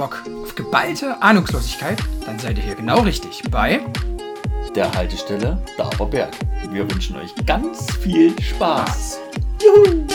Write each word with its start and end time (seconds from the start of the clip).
Bock 0.00 0.22
auf 0.42 0.54
geballte 0.54 1.20
Ahnungslosigkeit? 1.20 2.02
Dann 2.24 2.38
seid 2.38 2.56
ihr 2.56 2.64
hier 2.64 2.74
genau 2.74 3.00
richtig 3.00 3.42
bei 3.50 3.84
der 4.74 4.90
Haltestelle 4.94 5.62
Daberberg. 5.76 6.34
Wir 6.70 6.90
wünschen 6.90 7.18
euch 7.18 7.34
ganz 7.44 7.94
viel 7.96 8.32
Spaß. 8.40 9.20
Juhu! 9.62 10.06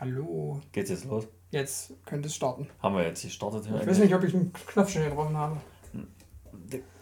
Hallo. 0.00 0.62
Geht's 0.72 0.88
jetzt 0.88 1.04
los? 1.04 1.28
Jetzt 1.50 1.92
könnte 2.06 2.28
es 2.28 2.34
starten. 2.34 2.70
Haben 2.82 2.96
wir 2.96 3.02
jetzt 3.04 3.22
gestartet? 3.22 3.66
Ich 3.66 3.86
weiß 3.86 3.98
nicht, 3.98 4.14
ob 4.14 4.24
ich 4.24 4.32
einen 4.32 4.54
Knopf 4.54 4.90
schon 4.90 5.04
getroffen 5.04 5.36
habe. 5.36 5.60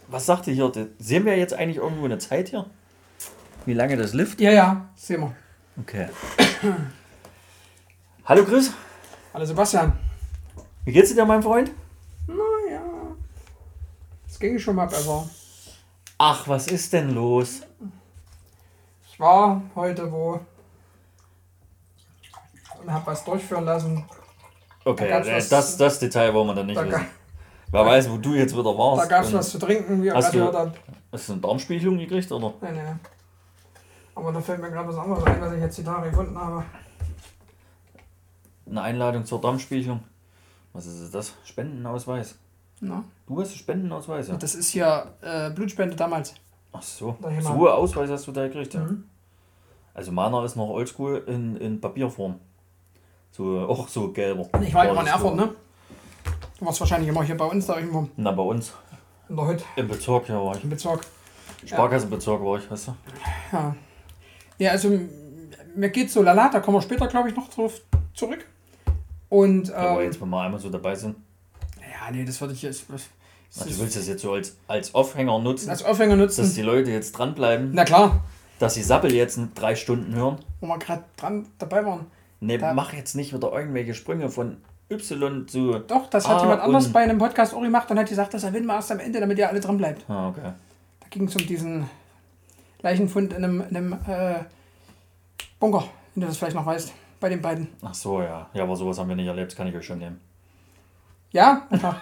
Was 0.07 0.25
sagt 0.25 0.47
ihr 0.47 0.53
hier? 0.53 0.71
Sehen 0.99 1.25
wir 1.25 1.37
jetzt 1.37 1.53
eigentlich 1.53 1.77
irgendwo 1.77 2.05
eine 2.05 2.17
Zeit 2.17 2.49
hier? 2.49 2.65
Wie 3.65 3.73
lange 3.73 3.97
das 3.97 4.13
Lift? 4.13 4.39
Ja, 4.39 4.51
ja, 4.51 4.85
sehen 4.95 5.21
wir. 5.21 5.35
Okay. 5.81 6.07
Hallo 8.25 8.43
Chris, 8.45 8.71
Hallo 9.33 9.45
Sebastian. 9.45 9.93
wie 10.85 10.91
geht's 10.91 11.13
dir, 11.13 11.25
mein 11.25 11.43
Freund? 11.43 11.71
Naja, 12.27 12.81
es 14.27 14.39
ging 14.39 14.57
schon 14.57 14.75
mal 14.75 14.85
besser. 14.87 15.29
Ach, 16.17 16.47
was 16.47 16.67
ist 16.67 16.91
denn 16.93 17.13
los? 17.13 17.61
Ich 19.11 19.19
war 19.19 19.61
heute 19.75 20.11
wo 20.11 20.39
und 22.81 22.91
habe 22.91 23.05
was 23.07 23.23
durchführen 23.25 23.65
lassen. 23.65 24.05
Okay, 24.85 25.09
Da 25.09 25.19
äh, 25.19 25.35
was- 25.37 25.49
das, 25.49 25.77
das 25.77 25.99
Detail 25.99 26.33
wollen 26.33 26.47
wir 26.47 26.55
dann 26.55 26.67
nicht 26.67 26.77
Da, 26.77 26.87
wissen. 26.87 27.05
Wer 27.71 27.85
weiß, 27.85 28.09
wo 28.09 28.17
du 28.17 28.33
jetzt 28.35 28.53
wieder 28.53 28.77
warst. 28.77 29.03
da 29.03 29.07
gab 29.07 29.23
es 29.25 29.33
was 29.33 29.49
zu 29.49 29.59
trinken, 29.59 30.01
wie 30.03 30.11
Hast 30.11 30.33
du- 30.33 30.37
gehört 30.37 30.55
habt. 30.55 30.79
Hast 31.11 31.29
du 31.29 31.33
eine 31.33 31.41
Darmspiegelung 31.41 31.97
gekriegt, 31.97 32.31
oder? 32.31 32.53
Nee, 32.61 32.71
nee. 32.71 32.79
Aber 34.15 34.31
da 34.31 34.39
fällt 34.39 34.61
mir 34.61 34.69
gerade 34.71 34.87
was 34.87 34.97
anderes 34.97 35.23
ein, 35.25 35.41
was 35.41 35.53
ich 35.53 35.59
jetzt 35.59 35.77
die 35.77 35.83
Tage 35.83 36.09
gefunden 36.09 36.37
habe. 36.37 36.63
Eine 38.69 38.81
Einladung 38.81 39.25
zur 39.25 39.41
Darmspiegelung. 39.41 40.01
Was 40.73 40.85
ist 40.85 41.13
das? 41.13 41.33
Spendenausweis. 41.45 42.35
Na? 42.81 43.03
Du 43.27 43.39
hast 43.39 43.49
einen 43.49 43.57
Spendenausweis, 43.57 44.27
ja? 44.27 44.35
Das 44.37 44.55
ist 44.55 44.69
hier 44.69 45.13
äh, 45.21 45.49
Blutspende 45.51 45.95
damals. 45.95 46.33
Ach 46.73 46.81
so. 46.81 47.15
Da 47.21 47.29
hier 47.29 47.41
So 47.41 47.49
einen 47.49 47.67
Ausweis 47.67 48.09
hast 48.09 48.27
du 48.27 48.31
da 48.31 48.47
gekriegt, 48.47 48.73
ja? 48.73 48.81
Mhm. 48.81 49.05
Also 49.93 50.11
meiner 50.11 50.43
ist 50.43 50.55
noch 50.57 50.67
oldschool 50.69 51.23
in, 51.27 51.55
in 51.57 51.79
Papierform. 51.79 52.39
So, 53.31 53.59
auch 53.61 53.87
so 53.87 54.11
gelber. 54.11 54.47
Ich 54.61 54.73
war 54.73 54.85
ja 54.85 54.91
immer 54.91 55.01
in 55.01 55.07
Erfurt, 55.07 55.35
ne? 55.35 55.55
Du 56.59 56.65
warst 56.65 56.79
wahrscheinlich 56.79 57.09
immer 57.09 57.23
hier 57.23 57.35
bei 57.37 57.45
uns 57.45 57.65
da 57.65 57.77
irgendwo 57.77 58.07
Na, 58.15 58.31
bei 58.31 58.43
uns. 58.43 58.73
in 59.29 59.35
der 59.35 59.47
Hütte 59.47 59.63
Im 59.75 59.87
Bezirk, 59.87 60.29
ja, 60.29 60.35
war 60.43 60.55
ich. 60.55 60.63
im 60.63 60.69
Bezirk. 60.69 61.01
Sparkassenbezirk 61.65 62.41
war 62.43 62.57
ich, 62.59 62.69
weißt 62.69 62.87
du? 62.89 62.95
Ja. 63.51 63.75
Ja, 64.57 64.71
also 64.71 64.97
mir 65.75 65.89
geht's 65.89 66.13
so 66.13 66.21
lala, 66.21 66.49
da 66.49 66.59
kommen 66.59 66.77
wir 66.77 66.81
später, 66.81 67.07
glaube 67.07 67.29
ich, 67.29 67.35
noch 67.35 67.49
drauf 67.49 67.81
zurück. 68.13 68.45
Und, 69.29 69.71
Aber 69.73 69.99
ähm, 70.01 70.05
jetzt, 70.07 70.21
wenn 70.21 70.29
wir 70.29 70.41
einmal 70.41 70.59
so 70.59 70.69
dabei 70.69 70.95
sind. 70.95 71.15
ja, 71.81 72.11
nee, 72.11 72.23
das 72.23 72.39
würde 72.39 72.53
ich 72.53 72.61
jetzt 72.61 72.85
Ach, 72.89 73.65
du 73.65 73.79
willst 73.79 73.95
das 73.97 74.07
jetzt 74.07 74.21
so 74.21 74.33
als, 74.33 74.55
als 74.67 74.93
Aufhänger 74.95 75.39
nutzen, 75.39 75.69
als 75.69 75.83
Aufhänger 75.83 76.15
dass 76.17 76.37
nutzen. 76.37 76.55
die 76.55 76.61
Leute 76.61 76.91
jetzt 76.91 77.13
dranbleiben, 77.13 77.71
Na 77.73 77.83
klar, 77.83 78.23
dass 78.59 78.75
sie 78.75 78.83
Sappel 78.83 79.13
jetzt 79.13 79.37
in 79.37 79.53
drei 79.55 79.75
Stunden 79.75 80.13
hören. 80.15 80.37
wo 80.61 80.67
wir 80.67 80.77
gerade 80.77 81.03
dran 81.17 81.47
dabei 81.57 81.85
waren. 81.85 82.05
Ne, 82.39 82.57
mach 82.73 82.93
jetzt 82.93 83.15
nicht 83.15 83.33
wieder 83.33 83.51
irgendwelche 83.51 83.93
Sprünge 83.93 84.29
von 84.29 84.57
Y 84.89 85.47
zu. 85.47 85.79
Doch, 85.79 86.09
das 86.09 86.27
hat 86.27 86.37
Ah, 86.37 86.41
jemand 86.41 86.61
anders 86.61 86.91
bei 86.91 87.01
einem 87.01 87.17
Podcast 87.17 87.53
auch 87.53 87.61
gemacht 87.61 87.89
und 87.89 87.97
hat 87.99 88.07
gesagt, 88.07 88.33
das 88.33 88.43
erwähnen 88.43 88.67
wir 88.67 88.75
erst 88.75 88.91
am 88.91 88.99
Ende, 88.99 89.19
damit 89.19 89.37
ihr 89.37 89.49
alle 89.49 89.59
dran 89.59 89.77
bleibt. 89.77 90.07
Ah, 90.09 90.29
okay. 90.29 90.53
Da 90.99 91.07
ging 91.09 91.27
es 91.27 91.35
um 91.35 91.45
diesen 91.47 91.89
Leichenfund 92.81 93.33
in 93.33 93.43
einem, 93.43 93.61
in 93.69 93.75
einem 93.77 93.93
äh, 94.07 94.35
Bunker, 95.59 95.85
wenn 96.13 96.21
du 96.21 96.27
das 96.27 96.37
vielleicht 96.37 96.55
noch 96.55 96.65
weißt, 96.65 96.93
bei 97.19 97.29
den 97.29 97.41
beiden. 97.41 97.67
Ach 97.81 97.93
so, 97.95 98.21
ja. 98.21 98.47
Ja, 98.53 98.63
aber 98.63 98.75
sowas 98.75 98.99
haben 98.99 99.09
wir 99.09 99.15
nicht 99.15 99.27
erlebt, 99.27 99.51
das 99.51 99.57
kann 99.57 99.67
ich 99.67 99.75
euch 99.75 99.85
schon 99.85 99.97
nehmen. 99.99 100.19
Ja. 101.31 101.63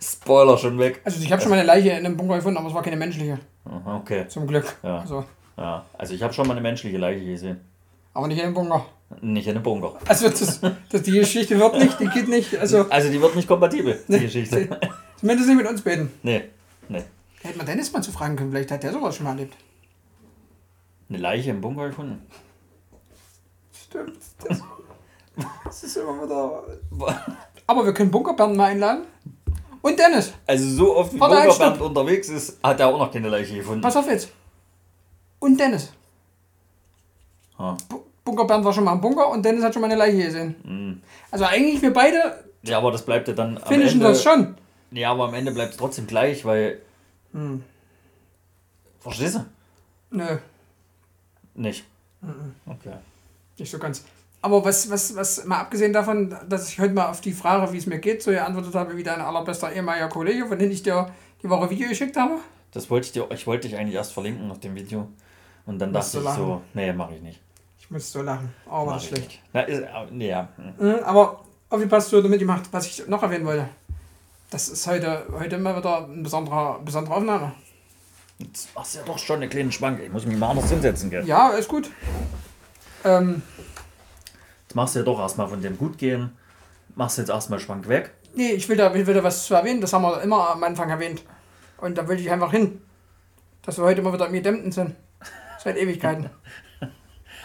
Spoiler 0.00 0.56
schon 0.56 0.78
weg. 0.78 1.00
Also 1.04 1.22
ich 1.22 1.30
habe 1.30 1.40
schon 1.42 1.50
mal 1.50 1.58
eine 1.58 1.66
Leiche 1.66 1.90
in 1.90 2.06
einem 2.06 2.16
Bunker 2.16 2.36
gefunden, 2.36 2.56
aber 2.58 2.68
es 2.68 2.74
war 2.74 2.82
keine 2.82 2.96
menschliche, 2.96 3.38
okay. 3.84 4.26
zum 4.28 4.46
Glück. 4.46 4.74
Ja. 4.82 4.98
Also, 5.00 5.24
Ja. 5.56 5.84
Also 5.98 6.14
ich 6.14 6.22
habe 6.22 6.32
schon 6.32 6.46
mal 6.46 6.54
eine 6.54 6.62
menschliche 6.62 6.96
Leiche 6.98 7.24
gesehen. 7.24 7.60
aber 8.14 8.26
nicht 8.26 8.38
in 8.38 8.46
einem 8.46 8.54
Bunker. 8.54 8.86
Nicht 9.20 9.46
in 9.46 9.54
einem 9.54 9.62
Bunker. 9.62 9.98
Also 10.08 10.28
das, 10.28 10.60
das, 10.90 11.02
die 11.02 11.12
Geschichte 11.12 11.58
wird 11.58 11.74
nicht, 11.78 11.98
die 12.00 12.06
geht 12.08 12.28
nicht. 12.28 12.56
Also 12.58 12.88
Also 12.88 13.10
die 13.10 13.20
wird 13.20 13.36
nicht 13.36 13.46
kompatibel, 13.48 14.02
die 14.08 14.20
Geschichte. 14.20 14.78
zumindest 15.18 15.48
nicht 15.48 15.58
mit 15.58 15.66
uns 15.68 15.82
beiden. 15.82 16.10
Nee, 16.22 16.44
nee. 16.88 17.02
Hätte 17.42 17.58
man 17.58 17.66
Dennis 17.66 17.92
mal 17.92 18.02
zu 18.02 18.12
fragen 18.12 18.36
können, 18.36 18.50
vielleicht 18.50 18.70
hat 18.70 18.82
der 18.82 18.92
sowas 18.92 19.16
schon 19.16 19.24
mal 19.24 19.30
erlebt. 19.32 19.54
Eine 21.08 21.18
Leiche 21.18 21.50
im 21.50 21.60
Bunker 21.60 21.88
gefunden. 21.88 22.22
Stimmt. 23.72 24.18
Das, 24.48 24.60
das 25.64 25.82
ist 25.82 25.96
immer 25.96 26.22
wieder. 26.24 26.62
Aber 27.66 27.84
wir 27.84 27.92
können 27.94 28.10
Bunkerbernd 28.10 28.56
mal 28.56 28.66
einladen. 28.70 29.04
Und 29.82 29.98
Dennis, 29.98 30.32
Also 30.46 30.68
so 30.70 30.96
oft 30.96 31.12
wie 31.12 31.52
stopp. 31.52 31.80
unterwegs 31.80 32.28
ist, 32.28 32.58
hat 32.62 32.78
er 32.80 32.88
auch 32.88 32.98
noch 32.98 33.10
keine 33.12 33.28
Leiche 33.28 33.56
gefunden. 33.56 33.80
pass 33.80 33.96
auf 33.96 34.06
jetzt. 34.08 34.28
Und 35.40 35.58
Dennis. 35.58 35.92
Ah. 37.58 37.76
Bu- 38.32 38.36
Bunkerbernd 38.36 38.64
war 38.64 38.72
schon 38.72 38.84
mal 38.84 38.92
im 38.92 39.00
Bunker 39.00 39.28
und 39.28 39.44
Dennis 39.44 39.62
hat 39.62 39.72
schon 39.74 39.82
mal 39.82 39.90
eine 39.90 39.96
Leiche 39.96 40.24
gesehen. 40.24 40.54
Mm. 40.64 41.02
Also 41.30 41.44
eigentlich 41.44 41.82
wir 41.82 41.92
beide 41.92 42.44
Ja, 42.62 42.78
aber 42.78 42.90
das 42.92 43.04
bleibt 43.04 43.28
ja 43.28 43.34
dann 43.34 43.58
finishen 43.58 44.00
Ende... 44.00 44.08
das 44.08 44.22
schon. 44.22 44.54
Ja, 44.90 45.10
aber 45.12 45.24
am 45.24 45.34
Ende 45.34 45.52
bleibt 45.52 45.72
es 45.72 45.76
trotzdem 45.78 46.06
gleich, 46.06 46.44
weil... 46.44 46.80
Hm. 47.32 47.62
Verstehst 49.00 49.36
du? 49.36 49.44
Nö, 50.10 50.38
Nicht. 51.54 51.84
Mhm. 52.20 52.54
Okay. 52.66 52.92
nicht 53.58 53.70
so 53.70 53.78
ganz. 53.78 54.04
Aber 54.42 54.64
was, 54.64 54.90
was, 54.90 55.16
was, 55.16 55.44
mal 55.44 55.60
abgesehen 55.60 55.92
davon, 55.92 56.36
dass 56.48 56.68
ich 56.68 56.78
heute 56.78 56.94
mal 56.94 57.08
auf 57.08 57.20
die 57.20 57.32
Frage, 57.32 57.72
wie 57.72 57.78
es 57.78 57.86
mir 57.86 57.98
geht, 57.98 58.22
so 58.22 58.30
geantwortet 58.30 58.74
habe, 58.74 58.96
wie 58.96 59.02
dein 59.02 59.20
allerbester 59.20 59.72
ehemaliger 59.72 60.08
Kollege, 60.08 60.46
von 60.46 60.58
dem 60.58 60.70
ich 60.70 60.82
dir 60.82 61.10
die 61.42 61.48
Woche 61.48 61.70
Video 61.70 61.88
geschickt 61.88 62.16
habe. 62.16 62.34
Das 62.72 62.90
wollte 62.90 63.06
ich 63.06 63.12
dir... 63.12 63.26
Ich 63.30 63.46
wollte 63.46 63.68
dich 63.68 63.76
eigentlich 63.78 63.94
erst 63.94 64.12
verlinken 64.12 64.50
auf 64.50 64.60
dem 64.60 64.74
Video. 64.74 65.08
Und 65.66 65.78
dann 65.78 65.92
Musst 65.92 66.14
dachte 66.14 66.28
ich 66.28 66.34
so... 66.34 66.60
Nee, 66.74 66.92
mache 66.92 67.14
ich 67.14 67.22
nicht. 67.22 67.40
Muss 67.92 68.10
so 68.10 68.22
lachen. 68.22 68.48
Oh, 68.66 68.86
war 68.86 68.94
das 68.94 69.04
schlecht. 69.04 69.38
Na, 69.52 69.60
ist, 69.60 69.80
äh, 69.82 70.26
ja. 70.26 70.48
hm. 70.56 70.88
Mhm, 70.88 71.04
aber 71.04 71.44
aufgepasst, 71.68 72.10
du 72.10 72.22
damit 72.22 72.38
gemacht, 72.38 72.62
was 72.70 72.86
ich 72.86 73.06
noch 73.06 73.22
erwähnen 73.22 73.44
wollte. 73.44 73.68
Das 74.48 74.68
ist 74.68 74.86
heute, 74.86 75.26
heute 75.38 75.58
mal 75.58 75.76
wieder 75.76 76.04
eine 76.06 76.22
besondere, 76.22 76.80
besondere 76.82 77.14
Aufnahme. 77.16 77.52
Jetzt 78.38 78.74
machst 78.74 78.94
du 78.94 79.00
ja 79.00 79.04
doch 79.04 79.18
schon 79.18 79.36
eine 79.36 79.48
kleine 79.50 79.70
Schwanke. 79.70 80.04
Ich 80.04 80.10
muss 80.10 80.24
mich 80.24 80.38
mal 80.38 80.48
anders 80.50 80.70
hinsetzen, 80.70 81.10
gell? 81.10 81.26
Ja, 81.26 81.50
ist 81.50 81.68
gut. 81.68 81.90
Ähm, 83.04 83.42
Jetzt 84.62 84.74
machst 84.74 84.94
du 84.94 85.00
ja 85.00 85.04
doch 85.04 85.18
erstmal 85.20 85.48
von 85.48 85.60
dem 85.60 85.76
Gutgehen. 85.76 86.32
Machst 86.94 87.18
jetzt 87.18 87.28
erstmal 87.28 87.60
Schwank 87.60 87.88
weg. 87.88 88.12
nee, 88.34 88.52
ich 88.52 88.66
will, 88.70 88.76
da, 88.78 88.94
ich 88.94 89.06
will 89.06 89.14
da 89.14 89.22
was 89.22 89.44
zu 89.44 89.54
erwähnen, 89.54 89.82
das 89.82 89.92
haben 89.92 90.02
wir 90.02 90.22
immer 90.22 90.48
am 90.50 90.64
Anfang 90.64 90.88
erwähnt. 90.88 91.22
Und 91.76 91.98
da 91.98 92.08
will 92.08 92.18
ich 92.18 92.30
einfach 92.30 92.52
hin. 92.52 92.80
Dass 93.62 93.76
wir 93.76 93.84
heute 93.84 94.00
mal 94.00 94.14
wieder 94.14 94.26
im 94.28 94.32
Gedämmten 94.32 94.72
sind. 94.72 94.96
Seit 95.62 95.76
Ewigkeiten. 95.76 96.30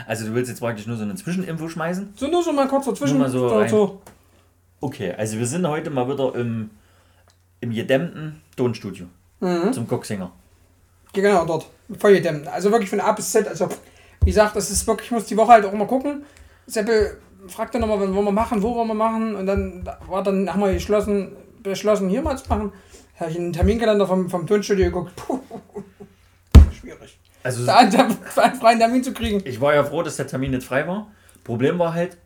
Also 0.05 0.25
du 0.27 0.33
willst 0.35 0.49
jetzt 0.49 0.59
praktisch 0.59 0.85
nur 0.87 0.97
so 0.97 1.03
eine 1.03 1.15
Zwischeninfo 1.15 1.67
schmeißen? 1.69 2.13
So, 2.15 2.27
nur 2.27 2.43
so 2.43 2.51
mal 2.51 2.67
kurz 2.67 2.85
dazwischen. 2.85 3.17
Nur 3.17 3.27
mal 3.27 3.69
so. 3.69 4.01
Okay, 4.79 5.13
also 5.17 5.39
wir 5.39 5.45
sind 5.47 5.67
heute 5.67 5.89
mal 5.89 6.07
wieder 6.07 6.35
im, 6.35 6.69
im 7.61 7.71
gedämmten 7.73 8.41
Tonstudio 8.55 9.07
Mhm. 9.39 9.71
zum 9.73 9.87
Coxinger. 9.87 10.31
Ja, 11.15 11.21
genau, 11.21 11.45
dort. 11.45 11.67
Voll 11.99 12.13
gedämmt. 12.13 12.47
Also 12.47 12.71
wirklich 12.71 12.89
von 12.89 12.99
A 12.99 13.11
bis 13.11 13.31
Z. 13.31 13.47
Also, 13.47 13.69
wie 14.21 14.25
gesagt, 14.31 14.55
das 14.55 14.69
ist 14.69 14.85
wirklich, 14.87 15.07
ich 15.07 15.11
muss 15.11 15.25
die 15.25 15.37
Woche 15.37 15.51
halt 15.53 15.65
auch 15.65 15.73
mal 15.73 15.87
gucken. 15.87 16.23
Seppel 16.67 17.19
fragte 17.47 17.79
nochmal, 17.79 17.99
wann 17.99 18.13
wollen 18.13 18.25
wir 18.25 18.31
machen, 18.31 18.61
wo 18.61 18.75
wollen 18.75 18.87
wir 18.87 18.93
machen. 18.93 19.35
Und 19.35 19.45
dann 19.45 19.87
war 20.07 20.21
dann, 20.23 20.51
haben 20.51 20.59
wir 20.61 20.73
geschlossen, 20.73 21.31
beschlossen, 21.63 22.09
hier 22.09 22.21
mal 22.21 22.37
zu 22.37 22.47
machen. 22.49 22.71
Habe 23.19 23.31
ich 23.31 23.37
in 23.37 23.43
den 23.45 23.53
Terminkalender 23.53 24.05
vom, 24.05 24.29
vom 24.29 24.45
Tonstudio 24.45 24.85
geguckt. 24.85 25.15
Puh, 25.15 25.39
schwierig. 26.79 27.19
Also 27.47 27.65
Da 27.65 27.85
da 27.89 28.09
einen 28.41 28.55
freien 28.59 28.77
Termin 28.79 29.01
zu 29.03 29.13
kriegen. 29.13 29.41
ich 29.45 29.61
war 29.61 29.73
ja 29.73 29.83
froh, 29.85 30.03
dass 30.03 30.17
der 30.17 30.27
Termin 30.27 30.51
nicht 30.51 30.63
frei 30.67 30.85
war. 30.85 31.07
Problem 31.45 31.79
war 31.79 31.93
halt, 31.93 32.17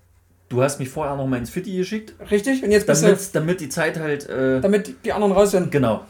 du 0.50 0.64
hast 0.64 0.80
mich 0.80 0.90
vorher 0.90 1.16
noch 1.16 1.28
mal 1.28 1.38
ins 1.38 1.52
Fitti 1.52 1.78
geschickt, 1.78 2.16
Richtig? 2.32 2.64
Und 2.64 2.72
jetzt 2.72 2.88
bist 2.88 3.04
du, 3.04 3.08
damit, 3.08 3.36
damit 3.36 3.62
die 3.62 3.70
Zeit 3.70 4.00
halt, 4.00 4.28
äh, 4.28 4.60
damit 4.62 4.96
die 5.06 5.14
anderen 5.14 5.34
raus 5.34 5.52
sind. 5.52 5.72
genau. 5.72 6.06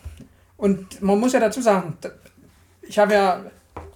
Und 0.56 1.02
man 1.02 1.20
muss 1.20 1.34
ja 1.34 1.40
dazu 1.42 1.60
sagen, 1.62 1.98
ich 2.84 2.98
habe 3.00 3.14
ja 3.14 3.42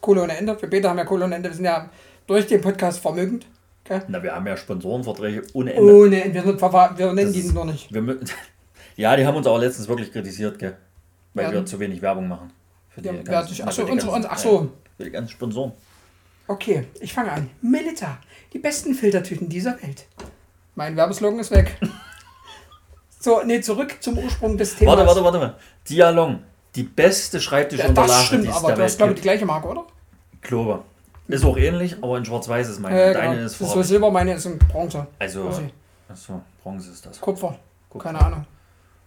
Kohle 0.01 0.23
ohne 0.23 0.35
Ende. 0.35 0.57
Wir 0.61 0.69
beide 0.69 0.89
haben 0.89 0.97
ja 0.97 1.05
Kohle 1.05 1.23
ohne 1.25 1.35
Ende. 1.35 1.47
Wir 1.49 1.55
sind 1.55 1.65
ja 1.65 1.89
durch 2.27 2.45
den 2.47 2.59
Podcast 2.59 2.99
vermögend. 2.99 3.45
Gell? 3.85 4.01
Na, 4.09 4.21
wir 4.21 4.35
haben 4.35 4.45
ja 4.47 4.57
Sponsorenverträge 4.57 5.43
ohne 5.53 5.73
Ende. 5.73 5.93
Ohne 5.95 6.23
Ende. 6.23 6.43
Wir, 6.43 6.57
wir 6.97 7.13
nennen 7.13 7.17
Das 7.27 7.31
die 7.33 7.39
ist- 7.39 7.53
noch 7.53 7.65
nicht. 7.65 7.93
Wir, 7.93 8.17
ja, 8.97 9.15
die 9.15 9.25
haben 9.25 9.35
uns 9.37 9.47
aber 9.47 9.59
letztens 9.59 9.87
wirklich 9.87 10.11
kritisiert, 10.11 10.59
gell? 10.59 10.75
Weil 11.35 11.45
Ja. 11.45 11.51
wir 11.53 11.65
zu 11.65 11.79
wenig 11.79 12.01
Werbung 12.01 12.27
machen. 12.27 12.51
Für 12.89 13.01
Ja, 13.01 13.11
ganzen- 13.13 13.27
wer 13.27 13.37
hat 13.37 13.47
sich- 13.47 13.63
ach 13.63 13.71
so, 13.71 13.81
für 13.81 13.85
die 13.87 13.91
unsere- 13.93 14.11
ganzen- 14.13 14.29
ach 14.31 14.37
so. 14.37 14.61
ja, 14.61 14.67
Für 14.97 15.03
die 15.03 15.11
ganzen 15.11 15.31
Sponsoren. 15.31 15.71
Okay, 16.47 16.87
ich 16.99 17.13
fange 17.13 17.31
an. 17.31 17.49
Melita, 17.61 18.17
die 18.53 18.59
besten 18.59 18.93
Filtertüten 18.93 19.49
dieser 19.49 19.81
Welt. 19.81 20.05
Mein 20.75 20.95
Werbeslogan 20.95 21.39
ist 21.39 21.51
weg. 21.51 21.77
so, 23.19 23.41
nee, 23.43 23.61
zurück 23.61 23.95
zum 23.99 24.17
Ursprung 24.17 24.57
des 24.57 24.75
Themas. 24.75 24.95
Warte, 24.95 25.07
warte, 25.07 25.23
warte 25.23 25.37
mal. 25.39 25.55
Dialong. 25.89 26.43
die 26.75 26.83
beste 26.83 27.37
Ja, 27.37 27.41
Schreibtischunterlage, 27.43 28.07
das 28.07 28.19
die 28.21 28.25
stimmt, 28.27 28.47
es 28.49 28.55
aber 28.55 28.67
der 28.67 28.75
du 28.75 28.83
hast, 28.83 28.97
glaube 28.97 29.11
ich, 29.13 29.15
die 29.17 29.21
gleiche 29.23 29.45
Marke, 29.45 29.67
oder? 29.67 29.85
Klobe. 30.41 30.83
Ist 31.27 31.43
auch 31.43 31.57
ähnlich, 31.57 31.95
aber 32.03 32.17
in 32.17 32.25
schwarz-weiß 32.25 32.69
ist 32.69 32.79
meine. 32.79 33.01
Äh, 33.01 33.13
Deine 33.13 33.35
genau. 33.35 33.45
ist 33.45 33.53
das 33.53 33.53
ist 33.53 33.59
so 33.59 33.65
farbig. 33.73 33.87
Silber, 33.87 34.11
meine 34.11 34.33
ist 34.33 34.45
in 34.45 34.59
Bronze. 34.59 35.07
Also, 35.17 35.49
achso, 36.07 36.41
Bronze 36.61 36.91
ist 36.91 37.03
das. 37.05 37.19
Kupfer. 37.19 37.57
Guck. 37.89 38.03
Keine 38.03 38.21
Ahnung. 38.21 38.45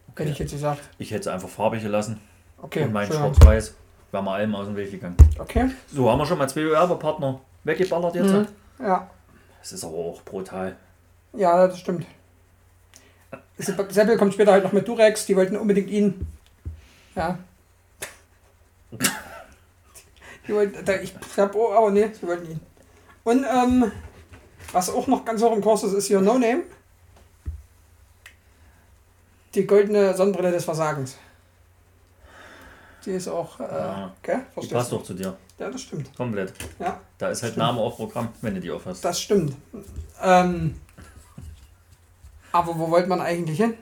Hätte 0.09 0.23
Okay. 0.23 0.31
ich 0.33 0.39
jetzt 0.41 0.51
gesagt. 0.51 0.81
Ich 0.99 1.13
hätte 1.13 1.21
es 1.21 1.27
einfach 1.29 1.49
farbig 1.49 1.81
gelassen. 1.83 2.21
Okay, 2.61 2.83
und 2.83 2.93
mein 2.93 3.07
schwarz-weiß. 3.07 3.75
Wären 4.11 4.25
wir 4.25 4.33
allem 4.33 4.55
aus 4.55 4.67
dem 4.67 4.77
Weg 4.77 4.91
gegangen. 4.91 5.17
Okay. 5.39 5.71
So, 5.93 6.11
haben 6.11 6.19
wir 6.19 6.27
schon 6.27 6.39
mal 6.39 6.49
zwei 6.49 6.65
Werbepartner 6.71 7.41
weggeballert 7.65 8.15
jetzt. 8.15 8.31
Mhm. 8.33 8.47
Ja. 8.81 9.11
Das 9.61 9.73
ist 9.73 9.85
aber 9.85 9.95
auch 9.97 10.23
brutal. 10.23 10.77
ja, 11.35 11.67
das 11.67 11.79
stimmt. 11.81 12.07
Sepp- 13.59 13.93
Seppel 13.93 14.17
kommt 14.17 14.33
später 14.35 14.53
halt 14.53 14.65
noch 14.65 14.73
mit 14.73 14.87
Durex, 14.89 15.27
die 15.27 15.37
wollten 15.37 15.57
unbedingt 15.57 15.91
ihn. 15.91 16.27
Ja. 17.15 17.39
Die 20.47 20.55
wollten, 20.55 20.79
ich 21.03 21.13
hab, 21.37 21.55
oh, 21.55 21.73
aber 21.75 21.91
nee, 21.91 22.09
sie 22.19 22.27
wollten 22.27 22.51
ihn. 22.53 22.61
Und 23.23 23.45
ähm, 23.45 23.93
was 24.73 24.89
auch 24.89 25.07
noch 25.07 25.23
ganz 25.27 25.43
hoch 25.43 25.53
im 25.55 25.61
Kurs 25.61 25.83
ist, 25.83 25.93
ist 25.93 26.07
hier 26.07 26.23
No 26.23 26.39
Name. 26.39 26.63
Die 29.55 29.67
goldene 29.67 30.15
Sonnenbrille 30.17 30.51
des 30.53 30.65
Versagens. 30.65 31.19
Die 33.09 33.15
ist 33.15 33.27
auch, 33.29 33.59
äh, 33.59 33.63
Ja. 33.65 34.13
gell? 34.23 34.41
Die 34.63 34.67
passt 34.67 34.93
doch 34.93 35.03
zu 35.03 35.15
dir. 35.15 35.35
Ja, 35.59 35.71
das 35.71 35.81
stimmt. 35.81 36.15
Komplett. 36.15 36.53
Ja, 36.79 37.01
Da 37.17 37.29
ist 37.31 37.43
halt 37.43 37.53
Stimmt. 37.55 37.67
Name 37.67 37.81
auf 37.81 37.97
Programm, 37.97 38.29
wenn 38.43 38.55
du 38.55 38.61
die 38.61 38.71
aufhast. 38.71 39.03
das 39.03 39.19
stimmt. 39.19 39.57
Ähm, 40.23 40.75
aber 42.53 42.79
wo 42.79 42.91
wollte 42.91 43.09
man 43.09 43.21
eigentlich 43.23 43.57
hin? 43.59 43.73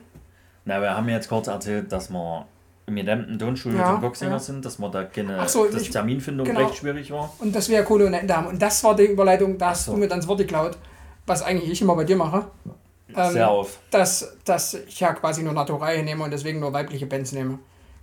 Na, 0.64 0.81
wir 0.81 0.96
haben 0.96 1.08
jetzt 1.08 1.28
kurz 1.28 1.49
erzählt, 1.49 1.90
dass 1.90 2.08
wir 2.11 2.46
im 2.87 2.94
gedämmten 2.94 3.37
Tonstudio 3.37 3.78
Ja, 3.81 3.93
zum 3.94 4.00
Boxsinger 4.00 4.31
ja. 4.32 4.38
sind, 4.38 4.64
dass 4.64 4.78
wir 4.78 4.88
da 4.90 5.02
keine 5.05 5.49
so, 5.49 5.67
dass 5.67 5.82
ich- 5.82 5.90
Terminfindung 5.90 6.46
genau. 6.46 6.61
recht 6.61 6.76
schwierig 6.76 7.11
war. 7.11 7.32
Und 7.40 7.55
dass 7.55 7.69
wir 7.69 7.82
Kohle 7.82 8.06
ohne 8.06 8.20
Ende 8.20 8.37
haben. 8.37 8.46
Und 8.46 8.62
das 8.62 8.82
war 8.84 8.94
die 8.94 9.06
Überleitung, 9.06 9.58
da 9.58 9.70
hast 9.70 9.87
so. 9.87 9.93
du 9.93 9.99
mir 9.99 10.06
dann 10.08 10.20
das 10.20 10.29
Wort 10.29 10.38
geklaut, 10.38 10.79
was 11.26 11.43
eigentlich 11.43 11.69
ich 11.70 11.82
immer 11.82 11.96
bei 11.96 12.05
dir 12.05 12.17
mache. 12.17 12.46
Ähm, 13.14 13.32
Sehr 13.32 13.49
auf. 13.50 13.81
Dass, 13.90 14.37
dass 14.44 14.75
ich 14.75 15.00
ja 15.00 15.12
quasi 15.14 15.43
nur 15.43 15.52
Naturei 15.52 16.00
nehme 16.02 16.22
und 16.22 16.31
deswegen 16.31 16.61
nur 16.61 16.72
weibliche 16.72 17.06
Bands 17.06 17.32
nehme, 17.32 17.58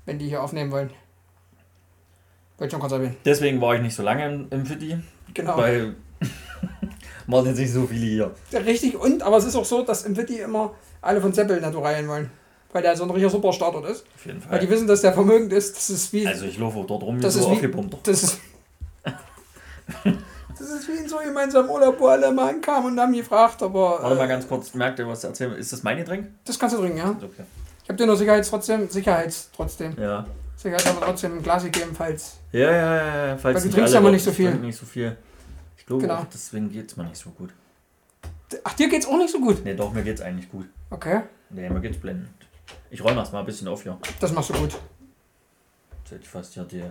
wenn 0.05 0.19
die 0.19 0.27
hier 0.27 0.43
aufnehmen 0.43 0.71
wollen. 0.71 0.89
Wollte 2.63 2.75
ich 2.77 2.79
kurz 2.81 2.93
erwähnen. 2.93 3.17
Deswegen 3.25 3.59
war 3.59 3.75
ich 3.75 3.81
nicht 3.81 3.93
so 3.93 4.03
lange 4.03 4.25
im, 4.25 4.47
im 4.49 4.65
Fitti, 4.65 4.95
Genau. 5.33 5.57
weil 5.57 5.95
waren 7.27 7.45
jetzt 7.45 7.57
nicht 7.59 7.73
so 7.73 7.85
viele 7.85 8.05
hier. 8.05 8.31
Ja, 8.51 8.59
Richtig, 8.59 8.95
und, 8.97 9.21
aber 9.21 9.35
es 9.35 9.43
ist 9.43 9.57
auch 9.57 9.65
so, 9.65 9.81
dass 9.83 10.03
im 10.05 10.15
Witty 10.15 10.39
immer 10.39 10.73
alle 11.01 11.19
von 11.19 11.33
Seppel 11.33 11.59
Natureien 11.59 12.07
wollen. 12.07 12.31
Weil 12.71 12.81
der 12.81 12.95
so 12.95 13.03
ein 13.03 13.09
richtiger 13.09 13.29
Superstar 13.29 13.73
dort 13.73 13.85
ist. 13.89 14.05
Auf 14.15 14.25
jeden 14.25 14.41
Weil 14.49 14.59
die 14.59 14.65
Fall. 14.67 14.75
wissen, 14.75 14.87
dass 14.87 15.01
der 15.01 15.11
vermögend 15.11 15.51
ist. 15.51 15.75
Das 15.75 15.89
ist 15.89 16.13
wie. 16.13 16.25
Also 16.25 16.45
ich 16.45 16.57
laufe 16.57 16.83
dort 16.87 17.03
rum 17.03 17.17
wie 17.17 17.21
das, 17.21 17.33
so 17.33 17.41
ist 17.41 17.47
wie 17.49 17.51
aufgepumpt. 17.55 17.97
das 18.07 18.23
ist 18.23 18.39
Das 20.57 20.69
ist 20.69 20.87
wie 20.87 20.93
in 21.03 21.09
so 21.09 21.17
gemeinsamen 21.17 21.69
Urlaub, 21.69 21.99
wo 21.99 22.07
alle 22.07 22.31
mal 22.31 22.49
ankamen 22.49 22.93
und 22.93 22.99
haben 22.99 23.11
gefragt, 23.13 23.61
aber. 23.61 23.99
Warte 24.01 24.15
mal 24.15 24.23
äh, 24.23 24.27
ganz 24.29 24.47
kurz, 24.47 24.73
merkt 24.73 24.99
ihr, 24.99 25.07
was 25.07 25.19
ich 25.19 25.25
erzähle? 25.29 25.55
Ist 25.55 25.73
das 25.73 25.83
mein 25.83 25.97
Getränk? 25.97 26.27
Das 26.45 26.57
kannst 26.57 26.75
du 26.77 26.79
trinken, 26.79 26.97
ja. 26.97 27.09
Okay. 27.09 27.43
Ich 27.83 27.89
habe 27.89 27.97
dir 27.97 28.05
nur 28.05 28.15
Sicherheits 28.15 28.49
trotzdem, 28.49 28.89
Sicherheits 28.89 29.49
trotzdem. 29.53 29.93
Ja. 29.99 30.25
Sicherheit 30.63 30.87
aber 30.87 31.05
trotzdem 31.05 31.37
ein 31.37 31.43
Glas 31.43 31.63
gegeben, 31.63 31.93
falls. 31.95 32.37
Ja, 32.51 32.59
ja, 32.59 32.71
ja, 32.71 33.27
ja. 33.27 33.37
Falls 33.37 33.55
Weil 33.63 33.69
du 33.69 33.75
trinkst 33.75 33.93
aber 33.95 34.03
dort- 34.03 34.13
nicht 34.13 34.23
so 34.23 34.31
viel. 34.31 34.53
nicht 34.55 34.77
so 34.77 34.85
viel. 34.85 35.17
Ich 35.77 35.85
glaube 35.85 36.01
Genau. 36.03 36.15
auch, 36.19 36.25
deswegen 36.33 36.71
geht 36.71 36.89
es 36.89 36.97
mir 36.97 37.03
nicht 37.03 37.17
so 37.17 37.29
gut. 37.31 37.53
Ach, 38.63 38.73
dir 38.73 38.87
geht's 38.89 39.05
auch 39.05 39.17
nicht 39.17 39.31
so 39.31 39.39
gut. 39.39 39.63
Ne, 39.65 39.75
doch, 39.75 39.91
mir 39.93 40.03
geht's 40.03 40.21
eigentlich 40.21 40.49
gut. 40.49 40.67
Okay, 40.89 41.21
Ne, 41.49 41.69
mir 41.69 41.81
geht's 41.81 41.97
blendend. 41.99 42.29
Ich 42.89 43.03
räume 43.03 43.17
erst 43.19 43.33
mal 43.33 43.39
ein 43.39 43.45
bisschen 43.45 43.67
auf 43.67 43.83
hier. 43.83 43.97
das 44.19 44.31
machst 44.31 44.49
du 44.49 44.53
gut. 44.53 44.71
Jetzt 45.99 46.11
hätte 46.11 46.21
ich 46.21 46.29
fast 46.29 46.53
hier 46.53 46.63
die. 46.63 46.83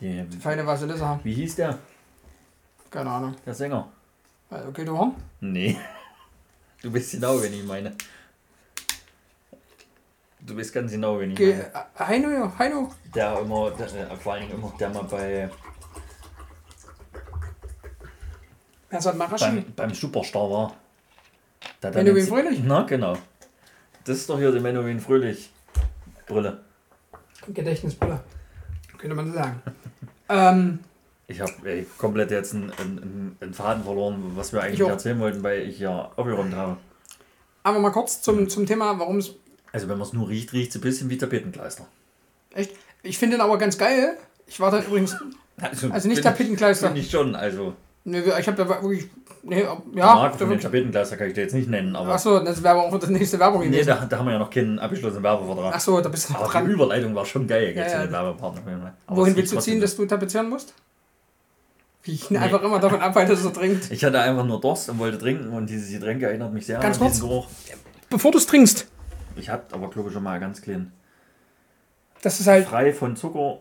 die 0.00 0.26
Feine 0.38 0.66
Vasilisse 0.66 1.06
haben. 1.06 1.20
wie 1.24 1.34
hieß 1.34 1.56
der? 1.56 1.78
Keine 2.90 3.10
Ahnung. 3.10 3.34
Der 3.44 3.54
Sänger? 3.54 3.88
Äh, 4.50 4.62
Okay, 4.68 4.84
du 4.84 4.96
Horn? 4.96 5.14
Nee. 5.40 5.76
Du 6.82 6.94
weißt 6.94 7.10
genau, 7.12 7.42
wen 7.42 7.52
ich 7.52 7.62
meine. 7.64 7.94
Du 10.42 10.56
weißt 10.56 10.72
ganz 10.72 10.90
genau, 10.92 11.18
wen 11.20 11.30
ich 11.32 11.36
Ge 11.36 11.54
meine. 11.98 12.08
Heino, 12.08 12.58
Heino. 12.58 12.90
Der 13.14 13.38
immer, 13.40 13.70
der, 13.72 13.86
äh, 13.86 14.16
vor 14.16 14.36
Dingen 14.38 14.50
immer, 14.52 14.72
der 14.78 14.88
mal 14.90 15.02
bei, 15.04 15.50
Wer 18.88 19.00
sagt 19.00 19.16
Marashi? 19.18 19.44
beim, 19.44 19.64
beim 19.76 19.94
Superstar 19.94 20.50
war. 20.50 20.74
Dann 21.80 21.94
Menowin 21.94 22.26
Fröhlich? 22.26 22.60
Na, 22.64 22.82
genau. 22.82 23.16
Das 24.04 24.16
ist 24.16 24.28
doch 24.28 24.38
hier 24.38 24.50
die 24.52 24.60
Menowin 24.60 24.98
Fröhlich 24.98 25.50
Brille. 26.26 26.60
Gedächtnisbrille. 27.48 28.20
Könnte 28.98 29.14
man 29.14 29.28
so 29.28 29.32
sagen. 29.34 29.62
ähm, 30.28 30.78
Ich 31.26 31.40
habe 31.40 31.86
komplett 31.96 32.30
jetzt 32.30 32.54
einen, 32.54 32.72
einen, 32.72 33.36
einen 33.40 33.54
Faden 33.54 33.84
verloren, 33.84 34.32
was 34.34 34.52
wir 34.52 34.62
eigentlich 34.62 34.80
erzählen 34.80 35.20
wollten, 35.20 35.42
weil 35.42 35.62
ich 35.62 35.78
ja 35.78 36.10
aufgeräumt 36.16 36.54
habe. 36.54 36.76
aber 37.62 37.78
mal 37.78 37.90
kurz 37.90 38.20
zum, 38.22 38.48
zum 38.48 38.66
Thema, 38.66 38.98
warum 38.98 39.18
es. 39.18 39.34
Also 39.72 39.88
wenn 39.88 39.98
man 39.98 40.06
es 40.06 40.12
nur 40.12 40.28
riecht, 40.28 40.52
riecht 40.52 40.70
es 40.70 40.76
ein 40.76 40.80
bisschen 40.80 41.10
wie 41.10 41.18
Tapetenkleister. 41.18 41.86
Echt. 42.52 42.72
Ich 43.02 43.18
finde 43.18 43.36
den 43.36 43.40
aber 43.42 43.58
ganz 43.58 43.78
geil. 43.78 44.16
Ich 44.46 44.60
war 44.60 44.70
dann 44.70 44.84
übrigens. 44.84 45.16
Also 45.56 45.88
nicht 45.88 46.02
finde 46.02 46.22
Tapetenkleister. 46.22 46.86
Finde 46.88 47.00
ich 47.00 47.10
schon, 47.10 47.34
also 47.34 47.74
Nee, 48.04 48.20
ich 48.20 48.46
habe 48.46 48.56
da 48.56 48.68
wirklich. 48.68 49.08
Nee, 49.42 49.62
ja, 49.62 50.28
da 50.28 50.30
von 50.30 50.50
den. 50.50 50.60
Tapetenkleister 50.60 51.16
kann 51.16 51.28
ich 51.28 51.34
dir 51.34 51.42
jetzt 51.42 51.54
nicht 51.54 51.68
nennen, 51.68 51.96
aber 51.96 52.14
Achso, 52.14 52.40
das 52.40 52.62
wäre 52.62 52.74
aber 52.74 52.84
auch 52.84 52.98
die 52.98 53.12
nächste 53.12 53.38
Werbung 53.38 53.68
nee, 53.68 53.82
da, 53.82 54.06
da 54.06 54.18
haben 54.18 54.26
wir 54.26 54.32
ja 54.32 54.38
noch 54.38 54.50
keinen 54.50 54.78
abgeschlossenen 54.78 55.22
Werbevertrag. 55.22 55.74
Achso, 55.74 56.00
da 56.00 56.08
bist 56.08 56.28
du 56.28 56.34
Aber 56.34 56.46
die 56.46 56.50
dran. 56.52 56.70
Überleitung 56.70 57.14
war 57.14 57.24
schon 57.24 57.46
geil 57.46 57.74
Ja, 57.76 57.86
ja. 57.86 58.02
den 58.02 58.12
Werbepartner. 58.12 58.94
Wohin 59.06 59.36
willst 59.36 59.52
du 59.52 59.58
ziehen, 59.60 59.80
dass 59.80 59.96
du 59.96 60.06
tapezieren 60.06 60.48
musst? 60.48 60.74
Wie 62.02 62.12
ich 62.12 62.30
ihn 62.30 62.38
einfach 62.38 62.62
immer 62.62 62.78
davon 62.78 63.00
abhalte, 63.00 63.32
dass 63.32 63.44
er 63.44 63.52
trinkt. 63.52 63.90
Ich 63.90 64.02
hatte 64.02 64.20
einfach 64.20 64.44
nur 64.44 64.60
Durst 64.60 64.88
und 64.88 64.98
wollte 64.98 65.18
trinken 65.18 65.50
und 65.50 65.68
dieses 65.68 65.90
Getränk 65.90 66.22
erinnert 66.22 66.52
mich 66.52 66.66
sehr 66.66 66.78
Ganz 66.80 67.00
an 67.00 67.08
diesen 67.08 67.28
Geruch. 67.28 67.48
Bevor 68.08 68.32
du 68.32 68.38
es 68.38 68.46
trinkst, 68.46 68.86
Ich 69.36 69.48
hatte 69.48 69.74
aber 69.74 69.90
glaube 69.90 70.08
ich 70.08 70.14
schon 70.14 70.22
mal 70.22 70.38
ganz 70.40 70.60
klein. 70.62 70.92
das 72.22 72.40
ist 72.40 72.46
halt. 72.46 72.66
Frei 72.66 72.92
von 72.92 73.16
Zucker, 73.16 73.58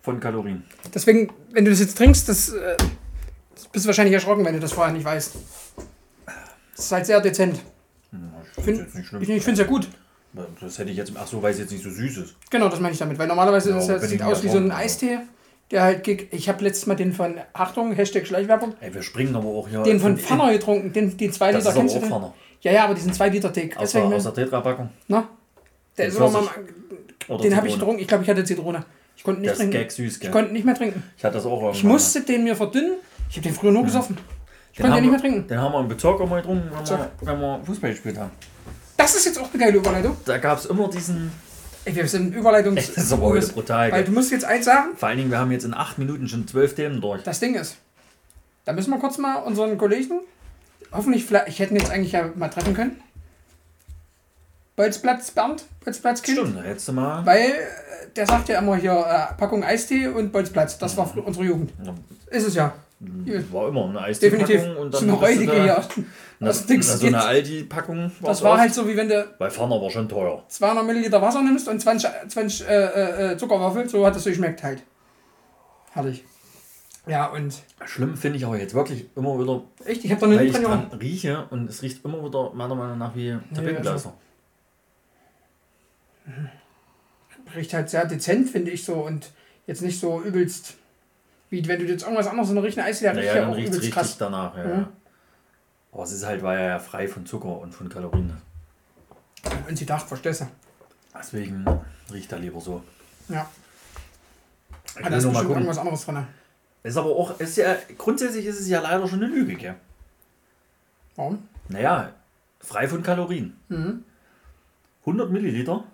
von 0.00 0.18
Kalorien. 0.20 0.64
Deswegen, 0.94 1.32
wenn 1.52 1.64
du 1.64 1.70
das 1.70 1.80
jetzt 1.80 1.96
trinkst, 1.96 2.28
das, 2.28 2.48
äh, 2.50 2.76
das 3.54 3.66
bist 3.68 3.84
du 3.84 3.88
wahrscheinlich 3.88 4.14
erschrocken, 4.14 4.44
wenn 4.44 4.54
du 4.54 4.60
das 4.60 4.72
vorher 4.72 4.92
nicht 4.92 5.04
weißt. 5.04 5.34
Das 6.76 6.84
ist 6.86 6.92
halt 6.92 7.06
sehr 7.06 7.20
dezent. 7.20 7.60
Hm, 8.10 8.32
Ich 8.44 8.54
Find- 8.54 8.64
finde 8.64 8.82
jetzt 8.82 8.94
nicht 8.96 9.06
schlimm. 9.08 9.22
Ich, 9.22 9.28
ich 9.28 9.42
finde 9.44 9.60
es 9.62 9.66
ja 9.66 9.70
gut. 9.72 9.88
Das 10.60 10.78
hätte 10.78 10.90
ich 10.90 10.96
jetzt. 10.96 11.12
Ach 11.14 11.26
so, 11.26 11.42
weil 11.42 11.52
es 11.52 11.58
jetzt 11.58 11.70
nicht 11.72 11.84
so 11.84 11.90
süß 11.90 12.16
ist. 12.18 12.36
Genau, 12.50 12.68
das 12.70 12.80
meine 12.80 12.92
ich 12.94 12.98
damit. 12.98 13.18
Weil 13.18 13.28
normalerweise 13.28 13.70
Ja, 13.70 13.86
das, 13.86 14.08
sieht 14.08 14.22
aus 14.22 14.42
wie 14.42 14.48
so 14.48 14.56
ein. 14.56 14.72
Eistee, 14.72 15.18
der 15.70 15.82
halt. 15.82 16.08
Ich 16.08 16.48
habe 16.48 16.64
letztes 16.64 16.86
Mal 16.86 16.94
den 16.94 17.12
von. 17.12 17.36
Achtung, 17.52 17.92
Hashtag 17.92 18.26
Schleichwerbung. 18.26 18.74
Ey, 18.80 18.94
wir 18.94 19.02
springen 19.02 19.36
aber 19.36 19.48
auch 19.48 19.68
hier. 19.68 19.82
Den 19.82 20.00
von 20.00 20.16
Pfanner 20.16 20.50
getrunken. 20.52 20.92
Den, 20.94 21.16
den 21.18 21.32
2 21.32 21.52
Das 21.52 21.64
Liter. 21.64 21.68
ist 21.68 21.76
aber 21.76 21.80
Kennst 21.80 21.94
du 22.10 22.14
auch 22.14 22.32
den? 22.32 22.32
Ja, 22.62 22.72
ja, 22.72 22.84
aber 22.84 22.94
diesen 22.94 23.12
2 23.12 23.28
Liter 23.28 23.50
Dick. 23.50 23.76
Aus 23.76 23.92
der, 23.92 24.04
aus 24.04 24.22
der 24.22 24.34
Tetra-Packung. 24.34 24.88
Na? 25.08 25.28
Der 25.98 26.06
Den 26.06 26.14
ist 26.14 26.18
mal. 26.18 27.38
Den 27.38 27.56
habe 27.56 27.68
ich 27.68 27.74
getrunken. 27.74 28.00
Ich 28.00 28.08
glaube, 28.08 28.24
ich 28.24 28.30
hatte 28.30 28.44
Zitrone. 28.44 28.84
Ich 29.16 29.24
konnte 29.24 29.40
nicht 29.40 29.50
ist 29.50 29.58
trinken. 29.58 29.72
gag 29.72 29.90
süß, 29.92 30.20
gell? 30.20 30.28
Ich 30.28 30.32
konnte 30.32 30.52
nicht 30.52 30.64
mehr 30.64 30.74
trinken. 30.74 31.02
Ich 31.16 31.24
hatte 31.24 31.34
das 31.34 31.46
auch 31.46 31.52
irgendwann. 31.52 31.74
Ich 31.74 31.84
musste 31.84 32.22
den 32.22 32.44
mir 32.44 32.56
verdünnen. 32.56 32.94
Ich 33.28 33.36
habe 33.36 33.46
den 33.48 33.54
früher 33.54 33.72
nur 33.72 33.84
gesoffen. 33.84 34.16
Ich 34.72 34.78
Den 34.78 34.82
konnte 34.84 34.96
den 34.96 35.02
nicht 35.02 35.10
mehr 35.10 35.20
trinken. 35.20 35.48
Den 35.48 35.60
haben 35.60 35.72
wir 35.72 35.80
im 35.80 35.88
Bezirk 35.88 36.20
auch 36.20 36.28
mal 36.28 36.40
getrunken, 36.40 36.70
wenn 36.74 36.86
So. 36.86 36.96
wir, 36.96 37.10
wenn 37.20 37.40
wir 37.40 37.60
Fußball 37.64 37.90
gespielt 37.90 38.18
haben. 38.18 38.30
Das 38.96 39.14
ist 39.14 39.26
jetzt 39.26 39.38
auch 39.38 39.48
eine 39.52 39.62
geile 39.62 39.76
Überleitung. 39.78 40.16
Da 40.24 40.38
gab 40.38 40.58
es 40.58 40.66
immer 40.66 40.88
diesen. 40.88 41.32
Ey, 41.84 41.96
wir 41.96 42.06
sind 42.06 42.32
Überleitungs... 42.34 42.94
Das 42.94 43.04
ist 43.04 43.12
aber 43.12 43.26
heute 43.26 43.48
brutal. 43.48 43.90
Weil 43.90 44.04
du 44.04 44.12
musst 44.12 44.30
jetzt 44.30 44.44
eins 44.44 44.66
sagen. 44.66 44.90
Vor 44.96 45.08
allen 45.08 45.18
Dingen, 45.18 45.30
wir 45.32 45.38
haben 45.38 45.50
jetzt 45.50 45.64
in 45.64 45.74
acht 45.74 45.98
Minuten 45.98 46.28
schon 46.28 46.46
zwölf 46.46 46.76
Themen 46.76 47.00
durch. 47.00 47.24
Das 47.24 47.40
Ding 47.40 47.56
ist, 47.56 47.76
da 48.64 48.72
müssen 48.72 48.90
wir 48.90 49.00
kurz 49.00 49.18
mal 49.18 49.38
unseren 49.38 49.76
Kollegen, 49.76 50.20
hoffentlich, 50.92 51.24
vielleicht, 51.24 51.48
ich 51.48 51.58
hätte 51.58 51.74
ihn 51.74 51.80
jetzt 51.80 51.90
eigentlich 51.90 52.12
ja 52.12 52.30
mal 52.34 52.48
treffen 52.48 52.74
können. 52.74 53.00
Bolzplatz 54.76 55.30
Bernd, 55.30 55.64
Bolzplatz 55.84 56.22
Kind. 56.22 56.38
Stimmt, 56.38 56.64
jetzt 56.64 56.90
mal. 56.92 57.24
Weil 57.26 57.40
äh, 57.40 57.52
der 58.16 58.26
sagt 58.26 58.48
ja 58.48 58.58
immer 58.58 58.76
hier 58.76 58.92
äh, 58.92 59.34
Packung 59.34 59.62
Eistee 59.64 60.06
und 60.08 60.32
Bolzplatz. 60.32 60.78
Das 60.78 60.96
war 60.96 61.06
frü- 61.06 61.20
unsere 61.20 61.44
Jugend. 61.44 61.72
Ist 62.30 62.46
es 62.48 62.54
ja. 62.54 62.72
War 63.50 63.68
immer 63.68 63.84
eine 63.98 64.12
Definitiv. 64.14 64.60
Eistee-Packung 64.60 64.76
und 64.76 64.92
so 64.94 65.00
dann 65.00 65.10
eine 65.10 65.18
bist 65.18 65.32
du 65.40 65.40
räudige 65.44 65.52
da- 65.52 65.62
hier. 65.64 66.04
Das 66.40 66.64
na, 66.68 66.82
so 66.82 67.06
eine 67.06 67.22
Aldi-Packung. 67.22 68.10
Das 68.22 68.42
war 68.42 68.58
halt 68.58 68.72
so, 68.74 68.88
wie 68.88 68.96
wenn 68.96 69.08
du 69.08 69.28
Weil 69.38 69.50
Pfanner 69.50 69.80
war 69.80 69.90
schon 69.90 70.08
teuer. 70.08 70.42
200 70.48 70.84
Milliliter 70.86 71.20
Wasser 71.22 71.42
nimmst 71.42 71.68
und 71.68 71.80
20, 71.80 72.10
20 72.28 72.68
äh, 72.68 72.72
äh, 72.74 73.32
äh, 73.32 73.36
Zuckerwaffel. 73.36 73.88
So 73.88 74.04
hat 74.06 74.16
es 74.16 74.24
so 74.24 74.30
geschmeckt 74.30 74.62
halt. 74.62 74.82
Herrlich. 75.92 76.24
Ja, 77.06 77.26
und 77.26 77.62
Schlimm 77.84 78.16
finde 78.16 78.38
ich 78.38 78.46
aber 78.46 78.58
jetzt 78.58 78.74
wirklich 78.74 79.06
immer 79.16 79.38
wieder, 79.40 79.62
echt, 79.84 80.04
ich 80.04 80.10
habe 80.12 80.20
da 80.20 80.28
weil 80.28 80.44
nie 80.44 80.50
ich 80.50 80.56
dran 80.56 80.86
rieche 81.00 81.46
und 81.50 81.68
es 81.68 81.82
riecht 81.82 82.04
immer 82.04 82.24
wieder 82.24 82.52
meiner 82.54 82.76
Meinung 82.76 82.98
nach 82.98 83.14
wie 83.16 83.36
Tapetengleiser. 83.54 84.14
Riecht 87.56 87.74
halt 87.74 87.90
sehr 87.90 88.06
dezent, 88.06 88.48
finde 88.48 88.70
ich 88.70 88.84
so. 88.84 88.94
Und 88.94 89.32
jetzt 89.66 89.82
nicht 89.82 89.98
so 89.98 90.22
übelst, 90.22 90.76
wie 91.50 91.66
wenn 91.66 91.80
du 91.80 91.86
jetzt 91.86 92.02
irgendwas 92.02 92.28
anderes 92.28 92.48
in 92.50 92.54
der 92.54 92.64
richtigen 92.64 92.86
Eis, 92.86 93.00
der 93.00 93.16
riecht 93.16 93.26
Naja, 93.26 93.34
ja 93.34 93.40
dann 93.42 93.50
auch 93.50 93.58
übelst 93.58 93.78
richtig 93.80 93.92
krass. 93.94 94.16
danach. 94.18 94.56
Ja. 94.56 94.68
Ja. 94.68 94.88
Aber 95.90 96.04
es 96.04 96.12
ist 96.12 96.24
halt, 96.24 96.42
weil 96.42 96.58
er 96.58 96.68
ja 96.68 96.78
frei 96.78 97.08
von 97.08 97.26
Zucker 97.26 97.58
und 97.58 97.74
von 97.74 97.88
Kalorien 97.88 98.30
ist. 99.44 99.68
Und 99.68 99.76
sie 99.76 99.84
dachte, 99.86 100.06
verstehst 100.06 100.42
du? 100.42 100.46
Deswegen 101.18 101.66
riecht 102.12 102.30
er 102.32 102.38
lieber 102.38 102.60
so. 102.60 102.82
Ja. 103.28 103.50
Ah, 105.02 105.10
da 105.10 105.16
ist 105.16 105.24
nur 105.24 105.32
mal 105.32 105.40
bestimmt 105.40 105.56
irgendwas 105.56 105.78
anderes 105.78 106.04
drin. 106.04 106.26
Ist 106.82 106.96
aber 106.96 107.10
auch, 107.10 107.38
ist 107.40 107.56
ja, 107.56 107.76
grundsätzlich 107.96 108.44
ist 108.46 108.60
es 108.60 108.68
ja 108.68 108.80
leider 108.80 109.06
schon 109.06 109.22
eine 109.22 109.32
Lüge, 109.32 109.54
gell? 109.54 109.76
Warum? 111.16 111.46
Naja, 111.68 112.12
frei 112.60 112.88
von 112.88 113.02
Kalorien. 113.02 113.56
Mhm. 113.68 114.04
100 115.00 115.30
Milliliter 115.30 115.84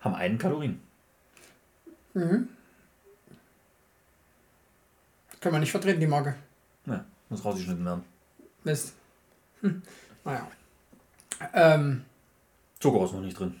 haben 0.00 0.14
einen 0.14 0.38
Kalorien. 0.38 0.80
Mhm. 2.14 2.48
Können 5.40 5.54
wir 5.54 5.60
nicht 5.60 5.70
vertreten, 5.72 6.00
die 6.00 6.06
Marke. 6.06 6.36
Ja, 6.86 7.04
muss 7.28 7.44
rausgeschnitten 7.44 7.84
werden. 7.84 8.04
Mist. 8.64 8.94
Hm. 9.60 9.82
Naja. 10.24 10.46
Ähm, 11.52 12.04
Zucker 12.80 13.04
ist 13.04 13.12
noch 13.12 13.20
nicht 13.20 13.38
drin. 13.38 13.56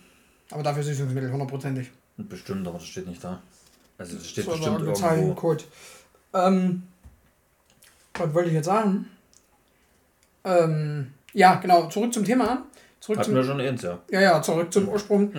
aber 0.50 0.62
dafür 0.62 0.82
Süßungsmittel, 0.84 1.32
hundertprozentig. 1.32 1.90
Bestimmt, 2.16 2.66
aber 2.68 2.78
das 2.78 2.86
steht 2.86 3.06
nicht 3.08 3.22
da. 3.24 3.42
Also 3.98 4.16
es 4.16 4.28
steht 4.28 4.44
So, 4.44 4.52
bestimmt 4.52 4.80
irgendwo. 4.80 5.34
Code. 5.34 5.64
Ähm, 6.34 6.82
was 8.14 8.34
wollte 8.34 8.48
ich 8.48 8.54
jetzt 8.54 8.66
sagen? 8.66 9.08
Ähm, 10.44 11.12
ja, 11.32 11.56
genau, 11.56 11.88
zurück 11.88 12.12
zum 12.12 12.24
Thema. 12.24 12.64
Zurück 13.00 13.18
Hatten 13.18 13.26
zum, 13.30 13.34
wir 13.34 13.44
schon 13.44 13.60
eins, 13.60 13.82
ja. 13.82 13.98
ja, 14.10 14.20
ja, 14.20 14.42
zurück 14.42 14.72
zum 14.72 14.88
Ursprung. 14.88 15.32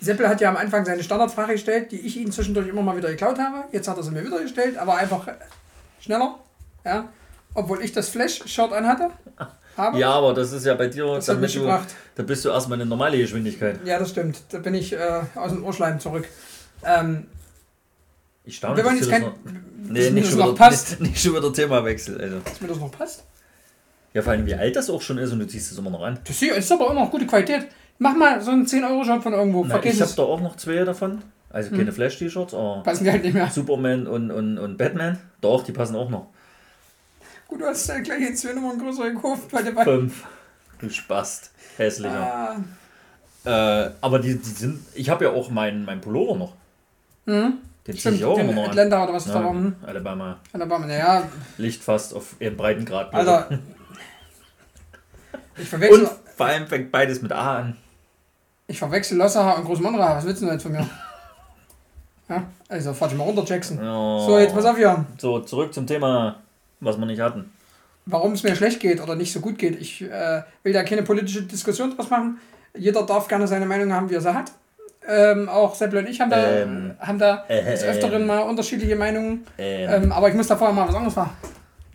Seppel 0.00 0.28
hat 0.28 0.40
ja 0.40 0.48
am 0.48 0.56
Anfang 0.56 0.84
seine 0.84 1.02
Standardfrage 1.02 1.52
gestellt, 1.52 1.92
die 1.92 2.00
ich 2.00 2.16
ihm 2.16 2.32
zwischendurch 2.32 2.68
immer 2.68 2.82
mal 2.82 2.96
wieder 2.96 3.10
geklaut 3.10 3.38
habe. 3.38 3.64
Jetzt 3.72 3.88
hat 3.88 3.96
er 3.96 4.02
sie 4.02 4.10
mir 4.10 4.24
wieder 4.24 4.40
gestellt, 4.40 4.78
aber 4.78 4.96
einfach 4.96 5.26
schneller. 6.00 6.36
Ja, 6.84 7.08
obwohl 7.54 7.82
ich 7.82 7.92
das 7.92 8.08
Flash-Shirt 8.08 8.72
anhatte. 8.72 9.10
Habe. 9.76 9.98
Ja, 9.98 10.12
aber 10.12 10.34
das 10.34 10.52
ist 10.52 10.66
ja 10.66 10.74
bei 10.74 10.88
dir, 10.88 11.06
Das 11.06 11.28
hat 11.28 11.36
damit 11.36 11.54
mich 11.54 11.62
du, 11.62 11.66
da 11.66 12.22
bist 12.22 12.44
du 12.44 12.50
erstmal 12.50 12.80
eine 12.80 12.88
normale 12.88 13.18
Geschwindigkeit. 13.18 13.78
Ja, 13.84 13.98
das 13.98 14.10
stimmt. 14.10 14.42
Da 14.50 14.58
bin 14.58 14.74
ich 14.74 14.92
äh, 14.92 15.22
aus 15.34 15.52
dem 15.52 15.64
Urschleim 15.64 16.00
zurück. 16.00 16.26
Ähm, 16.84 17.26
Ich 18.44 18.56
staune, 18.56 18.76
wir 18.76 18.84
wollen 18.84 18.98
dass 18.98 19.08
jetzt 19.08 19.12
kein. 19.12 19.22
noch, 19.22 19.34
nee, 19.88 20.10
nicht 20.10 20.28
schon, 20.28 20.38
noch 20.38 20.46
wieder, 20.48 20.56
passt. 20.56 21.00
Nicht, 21.00 21.20
schon 21.20 21.34
wieder 21.34 21.52
Themawechsel. 21.52 22.20
Also. 22.20 22.38
Dass 22.40 22.60
mir 22.60 22.68
das 22.68 22.78
noch 22.78 22.90
passt. 22.90 23.24
Ja, 24.12 24.22
vor 24.22 24.32
allem 24.32 24.46
wie 24.46 24.54
alt 24.54 24.74
das 24.74 24.90
auch 24.90 25.02
schon 25.02 25.18
ist 25.18 25.32
und 25.32 25.38
du 25.38 25.46
ziehst 25.46 25.70
es 25.70 25.78
immer 25.78 25.90
noch 25.90 26.02
an. 26.02 26.18
Das 26.26 26.40
ist 26.42 26.72
aber 26.72 26.90
immer 26.90 27.00
noch 27.04 27.10
gute 27.10 27.26
Qualität. 27.26 27.68
Mach 27.98 28.16
mal 28.16 28.40
so 28.40 28.50
einen 28.50 28.66
10-Euro-Shop 28.66 29.22
von 29.22 29.32
irgendwo. 29.34 29.62
Na, 29.64 29.74
Vergiss 29.74 29.96
ich 29.96 30.00
habe 30.02 30.12
da 30.16 30.22
auch 30.22 30.40
noch 30.40 30.56
zwei 30.56 30.84
davon. 30.84 31.22
Also 31.50 31.70
keine 31.70 31.92
Flash-T-Shirts, 31.92 32.54
aber 32.54 32.82
Passen 32.84 33.04
die 33.04 33.10
halt 33.10 33.24
nicht 33.24 33.34
mehr. 33.34 33.50
Superman 33.50 34.06
und, 34.06 34.30
und, 34.30 34.56
und 34.58 34.78
Batman. 34.78 35.18
Doch, 35.40 35.64
die 35.64 35.72
passen 35.72 35.96
auch 35.96 36.08
noch. 36.08 36.28
Gut, 37.48 37.60
du 37.60 37.66
hast 37.66 37.88
ja 37.88 37.98
gleich 37.98 38.20
jetzt 38.20 38.40
zwei 38.42 38.52
Nummern 38.52 38.78
größer 38.78 39.10
gekauft 39.10 39.50
bei 39.50 39.62
der. 39.62 39.74
Fünf. 39.84 40.24
Du 40.78 40.88
Spast. 40.88 41.50
Hässlicher. 41.76 42.56
Ah, 43.44 43.84
Äh, 43.84 43.90
aber 44.00 44.18
die, 44.20 44.36
die 44.38 44.48
sind. 44.50 44.80
Ich 44.94 45.10
habe 45.10 45.24
ja 45.24 45.30
auch 45.32 45.50
meinen 45.50 45.84
mein 45.84 46.00
Pullover 46.00 46.36
noch. 46.36 46.54
mhm. 47.26 47.54
Den 47.90 47.98
ziehe 47.98 48.00
Stimmt, 48.00 48.16
ich 48.18 48.24
auch 48.24 48.36
den 48.36 48.44
immer 48.48 48.54
noch 48.54 48.64
an. 48.64 48.70
Atlanta 48.70 49.04
oder 49.04 49.12
was 49.12 49.26
ist 49.26 49.34
da. 49.34 49.50
Hm? 49.50 49.74
Alabama. 49.84 50.38
Alabama, 50.52 50.86
naja, 50.86 51.22
Licht 51.58 51.82
fast 51.82 52.14
auf 52.14 52.36
ihren 52.38 52.56
Breitengrad. 52.56 53.12
Alter. 53.12 53.48
Ich 55.56 55.68
verwechsel, 55.68 56.02
Und 56.04 56.10
vor 56.36 56.46
allem 56.46 56.66
fängt 56.66 56.90
beides 56.90 57.20
mit 57.22 57.32
A 57.32 57.58
an. 57.58 57.76
ich 58.66 58.78
verwechsel 58.78 59.18
Lossaha 59.18 59.52
und 59.52 59.64
Großmonra. 59.64 60.16
Was 60.16 60.24
willst 60.24 60.40
du 60.40 60.46
denn 60.46 60.54
jetzt 60.54 60.62
von 60.62 60.72
mir? 60.72 60.88
Ja, 62.28 62.44
also 62.68 62.94
fahr 62.94 63.08
dich 63.08 63.18
mal 63.18 63.24
runter, 63.24 63.44
Jackson. 63.44 63.78
Oh. 63.82 64.24
So, 64.26 64.38
jetzt 64.38 64.54
pass 64.54 64.64
auf 64.64 64.76
hier. 64.76 65.04
So, 65.18 65.40
zurück 65.40 65.74
zum 65.74 65.86
Thema, 65.86 66.36
was 66.78 66.96
wir 66.96 67.06
nicht 67.06 67.20
hatten. 67.20 67.52
Warum 68.06 68.32
es 68.32 68.42
mir 68.42 68.54
schlecht 68.54 68.80
geht 68.80 69.00
oder 69.02 69.16
nicht 69.16 69.32
so 69.32 69.40
gut 69.40 69.58
geht. 69.58 69.80
Ich 69.80 70.02
äh, 70.02 70.42
will 70.62 70.72
da 70.72 70.82
keine 70.84 71.02
politische 71.02 71.42
Diskussion 71.42 71.94
draus 71.94 72.08
machen. 72.08 72.38
Jeder 72.76 73.02
darf 73.04 73.26
gerne 73.28 73.46
seine 73.48 73.66
Meinung 73.66 73.92
haben, 73.92 74.08
wie 74.08 74.14
er 74.14 74.20
sie 74.20 74.32
hat. 74.32 74.52
Ähm, 75.10 75.48
auch 75.48 75.74
Seppel 75.74 75.98
und 75.98 76.08
ich 76.08 76.20
haben 76.20 76.30
da, 76.30 76.50
Ähm. 76.62 76.94
haben 77.00 77.18
da 77.18 77.44
Äh, 77.48 77.64
des 77.64 77.82
äh, 77.82 77.88
Öfteren 77.88 78.22
ähm. 78.22 78.26
mal 78.28 78.40
unterschiedliche 78.42 78.94
Meinungen. 78.96 79.44
Ähm, 79.58 80.04
Ähm, 80.04 80.12
aber 80.12 80.28
ich 80.28 80.34
muss 80.34 80.46
da 80.46 80.56
vorher 80.56 80.74
mal 80.74 80.86
was 80.88 80.94
anderes 80.94 81.16
machen. 81.16 81.32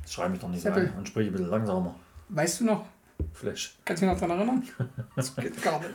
schreibe 0.08 0.36
ich 0.36 0.42
doch 0.42 0.50
nicht 0.50 0.62
Seppel. 0.62 0.92
und 0.98 1.08
sprich 1.08 1.28
ein 1.28 1.32
bisschen 1.32 1.50
langsamer. 1.50 1.96
Weißt 2.30 2.60
du 2.60 2.66
noch? 2.66 2.86
Flash. 3.34 3.78
Kannst 3.86 4.04
du 4.04 4.08
dich 4.08 4.14
noch 4.14 4.20
daran 4.20 4.38
erinnern? 4.38 4.64
Das 5.16 5.34
geht 5.36 5.62
gar 5.64 5.80
nicht. 5.80 5.92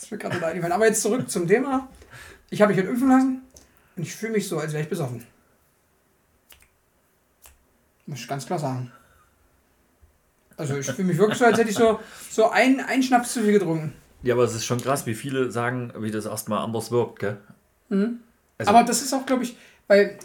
Das 0.00 0.10
mir 0.10 0.16
gerade 0.18 0.34
nicht 0.36 0.44
eingefallen. 0.44 0.72
Aber 0.72 0.86
jetzt 0.86 1.02
zurück 1.02 1.28
zum 1.30 1.46
Thema. 1.46 1.88
Ich 2.48 2.62
habe 2.62 2.72
mich 2.72 2.80
halt 2.80 2.88
impfen 2.90 3.08
lassen 3.10 3.42
und 3.96 4.02
ich 4.02 4.14
fühle 4.14 4.32
mich 4.32 4.48
so, 4.48 4.58
als 4.58 4.72
wäre 4.72 4.82
ich 4.82 4.88
besoffen. 4.88 5.24
Muss 8.06 8.20
ich 8.20 8.28
ganz 8.28 8.46
klar 8.46 8.58
sagen. 8.58 8.92
Also 10.56 10.76
ich 10.78 10.86
fühle 10.86 11.08
mich 11.08 11.18
wirklich 11.18 11.38
so, 11.38 11.44
als 11.44 11.58
hätte 11.58 11.68
ich 11.70 11.76
so, 11.76 12.00
so 12.30 12.48
ein, 12.50 12.80
ein 12.80 13.02
Schnaps 13.02 13.32
zu 13.34 13.42
viel 13.42 13.52
getrunken. 13.52 13.92
Ja, 14.26 14.34
aber 14.34 14.44
es 14.44 14.54
ist 14.54 14.64
schon 14.66 14.80
krass, 14.80 15.06
wie 15.06 15.14
viele 15.14 15.50
sagen, 15.50 15.92
wie 15.98 16.10
das 16.10 16.26
erstmal 16.26 16.58
anders 16.64 16.90
wirkt, 16.90 17.20
gell? 17.20 17.36
Mhm. 17.88 18.20
Also- 18.58 18.70
Aber 18.72 18.84
das 18.84 19.02
ist 19.02 19.12
auch, 19.12 19.24
glaube 19.26 19.44
ich, 19.44 19.56
weil, 19.88 20.18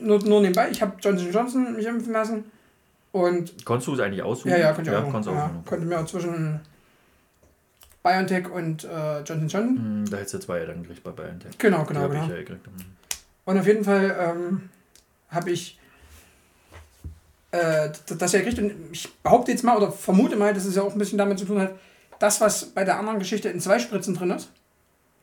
nur, 0.00 0.18
nur 0.24 0.40
nebenbei, 0.40 0.68
ich 0.70 0.80
habe 0.80 0.94
Johnson 1.00 1.32
Johnson 1.32 1.74
mich 1.74 1.86
impfen 1.86 2.12
lassen 2.12 2.44
und 3.12 3.64
Konntest 3.64 3.88
du 3.88 3.94
es 3.94 4.00
eigentlich 4.00 4.22
aussuchen? 4.22 4.50
ja, 4.50 4.58
ja, 4.58 4.72
konnte 4.72 4.90
ich 4.90 4.96
ja, 4.96 5.02
auch. 5.02 5.10
konntest 5.10 5.34
ja, 5.34 5.44
aussuchen. 5.44 5.64
konnte 5.64 5.86
mir 5.86 5.98
auch 6.00 6.06
zwischen 6.06 6.60
BioNTech 8.02 8.48
und 8.50 8.84
äh, 8.84 9.18
Johnson 9.20 9.48
Johnson. 9.48 9.76
Hm, 9.76 10.04
Da 10.10 10.16
hättest 10.18 10.34
du 10.34 10.38
zwei 10.38 10.64
dann 10.64 10.82
gekriegt 10.82 11.02
bei 11.02 11.10
BioNTech. 11.10 11.58
Genau, 11.58 11.80
Die 11.82 11.86
genau, 11.88 12.00
hab 12.02 12.10
genau. 12.10 12.22
ich 12.24 12.30
ja 12.30 12.36
gekriegt. 12.36 12.66
Hm. 12.66 12.72
Und 13.44 13.58
auf 13.58 13.66
jeden 13.66 13.82
Fall 13.84 14.16
ähm, 14.20 14.68
habe 15.30 15.50
ich 15.50 15.78
äh, 17.50 17.88
das 18.18 18.32
ja 18.32 18.40
gekriegt 18.40 18.58
und 18.58 18.72
ich 18.92 19.12
behaupte 19.22 19.50
jetzt 19.50 19.64
mal 19.64 19.76
oder 19.76 19.90
vermute 19.90 20.36
mal, 20.36 20.52
dass 20.54 20.64
es 20.66 20.76
ja 20.76 20.82
auch 20.82 20.92
ein 20.92 20.98
bisschen 20.98 21.18
damit 21.18 21.38
zu 21.38 21.44
tun 21.46 21.58
hat, 21.60 21.72
das, 22.18 22.40
was 22.40 22.66
bei 22.66 22.84
der 22.84 22.98
anderen 22.98 23.18
Geschichte 23.18 23.48
in 23.48 23.60
zwei 23.60 23.78
Spritzen 23.78 24.14
drin 24.14 24.30
ist, 24.30 24.50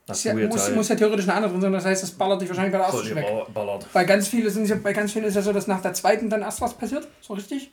Hast 0.08 0.18
ist 0.18 0.24
ja, 0.24 0.34
du 0.34 0.46
muss, 0.46 0.62
halt 0.64 0.76
muss 0.76 0.88
ja 0.88 0.94
theoretisch 0.94 1.24
eine 1.26 1.34
andere 1.34 1.50
drin 1.52 1.60
sein. 1.62 1.72
Das 1.72 1.84
heißt, 1.84 2.02
das 2.04 2.10
ballert 2.12 2.40
dich 2.40 2.48
wahrscheinlich 2.48 2.72
bei 2.72 2.78
der 2.78 2.86
ersten 2.86 3.14
weg. 3.16 3.86
Bei 3.92 4.04
ganz 4.04 4.28
vielen 4.28 4.48
sind 4.50 4.62
es 4.64 4.70
ja, 4.70 4.76
bei 4.76 4.92
ganz 4.92 5.12
vielen 5.12 5.24
ist 5.24 5.34
ja 5.34 5.42
so, 5.42 5.52
dass 5.52 5.66
nach 5.66 5.82
der 5.82 5.94
zweiten 5.94 6.30
dann 6.30 6.42
erst 6.42 6.60
was 6.60 6.74
passiert, 6.74 7.08
so 7.20 7.34
richtig. 7.34 7.72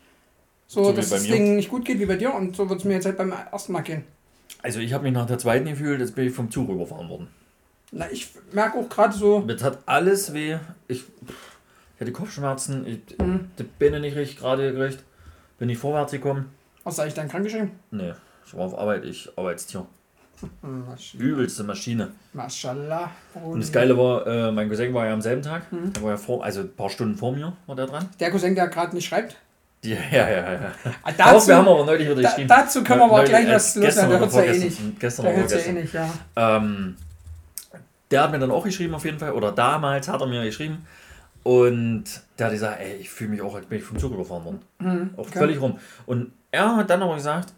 So, 0.68 0.86
So 0.86 0.94
dass 0.94 1.10
das. 1.10 1.24
Ding 1.24 1.56
nicht 1.56 1.70
gut 1.70 1.86
geht 1.86 2.00
wie 2.00 2.06
bei 2.08 2.16
dir 2.16 2.34
und 2.34 2.56
so 2.56 2.68
wird 2.70 2.80
es 2.80 2.86
mir 2.86 2.94
jetzt 2.94 3.06
halt 3.06 3.18
beim 3.18 3.32
ersten 3.52 3.72
Mal 3.74 3.82
gehen. 3.82 4.04
Also 4.64 4.80
ich 4.80 4.94
habe 4.94 5.04
mich 5.04 5.14
nach 5.14 5.28
der 5.28 5.38
zweiten 5.38 5.66
gefühlt, 5.66 6.00
jetzt 6.00 6.16
bin 6.16 6.26
ich 6.28 6.34
vom 6.34 6.50
Zug 6.50 6.70
überfahren 6.70 7.08
worden. 7.10 7.28
Na, 7.92 8.10
ich 8.12 8.30
merke 8.52 8.80
auch 8.80 8.90
gerade 8.90 9.14
so, 9.16 9.42
Mir 9.42 9.60
hat 9.62 9.78
alles 9.86 10.34
weh. 10.34 10.58
Ich, 10.88 11.04
ich 11.96 12.02
hatte 12.02 12.12
Kopfschmerzen, 12.12 12.88
ich 12.88 13.20
Mhm. 13.20 13.52
die 13.60 13.64
Beine 13.64 14.00
nicht 14.00 14.16
richtig 14.16 14.40
gerade 14.40 14.74
gekriegt. 14.74 15.04
Bin 15.60 15.68
nicht 15.68 15.78
vorwärts 15.80 16.12
gekommen. 16.12 16.50
was 16.84 16.96
sag 16.96 17.08
ich 17.08 17.14
dann 17.14 17.30
krankgeschrieben? 17.30 17.72
Nee, 17.92 18.14
ich 18.54 18.58
war 18.60 18.66
auf 18.68 18.78
Arbeit, 18.78 19.04
ich 19.06 19.30
Arbeitstier. 19.36 19.86
Hm, 20.62 20.86
Masch- 20.90 21.16
Übelste 21.18 21.64
Maschine. 21.64 22.10
Maschallah. 22.34 23.10
Und 23.34 23.62
das 23.62 23.72
Geile 23.72 23.98
war, 23.98 24.28
äh, 24.28 24.52
mein 24.52 24.68
Cousin 24.70 24.94
war 24.94 25.06
ja 25.08 25.14
am 25.14 25.22
selben 25.22 25.42
Tag. 25.42 25.72
Mhm. 25.72 25.94
Der 25.94 26.04
war 26.04 26.12
ja 26.12 26.18
vor, 26.18 26.44
also 26.44 26.62
ein 26.62 26.76
paar 26.76 26.90
Stunden 26.90 27.16
vor 27.18 27.32
mir 27.32 27.54
war 27.66 27.76
der 27.76 27.88
dran. 27.88 28.10
Der 28.20 28.30
Cousin, 28.30 28.54
der 28.54 28.68
gerade 28.68 28.94
nicht 28.96 29.06
schreibt. 29.08 29.38
Ja, 29.84 29.98
ja, 30.12 30.30
ja. 30.30 30.54
ja. 30.54 30.72
Ah, 31.04 31.32
Auch, 31.34 31.48
wir 31.48 31.56
haben 31.58 31.68
aber 31.68 31.86
neulich 31.86 32.08
wieder 32.10 32.22
da, 32.22 32.30
geschrieben. 32.30 32.48
dazu 32.48 32.84
können 32.84 33.00
wir 33.02 33.06
aber 33.06 33.24
gleich 33.26 33.48
äh, 33.48 33.54
was 33.56 33.76
los 33.76 33.86
gestern 33.86 34.10
Der 34.10 34.20
hört 34.20 34.34
ja 34.34 34.44
eh 34.44 34.60
nicht. 34.60 35.00
Gestern 35.00 35.26
Der 35.26 35.36
hört 35.36 35.52
ja 35.52 35.58
eh 35.58 35.72
nicht, 35.74 35.94
ja. 35.94 36.10
Ähm, 36.36 36.96
der 38.12 38.24
hat 38.24 38.32
mir 38.32 38.40
dann 38.40 38.52
auch 38.52 38.64
geschrieben 38.64 38.94
auf 38.96 39.04
jeden 39.06 39.20
Fall, 39.20 39.32
oder 39.32 39.52
damals 39.52 40.08
hat 40.08 40.22
er 40.22 40.28
mir 40.28 40.44
geschrieben. 40.44 40.86
Und 41.44 42.06
der 42.40 42.46
hat 42.48 42.54
gesagt, 42.54 42.80
ey, 42.80 42.96
ich 42.98 43.10
fühle 43.10 43.32
mich 43.32 43.42
auch, 43.42 43.56
als 43.56 43.66
bin 43.66 43.78
ich 43.80 43.84
vom 43.84 43.98
Zug 44.00 44.14
überfahren 44.14 44.46
worden. 44.46 44.62
Mhm, 44.80 45.10
Auch 45.18 45.28
okay. 45.28 45.40
völlig 45.40 45.60
rum. 45.60 45.78
Und 46.06 46.32
er 46.52 46.76
hat 46.78 46.90
dann 46.90 47.02
aber 47.02 47.16
gesagt, 47.16 47.54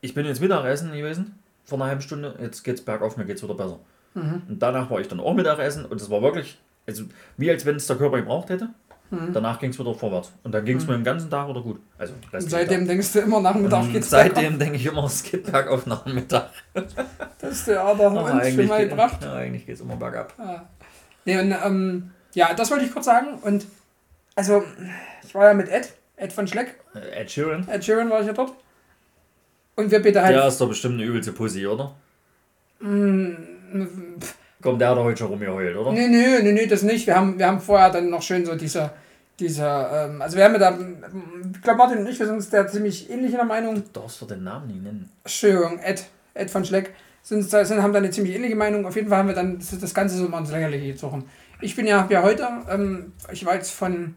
ich 0.00 0.14
bin 0.14 0.26
jetzt 0.26 0.40
Mittagessen 0.40 0.92
gewesen, 0.92 1.38
vor 1.64 1.78
einer 1.78 1.86
halben 1.88 2.00
Stunde, 2.02 2.34
jetzt 2.40 2.62
geht's 2.64 2.80
bergauf, 2.82 3.16
mir 3.16 3.24
geht's 3.24 3.42
wieder 3.42 3.54
besser. 3.54 3.78
Mhm. 4.14 4.42
Und 4.48 4.58
danach 4.60 4.90
war 4.90 5.00
ich 5.00 5.08
dann 5.08 5.20
auch 5.20 5.34
Mittagessen 5.34 5.84
und 5.84 6.00
es 6.00 6.10
war 6.10 6.22
wirklich, 6.22 6.58
also 6.86 7.04
wie 7.36 7.50
als 7.50 7.64
wenn 7.66 7.76
es 7.76 7.86
der 7.86 7.96
Körper 7.96 8.18
gebraucht 8.18 8.50
hätte. 8.50 8.70
Mhm. 9.10 9.32
Danach 9.32 9.58
ging 9.58 9.70
es 9.70 9.78
wieder 9.78 9.92
vorwärts. 9.92 10.32
Und 10.44 10.52
dann 10.52 10.64
ging 10.64 10.76
es 10.76 10.86
mir 10.86 10.94
den 10.94 11.02
ganzen 11.02 11.28
Tag 11.28 11.48
wieder 11.48 11.62
gut. 11.62 11.80
Also 11.98 12.14
seitdem 12.38 12.86
denkst 12.86 13.12
du 13.12 13.18
immer 13.20 13.40
nach 13.40 13.54
dem 13.54 13.62
Mittag 13.62 13.82
Und 13.82 13.92
geht's 13.92 14.10
seitdem 14.10 14.58
denke 14.58 14.76
ich 14.76 14.86
immer, 14.86 15.04
es 15.04 15.24
geht 15.24 15.50
bergauf 15.50 15.86
nach 15.86 16.04
dem 16.04 16.14
Mittag. 16.14 16.50
Das 17.40 17.52
ist 17.52 17.68
der 17.68 17.82
Ader 17.82 18.10
uns 18.12 18.54
schon 18.54 18.66
mal 18.66 18.86
gebracht. 18.86 19.22
ja, 19.22 19.32
eigentlich 19.32 19.64
geht 19.64 19.74
es 19.76 19.80
immer 19.80 19.96
bergab. 19.96 20.34
Ja. 20.38 20.68
Nee, 21.24 21.38
und, 21.40 21.52
ähm, 21.64 22.10
ja, 22.34 22.52
das 22.54 22.70
wollte 22.70 22.84
ich 22.84 22.92
kurz 22.92 23.06
sagen. 23.06 23.38
Und 23.42 23.66
also, 24.34 24.62
ich 25.26 25.34
war 25.34 25.46
ja 25.46 25.54
mit 25.54 25.68
Ed, 25.68 25.94
Ed 26.16 26.32
von 26.32 26.46
Schleck, 26.46 26.78
Äh, 26.94 27.22
Ed 27.22 27.30
Sheeran, 27.30 27.66
Ed 27.66 27.82
Sheeran 27.82 28.10
war 28.10 28.20
ich 28.20 28.26
ja 28.26 28.34
dort. 28.34 28.52
Und 29.80 29.90
wir 29.90 30.00
bitte 30.00 30.22
halt. 30.22 30.34
der 30.34 30.46
ist 30.46 30.60
doch 30.60 30.68
bestimmt 30.68 30.94
eine 30.94 31.04
übelste 31.04 31.32
Pussy, 31.32 31.66
oder? 31.66 31.94
Mm, 32.80 33.34
Komm, 34.62 34.78
der 34.78 34.90
hat 34.90 34.96
doch 34.96 35.04
heute 35.04 35.18
schon 35.18 35.28
rumgeheult, 35.28 35.76
oder? 35.76 35.92
Nee, 35.92 36.08
nee, 36.08 36.40
nee, 36.42 36.52
nee, 36.52 36.66
das 36.66 36.82
nicht. 36.82 37.06
Wir 37.06 37.16
haben, 37.16 37.38
wir 37.38 37.46
haben 37.46 37.60
vorher 37.60 37.90
dann 37.90 38.10
noch 38.10 38.22
schön 38.22 38.44
so 38.44 38.54
diese, 38.54 38.90
diese, 39.38 39.64
ähm, 39.64 40.20
also 40.20 40.36
wir 40.36 40.44
haben 40.44 40.52
ja 40.52 40.58
da, 40.58 40.78
ich 41.52 41.62
glaube 41.62 41.78
Martin 41.78 41.98
und 41.98 42.06
ich, 42.06 42.18
wir 42.18 42.26
sind 42.26 42.36
uns 42.36 42.50
da 42.50 42.66
ziemlich 42.66 43.08
ähnlich 43.10 43.30
in 43.30 43.38
der 43.38 43.46
Meinung. 43.46 43.76
Du 43.76 44.00
darfst 44.00 44.20
doch 44.20 44.26
den 44.26 44.44
Namen 44.44 44.66
nicht 44.66 44.82
nennen. 44.82 45.10
Entschuldigung, 45.24 45.78
Ed, 45.78 46.04
Ed 46.34 46.50
von 46.50 46.64
Schleck, 46.64 46.92
sind, 47.22 47.48
sind, 47.48 47.82
haben 47.82 47.92
da 47.92 47.98
eine 47.98 48.10
ziemlich 48.10 48.34
ähnliche 48.34 48.56
Meinung. 48.56 48.86
Auf 48.86 48.96
jeden 48.96 49.08
Fall 49.08 49.18
haben 49.18 49.28
wir 49.28 49.34
dann 49.34 49.58
das, 49.58 49.94
Ganze 49.94 50.16
so 50.16 50.28
mal 50.28 50.40
ins 50.40 50.50
Lächerliche 50.50 50.92
gezogen. 50.92 51.24
Ich 51.62 51.74
bin 51.74 51.86
ja, 51.86 52.06
ja 52.10 52.22
heute, 52.22 52.46
ähm, 52.70 53.12
ich 53.32 53.46
war 53.46 53.54
jetzt 53.54 53.70
von, 53.70 54.14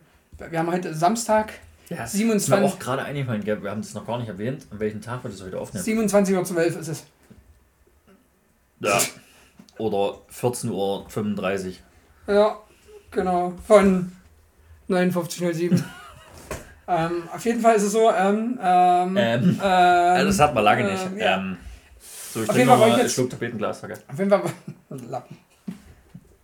wir 0.50 0.60
haben 0.60 0.72
heute 0.72 0.94
Samstag, 0.94 1.54
Ja, 1.96 2.08
27 2.08 2.36
Ist 2.36 2.50
mir 2.50 2.66
auch 2.66 2.80
gerade 2.80 3.04
eingefallen, 3.04 3.46
wir 3.46 3.70
haben 3.70 3.82
das 3.82 3.94
noch 3.94 4.06
gar 4.06 4.18
nicht 4.20 4.28
erwähnt, 4.30 4.68
an 4.72 4.80
welchem 4.80 5.02
Tag 5.02 5.24
wir 5.24 5.32
das 5.32 5.44
heute 5.44 5.60
aufnehmen. 5.60 5.86
27.12 5.86 6.56
Uhr 6.56 6.66
ist 6.66 6.88
es. 6.88 7.04
Ja. 8.80 9.00
Oder 9.78 10.20
14.35 10.32 11.68
Uhr. 12.28 12.34
Ja, 12.34 12.58
Genau, 13.14 13.54
von 13.68 14.12
5907. 14.88 15.84
ähm, 16.88 17.24
auf 17.34 17.46
jeden 17.46 17.62
Fall 17.62 17.76
ist 17.76 17.84
es 17.84 17.92
so, 17.92 18.12
ähm, 18.12 18.60
ähm, 18.62 19.18
Ähm, 19.18 19.60
ähm, 19.64 20.26
das 20.26 20.40
hat 20.40 20.54
man 20.56 20.64
lange 20.64 20.92
nicht. 20.92 21.06
ähm, 21.06 21.18
ja. 21.18 21.38
Ähm, 21.38 21.58
so, 22.00 22.42
ich 22.42 22.50
Auf 22.50 22.56
trinke 22.56 22.58
jeden 22.58 22.70
Fall 22.70 22.78
noch 22.78 22.80
wollte 22.80 22.92
mal 22.92 22.96
ich 22.96 23.02
einen 23.02 23.10
Schluck 23.10 23.30
Tapetenglas. 23.30 23.84
Okay. 23.84 23.94
Auf 24.12 24.18
jeden 24.18 24.30
Fall. 24.32 24.42
Lappen. 25.10 25.38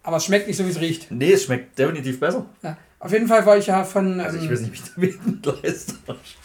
Aber 0.04 0.18
es 0.18 0.26
schmeckt 0.26 0.48
nicht 0.48 0.58
so, 0.58 0.66
wie 0.66 0.70
es 0.70 0.80
riecht. 0.80 1.12
Nee, 1.12 1.34
es 1.34 1.44
schmeckt 1.44 1.78
definitiv 1.78 2.20
besser. 2.20 2.46
Ja. 2.62 2.78
Auf 3.02 3.14
jeden 3.14 3.28
Fall 3.28 3.46
war 3.46 3.58
ich 3.58 3.68
ja 3.68 3.84
von. 3.84 4.20
Also 4.20 4.38
ich 4.38 4.44
ähm, 4.44 4.52
weiß 4.52 4.62
nicht, 4.62 4.98
wie 4.98 5.12
Tapetenglas 5.12 5.96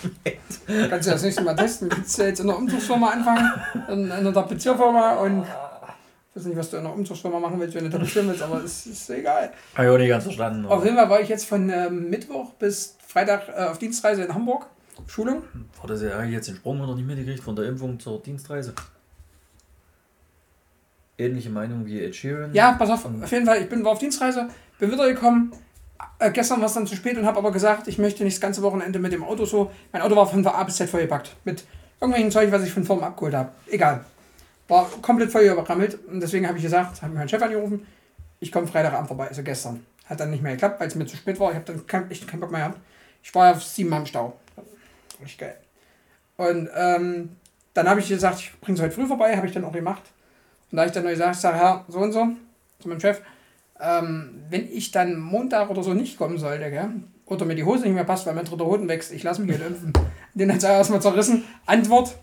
schmeckt. 0.00 0.90
Kannst 0.90 1.08
du 1.08 1.12
das 1.12 1.22
nächste 1.22 1.42
Mal 1.42 1.56
testen? 1.56 1.88
Kannst 1.88 2.18
du 2.18 2.22
jetzt 2.22 2.40
in 2.40 2.48
einer 2.48 2.58
Umzugsfirma 2.58 3.10
anfangen, 3.10 3.50
in, 3.88 4.04
in 4.04 4.12
einer 4.12 4.32
Tapezierfirma 4.32 5.14
und 5.14 5.42
ich 5.42 6.36
weiß 6.36 6.46
nicht, 6.46 6.56
was 6.56 6.70
du 6.70 6.76
in 6.76 6.86
einer 6.86 6.94
Umzugsfirma 6.94 7.40
machen 7.40 7.60
willst, 7.60 7.74
wenn 7.74 7.84
du 7.84 7.90
tapezieren 7.90 8.28
willst, 8.28 8.42
aber 8.42 8.62
es 8.62 8.86
ist 8.86 9.10
egal. 9.10 9.52
Habe 9.74 9.86
ich 9.86 9.92
auch 9.92 9.98
nicht 9.98 10.08
ganz 10.08 10.24
verstanden. 10.24 10.66
Auf 10.66 10.84
jeden 10.84 10.96
Fall 10.96 11.10
war 11.10 11.20
ich 11.20 11.28
jetzt 11.28 11.46
von 11.46 11.68
ähm, 11.70 12.10
Mittwoch 12.10 12.52
bis 12.54 12.96
Freitag 13.06 13.48
äh, 13.48 13.64
auf 13.64 13.78
Dienstreise 13.78 14.22
in 14.22 14.34
Hamburg. 14.34 14.66
Schulung. 15.08 15.42
War 15.80 15.88
das 15.88 16.02
ja 16.02 16.22
jetzt 16.22 16.48
den 16.48 16.56
Sprung 16.56 16.78
noch 16.78 16.94
nicht 16.94 17.06
mitgekriegt 17.06 17.42
von 17.42 17.56
der 17.56 17.66
Impfung 17.66 17.98
zur 17.98 18.20
Dienstreise? 18.22 18.74
Ähnliche 21.18 21.50
Meinung 21.50 21.84
wie 21.86 22.00
Ed 22.00 22.14
Sheeran. 22.14 22.52
Ja, 22.52 22.72
pass 22.72 22.90
auf, 22.90 23.04
auf 23.04 23.32
jeden 23.32 23.46
Fall, 23.46 23.62
ich 23.62 23.68
bin 23.68 23.84
war 23.84 23.92
auf 23.92 23.98
Dienstreise, 23.98 24.48
bin 24.78 24.90
wiedergekommen. 24.90 25.52
Äh, 26.18 26.30
gestern 26.30 26.60
war 26.60 26.66
es 26.66 26.74
dann 26.74 26.86
zu 26.86 26.96
spät 26.96 27.16
und 27.16 27.26
habe 27.26 27.38
aber 27.38 27.52
gesagt, 27.52 27.88
ich 27.88 27.98
möchte 27.98 28.24
nicht 28.24 28.36
das 28.36 28.40
ganze 28.40 28.62
Wochenende 28.62 28.98
mit 28.98 29.12
dem 29.12 29.24
Auto 29.24 29.44
so. 29.44 29.70
Mein 29.92 30.02
Auto 30.02 30.16
war 30.16 30.26
von 30.26 30.46
A 30.46 30.62
bis 30.64 30.76
Z 30.76 30.88
vollgepackt. 30.88 31.36
Mit 31.44 31.64
irgendwelchen 32.00 32.30
Zeug, 32.30 32.50
was 32.52 32.62
ich 32.62 32.72
von 32.72 32.84
Firmen 32.84 33.04
abgeholt 33.04 33.34
habe. 33.34 33.50
Egal. 33.70 34.04
War 34.68 34.88
komplett 35.02 35.30
voll 35.30 35.42
überrammelt. 35.42 35.98
Und 36.06 36.20
deswegen 36.20 36.46
habe 36.46 36.58
ich 36.58 36.64
gesagt, 36.64 37.02
habe 37.02 37.14
meinen 37.14 37.28
Chef 37.28 37.42
angerufen, 37.42 37.86
ich 38.40 38.52
komme 38.52 38.66
Freitagabend 38.66 39.08
vorbei, 39.08 39.28
also 39.28 39.42
gestern. 39.42 39.84
Hat 40.06 40.20
dann 40.20 40.30
nicht 40.30 40.42
mehr 40.42 40.52
geklappt, 40.52 40.80
weil 40.80 40.88
es 40.88 40.94
mir 40.94 41.06
zu 41.06 41.16
spät 41.16 41.40
war. 41.40 41.50
Ich 41.50 41.56
habe 41.56 41.64
dann 41.64 41.86
kein, 41.86 42.10
echt 42.10 42.28
keinen 42.28 42.40
Bock 42.40 42.50
mehr 42.50 42.60
gehabt. 42.60 42.78
Ich 43.22 43.34
war 43.34 43.52
ja 43.52 43.58
sieben 43.58 43.88
Mal 43.88 43.98
im 43.98 44.06
Stau. 44.06 44.38
Richtig 45.20 45.38
geil. 45.38 45.56
Und 46.36 46.68
ähm, 46.74 47.36
dann 47.72 47.88
habe 47.88 48.00
ich 48.00 48.08
gesagt, 48.08 48.40
ich 48.40 48.60
bringe 48.60 48.76
es 48.76 48.82
heute 48.82 48.94
früh 48.94 49.06
vorbei, 49.06 49.36
habe 49.36 49.46
ich 49.46 49.52
dann 49.52 49.64
auch 49.64 49.72
gemacht. 49.72 50.02
Und 50.70 50.76
da 50.76 50.86
ich 50.86 50.92
dann 50.92 51.04
nur 51.04 51.12
gesagt, 51.12 51.36
ich 51.36 51.40
sage, 51.40 51.56
Herr, 51.56 51.84
so 51.88 51.98
und 52.00 52.12
so, 52.12 52.28
zu 52.80 52.88
meinem 52.88 53.00
Chef, 53.00 53.20
ähm, 53.84 54.42
wenn 54.50 54.70
ich 54.70 54.90
dann 54.90 55.18
Montag 55.18 55.70
oder 55.70 55.82
so 55.82 55.94
nicht 55.94 56.16
kommen 56.16 56.38
sollte, 56.38 56.70
gell, 56.70 56.90
oder 57.26 57.44
mir 57.44 57.54
die 57.54 57.64
Hose 57.64 57.84
nicht 57.84 57.94
mehr 57.94 58.04
passt, 58.04 58.26
weil 58.26 58.34
mein 58.34 58.44
dritter 58.44 58.66
Hoden 58.66 58.88
wächst, 58.88 59.12
ich 59.12 59.22
lasse 59.22 59.42
mich 59.42 59.52
halt 59.52 59.66
impfen. 59.66 59.92
Den 60.34 60.52
hat 60.52 60.62
er 60.62 60.72
erstmal 60.72 61.00
zerrissen. 61.00 61.44
Antwort, 61.66 62.16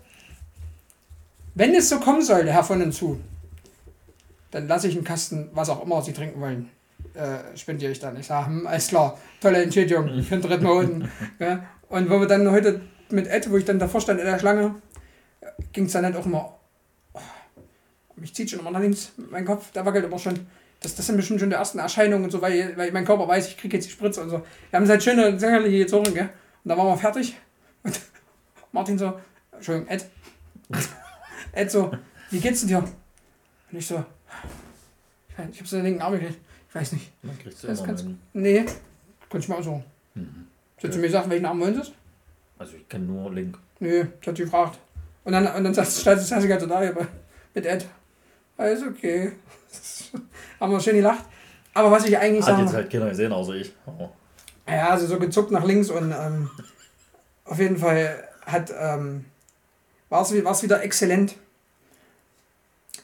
wenn 1.54 1.74
es 1.74 1.88
so 1.88 1.98
kommen 2.00 2.22
sollte, 2.22 2.52
Herr 2.52 2.64
von 2.64 2.82
und 2.82 2.92
zu, 2.92 3.20
dann 4.50 4.68
lasse 4.68 4.88
ich 4.88 4.94
einen 4.94 5.04
Kasten, 5.04 5.48
was 5.54 5.70
auch 5.70 5.82
immer 5.82 6.02
Sie 6.02 6.12
trinken 6.12 6.40
wollen, 6.40 6.68
äh, 7.14 7.56
spendiere 7.56 7.92
ich 7.92 8.00
dann. 8.00 8.18
Ich 8.18 8.26
sage, 8.26 8.46
hm, 8.46 8.66
alles 8.66 8.88
klar, 8.88 9.18
tolle 9.40 9.62
Entschädigung 9.62 10.08
für 10.22 10.36
den 10.36 10.42
dritten 10.42 10.68
Hoden. 10.68 11.08
ja. 11.38 11.64
Und 11.88 12.10
wo 12.10 12.20
wir 12.20 12.26
dann 12.26 12.50
heute 12.50 12.80
mit 13.10 13.26
Ed, 13.26 13.50
wo 13.50 13.56
ich 13.56 13.64
dann 13.64 13.78
davor 13.78 14.00
stand 14.00 14.20
in 14.20 14.26
der 14.26 14.38
Schlange, 14.38 14.74
ging 15.72 15.86
es 15.86 15.92
dann 15.92 16.04
halt 16.04 16.16
auch 16.16 16.26
immer 16.26 16.54
mich 18.22 18.34
zieht 18.34 18.50
schon 18.50 18.60
immer 18.60 18.70
nach 18.70 18.80
links, 18.80 19.12
mein 19.30 19.44
Kopf, 19.44 19.70
der 19.72 19.84
wackelt 19.84 20.04
immer 20.04 20.18
schon. 20.18 20.46
Das, 20.82 20.94
das 20.96 21.06
sind 21.06 21.16
bestimmt 21.16 21.40
schon 21.40 21.50
die 21.50 21.56
ersten 21.56 21.78
Erscheinungen 21.78 22.24
und 22.24 22.30
so, 22.30 22.40
weil, 22.42 22.76
weil 22.76 22.90
mein 22.92 23.04
Körper 23.04 23.26
weiß, 23.28 23.48
ich 23.48 23.56
kriege 23.56 23.76
jetzt 23.76 23.86
die 23.86 23.92
Spritze 23.92 24.20
und 24.22 24.30
so. 24.30 24.42
Wir 24.70 24.78
haben 24.80 24.88
halt 24.88 25.02
schöne, 25.02 25.38
sächerliche 25.38 25.78
gezogen, 25.78 26.12
gell? 26.14 26.30
Und 26.64 26.68
dann 26.68 26.78
waren 26.78 26.88
wir 26.88 26.96
fertig. 26.96 27.36
Und 27.84 28.00
Martin 28.72 28.98
so, 28.98 29.12
Entschuldigung, 29.52 29.88
Ed. 29.88 30.06
Ed 31.52 31.70
so, 31.70 31.92
wie 32.30 32.40
geht's 32.40 32.60
denn 32.60 32.68
dir? 32.68 32.78
Und 32.78 33.78
ich 33.78 33.86
so, 33.86 34.04
ich, 35.28 35.36
weiß- 35.38 35.50
ich 35.52 35.60
hab 35.60 35.66
so 35.66 35.76
den 35.76 35.84
linken 35.84 36.02
Arm 36.02 36.12
gekriegt. 36.14 36.38
Ich 36.68 36.74
weiß 36.74 36.92
nicht. 36.92 37.12
Man 37.22 37.38
kriegt 37.38 37.54
Das 37.62 37.78
immer 37.78 37.86
kannst- 37.86 38.04
einen- 38.04 38.20
Nee, 38.32 38.64
könnte 39.28 39.38
ich 39.44 39.48
mal 39.48 39.56
aussuchen. 39.58 39.84
Mhm. 40.14 40.46
Soll 40.80 40.90
du 40.90 40.98
mir 40.98 41.10
sagen, 41.10 41.30
welchen 41.30 41.46
Arm 41.46 41.60
wollen 41.60 41.74
sie 41.74 41.80
es? 41.82 41.92
Also 42.58 42.74
ich 42.76 42.88
kenne 42.88 43.04
nur 43.06 43.32
Link. 43.32 43.58
Nö, 43.80 44.06
ich 44.20 44.26
hatte 44.28 44.42
gefragt. 44.42 44.78
Und 45.24 45.32
dann, 45.32 45.46
und 45.46 45.64
dann 45.64 45.74
sagt 45.74 45.88
stand 45.92 46.18
das 46.20 46.30
Jessica 46.30 46.56
da 46.56 46.66
bei- 46.66 47.06
mit 47.54 47.66
Ed. 47.66 47.86
Alles 48.56 48.82
okay. 48.82 49.32
Haben 50.62 50.72
wir 50.72 50.80
schön 50.80 50.94
gelacht. 50.94 51.24
Aber 51.74 51.90
was 51.90 52.06
ich 52.06 52.16
eigentlich 52.16 52.46
Hat 52.46 52.60
jetzt 52.60 52.72
halt 52.72 52.88
keiner 52.88 53.08
gesehen, 53.08 53.32
außer 53.32 53.54
ich. 53.54 53.72
Oh. 53.84 54.08
Ja, 54.68 54.90
also 54.90 55.06
so 55.06 55.18
gezuckt 55.18 55.50
nach 55.50 55.64
links 55.64 55.90
und 55.90 56.12
ähm, 56.12 56.48
auf 57.44 57.58
jeden 57.58 57.76
Fall 57.76 58.28
hat 58.46 58.72
ähm, 58.78 59.24
war 60.08 60.22
es 60.22 60.62
wieder 60.62 60.82
exzellent. 60.82 61.34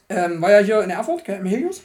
Ähm, 0.08 0.40
war 0.40 0.52
ja 0.52 0.58
hier 0.60 0.82
in 0.82 0.90
Erfurt, 0.90 1.24
gell, 1.24 1.40
im 1.40 1.46
Helios. 1.46 1.82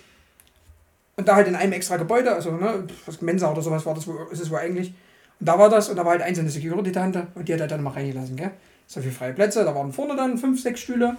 Und 1.15 1.27
da 1.27 1.35
halt 1.35 1.47
in 1.47 1.55
einem 1.55 1.73
extra 1.73 1.97
Gebäude, 1.97 2.31
also 2.31 2.51
ne, 2.51 2.85
was 3.07 3.21
Mensa 3.21 3.51
oder 3.51 3.63
sowas 3.63 3.83
war 3.87 3.95
das, 3.95 4.07
wo, 4.07 4.25
ist 4.31 4.41
es 4.41 4.51
wohl 4.51 4.59
eigentlich. 4.59 4.93
Und 5.39 5.49
da 5.49 5.57
war 5.57 5.69
das 5.69 5.89
und 5.89 5.95
da 5.95 6.05
war 6.05 6.11
halt 6.11 6.21
einzelne 6.21 6.51
Security-Tante 6.51 7.27
und 7.33 7.47
die 7.47 7.53
hat 7.53 7.61
er 7.61 7.67
dann 7.67 7.81
mal 7.81 7.93
reingelassen, 7.93 8.35
gell. 8.35 8.51
So 8.85 9.01
viele 9.01 9.13
freie 9.13 9.33
Plätze, 9.33 9.65
da 9.65 9.73
waren 9.73 9.91
vorne 9.91 10.15
dann 10.15 10.37
fünf, 10.37 10.61
sechs 10.61 10.81
Stühle, 10.81 11.17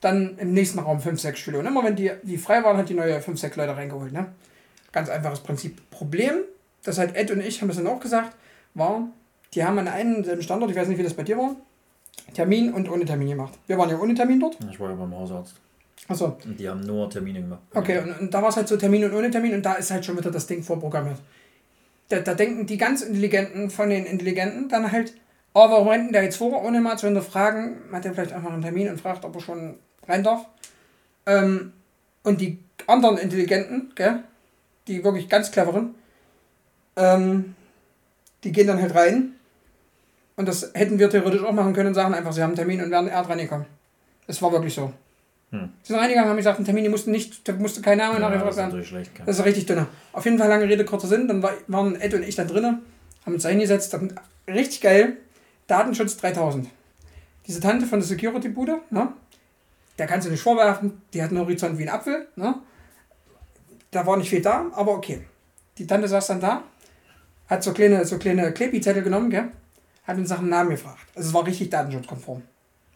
dann 0.00 0.36
im 0.38 0.52
nächsten 0.52 0.78
Raum 0.78 1.00
fünf, 1.00 1.20
sechs 1.20 1.40
Stühle. 1.40 1.58
Und 1.58 1.66
immer 1.66 1.84
wenn 1.84 1.96
die, 1.96 2.10
die 2.22 2.38
frei 2.38 2.62
waren, 2.62 2.76
hat 2.76 2.88
die 2.88 2.94
neue 2.94 3.20
fünf, 3.20 3.40
sechs 3.40 3.56
Leute 3.56 3.76
reingeholt, 3.76 4.12
ne. 4.12 4.26
Ganz 4.92 5.08
einfaches 5.08 5.40
Prinzip. 5.40 5.90
Problem, 5.90 6.36
das 6.84 6.98
hat 6.98 7.16
Ed 7.16 7.30
und 7.30 7.40
ich, 7.40 7.60
haben 7.60 7.70
es 7.70 7.76
dann 7.76 7.86
auch 7.86 8.00
gesagt, 8.00 8.36
war, 8.74 9.08
die 9.54 9.64
haben 9.64 9.78
an 9.78 9.88
einem 9.88 10.24
selben 10.24 10.42
Standort, 10.42 10.70
ich 10.70 10.76
weiß 10.76 10.88
nicht, 10.88 10.98
wie 10.98 11.02
das 11.02 11.14
bei 11.14 11.22
dir 11.22 11.36
war, 11.38 11.56
Termin 12.34 12.72
und 12.72 12.90
ohne 12.90 13.04
Termin 13.04 13.28
gemacht. 13.28 13.54
Wir 13.66 13.78
waren 13.78 13.90
ja 13.90 13.98
ohne 13.98 14.14
Termin 14.14 14.40
dort. 14.40 14.58
Ich 14.70 14.80
war 14.80 14.90
ja 14.90 14.96
beim 14.96 15.14
Hausarzt. 15.14 15.54
Achso, 16.08 16.36
Und 16.44 16.60
die 16.60 16.68
haben 16.68 16.80
nur 16.80 17.10
Termine 17.10 17.40
gemacht. 17.40 17.62
okay, 17.74 17.98
und, 17.98 18.20
und 18.20 18.34
da 18.34 18.40
war 18.42 18.50
es 18.50 18.56
halt 18.56 18.68
so 18.68 18.76
Termin 18.76 19.04
und 19.04 19.14
ohne 19.14 19.30
Termin 19.30 19.54
und 19.54 19.64
da 19.66 19.74
ist 19.74 19.90
halt 19.90 20.04
schon 20.04 20.16
wieder 20.16 20.30
das 20.30 20.46
Ding 20.46 20.62
vorprogrammiert. 20.62 21.18
Da, 22.08 22.20
da 22.20 22.34
denken 22.34 22.66
die 22.66 22.76
ganz 22.76 23.02
Intelligenten 23.02 23.70
von 23.70 23.90
den 23.90 24.06
Intelligenten 24.06 24.68
dann 24.68 24.92
halt, 24.92 25.14
oh, 25.54 25.68
warum 25.68 25.88
rennt 25.88 26.06
denn 26.06 26.12
der 26.12 26.22
jetzt 26.22 26.36
vor, 26.36 26.62
ohne 26.62 26.80
mal 26.80 26.96
zu 26.96 27.06
hinterfragen, 27.06 27.78
hat 27.90 28.04
er 28.04 28.14
vielleicht 28.14 28.32
einfach 28.32 28.52
einen 28.52 28.62
Termin 28.62 28.88
und 28.88 29.00
fragt, 29.00 29.24
ob 29.24 29.34
er 29.34 29.40
schon 29.40 29.76
rein 30.08 30.22
darf. 30.22 30.46
Ähm, 31.26 31.72
und 32.22 32.40
die 32.40 32.58
anderen 32.86 33.18
Intelligenten, 33.18 33.92
gell, 33.94 34.20
die 34.86 35.02
wirklich 35.02 35.28
ganz 35.28 35.50
cleveren, 35.50 35.94
ähm, 36.96 37.54
die 38.44 38.52
gehen 38.52 38.66
dann 38.66 38.80
halt 38.80 38.94
rein. 38.94 39.32
Und 40.36 40.46
das 40.48 40.70
hätten 40.74 40.98
wir 40.98 41.08
theoretisch 41.08 41.42
auch 41.42 41.52
machen 41.52 41.72
können 41.72 41.88
und 41.88 41.94
sagen 41.94 42.14
einfach, 42.14 42.32
sie 42.32 42.42
haben 42.42 42.50
einen 42.50 42.56
Termin 42.56 42.82
und 42.82 42.90
wären 42.90 43.08
eher 43.08 43.22
dran 43.22 43.38
gekommen. 43.38 43.66
Es 44.26 44.40
war 44.42 44.52
wirklich 44.52 44.74
so. 44.74 44.92
Hm. 45.50 45.70
Sie 45.82 45.92
sind 45.92 46.00
reingegangen, 46.00 46.28
haben 46.28 46.36
gesagt, 46.36 46.58
einen 46.58 46.66
Termin, 46.66 46.84
die 46.84 46.90
mussten 46.90 47.10
nicht, 47.12 47.46
da 47.48 47.52
musste 47.52 47.80
kein 47.80 47.98
Name 47.98 48.20
Ja, 48.20 48.28
das 48.28 48.56
werden. 48.56 48.68
natürlich 48.68 48.88
schlecht. 48.88 49.14
gell. 49.14 49.24
Das 49.24 49.38
ist 49.38 49.44
richtig 49.44 49.66
dünner. 49.66 49.86
Auf 50.12 50.24
jeden 50.24 50.38
Fall 50.38 50.48
lange 50.48 50.68
Rede, 50.68 50.84
kurzer 50.84 51.06
Sinn. 51.06 51.28
Dann 51.28 51.42
war, 51.42 51.52
waren 51.68 51.96
Ed 52.00 52.12
und 52.14 52.22
ich 52.22 52.34
dann 52.34 52.48
drinnen, 52.48 52.80
haben 53.24 53.34
uns 53.34 53.44
da 53.44 53.48
hingesetzt. 53.48 53.94
Dann, 53.94 54.18
richtig 54.48 54.80
geil. 54.80 55.16
Datenschutz 55.68 56.16
3000. 56.18 56.68
Diese 57.46 57.60
Tante 57.60 57.86
von 57.86 58.00
der 58.00 58.08
Security-Bude, 58.08 58.78
ne? 58.90 59.12
Der 59.98 60.06
kannst 60.06 60.26
du 60.26 60.30
nicht 60.30 60.42
vorwerfen. 60.42 61.02
Die 61.12 61.22
hat 61.22 61.30
einen 61.30 61.40
Horizont 61.40 61.78
wie 61.78 61.84
ein 61.84 61.94
Apfel. 61.94 62.28
Ne? 62.36 62.54
Da 63.90 64.06
war 64.06 64.16
nicht 64.16 64.30
viel 64.30 64.42
da, 64.42 64.66
aber 64.72 64.92
okay. 64.92 65.24
Die 65.78 65.86
Tante 65.86 66.08
saß 66.08 66.26
dann 66.28 66.40
da, 66.40 66.62
hat 67.48 67.62
so 67.62 67.72
kleine, 67.72 68.04
so 68.04 68.18
kleine 68.18 68.52
Klebi-Zettel 68.52 69.02
genommen, 69.02 69.30
gell? 69.30 69.50
hat 70.06 70.16
uns 70.16 70.30
nach 70.30 70.38
dem 70.38 70.48
Namen 70.48 70.70
gefragt. 70.70 71.00
Also 71.14 71.28
es 71.28 71.34
war 71.34 71.46
richtig 71.46 71.70
datenschutzkonform. 71.70 72.42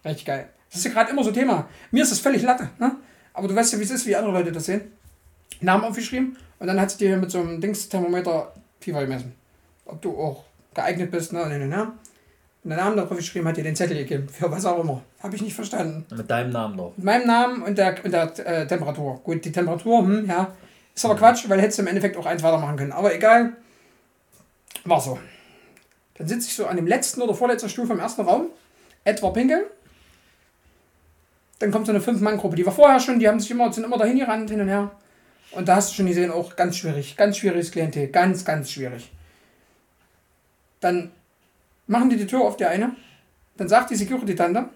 Richtig 0.04 0.24
geil. 0.24 0.48
Das 0.68 0.78
ist 0.78 0.84
ja 0.84 0.92
gerade 0.92 1.10
immer 1.10 1.24
so 1.24 1.32
Thema. 1.32 1.68
Mir 1.90 2.04
ist 2.04 2.12
das 2.12 2.20
völlig 2.20 2.42
Latte. 2.42 2.70
Ne? 2.78 2.96
Aber 3.34 3.48
du 3.48 3.54
weißt 3.54 3.72
ja, 3.72 3.78
wie 3.78 3.82
es 3.82 3.90
ist, 3.90 4.06
wie 4.06 4.14
andere 4.14 4.32
Leute 4.32 4.52
das 4.52 4.66
sehen. 4.66 4.92
Namen 5.60 5.84
aufgeschrieben 5.84 6.36
und 6.58 6.66
dann 6.66 6.80
hat 6.80 6.90
sie 6.90 6.98
dir 6.98 7.16
mit 7.16 7.30
so 7.30 7.40
einem 7.40 7.60
Dingsthermometer 7.60 8.54
Fieber 8.80 9.00
gemessen. 9.02 9.34
Ob 9.84 10.00
du 10.00 10.16
auch 10.16 10.44
geeignet 10.72 11.10
bist, 11.10 11.32
ne? 11.32 11.46
ne, 11.46 11.58
ne, 11.58 11.66
ne. 11.66 11.92
Und 12.62 12.70
der 12.70 12.78
Name 12.78 12.96
drauf 12.96 13.08
geschrieben, 13.08 13.48
hat 13.48 13.56
dir 13.56 13.64
den 13.64 13.74
Zettel 13.74 13.96
gegeben. 13.96 14.28
Für 14.28 14.50
was 14.50 14.66
auch 14.66 14.78
immer. 14.80 15.02
Habe 15.22 15.34
ich 15.34 15.42
nicht 15.42 15.54
verstanden. 15.54 16.04
Mit 16.14 16.30
deinem 16.30 16.50
Namen 16.50 16.76
drauf. 16.76 16.92
Mit 16.96 17.06
meinem 17.06 17.26
Namen 17.26 17.62
und 17.62 17.78
der, 17.78 18.04
und 18.04 18.10
der 18.10 18.38
äh, 18.46 18.66
Temperatur. 18.66 19.20
Gut, 19.24 19.44
die 19.44 19.52
Temperatur, 19.52 20.00
hm, 20.00 20.26
ja. 20.28 20.54
Ist 20.94 21.04
aber 21.06 21.16
Quatsch, 21.16 21.48
weil 21.48 21.60
hättest 21.60 21.78
du 21.78 21.82
im 21.82 21.88
Endeffekt 21.88 22.16
auch 22.18 22.26
eins 22.26 22.42
weitermachen 22.42 22.76
können. 22.76 22.92
Aber 22.92 23.14
egal. 23.14 23.54
War 24.84 25.00
so. 25.00 25.18
Dann 26.14 26.28
sitze 26.28 26.48
ich 26.48 26.54
so 26.54 26.66
an 26.66 26.76
dem 26.76 26.86
letzten 26.86 27.22
oder 27.22 27.34
vorletzten 27.34 27.70
Stuhl 27.70 27.86
vom 27.86 27.98
ersten 27.98 28.22
Raum. 28.22 28.48
Etwa 29.04 29.30
pinkeln. 29.30 29.64
Dann 31.60 31.70
kommt 31.70 31.86
so 31.86 31.92
eine 31.92 32.00
Fünf-Mann-Gruppe. 32.02 32.56
Die 32.56 32.66
war 32.66 32.72
vorher 32.74 33.00
schon, 33.00 33.18
die 33.18 33.28
haben 33.28 33.40
sich 33.40 33.50
immer, 33.50 33.72
sind 33.72 33.84
immer 33.84 33.96
dahin 33.96 34.18
gerannt, 34.18 34.50
hin 34.50 34.60
und 34.60 34.68
her. 34.68 34.90
Und 35.52 35.66
da 35.66 35.76
hast 35.76 35.90
du 35.90 35.94
schon 35.94 36.06
gesehen, 36.06 36.30
auch 36.30 36.56
ganz 36.56 36.76
schwierig. 36.76 37.16
Ganz 37.16 37.38
schwieriges 37.38 37.70
Klientel. 37.70 38.08
Ganz, 38.08 38.44
ganz 38.44 38.70
schwierig. 38.70 39.10
Dann 40.80 41.12
machen 41.90 42.11
die 42.11 42.16
die 42.16 42.26
Tür 42.26 42.40
auf, 42.42 42.57
der 42.57 42.70
eine. 42.70 42.94
Dann 43.57 43.68
sagt 43.68 43.90
die 43.90 43.96
Security-Tante, 43.96 44.70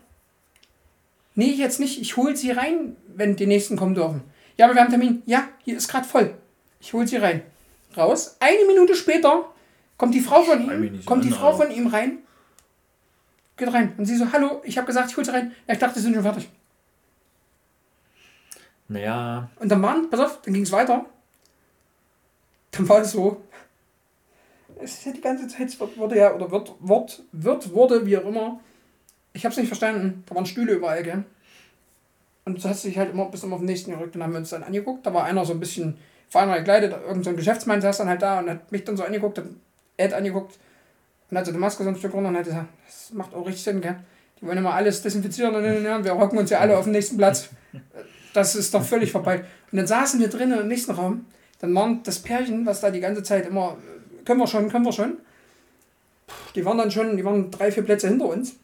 Nee, 1.37 1.51
jetzt 1.51 1.81
nicht. 1.81 2.01
Ich 2.01 2.17
hol 2.17 2.37
sie 2.37 2.53
rein, 2.53 2.97
wenn 3.09 3.35
die 3.35 3.47
nächsten 3.47 3.77
kommen 3.77 3.95
dürfen. 3.95 4.23
Ja, 4.57 4.67
aber 4.67 4.75
wir 4.75 4.83
haben 4.83 4.91
Termin. 4.91 5.23
Ja, 5.27 5.49
hier 5.65 5.77
ist 5.77 5.89
gerade 5.89 6.07
voll. 6.07 6.33
Ich 6.79 6.93
hol 6.93 7.07
sie 7.09 7.17
rein. 7.17 7.43
Raus. 7.97 8.37
Eine 8.39 8.65
Minute 8.67 8.95
später 8.95 9.51
kommt 9.99 10.15
die 10.15 10.21
Frau 10.21 10.43
von 10.43 10.61
ihm, 10.71 11.05
kommt 11.05 11.25
die 11.25 11.29
an, 11.29 11.35
Frau 11.35 11.47
Alter. 11.53 11.65
von 11.65 11.71
ihm 11.73 11.89
rein. 11.89 12.19
Geht 13.57 13.73
rein. 13.73 13.95
Und 13.97 14.07
sie 14.07 14.17
so, 14.17 14.31
hallo, 14.33 14.61
ich 14.65 14.77
habe 14.77 14.87
gesagt, 14.87 15.11
ich 15.11 15.17
hol 15.17 15.25
sie 15.25 15.33
rein. 15.33 15.53
Ja, 15.67 15.75
ich 15.75 15.81
dachte, 15.81 15.97
sie 15.99 16.03
sind 16.05 16.15
schon 16.15 16.23
fertig. 16.23 16.49
Naja, 18.87 19.49
Und 19.59 19.71
dann 19.71 19.83
waren, 19.83 20.11
pass 20.11 20.21
auf, 20.21 20.43
dann 20.43 20.55
ging 20.55 20.63
es 20.63 20.73
weiter. 20.73 21.05
Dann 22.71 22.89
war 22.89 23.01
es 23.01 23.13
so, 23.13 23.43
es 24.83 24.95
ist 24.95 25.07
ja 25.07 25.13
die 25.13 25.21
ganze 25.21 25.47
Zeit, 25.49 25.69
es 25.69 25.81
wurde 25.81 26.17
ja, 26.17 26.35
oder 26.35 26.51
wird, 26.51 26.75
wird, 26.81 27.23
wird, 27.33 27.73
wurde, 27.73 28.07
wie 28.07 28.19
auch 28.19 28.27
immer. 28.27 28.61
Ich 29.33 29.45
hab's 29.45 29.57
nicht 29.57 29.69
verstanden. 29.69 30.23
Da 30.27 30.35
waren 30.35 30.47
Stühle 30.47 30.75
überall, 30.75 31.03
gell? 31.03 31.25
Und 32.45 32.61
so 32.61 32.69
hast 32.69 32.85
du 32.85 32.89
dich 32.89 32.99
halt 32.99 33.11
immer 33.11 33.27
bis 33.27 33.43
immer 33.43 33.55
auf 33.55 33.61
den 33.61 33.67
nächsten 33.67 33.91
gerückt 33.91 34.15
und 34.15 34.23
haben 34.23 34.33
wir 34.33 34.39
uns 34.39 34.51
dann 34.51 34.63
angeguckt. 34.63 35.07
Da 35.07 35.15
war 35.15 35.25
einer 35.25 35.45
so 35.45 35.55
ein 35.55 35.61
bisschen 35.61 35.97
feiner 36.29 36.59
gekleidet, 36.59 36.93
irgendein 36.93 37.23
so 37.23 37.33
Geschäftsmann 37.33 37.81
saß 37.81 37.99
dann 37.99 38.09
halt 38.09 38.23
da 38.23 38.41
und 38.41 38.51
hat 38.51 38.73
mich 38.73 38.85
dann 38.85 38.97
so 38.97 39.05
angeguckt, 39.05 39.39
hat 39.39 39.47
Ed 39.97 40.13
angeguckt 40.13 40.59
und 41.31 41.39
hat 41.39 41.47
so 41.47 41.53
die 41.53 41.59
Maske 41.59 41.85
so 41.85 41.91
ein 41.91 41.97
Stück 41.97 42.13
runter 42.13 42.29
und 42.31 42.37
hat 42.37 42.45
gesagt, 42.45 42.67
das 42.87 43.13
macht 43.13 43.35
auch 43.35 43.47
richtig 43.47 43.63
Sinn, 43.63 43.81
gell? 43.81 43.97
Die 44.41 44.47
wollen 44.47 44.59
immer 44.59 44.75
alles 44.75 45.01
desinfizieren 45.01 45.55
und, 45.55 45.65
und, 45.65 45.87
und 45.87 46.05
wir 46.05 46.19
hocken 46.19 46.39
uns 46.39 46.51
ja 46.51 46.59
alle 46.59 46.77
auf 46.77 46.85
den 46.85 46.93
nächsten 46.93 47.17
Platz. 47.17 47.51
Das 48.35 48.57
ist 48.57 48.75
doch 48.75 48.83
völlig 48.83 49.13
vorbei. 49.13 49.45
Und 49.71 49.79
dann 49.79 49.87
saßen 49.87 50.19
wir 50.19 50.29
drinnen 50.29 50.59
im 50.59 50.69
nächsten 50.69 50.91
Raum. 50.91 51.25
Dann 51.61 51.73
waren 51.75 52.03
das 52.03 52.19
Pärchen, 52.19 52.67
was 52.67 52.81
da 52.81 52.91
die 52.91 53.01
ganze 53.01 53.23
Zeit 53.23 53.47
immer, 53.47 53.77
können 54.25 54.41
wir 54.41 54.47
schon, 54.47 54.69
können 54.71 54.85
wir 54.85 54.93
schon. 54.93 55.19
Die 56.55 56.65
waren 56.65 56.79
dann 56.79 56.91
schon, 56.91 57.17
die 57.17 57.25
waren 57.25 57.51
drei, 57.51 57.71
vier 57.71 57.83
Plätze 57.83 58.09
hinter 58.09 58.27
uns. 58.27 58.57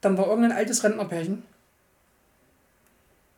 Dann 0.00 0.18
war 0.18 0.26
irgendein 0.26 0.52
altes 0.52 0.84
Rentnerpärchen. 0.84 1.42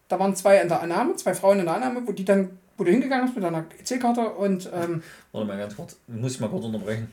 Da 0.08 0.18
waren 0.18 0.34
zwei 0.36 0.58
in 0.58 0.68
der 0.68 0.80
Annahme, 0.80 1.16
zwei 1.16 1.34
Frauen 1.34 1.58
in 1.58 1.66
der 1.66 1.74
Annahme, 1.74 2.02
wo 2.06 2.12
die 2.12 2.24
dann, 2.24 2.58
wo 2.76 2.84
du 2.84 2.90
hingegangen 2.90 3.26
bist 3.26 3.36
mit 3.36 3.44
deiner 3.44 3.64
EC-Karte 3.78 4.28
und 4.30 4.70
ähm, 4.72 5.02
Warte 5.32 5.46
mal 5.46 5.58
ganz 5.58 5.76
kurz. 5.76 5.96
Muss 6.06 6.34
ich 6.34 6.40
mal 6.40 6.48
kurz 6.48 6.64
unterbrechen. 6.64 7.10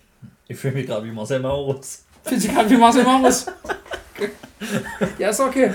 Ich 0.48 0.58
fühle 0.58 0.76
mich 0.76 0.86
gerade 0.86 1.06
wie 1.06 1.12
Marcel 1.12 1.40
Maurus. 1.40 2.04
Fühlt 2.24 2.42
sich 2.42 2.54
gerade 2.54 2.70
wie 2.70 2.78
Marcel 2.78 3.04
Maurus. 3.04 3.48
ja, 5.18 5.30
ist 5.30 5.40
okay. 5.40 5.72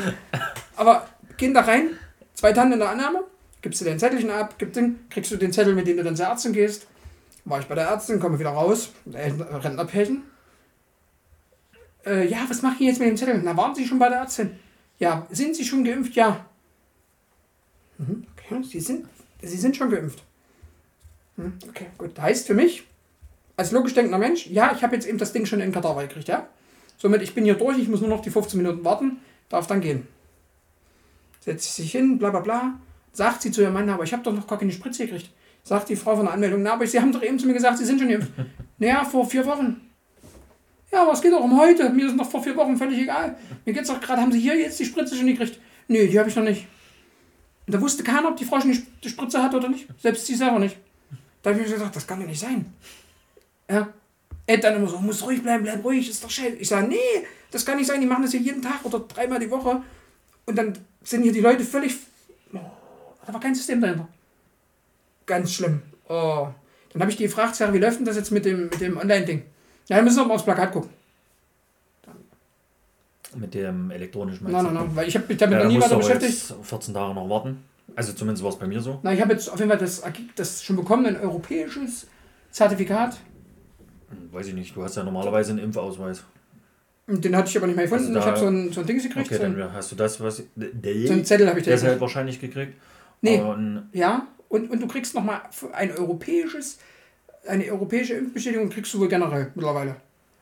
Aber 0.77 1.07
gehen 1.37 1.55
da 1.55 1.61
rein, 1.61 1.91
zwei 2.35 2.53
Tannen 2.53 2.75
in 2.75 2.79
der 2.79 2.91
Annahme, 2.91 3.25
gibst 3.63 3.81
du 3.81 3.85
den 3.85 3.99
Zettelchen 3.99 4.31
ab, 4.31 4.55
gib 4.59 4.73
den, 4.73 5.09
kriegst 5.11 5.31
du 5.31 5.37
den 5.37 5.53
Zettel, 5.53 5.75
mit 5.75 5.87
dem 5.87 5.97
du 5.97 6.05
dann 6.05 6.17
zur 6.17 6.27
Ärztin 6.27 6.53
gehst. 6.53 6.87
War 7.49 7.61
ich 7.61 7.67
bei 7.67 7.75
der 7.75 7.89
Ärztin, 7.89 8.21
komme 8.21 8.39
wieder 8.39 8.51
raus, 8.51 8.91
äh, 9.11 9.31
Rentnerpärchen. 9.31 10.23
Äh, 12.05 12.29
ja, 12.29 12.45
was 12.47 12.61
mache 12.61 12.75
ich 12.75 12.81
jetzt 12.81 13.01
mit 13.01 13.09
dem 13.09 13.17
Zettel? 13.17 13.41
Na, 13.43 13.57
waren 13.57 13.75
Sie 13.75 13.87
schon 13.87 13.99
bei 13.99 14.11
der 14.11 14.19
Ärztin? 14.19 14.59
Ja, 14.99 15.27
sind 15.31 15.57
Sie 15.57 15.65
schon 15.65 15.83
geimpft? 15.83 16.15
Ja. 16.15 16.45
Mhm, 17.97 18.27
okay, 18.33 18.63
Sie 18.63 18.81
sind, 18.81 19.07
Sie 19.41 19.57
sind 19.57 19.77
schon 19.77 19.91
geimpft. 19.91 20.23
Hm, 21.37 21.55
okay, 21.69 21.87
gut. 21.97 22.19
Heißt 22.21 22.47
für 22.47 22.55
mich, 22.55 22.85
als 23.57 23.73
logisch 23.73 23.95
denkender 23.95 24.19
Mensch, 24.19 24.47
ja, 24.47 24.73
ich 24.75 24.83
habe 24.83 24.95
jetzt 24.95 25.07
eben 25.07 25.19
das 25.19 25.33
Ding 25.33 25.47
schon 25.47 25.61
in 25.61 25.73
Kadaver 25.73 26.03
gekriegt, 26.03 26.29
ja? 26.29 26.49
Somit, 26.99 27.23
ich 27.23 27.35
bin 27.35 27.45
hier 27.45 27.55
durch, 27.55 27.79
ich 27.79 27.89
muss 27.89 28.01
nur 28.01 28.11
noch 28.11 28.21
die 28.21 28.31
15 28.31 28.61
Minuten 28.61 28.85
warten, 28.85 29.21
darf 29.49 29.67
dann 29.67 29.81
gehen. 29.81 30.07
Setzt 31.41 31.77
sich 31.77 31.93
hin, 31.93 32.19
bla 32.19 32.31
bla 32.31 32.41
bla. 32.41 32.81
Sagt 33.13 33.41
sie 33.41 33.51
zu 33.51 33.63
ihrem 33.63 33.73
Mann, 33.73 33.89
aber 33.89 34.05
ich 34.05 34.13
habe 34.13 34.23
doch 34.23 34.35
noch 34.35 34.47
gar 34.47 34.59
keine 34.59 34.73
Spritze 34.73 35.07
gekriegt. 35.07 35.31
Sagt 35.69 35.91
die 35.91 35.97
Frau 35.97 36.17
von 36.17 36.25
der 36.25 36.33
Anmeldung, 36.33 36.63
na, 36.63 36.73
aber 36.73 36.87
Sie 36.87 36.99
haben 36.99 37.13
doch 37.13 37.23
eben 37.23 37.39
zu 37.39 37.47
mir 37.47 37.53
gesagt, 37.53 37.77
Sie 37.77 37.85
sind 37.85 37.99
schon 38.01 38.09
geimpft. 38.09 38.31
naja, 38.79 39.05
vor 39.05 39.29
vier 39.29 39.45
Wochen. 39.45 39.81
Ja, 40.91 41.03
aber 41.03 41.13
es 41.13 41.21
geht 41.21 41.33
doch 41.33 41.43
um 41.45 41.61
heute. 41.61 41.91
Mir 41.91 42.07
ist 42.07 42.17
noch 42.17 42.31
vor 42.31 42.43
vier 42.43 42.57
Wochen 42.57 42.75
völlig 42.79 42.99
egal. 43.01 43.37
Mir 43.67 43.75
geht's 43.75 43.89
doch 43.89 44.01
gerade, 44.01 44.23
haben 44.23 44.33
Sie 44.33 44.41
hier 44.41 44.57
jetzt 44.57 44.81
die 44.81 44.87
Spritze 44.87 45.15
schon 45.15 45.27
gekriegt? 45.27 45.59
Nee, 45.87 46.07
die 46.07 46.19
habe 46.19 46.31
ich 46.31 46.37
noch 46.37 46.43
nicht. 46.45 46.67
Und 47.67 47.75
da 47.75 47.81
wusste 47.83 48.03
keiner, 48.03 48.29
ob 48.29 48.37
die 48.39 48.47
Frau 48.47 48.59
schon 48.61 48.71
die 48.71 48.77
Sp- 48.81 48.89
die 49.05 49.09
Spritze 49.11 49.43
hat 49.43 49.55
oder 49.55 49.69
nicht. 49.69 49.87
Selbst 50.01 50.27
sie 50.27 50.35
selber 50.35 50.59
nicht. 50.59 50.79
Da 51.43 51.51
habe 51.51 51.61
ich 51.61 51.67
mir 51.69 51.75
gesagt, 51.75 51.95
das 51.95 52.07
kann 52.07 52.19
doch 52.21 52.27
nicht 52.27 52.41
sein. 52.41 52.73
Ja. 53.71 53.89
Ed 54.47 54.65
dann 54.65 54.77
immer 54.77 54.89
so, 54.89 54.97
muss 54.99 55.23
ruhig 55.23 55.43
bleiben, 55.43 55.65
bleib 55.65 55.85
ruhig, 55.85 56.09
ist 56.09 56.25
doch 56.25 56.31
scheiße. 56.31 56.57
Ich 56.57 56.69
sage, 56.69 56.89
nee, 56.89 56.97
das 57.51 57.67
kann 57.67 57.77
nicht 57.77 57.87
sein, 57.87 58.01
die 58.01 58.07
machen 58.07 58.23
das 58.23 58.31
hier 58.31 58.41
jeden 58.41 58.63
Tag 58.63 58.83
oder 58.85 59.01
dreimal 59.01 59.39
die 59.39 59.51
Woche. 59.51 59.83
Und 60.47 60.57
dann 60.57 60.73
sind 61.05 61.23
hier 61.25 61.33
die 61.33 61.41
Leute 61.41 61.63
völlig. 61.65 61.95
Oh, 62.55 62.59
da 63.27 63.35
war 63.35 63.41
kein 63.41 63.55
System 63.55 63.83
dahinter. 63.83 64.09
Ganz 65.29 65.53
schlimm. 65.53 65.83
Oh. 66.09 66.49
Dann 66.93 67.03
habe 67.03 67.11
ich 67.13 67.17
die 67.17 67.25
gefragt, 67.25 67.55
Sarah, 67.55 67.73
wie 67.73 67.79
läuft 67.79 67.99
denn 67.99 68.07
das 68.07 68.17
jetzt 68.17 68.33
mit 68.33 68.45
dem, 68.45 68.65
mit 68.65 68.81
dem 68.81 68.97
Online-Ding? 68.97 69.43
Ja, 69.89 69.97
dann 69.97 70.05
müssen 70.05 70.17
wir 70.17 70.25
mal 70.25 70.35
aufs 70.35 70.45
Plakat 70.45 70.73
gucken. 70.73 70.91
Mit 73.37 73.53
dem 73.55 73.91
elektronischen 73.91 74.51
Nein, 74.51 74.65
nein, 74.65 74.75
nein, 74.75 74.91
weil 74.97 75.07
ich 75.07 75.15
habe 75.15 75.27
mich 75.29 75.37
damit 75.37 75.59
Ja, 75.59 75.65
noch 75.65 75.71
nie 75.71 75.81
weiter 75.81 75.97
beschäftigt. 75.99 76.33
jetzt 76.33 76.55
14 76.63 76.95
Tage 76.95 77.15
noch 77.15 77.29
warten. 77.29 77.63
Also 77.95 78.15
zumindest 78.15 78.43
war 78.43 78.51
es 78.51 78.57
bei 78.59 78.67
mir 78.67 78.81
so. 78.81 79.01
Na, 79.03 79.13
ich 79.13 79.21
habe 79.21 79.33
jetzt 79.35 79.51
auf 79.53 79.59
jeden 79.59 79.71
Fall 79.71 79.79
das, 79.79 80.03
das 80.35 80.63
schon 80.65 80.77
bekommen, 80.77 81.05
ein 81.05 81.21
europäisches 81.21 82.07
Zertifikat. 82.51 83.19
Hm, 84.09 84.33
Weiß 84.33 84.47
ich 84.47 84.55
nicht, 84.55 84.75
du 84.75 84.83
hast 84.83 84.97
ja 84.97 85.05
normalerweise 85.05 85.51
einen 85.51 85.59
Impfausweis. 85.61 86.25
Den 87.07 87.37
hatte 87.37 87.51
ich 87.51 87.57
aber 87.59 87.67
nicht 87.67 87.77
mehr 87.77 87.85
gefunden. 87.87 88.07
Also 88.07 88.15
da- 88.15 88.21
ich 88.21 88.27
habe 88.27 88.39
so 88.39 88.47
ein, 88.47 88.73
so 88.73 88.81
ein 88.81 88.87
Ding 88.87 88.97
gekriegt. 88.99 89.27
Okay, 89.27 89.37
so, 89.37 89.43
ein, 89.43 89.59
dann 89.59 89.73
hast 89.75 89.93
du 89.93 89.97
das, 89.97 90.21
was. 90.21 90.39
so 90.39 90.43
einen 90.57 90.83
Der 90.83 91.25
Zettel 91.25 91.49
habe 91.49 91.59
ich 91.61 91.67
da 91.67 91.73
ist 91.73 91.85
halt 91.85 92.01
wahrscheinlich 92.01 92.41
gekriegt. 92.41 92.75
Nee. 93.21 93.43
Ja, 93.93 94.27
und, 94.49 94.71
und 94.71 94.81
du 94.81 94.87
kriegst 94.89 95.15
nochmal 95.15 95.41
ein 95.73 95.91
europäisches, 95.97 96.79
eine 97.47 97.65
europäische 97.71 98.15
Impfbestätigung 98.15 98.69
kriegst 98.71 98.93
du 98.95 99.01
wohl 99.01 99.09
generell 99.09 99.51
mittlerweile. 99.55 99.97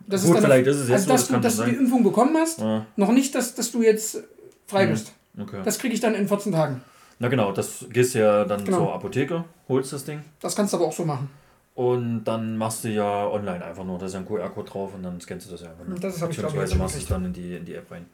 Das 0.06 0.24
Gut, 0.24 0.36
dann- 0.36 0.44
vielleicht 0.44 0.66
ist 0.68 0.76
es 0.76 0.88
jetzt 0.88 1.10
also, 1.10 1.26
so, 1.34 1.40
dass, 1.40 1.42
das 1.42 1.56
du, 1.56 1.62
dass 1.62 1.66
du 1.68 1.72
die. 1.72 1.76
Impfung 1.84 2.04
bekommen 2.04 2.36
hast, 2.36 2.60
ja, 2.60 2.86
noch 2.96 3.10
nicht, 3.12 3.34
dass, 3.34 3.54
dass 3.54 3.72
du 3.72 3.82
jetzt 3.82 4.22
frei 4.66 4.86
Mhm. 4.86 4.90
bist. 4.90 5.12
okay. 5.40 5.60
Das 5.64 5.78
kriege 5.78 5.94
ich 5.94 6.00
dann 6.00 6.14
in 6.14 6.28
14 6.28 6.52
Tagen. 6.52 6.80
Na 7.18 7.28
genau, 7.28 7.50
das 7.52 7.86
gehst 7.90 8.14
ja 8.14 8.44
dann 8.44 8.64
Genau. 8.64 8.78
zur 8.78 8.94
Apotheke, 8.94 9.44
holst 9.68 9.92
das 9.92 10.04
Ding 10.04 10.20
Das 10.40 10.54
kannst 10.54 10.72
du 10.72 10.76
aber 10.76 10.86
auch 10.86 10.92
so 10.92 11.04
machen. 11.04 11.28
und 11.74 12.24
dann 12.24 12.56
machst 12.58 12.84
du 12.84 12.88
ja 12.88 13.26
online 13.28 13.64
einfach 13.64 13.84
nur, 13.84 13.98
da 13.98 14.06
ist 14.06 14.12
ja 14.12 14.20
ein 14.20 14.26
QR-Code 14.26 14.70
drauf 14.70 14.94
und 14.94 15.02
dann 15.02 15.20
scannst 15.20 15.46
du 15.46 15.52
das 15.52 15.62
ja 15.62 15.70
einfach. 15.70 15.84
nur. 15.86 15.98
Das 15.98 16.20
habe 16.20 16.30
ich, 16.30 16.38
glaube 16.38 16.64
ich, 16.64 16.74
machst 16.76 16.94
du 16.96 17.00
es 17.00 17.06
dann 17.06 17.24
in 17.24 17.32
die, 17.32 17.56
in 17.56 17.64
die 17.64 17.74
App 17.74 17.90
rein. 17.90 18.06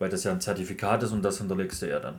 Weil 0.00 0.08
das 0.10 0.24
ja 0.24 0.32
ein 0.32 0.40
Zertifikat 0.40 1.02
ist 1.04 1.12
und 1.12 1.22
das 1.22 1.38
hinterlegst 1.38 1.80
du 1.82 1.88
ja 1.88 2.00
dann. 2.00 2.18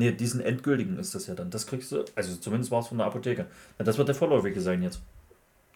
Ne, 0.00 0.12
diesen 0.12 0.40
endgültigen 0.40 0.98
ist 0.98 1.14
das 1.14 1.26
ja 1.26 1.34
dann. 1.34 1.50
Das 1.50 1.66
kriegst 1.66 1.92
du, 1.92 2.04
also 2.14 2.34
zumindest 2.36 2.70
war 2.70 2.80
es 2.80 2.86
von 2.88 2.96
der 2.96 3.06
Apotheke. 3.06 3.44
Na, 3.78 3.84
das 3.84 3.98
wird 3.98 4.08
der 4.08 4.14
vorläufige 4.14 4.58
sein 4.60 4.82
jetzt. 4.82 5.00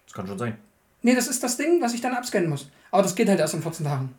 Das 0.07 0.15
kann 0.15 0.27
schon 0.27 0.39
sein. 0.39 0.57
Nee, 1.03 1.15
das 1.15 1.29
ist 1.29 1.43
das 1.43 1.59
Ding, 1.59 1.83
was 1.83 1.93
ich 1.93 2.01
dann 2.01 2.15
abscannen 2.15 2.49
muss. 2.49 2.71
Aber 2.91 3.03
das 3.03 3.15
geht 3.15 3.29
halt 3.29 3.39
erst 3.39 3.53
in 3.53 3.61
14 3.63 3.85
Tagen. 3.85 4.15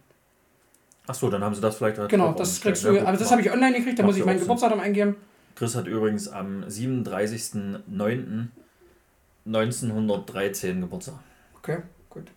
Ach 1.08 1.15
so, 1.15 1.30
dann 1.32 1.44
haben 1.44 1.56
sie 1.56 1.62
das 1.62 1.78
vielleicht 1.78 1.98
halt 1.98 2.10
Genau, 2.10 2.34
das 2.34 2.62
kriegst 2.62 2.84
Ja, 2.84 2.91
du. 2.91 2.98
gut, 3.00 3.08
Also 3.08 3.24
das 3.24 3.32
habe 3.32 3.41
ich 3.41 3.52
online 3.52 3.78
gekriegt, 3.78 3.98
da 3.98 4.04
muss 4.04 4.15
ich 4.15 4.20
ja 4.20 4.26
mein. 4.28 4.39
Geburtsdatum 4.39 4.80
eingeben. 4.80 5.15
Chris 5.56 5.76
hat 5.76 5.88
übrigens 5.88 6.28
am 6.28 6.63
37.09.1913 9.46 10.82
Geburtstag. 10.82 11.15
Okay, 11.58 11.78
gut. 12.10 12.32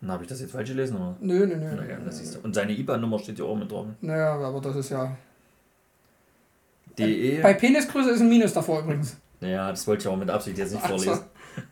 Dann 0.00 0.12
habe 0.12 0.22
ich 0.24 0.28
das 0.28 0.40
jetzt 0.40 0.52
falsch 0.52 0.68
gelesen, 0.70 0.96
oder? 0.96 1.16
Nö, 1.20 1.46
nö, 1.46 1.56
nö. 1.56 1.74
Naja, 1.74 1.98
das 2.04 2.18
siehst 2.18 2.36
du. 2.36 2.40
Und 2.40 2.54
seine 2.54 2.72
IBAN-Nummer 2.72 3.18
steht 3.18 3.38
ja 3.38 3.44
auch 3.44 3.56
mit 3.56 3.70
drauf. 3.70 3.86
Naja, 4.00 4.34
aber 4.34 4.60
das 4.60 4.76
ist 4.76 4.90
ja. 4.90 5.16
DE. 7.06 7.42
Bei 7.42 7.54
Penisgröße 7.54 8.10
ist 8.10 8.20
ein 8.20 8.28
Minus 8.28 8.52
davor 8.52 8.80
übrigens. 8.80 9.16
Ja, 9.40 9.70
das 9.70 9.86
wollte 9.86 10.02
ich 10.02 10.08
auch 10.08 10.16
mit 10.16 10.28
Absicht 10.30 10.58
jetzt 10.58 10.72
nicht 10.72 10.82
Ach 10.84 10.88
vorlesen. 10.90 11.20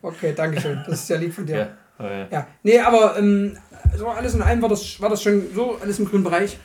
Okay, 0.01 0.33
danke 0.35 0.59
schön. 0.59 0.81
Das 0.87 1.01
ist 1.01 1.09
ja 1.09 1.17
lieb 1.17 1.33
von 1.33 1.45
dir. 1.45 1.75
Ja, 1.99 2.05
äh, 2.05 2.27
Ja, 2.31 2.47
nee, 2.63 2.79
aber 2.79 3.17
ähm, 3.17 3.57
so 3.97 4.07
alles 4.07 4.33
in 4.33 4.41
allem 4.41 4.61
war 4.61 4.69
das, 4.69 4.99
war 5.01 5.09
das 5.09 5.21
schon 5.23 5.43
so 5.53 5.77
alles 5.81 5.99
im 5.99 6.05
grünen 6.05 6.23
Bereich. 6.23 6.57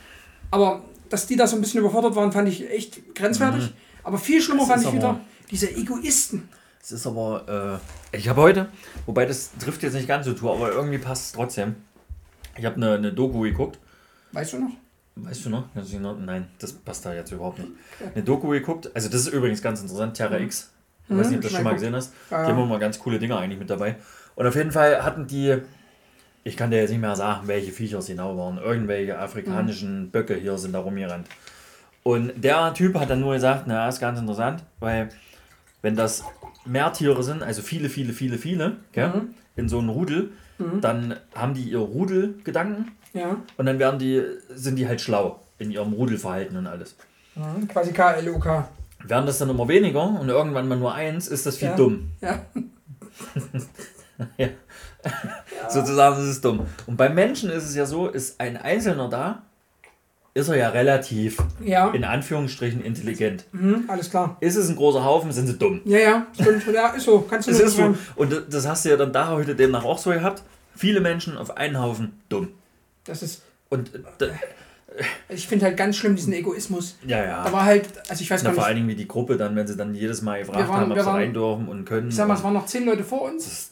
Aber 0.51 0.83
dass 1.09 1.27
die 1.27 1.35
da 1.35 1.45
so 1.47 1.55
ein 1.55 1.61
bisschen 1.61 1.79
überfordert 1.79 2.15
waren, 2.15 2.31
fand 2.31 2.49
ich 2.49 2.69
echt 2.69 3.13
grenzwertig. 3.15 3.73
Aber 4.03 4.17
viel 4.17 4.41
schlimmer 4.41 4.61
Das 4.61 4.69
fand 4.69 4.83
ich 4.85 4.93
wieder 4.93 5.09
aber- 5.09 5.19
diese 5.51 5.69
Egoisten. 5.75 6.49
Es 6.81 6.91
ist 6.91 7.07
aber, 7.07 7.79
äh, 8.13 8.17
ich 8.17 8.27
habe 8.29 8.41
heute, 8.41 8.67
wobei 9.07 9.25
das 9.25 9.51
trifft 9.59 9.81
jetzt 9.83 9.93
nicht 9.93 10.07
ganz 10.07 10.25
so 10.25 10.33
zu, 10.33 10.51
aber 10.51 10.71
irgendwie 10.71 10.99
passt 10.99 11.25
es 11.27 11.31
trotzdem. 11.31 11.75
Ich 12.57 12.63
habe 12.65 12.75
eine, 12.75 12.93
eine 12.93 13.11
Doku 13.13 13.39
geguckt. 13.41 13.79
Weißt 14.31 14.53
du 14.53 14.59
noch? 14.59 14.69
Weißt 15.15 15.45
du 15.45 15.49
noch? 15.49 15.65
Nein, 15.73 16.47
das 16.59 16.73
passt 16.73 17.05
da 17.05 17.13
jetzt 17.13 17.31
überhaupt 17.31 17.59
nicht. 17.59 17.71
Eine 18.13 18.23
Doku 18.23 18.49
geguckt. 18.49 18.91
Also, 18.93 19.07
das 19.09 19.21
ist 19.21 19.27
übrigens 19.33 19.61
ganz 19.61 19.81
interessant. 19.81 20.15
Terra 20.17 20.39
X. 20.39 20.71
Ich 21.07 21.15
weiß 21.15 21.29
nicht, 21.29 21.37
ob 21.37 21.41
du 21.43 21.47
das 21.47 21.51
Mhm, 21.51 21.55
schon 21.57 21.63
mal 21.63 21.73
gesehen 21.73 21.95
hast. 21.95 22.13
Die 22.29 22.33
haben 22.35 22.59
immer 22.61 22.79
ganz 22.79 22.99
coole 22.99 23.19
Dinge 23.19 23.37
eigentlich 23.37 23.59
mit 23.59 23.69
dabei. 23.69 23.95
Und 24.35 24.45
auf 24.47 24.55
jeden 24.55 24.71
Fall 24.71 25.03
hatten 25.03 25.27
die, 25.27 25.57
ich 26.43 26.57
kann 26.57 26.71
dir 26.71 26.77
jetzt 26.81 26.89
nicht 26.89 26.99
mehr 26.99 27.15
sagen, 27.15 27.47
welche 27.47 27.71
Viecher 27.71 27.99
es 27.99 28.07
genau 28.07 28.35
waren. 28.37 28.57
Irgendwelche 28.57 29.17
afrikanischen 29.17 30.09
Böcke 30.11 30.35
hier 30.35 30.57
sind 30.57 30.73
da 30.73 30.79
rumgerannt. 30.79 31.27
Und 32.03 32.33
der 32.43 32.73
Typ 32.73 32.95
hat 32.99 33.09
dann 33.09 33.19
nur 33.21 33.33
gesagt, 33.35 33.65
na, 33.67 33.87
ist 33.87 33.99
ganz 33.99 34.19
interessant, 34.19 34.63
weil 34.79 35.09
wenn 35.81 35.95
das 35.95 36.23
mehr 36.65 36.91
Tiere 36.91 37.23
sind, 37.23 37.41
also 37.43 37.61
viele, 37.61 37.89
viele, 37.89 38.11
viele, 38.13 38.37
viele, 38.37 38.77
gell, 38.91 39.09
Mhm. 39.09 39.29
in 39.55 39.69
so 39.69 39.79
einem 39.79 39.89
Rudel, 39.89 40.31
dann 40.81 41.15
haben 41.35 41.53
die 41.53 41.63
ihr 41.69 41.79
Rudelgedanken 41.79 42.91
Ja. 43.15 43.37
und 43.57 43.65
dann 43.65 43.79
werden 43.79 43.97
die, 43.97 44.21
sind 44.53 44.75
die 44.75 44.87
halt 44.87 45.01
schlau 45.01 45.39
in 45.57 45.71
ihrem 45.71 45.93
Rudelverhalten 45.93 46.55
und 46.57 46.67
alles. 46.67 46.95
Mhm, 47.35 47.67
quasi 47.67 47.91
KLOK. 47.93 48.45
Werden 49.07 49.25
das 49.25 49.39
dann 49.39 49.49
immer 49.49 49.67
weniger 49.67 50.03
und 50.19 50.29
irgendwann 50.29 50.67
mal 50.67 50.77
nur 50.77 50.93
eins, 50.93 51.27
ist 51.27 51.45
das 51.45 51.57
viel 51.57 51.69
Ja. 51.69 51.75
dumm. 51.75 52.11
Ja. 52.21 52.39
Ja. 54.37 54.47
Sozusagen 55.69 56.15
ist 56.21 56.29
es 56.29 56.41
dumm. 56.41 56.61
Und 56.87 56.95
beim 56.97 57.13
Menschen 57.15 57.49
ist 57.49 57.65
es 57.65 57.75
ja 57.75 57.85
so, 57.85 58.07
ist 58.07 58.39
ein 58.39 58.55
Einzelner 58.57 59.09
da, 59.09 59.41
ist 60.33 60.47
er 60.47 60.55
ja 60.55 60.69
relativ, 60.69 61.37
Ja. 61.63 61.89
in 61.91 62.03
Anführungsstrichen, 62.05 62.81
intelligent. 62.83 63.45
Mhm, 63.51 63.85
alles 63.89 64.09
klar. 64.09 64.37
Ist 64.39 64.55
es 64.55 64.69
ein 64.69 64.75
großer 64.77 65.03
Haufen, 65.03 65.31
sind 65.31 65.47
sie 65.47 65.57
dumm. 65.57 65.81
Ja, 65.85 65.97
ja, 65.99 66.27
stimmt. 66.33 66.65
Ja, 66.73 66.89
ist 66.89 67.03
so. 67.05 67.21
Kannst 67.21 67.47
du 67.47 67.51
nur 67.51 67.61
ist 67.61 67.75
so. 67.75 67.95
Und 68.15 68.31
das- 68.31 68.43
das 68.49 68.67
hast 68.67 68.85
du 68.85 68.89
ja 68.89 68.97
dann 68.97 69.11
da 69.13 69.29
heute 69.29 69.53
demnach 69.55 69.83
auch 69.83 69.97
so 69.97 70.11
gehabt. 70.11 70.43
Viele 70.75 70.99
Menschen 71.01 71.37
auf 71.37 71.55
einen 71.57 71.79
Haufen 71.79 72.21
dumm. 72.29 72.49
Das 73.05 73.23
ist. 73.23 73.41
Und 73.69 73.93
äh, 73.95 73.99
da, 74.17 74.27
Ich 75.29 75.47
finde 75.47 75.65
halt 75.65 75.77
ganz 75.77 75.95
schlimm 75.97 76.15
diesen 76.15 76.33
Egoismus. 76.33 76.97
ja, 77.05 77.17
Da 77.17 77.45
ja. 77.45 77.51
war 77.51 77.65
halt, 77.65 77.87
also 78.09 78.21
ich 78.21 78.29
weiß 78.29 78.43
Na, 78.43 78.49
gar 78.49 78.53
vor 78.55 78.61
nicht. 78.61 78.67
allen 78.67 78.75
Dingen 78.77 78.87
wie 78.89 78.95
die 78.95 79.07
Gruppe 79.07 79.37
dann, 79.37 79.55
wenn 79.55 79.67
sie 79.67 79.75
dann 79.75 79.93
jedes 79.95 80.21
Mal 80.21 80.39
gefragt 80.39 80.69
waren- 80.69 80.81
haben, 80.81 80.91
ob 80.91 80.99
sie 80.99 81.05
rein 81.09 81.33
dürfen 81.33 81.67
und 81.67 81.85
können. 81.85 82.09
Ich 82.09 82.15
sag 82.15 82.27
mal, 82.27 82.35
es 82.35 82.43
waren 82.43 82.53
noch 82.53 82.65
zehn 82.65 82.85
Leute 82.85 83.03
vor 83.03 83.23
uns. 83.23 83.71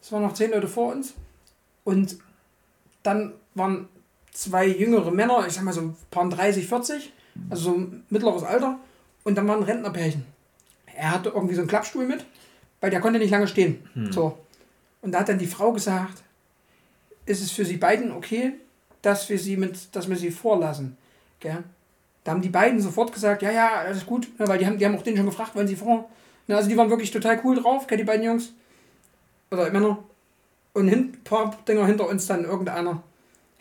Es 0.00 0.12
waren 0.12 0.22
noch 0.22 0.34
zehn 0.34 0.50
Leute 0.50 0.68
vor 0.68 0.92
uns. 0.92 1.14
Und 1.84 2.16
dann 3.02 3.32
waren 3.54 3.88
zwei 4.32 4.66
jüngere 4.66 5.10
Männer, 5.10 5.44
ich 5.46 5.52
sag 5.54 5.64
mal 5.64 5.72
so 5.72 5.80
ein 5.82 5.96
paar 6.10 6.28
30, 6.28 6.66
40, 6.66 7.12
also 7.50 7.62
so 7.72 7.76
ein 7.76 8.04
mittleres 8.10 8.42
Alter. 8.42 8.78
Und 9.24 9.36
dann 9.36 9.46
waren 9.48 9.62
Rentnerpärchen. 9.62 10.24
Er 10.96 11.10
hatte 11.12 11.30
irgendwie 11.30 11.54
so 11.54 11.60
einen 11.60 11.68
Klappstuhl 11.68 12.06
mit, 12.06 12.24
weil 12.80 12.90
der 12.90 13.00
konnte 13.00 13.18
nicht 13.18 13.30
lange 13.30 13.48
stehen. 13.48 13.86
So. 14.10 14.38
Und 15.02 15.12
da 15.12 15.20
hat 15.20 15.28
dann 15.28 15.38
die 15.38 15.46
Frau 15.46 15.72
gesagt, 15.72 16.22
ist 17.26 17.42
es 17.42 17.50
für 17.50 17.64
sie 17.64 17.76
beiden 17.76 18.12
okay, 18.12 18.52
dass 19.04 19.28
wir 19.28 19.38
sie 19.38 19.56
mit, 19.56 19.94
dass 19.94 20.08
wir 20.08 20.16
sie 20.16 20.30
vorlassen. 20.30 20.96
Gell? 21.40 21.62
Da 22.24 22.32
haben 22.32 22.40
die 22.40 22.48
beiden 22.48 22.80
sofort 22.80 23.12
gesagt, 23.12 23.42
ja, 23.42 23.50
ja, 23.50 23.70
alles 23.80 24.06
gut, 24.06 24.28
ne, 24.38 24.48
weil 24.48 24.58
die 24.58 24.66
haben, 24.66 24.78
die 24.78 24.86
haben 24.86 24.96
auch 24.96 25.02
den 25.02 25.16
schon 25.16 25.26
gefragt, 25.26 25.54
wollen 25.54 25.68
sie 25.68 25.76
vor. 25.76 26.08
Ne, 26.46 26.56
also 26.56 26.68
die 26.68 26.76
waren 26.76 26.88
wirklich 26.90 27.10
total 27.10 27.40
cool 27.44 27.60
drauf, 27.60 27.86
gell, 27.86 27.98
die 27.98 28.04
beiden 28.04 28.24
Jungs. 28.24 28.52
Oder 29.50 29.70
Männer. 29.70 29.98
Und 30.72 30.88
ein 30.88 31.12
paar 31.22 31.56
Dinger 31.68 31.86
hinter 31.86 32.08
uns 32.08 32.26
dann 32.26 32.44
irgendeiner. 32.44 33.02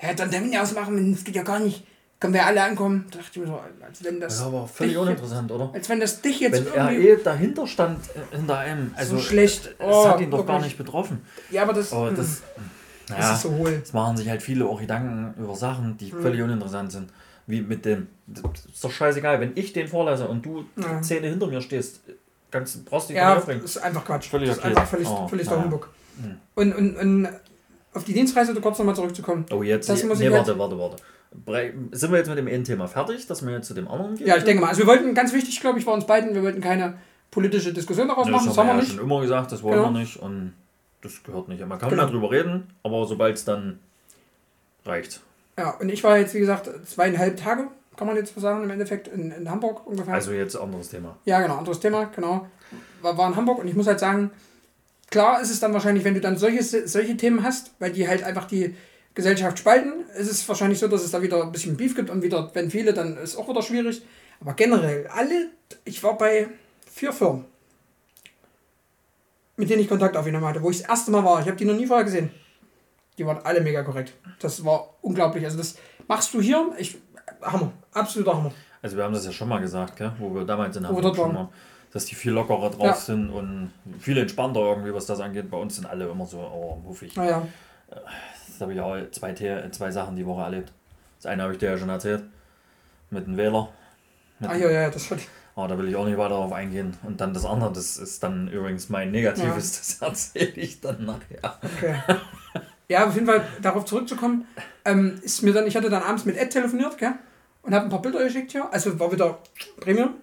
Ja, 0.01 0.13
dann 0.13 0.31
Termin 0.31 0.57
ausmachen, 0.57 1.13
das 1.13 1.23
geht 1.23 1.35
ja 1.35 1.43
gar 1.43 1.59
nicht. 1.59 1.85
Können 2.19 2.33
wir 2.33 2.45
alle 2.45 2.63
ankommen? 2.63 3.05
Da 3.11 3.17
dachte 3.17 3.31
ich 3.33 3.37
mir 3.41 3.47
so, 3.47 3.59
als 3.85 4.01
wenn 4.03 4.19
das. 4.21 4.37
Das 4.37 4.45
war 4.45 4.59
aber 4.59 4.67
völlig 4.67 4.97
uninteressant, 4.97 5.51
oder? 5.51 5.71
Als 5.73 5.89
wenn 5.89 5.99
das 5.99 6.21
dich 6.21 6.39
jetzt 6.39 6.65
Wenn 6.65 6.73
er 6.73 6.91
eh 6.91 7.17
dahinter 7.21 7.67
stand, 7.67 7.99
äh, 8.15 8.37
hinter 8.37 8.59
einem. 8.59 8.93
Also, 8.95 9.19
schlecht. 9.19 9.67
Es 9.67 9.85
Oh, 9.85 10.07
hat 10.07 10.21
ihn 10.21 10.31
doch 10.31 10.45
gar 10.45 10.55
wirklich. 10.55 10.67
nicht 10.67 10.77
betroffen. 10.77 11.21
Ja, 11.51 11.63
aber 11.63 11.73
das. 11.73 11.91
Hm, 11.91 12.15
das. 12.15 12.15
das 12.15 12.41
Ist 13.19 13.41
so 13.41 13.51
hohl. 13.51 13.79
es 13.83 13.93
machen 13.93 14.17
sich 14.17 14.29
halt 14.29 14.41
viele 14.41 14.65
auch 14.65 14.79
Gedanken 14.79 15.33
über 15.41 15.55
Sachen, 15.55 15.97
die 15.97 16.11
völlig 16.11 16.41
uninteressant 16.41 16.91
sind. 16.91 17.09
Wie 17.45 17.61
mit 17.61 17.83
dem. 17.85 18.07
Das 18.27 18.43
ist 18.65 18.83
doch 18.83 18.91
scheißegal, 18.91 19.39
wenn 19.41 19.51
ich 19.55 19.73
den 19.73 19.87
vorlasse 19.87 20.27
und 20.27 20.45
du 20.45 20.63
Ja. 20.77 21.01
Zähne 21.01 21.27
hinter 21.27 21.47
mir 21.47 21.59
stehst, 21.61 21.99
kannst, 22.51 22.85
brauchst 22.85 23.09
du 23.09 23.13
dich 23.13 23.21
Ja, 23.21 23.29
nicht 23.35 23.43
aufregen. 23.43 23.63
ist 23.63 23.77
einfach 23.77 24.05
Quatsch. 24.05 24.29
Völlig 24.29 24.47
das 24.49 24.57
ist 24.57 24.63
okay. 24.63 24.69
einfach 24.75 24.87
völlig, 24.87 25.07
Oh, 25.09 25.27
völlig 25.27 25.45
naja. 25.47 25.57
der 25.57 25.65
Humbug. 25.65 25.89
Und, 26.55 26.73
und, 26.75 26.95
und 26.97 27.27
auf 27.93 28.03
die 28.05 28.13
Dienstreise 28.13 28.53
kurz 28.61 28.77
nochmal 28.77 28.95
zurückzukommen. 28.95 29.45
Oh, 29.51 29.61
jetzt. 29.63 29.89
Das 29.89 30.03
muss 30.03 30.19
nee, 30.19 30.27
ich 30.27 30.31
warte, 30.31 30.57
warte, 30.57 30.77
warte. 30.79 30.97
Sind 31.91 32.11
wir 32.11 32.19
jetzt 32.19 32.29
mit 32.29 32.37
dem 32.37 32.47
einen 32.47 32.63
Thema 32.63 32.87
fertig, 32.87 33.25
dass 33.27 33.43
wir 33.45 33.51
jetzt 33.53 33.67
zu 33.67 33.73
dem 33.73 33.87
anderen 33.87 34.15
gehen? 34.15 34.27
Ja, 34.27 34.37
ich 34.37 34.43
denke 34.43 34.61
mal. 34.61 34.67
Also 34.69 34.81
wir 34.81 34.87
wollten, 34.87 35.13
ganz 35.15 35.33
wichtig, 35.33 35.59
glaube 35.59 35.79
ich, 35.79 35.85
war 35.87 35.93
uns 35.95 36.05
beiden, 36.05 36.33
wir 36.35 36.43
wollten 36.43 36.61
keine 36.61 36.93
politische 37.31 37.73
Diskussion 37.73 38.07
daraus 38.07 38.25
Das, 38.27 38.31
machen. 38.31 38.45
das 38.45 38.55
Das 38.55 38.57
haben 38.63 38.67
wir 38.69 38.75
ja 38.75 38.79
nicht. 38.81 38.93
schon 38.95 39.03
immer 39.03 39.19
gesagt, 39.21 39.51
das 39.51 39.63
wollen 39.63 39.77
Genau. 39.79 39.91
wir 39.91 39.99
nicht 39.99 40.17
und 40.17 40.53
das 41.03 41.21
gehört 41.23 41.47
nicht. 41.49 41.65
Man 41.65 41.77
kann 41.79 41.89
Genau. 41.89 42.03
mal 42.05 42.11
drüber 42.11 42.31
reden, 42.31 42.73
aber 42.83 43.05
sobald 43.05 43.35
es 43.35 43.45
dann 43.45 43.79
reicht. 44.85 45.21
Ja, 45.57 45.71
und 45.71 45.89
ich 45.89 46.03
war 46.03 46.17
jetzt, 46.17 46.33
wie 46.33 46.39
gesagt, 46.39 46.69
zweieinhalb 46.87 47.37
Tage, 47.37 47.67
kann 47.95 48.07
man 48.07 48.15
jetzt 48.15 48.33
sagen, 48.39 48.63
im 48.63 48.69
Endeffekt 48.71 49.07
in, 49.07 49.31
in 49.31 49.49
Hamburg 49.49 49.85
ungefähr. 49.85 50.13
Also 50.15 50.31
jetzt 50.31 50.55
anderes 50.55 50.89
Thema. 50.89 51.15
Ja, 51.25 51.41
genau, 51.41 51.57
anderes 51.57 51.79
Thema, 51.79 52.05
genau. 52.15 52.47
War, 53.01 53.17
war 53.17 53.27
in 53.27 53.35
Hamburg 53.35 53.59
und 53.59 53.67
ich 53.67 53.75
muss 53.75 53.85
halt 53.85 53.99
sagen, 53.99 54.31
klar 55.11 55.41
ist 55.41 55.51
es 55.51 55.59
dann 55.59 55.73
wahrscheinlich, 55.73 56.03
wenn 56.03 56.15
du 56.15 56.21
dann 56.21 56.37
solche, 56.37 56.63
solche 56.87 57.17
Themen 57.17 57.43
hast, 57.43 57.71
weil 57.79 57.91
die 57.91 58.07
halt 58.07 58.23
einfach 58.23 58.45
die 58.45 58.75
Gesellschaft 59.13 59.59
spalten, 59.59 60.05
ist 60.17 60.31
es 60.31 60.47
wahrscheinlich 60.49 60.79
so, 60.79 60.87
dass 60.87 61.03
es 61.03 61.11
da 61.11 61.21
wieder 61.21 61.43
ein 61.43 61.51
bisschen 61.51 61.77
Beef 61.77 61.95
gibt 61.95 62.09
und 62.09 62.23
wieder, 62.23 62.49
wenn 62.55 62.71
viele, 62.71 62.93
dann 62.93 63.15
ist 63.17 63.35
auch 63.35 63.47
wieder 63.47 63.61
schwierig. 63.61 64.01
Aber 64.41 64.53
generell, 64.53 65.05
alle, 65.07 65.49
ich 65.85 66.01
war 66.03 66.17
bei 66.17 66.47
vier 66.91 67.13
Firmen, 67.13 67.45
mit 69.57 69.69
denen 69.69 69.81
ich 69.81 69.87
Kontakt 69.89 70.17
aufgenommen 70.17 70.45
hatte, 70.45 70.61
wo 70.61 70.69
ich 70.69 70.79
das 70.81 70.89
erste 70.89 71.11
Mal 71.11 71.23
war. 71.23 71.39
Ich 71.41 71.47
habe 71.47 71.55
die 71.57 71.65
noch 71.65 71.75
nie 71.75 71.85
vorher 71.85 72.05
gesehen. 72.05 72.31
Die 73.17 73.25
waren 73.25 73.37
alle 73.45 73.61
mega 73.61 73.83
korrekt. 73.83 74.13
Das 74.39 74.65
war 74.65 74.95
unglaublich. 75.01 75.45
Also 75.45 75.57
das 75.57 75.77
machst 76.07 76.33
du 76.33 76.41
hier, 76.41 76.71
ich, 76.77 76.97
Hammer, 77.41 77.71
absoluter 77.91 78.35
Hammer. 78.35 78.51
Also 78.81 78.97
wir 78.97 79.03
haben 79.03 79.13
das 79.13 79.25
ja 79.25 79.31
schon 79.31 79.47
mal 79.47 79.59
gesagt, 79.61 79.95
gell? 79.97 80.11
wo 80.19 80.33
wir 80.33 80.43
damals 80.43 80.75
in 80.75 80.87
Hamburg 80.87 81.15
schon 81.15 81.33
mal, 81.33 81.49
dass 81.91 82.05
die 82.05 82.15
viel 82.15 82.31
lockerer 82.31 82.71
drauf 82.71 82.85
Ja. 82.85 82.95
sind 82.95 83.29
und 83.29 83.71
viel 83.99 84.17
entspannter 84.17 84.59
irgendwie, 84.61 84.93
was 84.93 85.05
das 85.05 85.19
angeht. 85.19 85.49
Bei 85.51 85.57
uns 85.57 85.75
sind 85.75 85.85
alle 85.85 86.09
immer 86.09 86.25
so, 86.25 86.39
oh, 86.39 86.81
muffig. 86.83 87.15
Naja, 87.15 87.47
Das 87.89 88.59
habe 88.59 88.73
ich 88.73 88.81
auch 88.81 88.97
zwei, 89.11 89.33
zwei 89.33 89.91
Sachen 89.91 90.15
die 90.15 90.25
Woche 90.25 90.41
erlebt. 90.41 90.73
Das 91.17 91.27
eine 91.27 91.43
habe 91.43 91.53
ich 91.53 91.59
dir 91.59 91.69
ja 91.71 91.77
schon 91.77 91.89
erzählt. 91.89 92.23
Mit 93.11 93.27
dem 93.27 93.37
Wähler. 93.37 93.69
Mit 94.39 94.49
ah, 94.49 94.55
ja, 94.55 94.71
ja, 94.71 94.89
das 94.89 95.11
hat 95.11 95.19
Aber 95.55 95.67
da 95.67 95.77
will 95.77 95.87
ich 95.87 95.95
auch 95.95 96.05
nicht 96.05 96.17
weiter 96.17 96.29
darauf 96.29 96.51
eingehen. 96.51 96.97
Und 97.03 97.21
dann 97.21 97.33
das 97.33 97.45
andere, 97.45 97.71
das 97.71 97.97
ist 97.97 98.23
dann 98.23 98.47
übrigens 98.47 98.89
mein 98.89 99.11
Negatives, 99.11 99.99
das 100.01 100.01
erzähle 100.01 100.51
ich 100.55 100.81
dann 100.81 101.05
nachher. 101.05 101.59
Okay. 101.61 101.95
Ja, 102.89 103.07
auf 103.07 103.13
jeden 103.13 103.25
Fall 103.27 103.45
darauf 103.61 103.85
zurückzukommen, 103.85 104.45
ähm, 104.85 105.19
ist 105.23 105.41
mir 105.43 105.53
dann, 105.53 105.65
ich 105.67 105.75
hatte 105.75 105.89
dann 105.89 106.03
abends 106.03 106.25
mit 106.25 106.37
Ed 106.37 106.49
telefoniert, 106.51 106.97
gell? 106.97 107.13
Und 107.61 107.73
habe 107.73 107.85
ein 107.85 107.89
paar 107.89 108.01
Bilder 108.01 108.23
geschickt 108.23 108.51
hier. 108.51 108.67
Also 108.73 108.99
war 108.99 109.11
wieder 109.11 109.39
Premium. 109.79 110.15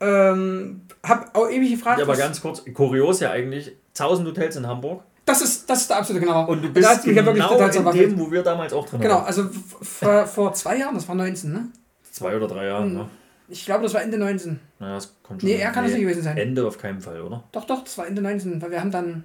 Ähm, 0.00 0.82
hab 1.02 1.36
auch 1.36 1.48
ewig 1.50 1.70
gefragt. 1.70 1.98
Ja, 1.98 2.04
aber 2.04 2.16
ganz 2.16 2.40
kurz, 2.40 2.62
kurios 2.72 3.20
ja 3.20 3.30
eigentlich, 3.32 3.72
1000 3.98 4.28
Hotels 4.28 4.56
in 4.56 4.66
Hamburg. 4.66 5.02
das 5.24 5.42
ist, 5.42 5.68
das 5.68 5.80
ist 5.80 5.90
der 5.90 5.96
absolute 5.98 6.24
Knaller. 6.24 6.48
Und 6.48 6.62
du 6.62 6.68
da 6.68 6.90
bist 6.92 7.06
mich 7.06 7.16
ja 7.16 7.24
wirklich 7.26 7.44
genau 7.44 7.58
total 7.58 7.96
in 7.96 8.10
dem, 8.10 8.20
wo 8.20 8.30
wir 8.30 8.42
damals 8.44 8.72
auch 8.72 8.86
drin 8.88 9.00
Genau, 9.00 9.16
waren. 9.16 9.24
also 9.26 9.42
f- 9.42 9.76
vor, 9.82 10.26
vor 10.26 10.52
zwei 10.54 10.76
Jahren, 10.76 10.94
das 10.94 11.08
war 11.08 11.16
19, 11.16 11.52
ne? 11.52 11.68
Zwei 12.12 12.36
oder 12.36 12.46
drei 12.46 12.66
Jahre, 12.66 12.86
ne? 12.86 13.08
Ich 13.50 13.64
glaube, 13.64 13.82
das 13.84 13.94
war 13.94 14.02
Ende 14.02 14.18
19. 14.18 14.60
Naja, 14.78 14.94
das 14.96 15.14
kommt 15.22 15.40
schon. 15.40 15.48
Nee, 15.50 15.56
er 15.56 15.70
kann 15.70 15.84
es 15.84 15.92
nicht 15.92 16.02
gewesen 16.02 16.22
sein. 16.22 16.36
Ende 16.36 16.66
auf 16.66 16.76
keinen 16.78 17.00
Fall, 17.00 17.22
oder? 17.22 17.44
Doch, 17.52 17.64
doch, 17.64 17.82
das 17.82 17.96
war 17.96 18.06
Ende 18.06 18.20
19, 18.22 18.60
weil 18.60 18.70
wir 18.70 18.80
haben 18.80 18.90
dann 18.90 19.24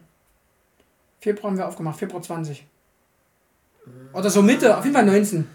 Februar 1.19 1.51
haben 1.51 1.57
wir 1.57 1.67
aufgemacht, 1.67 1.99
Februar 1.99 2.21
20. 2.21 2.65
Oder 4.13 4.29
so 4.29 4.41
Mitte, 4.41 4.77
auf 4.77 4.83
jeden 4.85 4.95
Fall 4.95 5.05
19. 5.05 5.47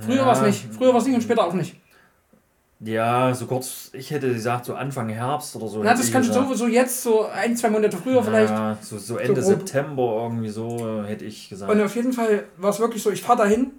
Früher 0.00 0.16
Ja. 0.16 0.26
war 0.26 0.32
es 0.34 0.42
nicht. 0.42 0.74
Früher 0.74 0.92
war 0.92 1.00
es 1.00 1.06
nicht 1.06 1.14
und 1.14 1.22
später 1.22 1.44
auch 1.44 1.54
nicht. 1.54 1.76
Ja, 2.80 3.32
so 3.32 3.46
kurz, 3.46 3.90
ich 3.92 4.10
hätte 4.10 4.32
gesagt, 4.32 4.64
so 4.64 4.74
Anfang 4.74 5.08
Herbst 5.08 5.54
oder 5.54 5.68
so. 5.68 5.82
Na, 5.84 5.92
das 5.94 6.10
kannst 6.10 6.30
du 6.30 6.34
so, 6.34 6.54
so 6.54 6.66
jetzt, 6.66 7.02
so 7.02 7.26
ein, 7.26 7.56
zwei 7.56 7.70
Monate 7.70 7.96
früher 7.96 8.22
vielleicht. 8.24 8.50
Ja, 8.50 8.76
so, 8.80 8.98
so 8.98 9.18
Ende 9.18 9.40
grob. 9.40 9.44
September 9.44 10.22
irgendwie 10.24 10.48
so, 10.48 11.00
äh, 11.02 11.06
hätte 11.06 11.24
ich 11.24 11.48
gesagt. 11.48 11.70
Und 11.70 11.80
auf 11.80 11.94
jeden 11.94 12.12
Fall 12.12 12.44
war 12.56 12.70
es 12.70 12.80
wirklich 12.80 13.00
so, 13.02 13.10
ich 13.12 13.22
fahre 13.22 13.38
dahin 13.42 13.70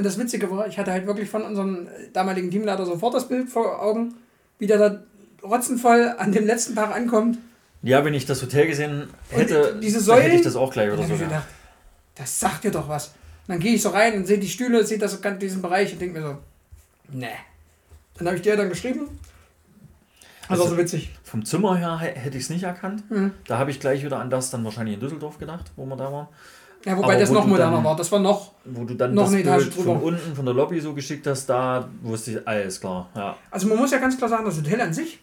und 0.00 0.04
das 0.06 0.18
Witzige 0.18 0.50
war, 0.50 0.66
ich 0.66 0.78
hatte 0.78 0.90
halt 0.92 1.06
wirklich 1.06 1.28
von 1.30 1.42
unserem 1.42 1.88
damaligen 2.12 2.50
Teamleiter 2.50 2.84
sofort 2.86 3.14
das 3.14 3.28
Bild 3.28 3.48
vor 3.48 3.80
Augen, 3.82 4.14
wie 4.58 4.66
der 4.66 4.78
da 4.78 5.02
rotzenvoll 5.42 6.14
an 6.18 6.32
dem 6.32 6.46
letzten 6.46 6.74
Tag 6.74 6.94
ankommt. 6.94 7.38
ja, 7.82 8.04
wenn 8.04 8.14
ich 8.14 8.26
das 8.26 8.42
Hotel 8.42 8.66
gesehen 8.66 9.08
hätte, 9.30 9.78
diese 9.82 10.00
Säulen- 10.00 10.22
hätte 10.24 10.36
ich 10.36 10.42
das 10.42 10.56
auch 10.56 10.72
gleich 10.72 10.90
oder 10.92 11.06
so. 11.06 11.16
gedacht, 11.16 11.46
das 12.14 12.38
sagt 12.40 12.64
dir 12.64 12.70
doch 12.70 12.88
was. 12.88 13.08
Und 13.46 13.54
dann 13.54 13.58
gehe 13.60 13.74
ich 13.74 13.82
so 13.82 13.88
rein 13.90 14.14
und 14.16 14.26
sehe 14.26 14.38
die 14.38 14.48
Stühle, 14.48 14.84
sehe 14.84 14.98
das 14.98 15.18
diesen 15.40 15.62
Bereich 15.62 15.92
und 15.92 16.00
denke 16.00 16.20
mir 16.20 16.26
so, 16.26 16.38
nee. 17.12 17.28
Dann 18.18 18.26
habe 18.26 18.36
ich 18.36 18.42
dir 18.42 18.56
dann 18.56 18.68
geschrieben. 18.68 19.08
Das 20.48 20.58
war 20.58 20.64
Also- 20.66 20.74
so 20.76 20.78
witzig. 20.78 21.10
Vom 21.24 21.44
Zimmer 21.44 21.76
her 21.76 21.98
he- 22.00 22.18
hätte 22.18 22.36
ich 22.36 22.44
es 22.44 22.50
nicht 22.50 22.64
erkannt. 22.64 23.08
Mhm. 23.10 23.32
Da 23.46 23.58
habe 23.58 23.70
ich 23.70 23.78
gleich 23.80 24.04
wieder 24.04 24.18
an 24.18 24.30
das 24.30 24.50
dann 24.50 24.64
wahrscheinlich 24.64 24.94
in 24.94 25.00
Düsseldorf 25.00 25.38
gedacht, 25.38 25.70
wo 25.76 25.86
wir 25.86 25.96
da 25.96 26.12
waren. 26.12 26.28
Ja, 26.84 26.96
wobei 26.96 27.08
Aber 27.12 27.16
das 27.20 27.28
wo 27.30 27.34
noch 27.34 27.46
moderner 27.46 27.76
dann- 27.76 27.84
war. 27.84 27.96
Das 27.96 28.10
war 28.10 28.20
noch. 28.20 28.52
Wo 28.64 28.84
du 28.84 28.94
dann 28.94 29.12
Noch 29.14 29.24
das 29.24 29.32
eine 29.32 29.42
Etage 29.42 29.64
Bild 29.64 29.76
drüber. 29.76 29.94
von 29.94 30.02
unten 30.02 30.34
von 30.34 30.44
der 30.46 30.54
Lobby 30.54 30.80
so 30.80 30.94
geschickt 30.94 31.26
hast, 31.26 31.46
da 31.46 31.88
wusste 32.02 32.30
ich, 32.32 32.48
alles 32.48 32.80
klar. 32.80 33.08
Ja. 33.14 33.36
Also 33.50 33.66
man 33.68 33.76
muss 33.78 33.90
ja 33.90 33.98
ganz 33.98 34.16
klar 34.16 34.30
sagen, 34.30 34.44
das 34.46 34.56
Hotel 34.56 34.80
an 34.80 34.92
sich, 34.94 35.18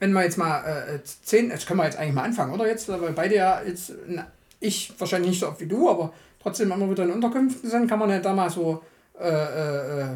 wenn 0.00 0.12
wir 0.12 0.24
jetzt 0.24 0.38
mal 0.38 0.60
äh, 0.64 0.98
zehn, 1.04 1.50
jetzt 1.50 1.66
können 1.66 1.78
wir 1.78 1.84
jetzt 1.84 1.98
eigentlich 1.98 2.14
mal 2.14 2.24
anfangen, 2.24 2.52
oder 2.52 2.66
jetzt, 2.66 2.88
weil 2.88 3.12
beide 3.12 3.36
ja 3.36 3.62
jetzt, 3.62 3.92
na, 4.08 4.26
ich 4.58 4.92
wahrscheinlich 4.98 5.30
nicht 5.30 5.40
so 5.40 5.48
oft 5.48 5.60
wie 5.60 5.66
du, 5.66 5.88
aber 5.88 6.12
trotzdem 6.42 6.72
immer 6.72 6.90
wieder 6.90 7.04
in 7.04 7.10
Unterkünften 7.12 7.70
sind, 7.70 7.86
kann 7.88 7.98
man 8.00 8.10
ja 8.10 8.18
da 8.18 8.32
mal 8.32 8.50
so 8.50 8.82
äh, 9.20 9.28
äh, 9.28 10.00
äh, 10.02 10.06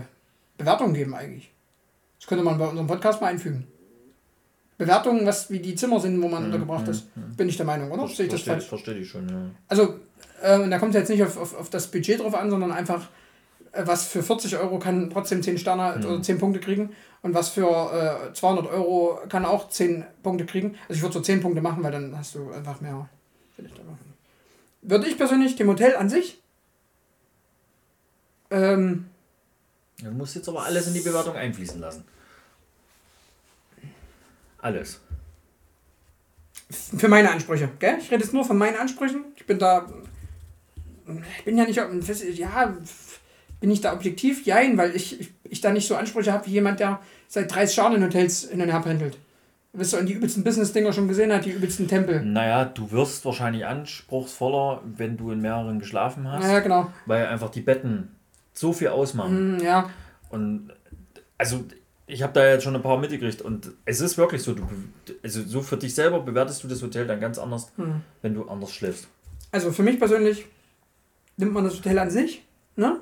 Bewertungen 0.58 0.94
geben 0.94 1.14
eigentlich. 1.14 1.50
Das 2.18 2.26
könnte 2.26 2.42
man 2.42 2.58
bei 2.58 2.66
unserem 2.66 2.86
Podcast 2.88 3.20
mal 3.20 3.28
einfügen. 3.28 3.66
Bewertungen, 4.78 5.24
was 5.26 5.50
wie 5.50 5.60
die 5.60 5.74
Zimmer 5.76 6.00
sind, 6.00 6.20
wo 6.20 6.26
man 6.28 6.46
untergebracht 6.46 6.88
ist, 6.88 7.06
bin 7.36 7.48
ich 7.48 7.56
der 7.56 7.66
Meinung, 7.66 7.90
oder? 7.92 8.08
Sehe 8.08 8.26
ich 8.26 8.32
das 8.32 8.40
Verstehe 8.40 8.54
falsch? 8.54 8.66
versteh 8.66 8.92
ich 8.94 9.08
schon, 9.08 9.28
ja. 9.28 9.36
Also, 9.68 10.00
äh, 10.44 10.58
und 10.58 10.70
da 10.70 10.78
kommt 10.78 10.94
es 10.94 11.00
jetzt 11.00 11.08
nicht 11.08 11.22
auf, 11.22 11.36
auf, 11.36 11.58
auf 11.58 11.70
das 11.70 11.90
Budget 11.90 12.20
drauf 12.20 12.34
an, 12.34 12.50
sondern 12.50 12.72
einfach, 12.72 13.08
äh, 13.72 13.86
was 13.86 14.06
für 14.06 14.22
40 14.22 14.56
Euro 14.58 14.78
kann 14.78 15.10
trotzdem 15.10 15.42
10 15.42 15.58
Sterne 15.58 15.96
oder 16.04 16.22
10 16.22 16.38
Punkte 16.38 16.60
kriegen 16.60 16.90
und 17.22 17.34
was 17.34 17.48
für 17.48 18.28
äh, 18.30 18.32
200 18.32 18.66
Euro 18.66 19.18
kann 19.28 19.44
auch 19.44 19.68
10 19.68 20.04
Punkte 20.22 20.46
kriegen. 20.46 20.76
Also 20.88 20.94
ich 20.94 21.02
würde 21.02 21.14
so 21.14 21.20
10 21.20 21.40
Punkte 21.40 21.60
machen, 21.60 21.82
weil 21.82 21.92
dann 21.92 22.16
hast 22.16 22.34
du 22.34 22.50
einfach 22.52 22.80
mehr. 22.80 23.08
Würde 24.82 25.06
ich 25.06 25.16
persönlich 25.16 25.56
dem 25.56 25.68
Hotel 25.68 25.96
an 25.96 26.08
sich 26.08 26.42
ähm, 28.50 29.06
Du 29.98 30.10
musst 30.10 30.34
jetzt 30.34 30.48
aber 30.48 30.64
alles 30.64 30.86
in 30.86 30.94
die 30.94 31.00
Bewertung 31.00 31.34
einfließen 31.34 31.80
lassen. 31.80 32.04
Alles. 34.58 35.00
für 36.70 37.08
meine 37.08 37.30
Ansprüche, 37.30 37.70
gell? 37.78 37.98
Ich 37.98 38.10
rede 38.10 38.24
jetzt 38.24 38.32
nur 38.32 38.44
von 38.44 38.56
meinen 38.56 38.76
Ansprüchen. 38.76 39.24
Ich 39.36 39.46
bin 39.46 39.58
da, 39.58 39.86
ich 41.38 41.44
bin 41.44 41.56
ja 41.58 41.64
nicht, 41.64 41.76
ja, 41.76 42.74
bin 43.60 43.70
ich 43.70 43.80
da 43.80 43.92
objektiv? 43.92 44.44
Jein, 44.46 44.76
weil 44.76 44.94
ich, 44.94 45.20
ich, 45.20 45.32
ich 45.44 45.60
da 45.60 45.70
nicht 45.72 45.86
so 45.88 45.96
Ansprüche 45.96 46.32
habe 46.32 46.46
wie 46.46 46.50
jemand, 46.52 46.80
der 46.80 47.00
seit 47.28 47.54
30 47.54 47.76
Jahren 47.76 47.94
in 47.94 48.04
Hotels 48.04 48.48
hin 48.50 48.60
und 48.60 48.68
her 48.70 48.80
pendelt. 48.80 49.16
Wisst 49.72 49.92
ihr, 49.94 49.98
und 49.98 50.06
die 50.06 50.12
übelsten 50.12 50.44
Business-Dinger 50.44 50.92
schon 50.92 51.08
gesehen 51.08 51.32
hat, 51.32 51.44
die 51.46 51.50
übelsten 51.50 51.88
Tempel. 51.88 52.22
Naja, 52.24 52.64
du 52.64 52.92
wirst 52.92 53.24
wahrscheinlich 53.24 53.66
anspruchsvoller, 53.66 54.82
wenn 54.84 55.16
du 55.16 55.32
in 55.32 55.40
mehreren 55.40 55.78
geschlafen 55.80 56.30
hast, 56.30 56.44
Ja, 56.44 56.60
genau. 56.60 56.92
weil 57.06 57.26
einfach 57.26 57.50
die 57.50 57.60
Betten 57.60 58.14
so 58.52 58.72
viel 58.72 58.88
ausmachen. 58.88 59.58
Hm, 59.58 59.64
ja, 59.66 59.90
Und 60.30 60.70
also 61.38 61.64
ich 62.06 62.22
habe 62.22 62.32
da 62.34 62.46
jetzt 62.48 62.62
schon 62.62 62.76
ein 62.76 62.82
paar 62.82 62.98
mitgekriegt 62.98 63.42
und 63.42 63.70
es 63.84 64.00
ist 64.00 64.16
wirklich 64.16 64.42
so, 64.42 64.52
du, 64.52 64.62
also 65.24 65.42
so 65.42 65.60
für 65.62 65.76
dich 65.76 65.92
selber 65.94 66.20
bewertest 66.20 66.62
du 66.62 66.68
das 66.68 66.80
Hotel 66.82 67.06
dann 67.08 67.18
ganz 67.18 67.38
anders, 67.38 67.72
Hm. 67.76 68.02
wenn 68.22 68.34
du 68.34 68.46
anders 68.46 68.72
schläfst. 68.72 69.08
Also 69.50 69.72
für 69.72 69.82
mich 69.82 69.98
persönlich 69.98 70.46
nimmt 71.36 71.52
man 71.52 71.64
das 71.64 71.76
Hotel 71.76 71.98
an 71.98 72.10
sich, 72.10 72.44
ne? 72.76 73.00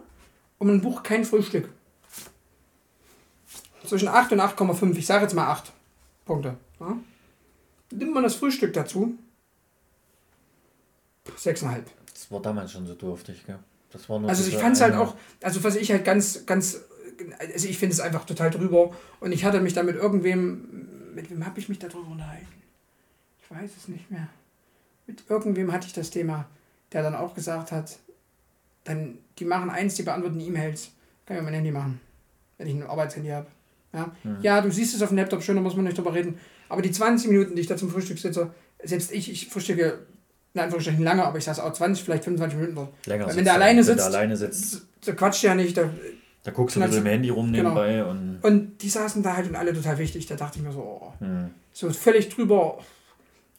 Und 0.58 0.68
man 0.68 0.80
bucht 0.80 1.04
kein 1.04 1.24
Frühstück. 1.24 1.68
Zwischen 3.84 4.08
8 4.08 4.32
und 4.32 4.40
8,5. 4.40 4.96
Ich 4.96 5.06
sage 5.06 5.24
jetzt 5.24 5.34
mal 5.34 5.48
8 5.48 5.72
Punkte. 6.24 6.56
Ja? 6.78 6.96
Nimmt 7.90 8.14
man 8.14 8.22
das 8.22 8.36
Frühstück 8.36 8.72
dazu? 8.72 9.18
6,5. 11.36 11.82
Das 12.12 12.30
war 12.30 12.40
damals 12.40 12.72
schon 12.72 12.86
so 12.86 12.94
dürftig, 12.94 13.44
gell? 13.46 13.58
Das 13.90 14.08
war 14.08 14.18
nur 14.18 14.30
Also 14.30 14.48
ich 14.48 14.56
fand 14.56 14.76
es 14.76 14.80
halt 14.80 14.94
auch, 14.94 15.16
also 15.42 15.62
was 15.64 15.76
ich 15.76 15.90
halt 15.90 16.04
ganz, 16.04 16.46
ganz, 16.46 16.80
also 17.38 17.68
ich 17.68 17.78
finde 17.78 17.92
es 17.92 18.00
einfach 18.00 18.24
total 18.24 18.50
drüber 18.50 18.94
und 19.20 19.32
ich 19.32 19.44
hatte 19.44 19.60
mich 19.60 19.74
da 19.74 19.82
mit 19.82 19.96
irgendwem, 19.96 21.12
mit 21.14 21.30
wem 21.30 21.44
habe 21.44 21.60
ich 21.60 21.68
mich 21.68 21.78
darüber 21.78 22.08
unterhalten? 22.08 22.46
Ich 23.42 23.50
weiß 23.50 23.70
es 23.76 23.88
nicht 23.88 24.10
mehr. 24.10 24.28
Mit 25.06 25.24
irgendwem 25.28 25.72
hatte 25.72 25.86
ich 25.86 25.92
das 25.92 26.10
Thema, 26.10 26.46
der 26.92 27.02
dann 27.02 27.14
auch 27.14 27.34
gesagt 27.34 27.72
hat, 27.72 27.98
dann, 28.84 29.18
die 29.38 29.44
machen 29.44 29.70
eins, 29.70 29.94
die 29.94 30.02
beantworten 30.02 30.40
E-Mails. 30.40 30.90
Kann 31.26 31.36
ich 31.36 31.42
mein 31.42 31.54
Handy 31.54 31.70
machen, 31.70 32.00
wenn 32.58 32.66
ich 32.66 32.74
ein 32.74 32.82
Arbeitshandy 32.82 33.30
habe. 33.30 33.46
Ja? 33.92 34.10
ja, 34.40 34.60
du 34.60 34.70
siehst 34.70 34.94
es 34.94 35.02
auf 35.02 35.08
dem 35.08 35.18
Laptop 35.18 35.42
schon, 35.42 35.54
da 35.54 35.60
muss 35.60 35.76
man 35.76 35.84
nicht 35.84 35.98
drüber 35.98 36.14
reden. 36.14 36.38
Aber 36.68 36.82
die 36.82 36.90
20 36.90 37.30
Minuten, 37.30 37.54
die 37.54 37.60
ich 37.60 37.66
da 37.66 37.76
zum 37.76 37.90
Frühstück 37.90 38.18
sitze, 38.18 38.50
selbst 38.82 39.12
ich, 39.12 39.30
ich 39.30 39.48
frühstücke 39.48 39.98
in 40.54 40.60
Anführungsstrichen 40.60 41.04
lange, 41.04 41.24
aber 41.24 41.38
ich 41.38 41.44
saß 41.44 41.60
auch 41.60 41.72
20, 41.72 42.04
vielleicht 42.04 42.24
25 42.24 42.58
Minuten 42.58 42.76
dort. 42.76 43.06
länger 43.06 43.26
Weil 43.26 43.36
wenn 43.36 43.44
der 43.44 43.54
alleine 43.54 43.78
wenn 43.78 43.84
sitzt, 43.84 43.98
der 43.98 44.06
alleine 44.06 44.36
sitzt, 44.36 44.82
da 45.04 45.12
quatscht 45.12 45.42
ja 45.42 45.54
nicht. 45.54 45.76
Da, 45.76 45.90
da 46.42 46.50
guckst 46.50 46.76
du 46.76 46.80
bisschen 46.80 46.98
im 46.98 47.06
Handy 47.06 47.30
rum 47.30 47.52
Genau. 47.52 47.70
nebenbei 47.70 48.04
und 48.04 48.38
und 48.42 48.78
die 48.82 48.88
saßen 48.88 49.22
da 49.22 49.36
halt 49.36 49.48
und 49.48 49.56
alle 49.56 49.72
total 49.72 49.98
wichtig. 49.98 50.26
Da 50.26 50.34
dachte 50.34 50.58
ich 50.58 50.64
mir 50.64 50.72
so, 50.72 50.80
oh, 50.80 51.12
hm. 51.20 51.50
so 51.72 51.90
völlig 51.90 52.28
drüber, 52.28 52.78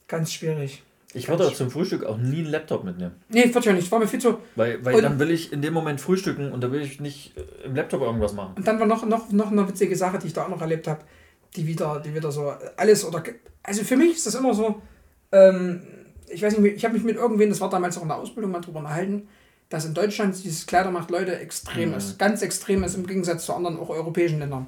ganz 0.07 0.33
schwierig. 0.33 0.83
Ich 1.13 1.28
würde 1.30 1.47
auch 1.47 1.54
zum 1.54 1.69
Frühstück 1.69 2.04
auch 2.06 2.17
nie 2.17 2.39
einen 2.39 2.47
Laptop 2.47 2.84
mitnehmen. 2.84 3.15
Nee, 3.30 3.54
wird 3.54 3.65
ja 3.65 3.73
nicht. 3.73 3.91
War 3.91 3.99
mir 3.99 4.08
viel 4.08 4.19
zu. 4.21 4.38
Weil, 4.56 4.84
weil 4.86 4.95
Und- 4.95 5.04
dann 5.04 5.19
will 5.19 5.32
ich 5.32 5.52
in 5.54 5.62
dem 5.62 5.73
Moment 5.73 6.02
frühstücken 6.02 6.52
und 6.52 6.62
da 6.62 6.71
will 6.71 6.82
ich 6.82 6.99
nicht 6.99 7.38
äh, 7.38 7.65
im 7.65 7.76
Laptop 7.76 8.02
irgendwas 8.02 8.34
machen. 8.34 8.54
Und 8.56 8.67
dann 8.67 8.80
war 8.80 8.88
noch, 8.88 9.06
noch, 9.06 9.32
noch 9.32 9.52
eine 9.52 9.67
witzige 9.67 9.95
Sache, 9.95 10.19
die 10.19 10.28
ich 10.28 10.34
da 10.34 10.45
auch 10.45 10.49
noch 10.49 10.62
erlebt 10.62 10.88
habe, 10.88 11.02
die 11.56 11.67
wieder, 11.67 11.99
die 12.04 12.13
wieder 12.15 12.32
so 12.32 12.54
alles 12.78 13.06
oder. 13.06 13.23
Also 13.63 13.84
für 13.84 13.95
mich 13.97 14.15
ist 14.17 14.26
das 14.28 14.36
immer 14.36 14.54
so, 14.54 14.82
ähm, 15.32 15.82
ich 16.30 16.41
weiß 16.41 16.58
nicht, 16.58 16.76
ich 16.76 16.84
habe 16.86 16.93
mich 16.95 17.04
mit 17.04 17.15
irgendwen, 17.15 17.49
das 17.49 17.62
war 17.62 17.69
damals 17.69 17.97
auch 17.97 18.02
in 18.04 18.08
der 18.08 18.17
Ausbildung 18.17 18.52
mal 18.52 18.60
drüber 18.62 18.80
unterhalten, 18.80 19.28
dass 19.69 19.86
in 19.86 19.93
Deutschland 19.93 20.36
dieses 20.43 20.65
Kleidermacht 20.65 21.10
Leute 21.12 21.38
extrem 21.39 21.89
Mhm. 21.89 21.95
ist. 21.95 22.19
Ganz 22.19 22.41
extrem 22.41 22.84
ist 22.84 22.95
im 22.95 23.06
Gegensatz 23.08 23.45
zu 23.45 23.54
anderen, 23.54 23.78
auch 23.78 23.89
europäischen 23.89 24.39
Ländern. 24.39 24.67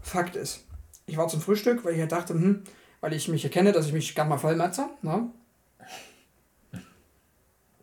Fakt 0.00 0.36
ist, 0.36 0.64
ich 1.06 1.16
war 1.16 1.28
zum 1.28 1.40
Frühstück, 1.40 1.84
weil 1.84 1.94
ich 1.94 2.00
halt 2.00 2.12
dachte, 2.12 2.34
hm, 2.34 2.62
weil 3.00 3.12
ich 3.14 3.28
mich 3.28 3.44
erkenne, 3.44 3.72
dass 3.72 3.86
ich 3.86 3.92
mich 3.92 4.14
gern 4.14 4.28
mal 4.28 4.38
vollmatze, 4.38 4.86
ne? 5.02 5.30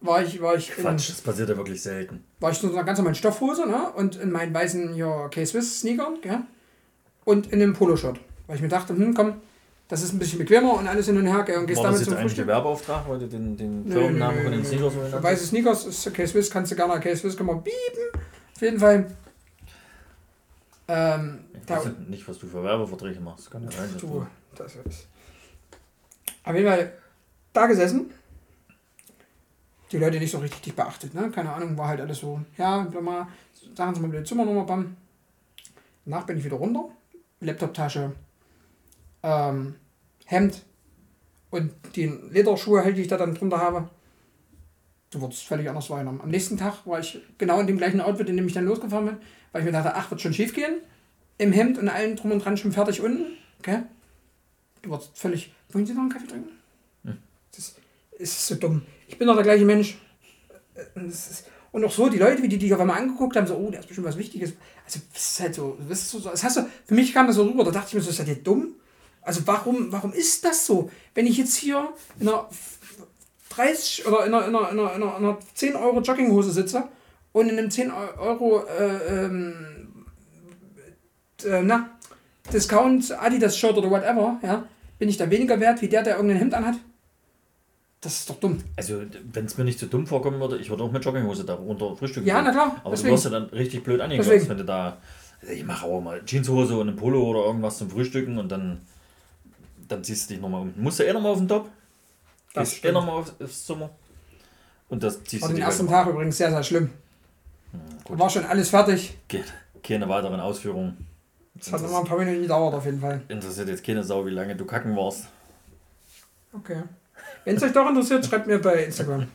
War 0.02 0.24
ich, 0.24 0.42
war 0.42 0.56
ich 0.56 0.70
in, 0.78 0.84
Quatsch, 0.84 1.10
das 1.10 1.22
passiert 1.22 1.50
ja 1.50 1.58
wirklich 1.58 1.82
selten. 1.82 2.24
war 2.40 2.52
ich 2.52 2.64
in 2.64 2.70
so 2.70 2.76
einer 2.76 2.86
ganz 2.86 2.98
normalen 3.00 3.16
Stoffhose, 3.16 3.68
ne? 3.68 3.92
Und 3.96 4.16
in 4.16 4.32
meinen 4.32 4.54
weißen 4.54 4.96
ja, 4.96 5.28
K-Swiss-Sneakern, 5.28 6.22
gell? 6.22 6.40
Und 7.26 7.48
in 7.48 7.62
einem 7.62 7.74
Poloshirt. 7.74 8.20
Weil 8.48 8.56
ich 8.56 8.62
mir 8.62 8.70
dachte, 8.70 8.96
hm, 8.96 9.14
komm, 9.14 9.42
das 9.90 10.02
ist 10.02 10.14
ein 10.14 10.20
bisschen 10.20 10.40
bequemer 10.40 10.74
und 10.76 10.88
alles 10.88 11.08
hin 11.08 11.18
und 11.18 11.28
her, 11.28 11.44
gell? 11.44 11.58
Und 11.58 11.68
gehst 11.68 11.84
War 11.84 11.92
das 11.92 11.96
damit 11.96 12.00
jetzt 12.00 12.06
zum 12.08 12.14
eigentlich 12.18 12.32
Frühstück. 12.32 12.48
Werbeauftrag, 12.48 13.10
weil 13.10 13.20
du 13.20 13.28
den, 13.28 13.58
den 13.58 13.84
Nö, 13.86 13.94
Firmennamen 13.94 14.44
von 14.44 14.52
den. 14.54 14.66
Sneakers 14.66 14.94
so? 14.94 15.24
Weiße 15.24 15.46
Sneakers 15.48 15.86
ist 15.86 16.14
K-Swiss, 16.14 16.50
kannst 16.50 16.72
du 16.72 16.76
gerne 16.76 17.00
K-Swiss, 17.00 17.36
kann 17.36 17.48
man 17.48 17.62
biepen. 17.62 18.22
Auf 18.56 18.62
jeden 18.62 18.80
Fall. 18.80 19.06
Ähm, 20.88 21.40
Ich 21.64 21.70
weiß 21.70 21.86
nicht, 22.08 22.28
was 22.28 22.40
du 22.40 22.48
für 22.48 22.64
Werbeverträge 22.64 23.20
machst. 23.20 23.52
Kann 23.52 23.64
ja 23.64 23.72
sein, 23.72 23.90
du 24.00 24.26
das 24.56 24.76
ist. 24.76 25.08
Auf 26.44 26.56
jeden 26.56 26.68
Fall 26.68 26.94
da 27.54 27.68
gesessen. 27.68 28.12
Die 29.92 29.98
Leute 29.98 30.20
nicht 30.20 30.32
so 30.32 30.38
richtig 30.38 30.76
beachtet, 30.76 31.14
ne? 31.14 31.32
Keine 31.32 31.52
Ahnung, 31.52 31.78
war 31.78 31.88
halt 31.88 32.02
alles 32.02 32.20
so, 32.20 32.40
ja, 32.58 32.88
mal, 33.02 33.28
sagen 33.76 33.96
Sie 33.96 34.02
mal 34.02 34.10
bitte 34.10 34.24
Zimmernummer, 34.24 34.66
bam. 34.66 34.96
Danach 36.06 36.26
bin 36.26 36.38
ich 36.38 36.44
wieder 36.44 36.58
runter. 36.58 36.90
Laptoptasche, 37.42 38.14
ähm, 39.24 39.76
Hemd 40.26 40.64
und 41.50 41.72
die 41.96 42.06
Lederschuhe, 42.06 42.84
halt, 42.84 42.98
die 42.98 43.02
ich 43.02 43.08
da 43.08 43.18
dann 43.18 43.34
drunter 43.34 43.60
habe. 43.60 43.90
Du 45.10 45.22
wurdest 45.22 45.44
völlig 45.44 45.68
anders 45.68 45.90
wahrgenommen. 45.90 46.22
Am 46.22 46.30
nächsten 46.30 46.58
Tag 46.58 46.86
war 46.86 47.00
ich 47.00 47.20
genau 47.38 47.60
in 47.60 47.68
dem 47.68 47.78
gleichen 47.78 48.02
Outfit, 48.02 48.30
in 48.30 48.38
dem 48.38 48.48
ich 48.48 48.54
dann 48.54 48.66
losgefahren 48.66 49.06
bin, 49.06 49.18
weil 49.52 49.62
ich 49.62 49.66
mir 49.66 49.72
dachte, 49.72 49.96
ach, 49.96 50.12
wird 50.12 50.22
schon 50.22 50.34
schief 50.34 50.54
gehen. 50.54 50.82
Im 51.38 51.52
Hemd 51.52 51.78
und 51.80 51.90
allem 51.90 52.16
drum 52.16 52.32
und 52.32 52.46
dran 52.46 52.58
schon 52.58 52.72
fertig 52.72 53.02
unten. 53.02 53.38
Okay? 53.60 53.84
Du 54.82 54.90
wurdest 54.90 55.18
völlig. 55.18 55.54
Wollen 55.72 55.86
Sie 55.86 55.94
noch 55.94 56.02
einen 56.02 56.12
Kaffee 56.12 56.28
trinken? 56.28 56.52
Hm. 57.06 57.18
Das 57.56 57.76
ist 58.20 58.48
so 58.48 58.56
dumm. 58.56 58.84
Ich 59.08 59.18
bin 59.18 59.28
doch 59.28 59.36
der 59.36 59.44
gleiche 59.44 59.66
Mensch. 59.66 59.98
Äh, 60.76 61.00
und 61.72 61.86
auch 61.86 61.92
so, 61.92 62.10
die 62.10 62.18
Leute, 62.18 62.42
wie 62.42 62.48
die 62.48 62.58
dich 62.58 62.74
auf 62.74 62.80
einmal 62.80 63.00
angeguckt 63.00 63.36
haben, 63.36 63.46
so, 63.46 63.56
oh, 63.56 63.70
da 63.70 63.80
ist 63.80 63.88
bestimmt 63.88 64.08
was 64.08 64.18
Wichtiges. 64.18 64.54
Also, 64.86 65.00
das 65.14 65.32
ist 65.32 65.40
halt 65.40 65.56
so, 65.56 65.78
das 65.88 66.00
ist 66.00 66.12
so, 66.12 66.20
das 66.20 66.44
hast 66.44 66.58
du, 66.58 66.70
für 66.86 66.96
mich 66.96 67.14
kam 67.14 67.28
das 67.28 67.36
so 67.36 67.44
rüber, 67.44 67.64
da 67.64 67.72
dachte 67.72 67.90
ich 67.90 67.94
mir 67.94 68.02
so, 68.02 68.10
ist 68.10 68.20
das 68.20 68.26
dir 68.26 68.36
dumm? 68.36 68.76
Also, 69.22 69.46
warum, 69.46 69.92
warum 69.92 70.12
ist 70.12 70.44
das 70.46 70.66
so? 70.66 70.90
Wenn 71.14 71.28
ich 71.28 71.38
jetzt 71.38 71.56
hier 71.56 71.90
in 72.20 72.28
einer 72.28 72.50
30 73.50 74.08
oder 74.08 74.26
in 74.26 74.34
einer, 74.34 74.48
in 74.48 74.56
einer, 74.56 74.96
in 74.96 75.04
einer 75.04 75.38
10 75.54 75.76
Euro 75.76 76.02
Jogginghose 76.02 76.52
sitze 76.52 76.88
und 77.34 77.50
in 77.50 77.58
einem 77.58 77.70
10 77.70 77.92
Euro, 77.92 78.66
äh, 78.66 79.26
ähm, 79.26 80.06
äh, 81.46 81.62
na, 81.62 81.92
Discount 82.52 83.12
Adidas 83.12 83.58
Shirt 83.58 83.78
oder 83.78 83.92
whatever, 83.92 84.40
ja, 84.42 84.68
bin 84.98 85.08
ich 85.08 85.18
da 85.18 85.30
weniger 85.30 85.60
wert 85.60 85.82
wie 85.84 85.88
der, 85.88 86.02
der 86.02 86.16
irgendein 86.16 86.40
Hemd 86.40 86.54
anhat? 86.56 86.76
Das 88.02 88.20
ist 88.20 88.30
doch 88.30 88.40
dumm. 88.40 88.64
Also, 88.78 89.02
wenn 89.34 89.46
es 89.46 89.58
mir 89.58 89.66
nicht 89.66 89.78
so 89.80 89.86
dumm 89.88 90.08
vorkommen 90.08 90.40
würde, 90.40 90.58
ich 90.58 90.70
würde 90.70 90.84
auch 90.84 90.92
mit 90.92 91.04
Jogginghose 91.04 91.44
da 91.44 91.56
runter 91.56 91.96
frühstücken. 91.98 92.26
Ja, 92.28 92.36
gehen. 92.36 92.46
na 92.46 92.52
klar. 92.52 92.76
Aber 92.84 92.92
deswegen. 92.92 93.10
du 93.10 93.14
wirst 93.16 93.26
ja 93.26 93.32
dann 93.32 93.44
richtig 93.46 93.84
blöd 93.84 94.00
Deswegen. 94.00 94.48
wenn 94.50 94.58
du 94.58 94.64
da. 94.66 94.98
Also 95.42 95.54
Ich 95.54 95.66
mache 95.66 95.86
auch 95.86 96.00
mal 96.02 96.24
Jeanshose 96.26 96.78
und 96.78 96.90
ein 96.90 96.96
Polo 96.96 97.22
oder 97.24 97.46
irgendwas 97.46 97.78
zum 97.78 97.90
Frühstücken 97.90 98.38
und 98.38 98.50
dann, 98.50 98.80
dann 99.88 100.04
ziehst 100.04 100.30
du 100.30 100.34
dich 100.34 100.42
nochmal 100.42 100.62
um. 100.62 100.74
Musst 100.78 101.00
du 101.00 101.04
eh 101.04 101.12
nochmal 101.14 101.32
auf 101.34 101.38
den 101.40 101.48
Top? 101.50 101.70
Das 102.54 102.72
Gehst 102.72 102.86
eh 102.86 102.92
nochmal 102.94 103.16
aufs, 103.18 103.34
aufs 103.42 103.66
Zimmer? 103.66 103.90
Und 104.88 105.04
das 105.04 105.22
ziehst 105.26 105.44
War 105.44 105.50
du 105.50 105.56
den 105.56 105.64
ersten 105.64 105.88
Tag 105.88 106.08
übrigens 106.08 106.38
sehr, 106.38 106.50
sehr 106.52 106.64
schlimm. 106.64 106.90
mal. 107.74 107.80
Gut, 108.06 108.18
War 108.20 108.30
schon 108.30 108.46
alles 108.46 108.70
fertig. 108.70 109.18
Ke- 109.28 109.44
keine 109.84 110.08
weiteren 110.10 110.40
Ausführungen. 110.40 111.06
Das 111.54 111.72
hat 111.74 111.82
noch 111.82 111.92
mal 111.92 112.00
ein 112.00 112.06
paar 112.06 112.18
Minuten 112.18 112.42
gedauert 112.42 112.74
auf 112.74 112.86
jeden 112.86 113.00
Fall. 113.02 113.22
Interessiert 113.28 113.68
jetzt 113.68 113.84
keine 113.86 114.04
Sau, 114.04 114.26
wie 114.26 114.30
lange 114.32 114.56
du 114.56 114.66
kacken 114.66 114.96
warst. 114.96 115.28
Okay. 116.54 116.82
Wenn 117.46 117.56
es 117.56 117.64
euch 117.64 117.74
doch 117.74 117.88
interessiert, 117.88 118.26
schreibt 118.26 118.48
mir 118.48 118.60
bei 118.60 118.84
Instagram. 118.86 119.28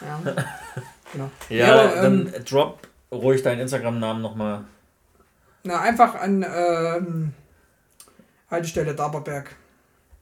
Ja. 0.00 0.20
Genau. 1.12 1.30
Ja, 1.48 1.74
aber, 1.74 1.96
ähm, 1.96 2.30
dann 2.32 2.44
drop 2.44 2.86
ruhig 3.10 3.42
deinen 3.42 3.60
Instagram-Namen 3.60 4.22
nochmal. 4.22 4.64
Na, 5.64 5.80
einfach 5.80 6.14
an 6.14 6.46
ähm, 6.48 7.32
Haltestelle 8.50 8.94
Daberberg. 8.94 9.54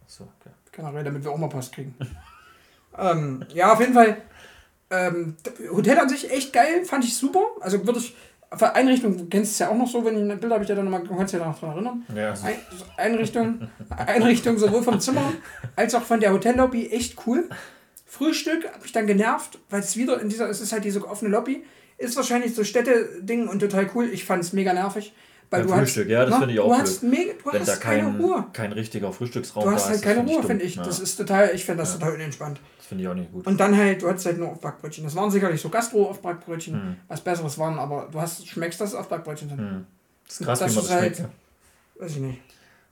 So, 0.06 0.24
okay. 0.24 0.50
Generell, 0.72 1.04
damit 1.04 1.24
wir 1.24 1.30
auch 1.30 1.38
mal 1.38 1.48
Post 1.48 1.74
kriegen. 1.74 1.94
ähm, 2.98 3.44
ja, 3.52 3.72
auf 3.72 3.80
jeden 3.80 3.94
Fall. 3.94 4.16
Ähm, 4.90 5.37
Hotel 5.70 5.98
an 5.98 6.08
sich 6.08 6.30
echt 6.30 6.52
geil, 6.52 6.84
fand 6.87 7.04
ich 7.04 7.16
super. 7.16 7.42
Also 7.61 7.84
würde 7.84 7.98
ich. 7.98 8.16
Einrichtung, 8.50 9.16
du 9.16 9.26
kennst 9.26 9.52
es 9.52 9.58
ja 9.58 9.68
auch 9.68 9.76
noch 9.76 9.87
so, 9.88 10.04
wenn 10.04 10.16
ich 10.16 10.30
ein 10.32 10.40
Bild 10.40 10.52
habe 10.52 10.62
ich 10.62 10.68
dir 10.68 10.74
dann 10.74 10.84
nochmal, 10.87 11.02
du 11.06 11.14
kannst 11.14 11.34
ja 11.34 11.40
noch 11.40 11.58
dran 11.58 11.70
erinnern. 11.70 12.02
Ja, 12.14 12.32
Ein, 12.42 12.56
Einrichtung, 12.96 13.68
Einrichtung 13.90 14.58
sowohl 14.58 14.82
vom 14.82 14.98
Zimmer 15.00 15.32
als 15.76 15.94
auch 15.94 16.02
von 16.02 16.18
der 16.20 16.32
Hotellobby 16.32 16.88
echt 16.88 17.16
cool. 17.26 17.48
Frühstück 18.06 18.64
hat 18.72 18.82
mich 18.82 18.92
dann 18.92 19.06
genervt, 19.06 19.58
weil 19.68 19.81
es 19.81 19.96
wieder 19.96 20.20
in 20.20 20.29
dieser, 20.31 20.48
es 20.48 20.60
ist 20.62 20.73
halt 20.73 20.85
diese 20.85 21.06
offene 21.06 21.31
Lobby, 21.31 21.62
ist 21.98 22.16
wahrscheinlich 22.16 22.54
so 22.54 22.64
Städte-Ding 22.64 23.48
und 23.48 23.58
total 23.60 23.90
cool. 23.94 24.08
Ich 24.10 24.25
fand 24.25 24.42
es 24.42 24.52
mega 24.52 24.73
nervig. 24.73 25.12
Weil 25.50 25.62
Beim 25.64 25.70
du 25.70 25.79
Frühstück, 25.79 26.04
hast, 26.04 26.10
ja, 26.10 26.20
das 26.25 26.31
na, 26.31 26.38
finde 26.40 26.54
ich 26.54 26.60
auch 26.60 26.68
Du 26.68 26.75
hast, 26.75 27.02
mega, 27.02 27.33
du 27.33 27.52
wenn 27.52 27.64
da 27.64 27.73
hast 27.73 27.81
keine 27.81 28.02
kein, 28.02 28.16
Ruhe. 28.20 28.46
kein 28.52 28.73
richtiger 28.73 29.12
Frühstücksraum 29.12 29.64
Du 29.64 29.70
hast 29.70 29.88
halt 29.88 30.02
keine 30.02 30.20
Ruhe, 30.20 30.42
finde 30.42 30.64
ich. 30.64 30.77
Ja, 30.77 30.83
Das 30.85 31.00
ist 31.00 31.16
total, 31.16 31.50
ich 31.54 31.64
finde 31.64 31.83
das 31.83 31.98
total 31.98 32.14
unentspannt. 32.14 32.60
Finde 32.88 33.04
ich 33.04 33.08
auch 33.08 33.14
nicht 33.14 33.30
gut. 33.32 33.46
Und 33.46 33.58
dann 33.60 33.76
halt, 33.76 34.02
du 34.02 34.08
hattest 34.08 34.26
halt 34.26 34.38
nur 34.38 34.48
Aufbackbrötchen. 34.50 35.04
Das 35.04 35.14
waren 35.14 35.30
sicherlich 35.30 35.60
so 35.60 35.68
Gastro-Aufbackbrötchen, 35.68 36.74
Hm. 36.74 36.96
was 37.08 37.20
Besseres 37.20 37.58
waren, 37.58 37.78
aber 37.78 38.08
du 38.10 38.20
hast, 38.20 38.46
schmeckst 38.48 38.80
das 38.80 38.94
Aufbackbrötchen 38.94 39.48
dann. 39.50 39.58
Hm. 39.58 39.86
Das 40.26 40.40
ist 40.40 40.46
krass, 40.46 40.58
Das 40.58 40.70
wie 40.72 40.74
man 40.76 40.84
das 40.84 40.92
halt- 40.92 41.16
schmeckt. 41.16 41.18
ja. 41.98 42.02
Weiß 42.02 42.10
ich 42.12 42.18
nicht. 42.18 42.40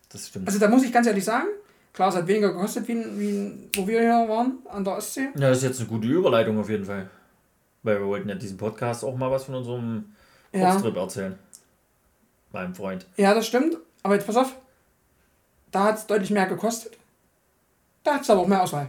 Das 0.09 0.29
stimmt. 0.29 0.47
Also 0.47 0.59
da 0.59 0.69
muss 0.69 0.83
ich 0.85 0.93
ganz 0.93 1.07
ehrlich 1.07 1.25
sagen, 1.25 1.47
klar, 1.93 2.09
es 2.11 2.15
hat 2.17 2.27
weniger 2.27 2.53
gekostet, 2.53 2.87
wie, 2.89 2.95
wie 3.19 3.69
wo 3.77 3.87
wir 3.89 4.01
hier 4.01 4.29
waren, 4.29 4.59
an 4.71 4.85
der 4.85 4.97
Ostsee. 4.97 5.29
Ja, 5.35 5.49
das 5.49 5.59
ist 5.59 5.65
jetzt 5.65 5.81
eine 5.81 5.89
gute 5.89 6.07
Überleitung 6.09 6.59
auf 6.59 6.69
jeden 6.71 6.85
Fall. 6.85 7.09
Weil 7.83 8.01
wir 8.01 8.07
wollten 8.07 8.29
ja 8.29 8.35
diesen 8.35 8.57
Podcast 8.57 9.05
auch 9.05 9.17
mal 9.17 9.31
was 9.31 9.45
von 9.45 9.55
unserem 9.57 10.05
Ja, 10.53 10.75
erzählen. 10.77 11.39
Meinem 12.53 12.75
Freund. 12.75 13.07
ja, 13.17 13.35
das 13.35 13.47
stimmt. 13.47 13.77
Aber 14.03 14.15
jetzt 14.15 14.27
pass 14.27 14.37
auf, 14.37 14.57
da 15.73 15.85
hat 15.85 15.99
es 15.99 16.07
deutlich 16.07 16.31
mehr 16.31 16.47
gekostet. 16.47 16.97
Da 18.05 18.15
hat 18.15 18.23
es 18.23 18.31
aber 18.31 18.41
auch 18.43 18.47
mehr 18.47 18.63
Auswahl. 18.63 18.89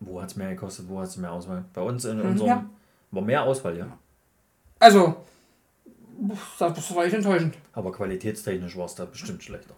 Wo 0.00 0.20
hat 0.20 0.30
es 0.30 0.36
mehr 0.36 0.50
gekostet? 0.50 0.88
Wo 0.88 0.98
hat 1.00 1.08
es 1.08 1.16
mehr 1.16 1.30
Auswahl? 1.32 1.64
Bei 1.74 1.82
uns 1.82 2.04
in 2.04 2.18
Hm, 2.20 2.30
unserem. 2.30 2.48
ja. 2.48 2.64
War 3.10 3.22
mehr 3.22 3.42
Auswahl, 3.42 3.76
ja. 3.76 3.98
Also, 4.78 5.16
Das, 6.58 6.94
war 6.94 7.04
echt 7.04 7.14
enttäuschend. 7.14 7.56
Aber 7.72 7.92
qualitätstechnisch 7.92 8.76
war 8.76 8.84
es 8.86 8.94
da 8.94 9.04
bestimmt 9.06 9.42
schlechter. 9.42 9.74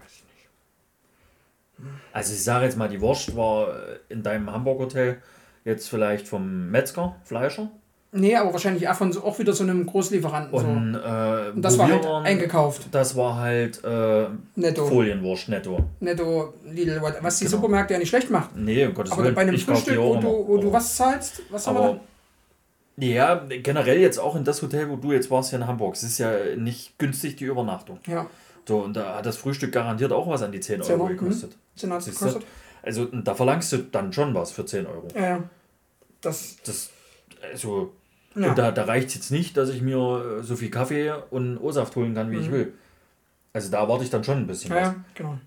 Weiß 0.00 0.12
ich 0.16 0.24
nicht. 0.24 1.92
Also 2.12 2.32
ich 2.34 2.42
sage 2.44 2.64
jetzt 2.66 2.76
mal, 2.76 2.88
die 2.88 3.00
Wurst 3.00 3.34
war 3.36 3.68
äh, 3.88 3.98
in 4.08 4.22
deinem 4.22 4.50
Hamburg-Hotel 4.50 5.20
jetzt 5.64 5.88
vielleicht 5.88 6.28
vom 6.28 6.70
Metzger, 6.70 7.16
Fleischer. 7.24 7.70
Nee, 8.12 8.34
aber 8.34 8.52
wahrscheinlich 8.52 8.88
auch, 8.88 8.94
von 8.96 9.12
so, 9.12 9.22
auch 9.22 9.38
wieder 9.38 9.52
so 9.52 9.62
einem 9.62 9.86
Großlieferanten. 9.86 10.58
so. 10.58 10.66
Und, 10.66 10.94
äh, 10.96 11.50
Und 11.54 11.62
das 11.62 11.78
war 11.78 11.88
halt 11.88 12.04
eingekauft. 12.04 12.88
Das 12.90 13.14
war 13.16 13.36
halt 13.36 13.82
äh, 13.84 14.26
Netto. 14.56 14.86
Folienwurst 14.86 15.48
netto. 15.48 15.84
Netto, 16.00 16.54
Lidl, 16.64 17.00
what- 17.00 17.18
was 17.22 17.38
die 17.38 17.44
Genau. 17.44 17.56
Supermärkte 17.58 17.94
ja 17.94 18.00
nicht 18.00 18.08
schlecht 18.08 18.28
macht. 18.28 18.56
Nee, 18.56 18.84
um 18.86 18.94
Gottes 18.94 19.12
Aber 19.12 19.22
Willen. 19.22 19.34
bei 19.36 19.42
einem 19.42 19.54
ich 19.54 19.64
Frühstück, 19.64 19.96
wo, 19.98 20.16
du, 20.16 20.26
wo 20.48 20.56
du 20.56 20.62
Aber- 20.68 20.78
was 20.78 20.96
zahlst, 20.96 21.42
was 21.50 21.66
haben 21.68 21.76
wir 21.76 21.82
Aber 21.84 22.00
ja, 22.96 23.44
generell 23.62 23.98
jetzt 24.00 24.18
auch 24.18 24.34
in 24.36 24.42
das 24.44 24.60
Hotel, 24.60 24.90
wo 24.90 24.96
du 24.96 25.12
jetzt 25.12 25.30
warst 25.30 25.50
hier 25.50 25.58
in 25.60 25.66
Hamburg. 25.68 25.94
Es 25.94 26.02
ist 26.02 26.18
ja 26.18 26.32
nicht 26.56 26.98
günstig 26.98 27.36
die 27.36 27.44
Übernachtung. 27.44 27.98
Ja, 28.06 28.26
So, 28.66 28.78
und 28.80 28.94
da 28.94 29.16
hat 29.16 29.26
das 29.26 29.36
Frühstück 29.36 29.72
garantiert 29.72 30.12
auch 30.12 30.26
was 30.28 30.42
an 30.42 30.50
die 30.52 30.60
10 30.60 30.82
10 30.82 30.94
Euro 30.94 31.04
Euro, 31.04 31.14
gekostet. 31.16 31.56
10 31.76 31.92
hat 31.92 32.02
Siehst 32.02 32.20
du? 32.20 32.24
gekostet. 32.26 32.48
Also 32.82 33.04
da 33.06 33.34
verlangst 33.34 33.72
du 33.72 33.78
dann 33.78 34.12
schon 34.12 34.34
was 34.34 34.50
für 34.52 34.66
10 34.66 34.86
Euro. 34.86 35.06
Ja, 35.14 35.22
ja. 35.22 35.42
Das, 36.20 36.56
Das, 36.64 36.90
also, 37.52 37.92
ja. 38.34 38.48
und 38.50 38.58
da, 38.58 38.70
da 38.72 38.84
reicht 38.84 39.08
es 39.08 39.14
jetzt 39.14 39.30
nicht, 39.30 39.56
dass 39.56 39.70
ich 39.70 39.82
mir 39.82 40.38
äh, 40.40 40.42
so 40.42 40.56
viel 40.56 40.70
Kaffee 40.70 41.12
und 41.30 41.58
O-Saft 41.58 41.94
holen 41.96 42.14
kann, 42.14 42.30
wie 42.30 42.38
ich 42.38 42.48
Mhm. 42.48 42.52
will. 42.52 42.72
Also 43.52 43.70
da 43.70 43.80
erwarte 43.80 44.04
ich 44.04 44.10
dann 44.10 44.22
schon 44.24 44.38
ein 44.38 44.46
bisschen 44.46 44.70
ja, 44.70 44.76
was. 44.76 44.82
ja, 44.88 44.94
genau. 45.14 45.38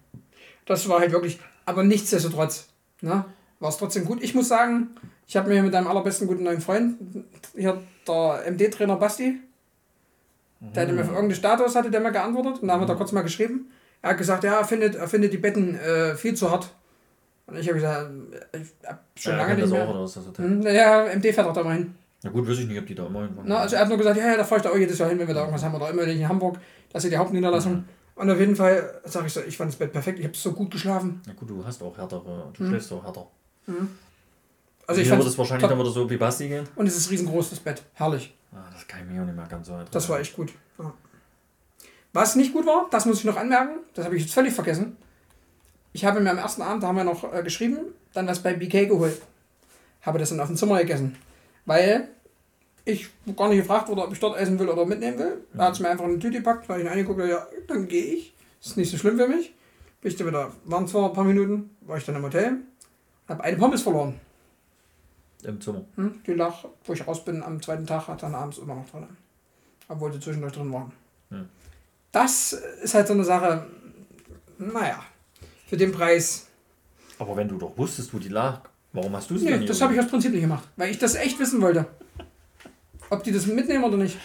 Das 0.65 0.87
war 0.89 0.99
halt 0.99 1.11
wirklich, 1.11 1.39
aber 1.65 1.83
nichtsdestotrotz, 1.83 2.67
ne, 3.01 3.25
war 3.59 3.69
es 3.69 3.77
trotzdem 3.77 4.05
gut. 4.05 4.21
Ich 4.21 4.35
muss 4.35 4.47
sagen, 4.49 4.87
ich 5.27 5.37
habe 5.37 5.49
mir 5.49 5.63
mit 5.63 5.73
einem 5.73 5.87
allerbesten 5.87 6.27
guten 6.27 6.43
neuen 6.43 6.59
Freund, 6.61 6.95
hier 7.55 7.81
der 8.07 8.43
MD-Trainer 8.51 8.97
Basti, 8.97 9.39
der 10.59 10.83
hatte 10.83 10.93
mir 10.93 11.03
für 11.03 11.11
irgendeinen 11.11 11.35
Status 11.35 11.75
hatte 11.75 11.91
der 11.91 11.99
mir 11.99 12.11
geantwortet 12.11 12.61
und 12.61 12.67
da 12.67 12.73
haben 12.75 12.81
wir 12.81 12.85
da 12.87 12.95
kurz 12.95 13.11
mal 13.11 13.21
geschrieben. 13.21 13.69
Er 14.01 14.11
hat 14.11 14.17
gesagt, 14.17 14.43
ja, 14.45 14.59
er 14.59 14.65
findet, 14.65 14.95
er 14.95 15.07
findet 15.07 15.31
die 15.33 15.37
Betten 15.37 15.75
äh, 15.75 16.15
viel 16.15 16.35
zu 16.35 16.49
hart. 16.51 16.73
Und 17.47 17.57
ich 17.57 17.67
habe 17.67 17.75
gesagt, 17.79 18.11
ich 18.53 18.87
hab 18.87 19.03
schon 19.17 19.31
Ja, 19.33 19.37
lange 19.39 19.53
nicht 19.55 19.63
das 19.63 19.71
mehr. 19.71 19.87
auch, 19.87 19.93
oder 19.93 20.03
ist 20.05 20.15
das 20.17 20.27
Hotel? 20.27 20.45
Hm, 20.45 20.59
Naja, 20.59 21.05
MD 21.13 21.33
fährt 21.33 21.47
auch 21.47 21.53
da 21.53 21.63
mal 21.63 21.75
hin. 21.75 21.95
Na 22.23 22.29
gut, 22.31 22.47
weiß 22.47 22.59
ich 22.59 22.67
nicht, 22.67 22.79
ob 22.79 22.85
die 22.87 22.95
da 22.95 23.05
immer 23.05 23.21
hinfahren. 23.23 23.47
Na, 23.49 23.57
also 23.59 23.75
er 23.75 23.81
hat 23.81 23.89
nur 23.89 23.97
gesagt, 23.97 24.17
ja, 24.17 24.27
ja, 24.27 24.37
da 24.37 24.43
fahre 24.43 24.59
ich 24.59 24.63
da 24.63 24.69
auch 24.71 24.77
jedes 24.77 24.97
Jahr 24.97 25.09
hin, 25.09 25.19
wenn 25.19 25.27
wir 25.27 25.33
da 25.35 25.41
irgendwas 25.41 25.63
haben. 25.63 25.75
Oder 25.75 25.89
immer 25.89 26.03
in 26.03 26.27
Hamburg, 26.27 26.57
das 26.91 27.03
ist 27.03 27.11
die 27.11 27.17
Hauptniederlassung. 27.17 27.83
Und 28.15 28.29
auf 28.29 28.39
jeden 28.39 28.55
Fall 28.55 29.01
sage 29.05 29.27
ich 29.27 29.33
so, 29.33 29.41
ich 29.41 29.57
fand 29.57 29.71
das 29.71 29.77
Bett 29.77 29.91
perfekt, 29.91 30.19
ich 30.19 30.25
habe 30.25 30.35
so 30.37 30.51
gut 30.53 30.71
geschlafen. 30.71 31.21
Na 31.27 31.33
gut, 31.33 31.49
du 31.49 31.65
hast 31.65 31.81
auch 31.83 31.97
härtere, 31.97 32.51
du 32.53 32.63
Mhm. 32.63 32.67
schläfst 32.69 32.91
auch 32.93 33.03
härter. 33.03 33.27
Also 34.87 35.01
ich 35.01 35.07
Mir 35.07 35.11
fand 35.11 35.23
wird 35.23 35.31
es 35.33 35.37
wahrscheinlich 35.37 35.67
dann 35.67 35.79
wieder 35.79 35.89
so 35.89 36.09
wie 36.09 36.17
Basti 36.17 36.47
gehen. 36.47 36.67
Und 36.75 36.87
es 36.87 36.95
ist 36.95 37.09
riesengroß, 37.09 37.49
das 37.49 37.59
Bett. 37.59 37.83
Herrlich. 37.93 38.33
Ah, 38.53 38.69
das 38.71 38.87
kann 38.87 39.01
ich 39.01 39.11
mir 39.13 39.21
auch 39.21 39.25
nicht 39.25 39.35
mehr 39.35 39.47
ganz 39.47 39.67
so 39.67 39.77
Das 39.91 40.07
war 40.09 40.19
echt 40.19 40.35
gut. 40.35 40.51
Ja. 40.77 40.93
Was 42.13 42.35
nicht 42.35 42.53
gut 42.53 42.65
war, 42.65 42.87
das 42.91 43.05
muss 43.05 43.19
ich 43.19 43.25
noch 43.25 43.37
anmerken, 43.37 43.79
das 43.95 44.05
habe 44.05 44.15
ich 44.15 44.23
jetzt 44.23 44.33
völlig 44.33 44.53
vergessen. 44.53 44.95
Ich 45.93 46.05
habe 46.05 46.19
mir 46.19 46.29
am 46.31 46.37
ersten 46.37 46.61
Abend, 46.61 46.83
da 46.83 46.87
haben 46.87 46.97
wir 46.97 47.03
noch 47.03 47.33
äh, 47.33 47.41
geschrieben, 47.43 47.79
dann 48.13 48.27
was 48.27 48.39
bei 48.43 48.53
BK 48.53 48.85
geholt. 48.87 49.19
Habe 50.01 50.19
das 50.19 50.29
dann 50.29 50.39
auf 50.39 50.47
dem 50.47 50.55
Zimmer 50.57 50.77
gegessen. 50.79 51.15
Weil 51.65 52.09
ich 52.85 53.09
gar 53.35 53.49
nicht 53.49 53.59
gefragt 53.59 53.87
wurde, 53.87 54.03
ob 54.03 54.11
ich 54.11 54.19
dort 54.19 54.37
essen 54.37 54.59
will 54.59 54.69
oder 54.69 54.85
mitnehmen 54.85 55.17
will. 55.17 55.45
Da 55.53 55.65
hat 55.65 55.73
es 55.73 55.79
mir 55.79 55.89
einfach 55.89 56.05
eine 56.05 56.19
Tüte 56.19 56.37
gepackt, 56.37 56.67
weil 56.67 56.79
ich 56.79 56.85
ihn 56.85 56.91
angeguckt 56.91 57.19
habe, 57.19 57.29
ja, 57.29 57.47
dann 57.67 57.87
gehe 57.87 58.15
ich. 58.15 58.33
Ist 58.61 58.77
nicht 58.77 58.91
so 58.91 58.97
schlimm 58.97 59.17
für 59.17 59.27
mich. 59.27 59.53
Bin 60.01 60.11
ich 60.11 60.17
da 60.17 60.25
wieder, 60.25 60.51
waren 60.65 60.87
zwar 60.87 61.09
ein 61.09 61.13
paar 61.13 61.23
Minuten, 61.23 61.75
war 61.81 61.97
ich 61.97 62.05
dann 62.05 62.15
im 62.15 62.23
Hotel, 62.23 62.57
habe 63.27 63.43
eine 63.43 63.57
Pommes 63.57 63.81
verloren. 63.81 64.19
Im 65.43 65.59
Zimmer. 65.61 65.83
Hm? 65.95 66.21
Die 66.25 66.33
lag, 66.33 66.65
wo 66.83 66.93
ich 66.93 67.05
raus 67.07 67.23
bin, 67.23 67.41
am 67.43 67.61
zweiten 67.61 67.85
Tag, 67.85 68.07
hat 68.07 68.23
dann 68.23 68.35
abends 68.35 68.57
immer 68.57 68.75
noch 68.75 68.89
drin. 68.89 69.07
Obwohl 69.87 70.11
die 70.11 70.19
zwischendurch 70.19 70.53
drin 70.53 70.71
waren. 70.71 70.91
Hm. 71.29 71.49
Das 72.11 72.53
ist 72.53 72.93
halt 72.93 73.07
so 73.07 73.13
eine 73.13 73.23
Sache, 73.23 73.65
naja, 74.57 75.03
für 75.67 75.77
den 75.77 75.91
Preis. 75.91 76.47
Aber 77.19 77.35
wenn 77.35 77.47
du 77.47 77.57
doch 77.57 77.77
wusstest, 77.77 78.13
wo 78.13 78.19
die 78.19 78.29
lag, 78.29 78.61
warum 78.93 79.15
hast 79.15 79.29
du 79.29 79.37
sie 79.37 79.45
Nee, 79.45 79.57
nicht 79.57 79.69
das 79.69 79.81
habe 79.81 79.93
ich 79.93 79.99
aus 79.99 80.07
Prinzip 80.07 80.31
nicht 80.31 80.41
gemacht, 80.41 80.63
weil 80.77 80.89
ich 80.91 80.97
das 80.99 81.15
echt 81.15 81.39
wissen 81.39 81.61
wollte. 81.61 81.85
Ob 83.09 83.23
die 83.23 83.31
das 83.31 83.45
mitnehmen 83.45 83.83
oder 83.83 83.97
nicht. 83.97 84.17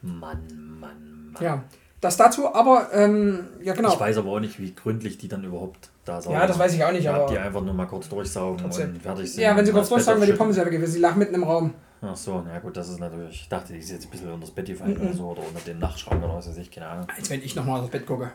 Mann, 0.00 0.78
Mann, 0.80 1.30
Mann. 1.32 1.36
Ja, 1.42 1.62
das 2.00 2.16
dazu, 2.16 2.52
aber, 2.52 2.88
ähm, 2.92 3.46
ja 3.62 3.72
genau. 3.74 3.92
Ich 3.92 4.00
weiß 4.00 4.16
aber 4.18 4.30
auch 4.30 4.40
nicht, 4.40 4.58
wie 4.60 4.74
gründlich 4.74 5.18
die 5.18 5.28
dann 5.28 5.44
überhaupt 5.44 5.90
da 6.04 6.20
saugen. 6.20 6.34
Ja, 6.36 6.46
das 6.46 6.58
weiß 6.58 6.74
ich 6.74 6.82
auch 6.84 6.90
nicht, 6.92 7.04
Ja, 7.04 7.14
aber. 7.14 7.26
die 7.30 7.38
einfach 7.38 7.60
nur 7.62 7.74
mal 7.74 7.86
kurz 7.86 8.08
durchsaugen 8.08 8.58
Trotzdem. 8.58 8.90
und 8.94 9.02
fertig 9.02 9.30
sind. 9.32 9.42
Ja, 9.42 9.56
wenn 9.56 9.64
sie 9.64 9.70
kurz 9.72 9.88
durchsagen, 9.88 10.20
wäre 10.20 10.32
die. 10.32 10.36
Pommes 10.36 10.56
ja 10.56 10.64
weg 10.64 10.72
gewesen. 10.72 10.92
Sie 10.92 10.98
lag 10.98 11.14
mitten 11.14 11.34
im 11.34 11.44
Raum. 11.44 11.72
Ach 12.04 12.16
so, 12.16 12.42
na 12.44 12.58
gut, 12.58 12.76
das 12.76 12.88
ist 12.88 12.98
natürlich. 12.98 13.42
Ich 13.42 13.48
dachte, 13.48 13.72
die 13.72 13.78
ist 13.78 13.90
jetzt 13.92 14.06
ein 14.06 14.10
bisschen 14.10 14.28
unter 14.28 14.40
das 14.46 14.50
Bett 14.50 14.66
gefallen 14.66 14.94
Mhm. 14.98 15.02
oder 15.06 15.12
so 15.14 15.28
oder 15.30 15.42
unter 15.46 15.60
den 15.60 15.78
Nachtschrank 15.78 16.20
oder 16.24 16.34
was 16.34 16.48
weiß 16.48 16.56
ich, 16.56 16.68
keine 16.72 16.88
Ahnung. 16.88 17.06
Als 17.16 17.30
wenn 17.30 17.40
ich 17.42 17.54
nochmal 17.54 17.80
aufs 17.80 17.90
Bett 17.90 18.04
gucke. 18.04 18.32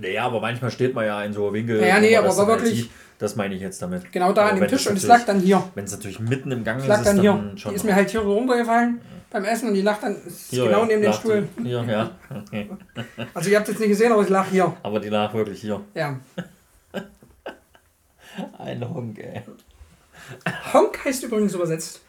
Naja, 0.00 0.24
aber 0.24 0.40
manchmal 0.40 0.70
steht 0.70 0.94
man 0.94 1.04
ja 1.04 1.22
in 1.24 1.32
so 1.32 1.44
einem 1.46 1.54
Winkel. 1.54 1.80
Ja, 1.84 1.96
wo 1.96 2.00
nee, 2.00 2.16
aber 2.16 2.28
dann 2.28 2.36
halt 2.36 2.48
wirklich- 2.48 2.82
sieht. 2.82 2.90
Das 3.18 3.34
meine 3.34 3.52
ich 3.56 3.60
jetzt 3.60 3.82
damit. 3.82 4.12
Genau 4.12 4.32
da 4.32 4.42
Aber 4.42 4.52
an 4.52 4.60
dem 4.60 4.68
Tisch 4.68 4.86
und 4.86 4.96
es 4.96 5.04
lag 5.04 5.24
dann 5.24 5.40
hier. 5.40 5.60
Wenn 5.74 5.84
es 5.86 5.90
natürlich 5.90 6.20
mitten 6.20 6.52
im 6.52 6.62
Gang 6.62 6.76
Es 6.78 6.84
ist, 6.84 6.88
lag 6.88 6.98
ist 7.00 7.06
dann 7.08 7.16
dann 7.16 7.22
hier. 7.22 7.58
schon. 7.58 7.70
Die 7.72 7.74
ist 7.76 7.84
mir 7.84 7.94
halt 7.96 8.10
hier 8.10 8.20
runtergefallen 8.20 9.00
beim 9.30 9.44
Essen 9.44 9.68
und 9.70 9.74
die 9.74 9.82
lag 9.82 9.98
dann 10.00 10.16
Hier, 10.50 10.64
genau 10.66 10.80
ja, 10.82 10.86
neben 10.86 11.02
dem 11.02 11.12
Stuhl. 11.12 11.48
Hier, 11.60 11.82
ja. 11.82 12.10
Okay. 12.46 12.70
Also 13.34 13.50
ihr 13.50 13.58
habt 13.58 13.66
jetzt 13.66 13.80
nicht 13.80 13.88
gesehen, 13.88 14.12
aber 14.12 14.22
sie 14.24 14.32
lag 14.32 14.46
hier. 14.48 14.72
Aber 14.84 15.00
die 15.00 15.08
lag 15.08 15.34
wirklich 15.34 15.60
hier. 15.60 15.80
Ja. 15.94 16.16
Ein 18.58 18.88
Honk, 18.88 19.18
ey. 19.18 19.42
Honk 20.72 21.04
heißt 21.04 21.24
übrigens 21.24 21.54
übersetzt 21.54 22.00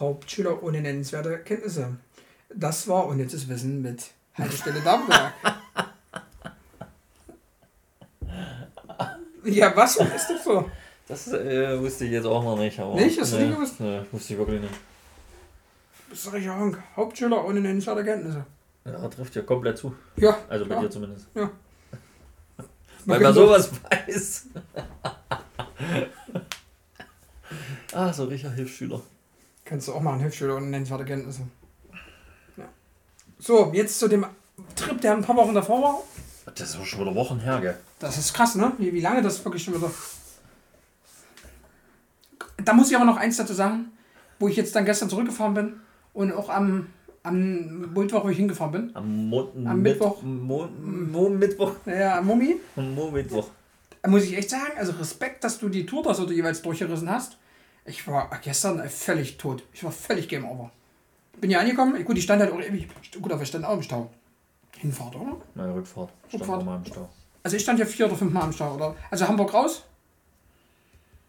Hauptschüler 0.00 0.62
ohne 0.64 0.80
nennenswerte 0.80 1.38
Kenntnisse. 1.38 1.96
Das 2.52 2.88
war 2.88 3.06
unnützes 3.06 3.48
Wissen 3.48 3.82
mit 3.82 4.02
Haltestelle 4.36 4.80
Darmberg. 4.80 5.32
Ja, 9.46 9.76
was 9.76 9.96
ist 9.96 10.28
das 10.28 10.44
so? 10.44 10.70
Das 11.08 11.32
äh, 11.32 11.80
wusste 11.80 12.04
ich 12.04 12.10
jetzt 12.10 12.26
auch 12.26 12.42
noch 12.42 12.58
nicht. 12.58 12.78
Aber, 12.80 12.94
Nicht? 12.94 13.20
Hast 13.20 13.34
du 13.34 13.38
nicht 13.38 13.54
gewusst? 13.54 13.80
Nee, 13.80 14.00
wusste 14.10 14.32
ich 14.32 14.38
wirklich 14.38 14.60
nicht. 14.60 14.74
Sag 16.12 16.34
ich 16.34 16.44
ja 16.44 16.58
Honk. 16.58 16.82
Hauptschüler 16.96 17.44
ohne 17.44 17.60
nennenswerte 17.60 18.04
Kenntnisse. 18.04 18.44
Ja, 18.84 19.08
trifft 19.08 19.34
ja 19.34 19.42
komplett 19.42 19.78
zu. 19.78 19.94
Ja. 20.16 20.36
Also 20.48 20.66
bei 20.66 20.74
ja. 20.74 20.82
dir 20.82 20.90
zumindest. 20.90 21.26
Ja. 21.34 21.50
Weil 23.04 23.20
man 23.20 23.34
sowas 23.34 23.70
weiß. 23.90 24.46
ah, 27.92 28.12
so 28.12 28.24
richtiger 28.24 28.52
Hilfsschüler. 28.52 29.00
Kannst 29.64 29.88
du 29.88 29.92
auch 29.92 30.00
machen, 30.00 30.20
Hilfsschüler 30.20 30.56
ohne 30.56 30.66
nennenswerte 30.66 31.04
Kenntnisse. 31.04 31.42
Ja. 32.56 32.64
So, 33.38 33.72
jetzt 33.74 33.98
zu 33.98 34.08
dem 34.08 34.26
Trip, 34.74 35.00
der 35.00 35.12
ein 35.12 35.22
paar 35.22 35.36
Wochen 35.36 35.54
davor 35.54 35.82
war. 35.82 36.02
Das 36.54 36.74
ist 36.74 36.86
schon 36.86 37.00
wieder 37.00 37.14
Wochen 37.14 37.40
her, 37.40 37.60
gell? 37.60 37.76
Das 37.98 38.16
ist 38.18 38.32
krass, 38.32 38.54
ne? 38.54 38.72
Wie, 38.78 38.92
wie 38.92 39.00
lange 39.00 39.20
das 39.22 39.44
wirklich 39.44 39.62
schon 39.64 39.74
wieder. 39.74 39.90
Da 42.64 42.72
muss 42.72 42.90
ich 42.90 42.96
aber 42.96 43.04
noch 43.04 43.16
eins 43.16 43.36
dazu 43.36 43.52
sagen, 43.52 43.92
wo 44.38 44.48
ich 44.48 44.56
jetzt 44.56 44.74
dann 44.74 44.84
gestern 44.84 45.10
zurückgefahren 45.10 45.54
bin 45.54 45.80
und 46.14 46.32
auch 46.32 46.48
am, 46.48 46.86
am 47.22 47.92
Mittwoch, 47.92 48.24
wo 48.24 48.28
ich 48.28 48.36
hingefahren 48.38 48.72
bin. 48.72 48.90
Am, 48.96 49.28
Mo 49.28 49.50
Am 49.54 49.82
Mit- 49.82 49.94
Mittwoch. 49.94 50.22
Mo 50.22 50.68
Mo 50.68 51.28
Mittwoch. 51.28 51.72
Naja, 51.84 52.18
am 52.18 52.26
Mummi. 52.26 52.56
Mo 52.76 53.10
Mittwoch. 53.10 53.48
Da 54.02 54.10
muss 54.10 54.22
ich 54.24 54.36
echt 54.36 54.50
sagen, 54.50 54.72
also 54.78 54.92
Respekt, 54.92 55.42
dass 55.44 55.58
du 55.58 55.68
die 55.68 55.84
Tour 55.84 56.02
da 56.04 56.14
so 56.14 56.30
jeweils 56.30 56.62
durchgerissen 56.62 57.10
hast. 57.10 57.36
Ich 57.84 58.06
war 58.06 58.30
gestern 58.42 58.88
völlig 58.88 59.36
tot. 59.36 59.62
Ich 59.72 59.84
war 59.84 59.92
völlig 59.92 60.28
Game 60.28 60.44
Over. 60.44 60.70
Bin 61.40 61.50
ja 61.50 61.60
angekommen. 61.60 62.02
Gut, 62.04 62.16
ich 62.16 62.24
stand 62.24 62.40
halt 62.40 62.52
auch 62.52 62.60
ewig. 62.60 62.88
Gut, 63.20 63.32
aber 63.32 63.42
ich 63.42 63.48
stand 63.48 63.64
auch 63.64 63.74
im 63.76 63.82
Stau. 63.82 64.10
Hinfahrt, 64.78 65.16
oder? 65.16 65.36
Meine 65.54 65.74
Rückfahrt. 65.74 66.10
Stand 66.28 66.42
Rückfahrt. 66.42 66.64
mal 66.64 66.76
im 66.76 66.84
Stau. 66.84 67.08
Also 67.42 67.56
ich 67.56 67.62
stand 67.62 67.78
ja 67.78 67.86
vier 67.86 68.06
oder 68.06 68.16
fünf 68.16 68.32
Mal 68.32 68.42
am 68.42 68.52
Stau, 68.52 68.74
oder? 68.74 68.94
Also 69.10 69.26
Hamburg 69.28 69.52
raus. 69.54 69.84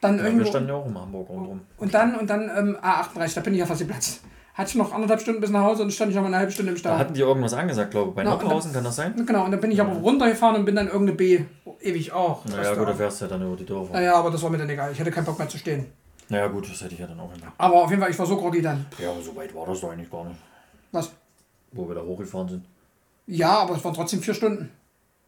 Dann 0.01 0.17
Ja, 0.17 0.25
irgendwo. 0.25 0.43
wir 0.45 0.49
standen 0.49 0.69
ja 0.69 0.75
auch 0.75 0.85
in 0.85 0.97
Hamburg 0.97 1.29
rundherum. 1.29 1.61
Und 1.77 1.93
dann, 1.93 2.15
und 2.15 2.29
dann 2.29 2.51
ähm, 2.55 2.77
A38, 2.81 3.35
da 3.35 3.41
bin 3.41 3.53
ich 3.53 3.59
ja 3.59 3.65
fast 3.65 3.79
geplatzt. 3.81 4.21
Hatte 4.53 4.69
ich 4.69 4.75
noch 4.75 4.91
anderthalb 4.91 5.21
Stunden 5.21 5.39
bis 5.39 5.51
nach 5.51 5.61
Hause 5.63 5.83
und 5.83 5.91
stand 5.91 6.09
ich 6.09 6.15
noch 6.15 6.23
mal 6.23 6.29
eine 6.29 6.37
halbe 6.37 6.51
Stunde 6.51 6.71
im 6.71 6.77
Stau. 6.77 6.89
Da 6.89 6.97
hatten 6.99 7.13
die 7.13 7.21
irgendwas 7.21 7.53
angesagt, 7.53 7.91
glaube 7.91 8.09
ich. 8.09 8.15
Bei 8.15 8.23
Na, 8.23 8.31
Nordhausen 8.31 8.73
kann 8.73 8.83
das 8.83 8.95
sein? 8.95 9.13
genau, 9.25 9.45
und 9.45 9.51
dann 9.51 9.59
bin 9.61 9.69
ich 9.71 9.79
aber 9.79 9.93
runtergefahren 9.93 10.55
und 10.55 10.65
bin 10.65 10.75
dann 10.75 10.87
irgendeine 10.87 11.13
B. 11.13 11.45
ewig 11.81 12.11
auch. 12.11 12.43
Naja, 12.45 12.73
gut, 12.73 12.87
da 12.87 12.93
fährst 12.95 13.21
du 13.21 13.25
ja 13.25 13.29
dann 13.29 13.43
über 13.45 13.55
die 13.55 13.65
Dörfer. 13.65 13.93
Naja, 13.93 14.15
aber 14.15 14.31
das 14.31 14.41
war 14.41 14.49
mir 14.49 14.57
dann 14.57 14.69
egal. 14.69 14.91
Ich 14.91 14.99
hatte 14.99 15.11
keinen 15.11 15.25
Bock 15.25 15.37
mehr 15.37 15.47
zu 15.47 15.59
stehen. 15.59 15.85
Naja, 16.29 16.47
gut, 16.47 16.69
das 16.69 16.81
hätte 16.81 16.93
ich 16.95 16.99
ja 16.99 17.05
dann 17.07 17.19
auch 17.19 17.31
immer. 17.33 17.53
Aber 17.57 17.83
auf 17.83 17.89
jeden 17.91 18.01
Fall, 18.01 18.09
ich 18.11 18.17
war 18.19 18.25
so 18.25 18.35
groggy 18.35 18.61
dann. 18.61 18.85
Ja, 18.97 19.11
aber 19.11 19.21
so 19.21 19.35
weit 19.35 19.53
war 19.53 19.65
das 19.67 19.79
doch 19.79 19.91
eigentlich 19.91 20.09
gar 20.09 20.25
nicht. 20.25 20.39
Was? 20.91 21.11
Wo 21.71 21.87
wir 21.87 21.95
da 21.95 22.01
hochgefahren 22.01 22.49
sind. 22.49 22.65
Ja, 23.27 23.59
aber 23.59 23.75
es 23.75 23.83
waren 23.83 23.93
trotzdem 23.93 24.21
vier 24.21 24.33
Stunden. 24.33 24.71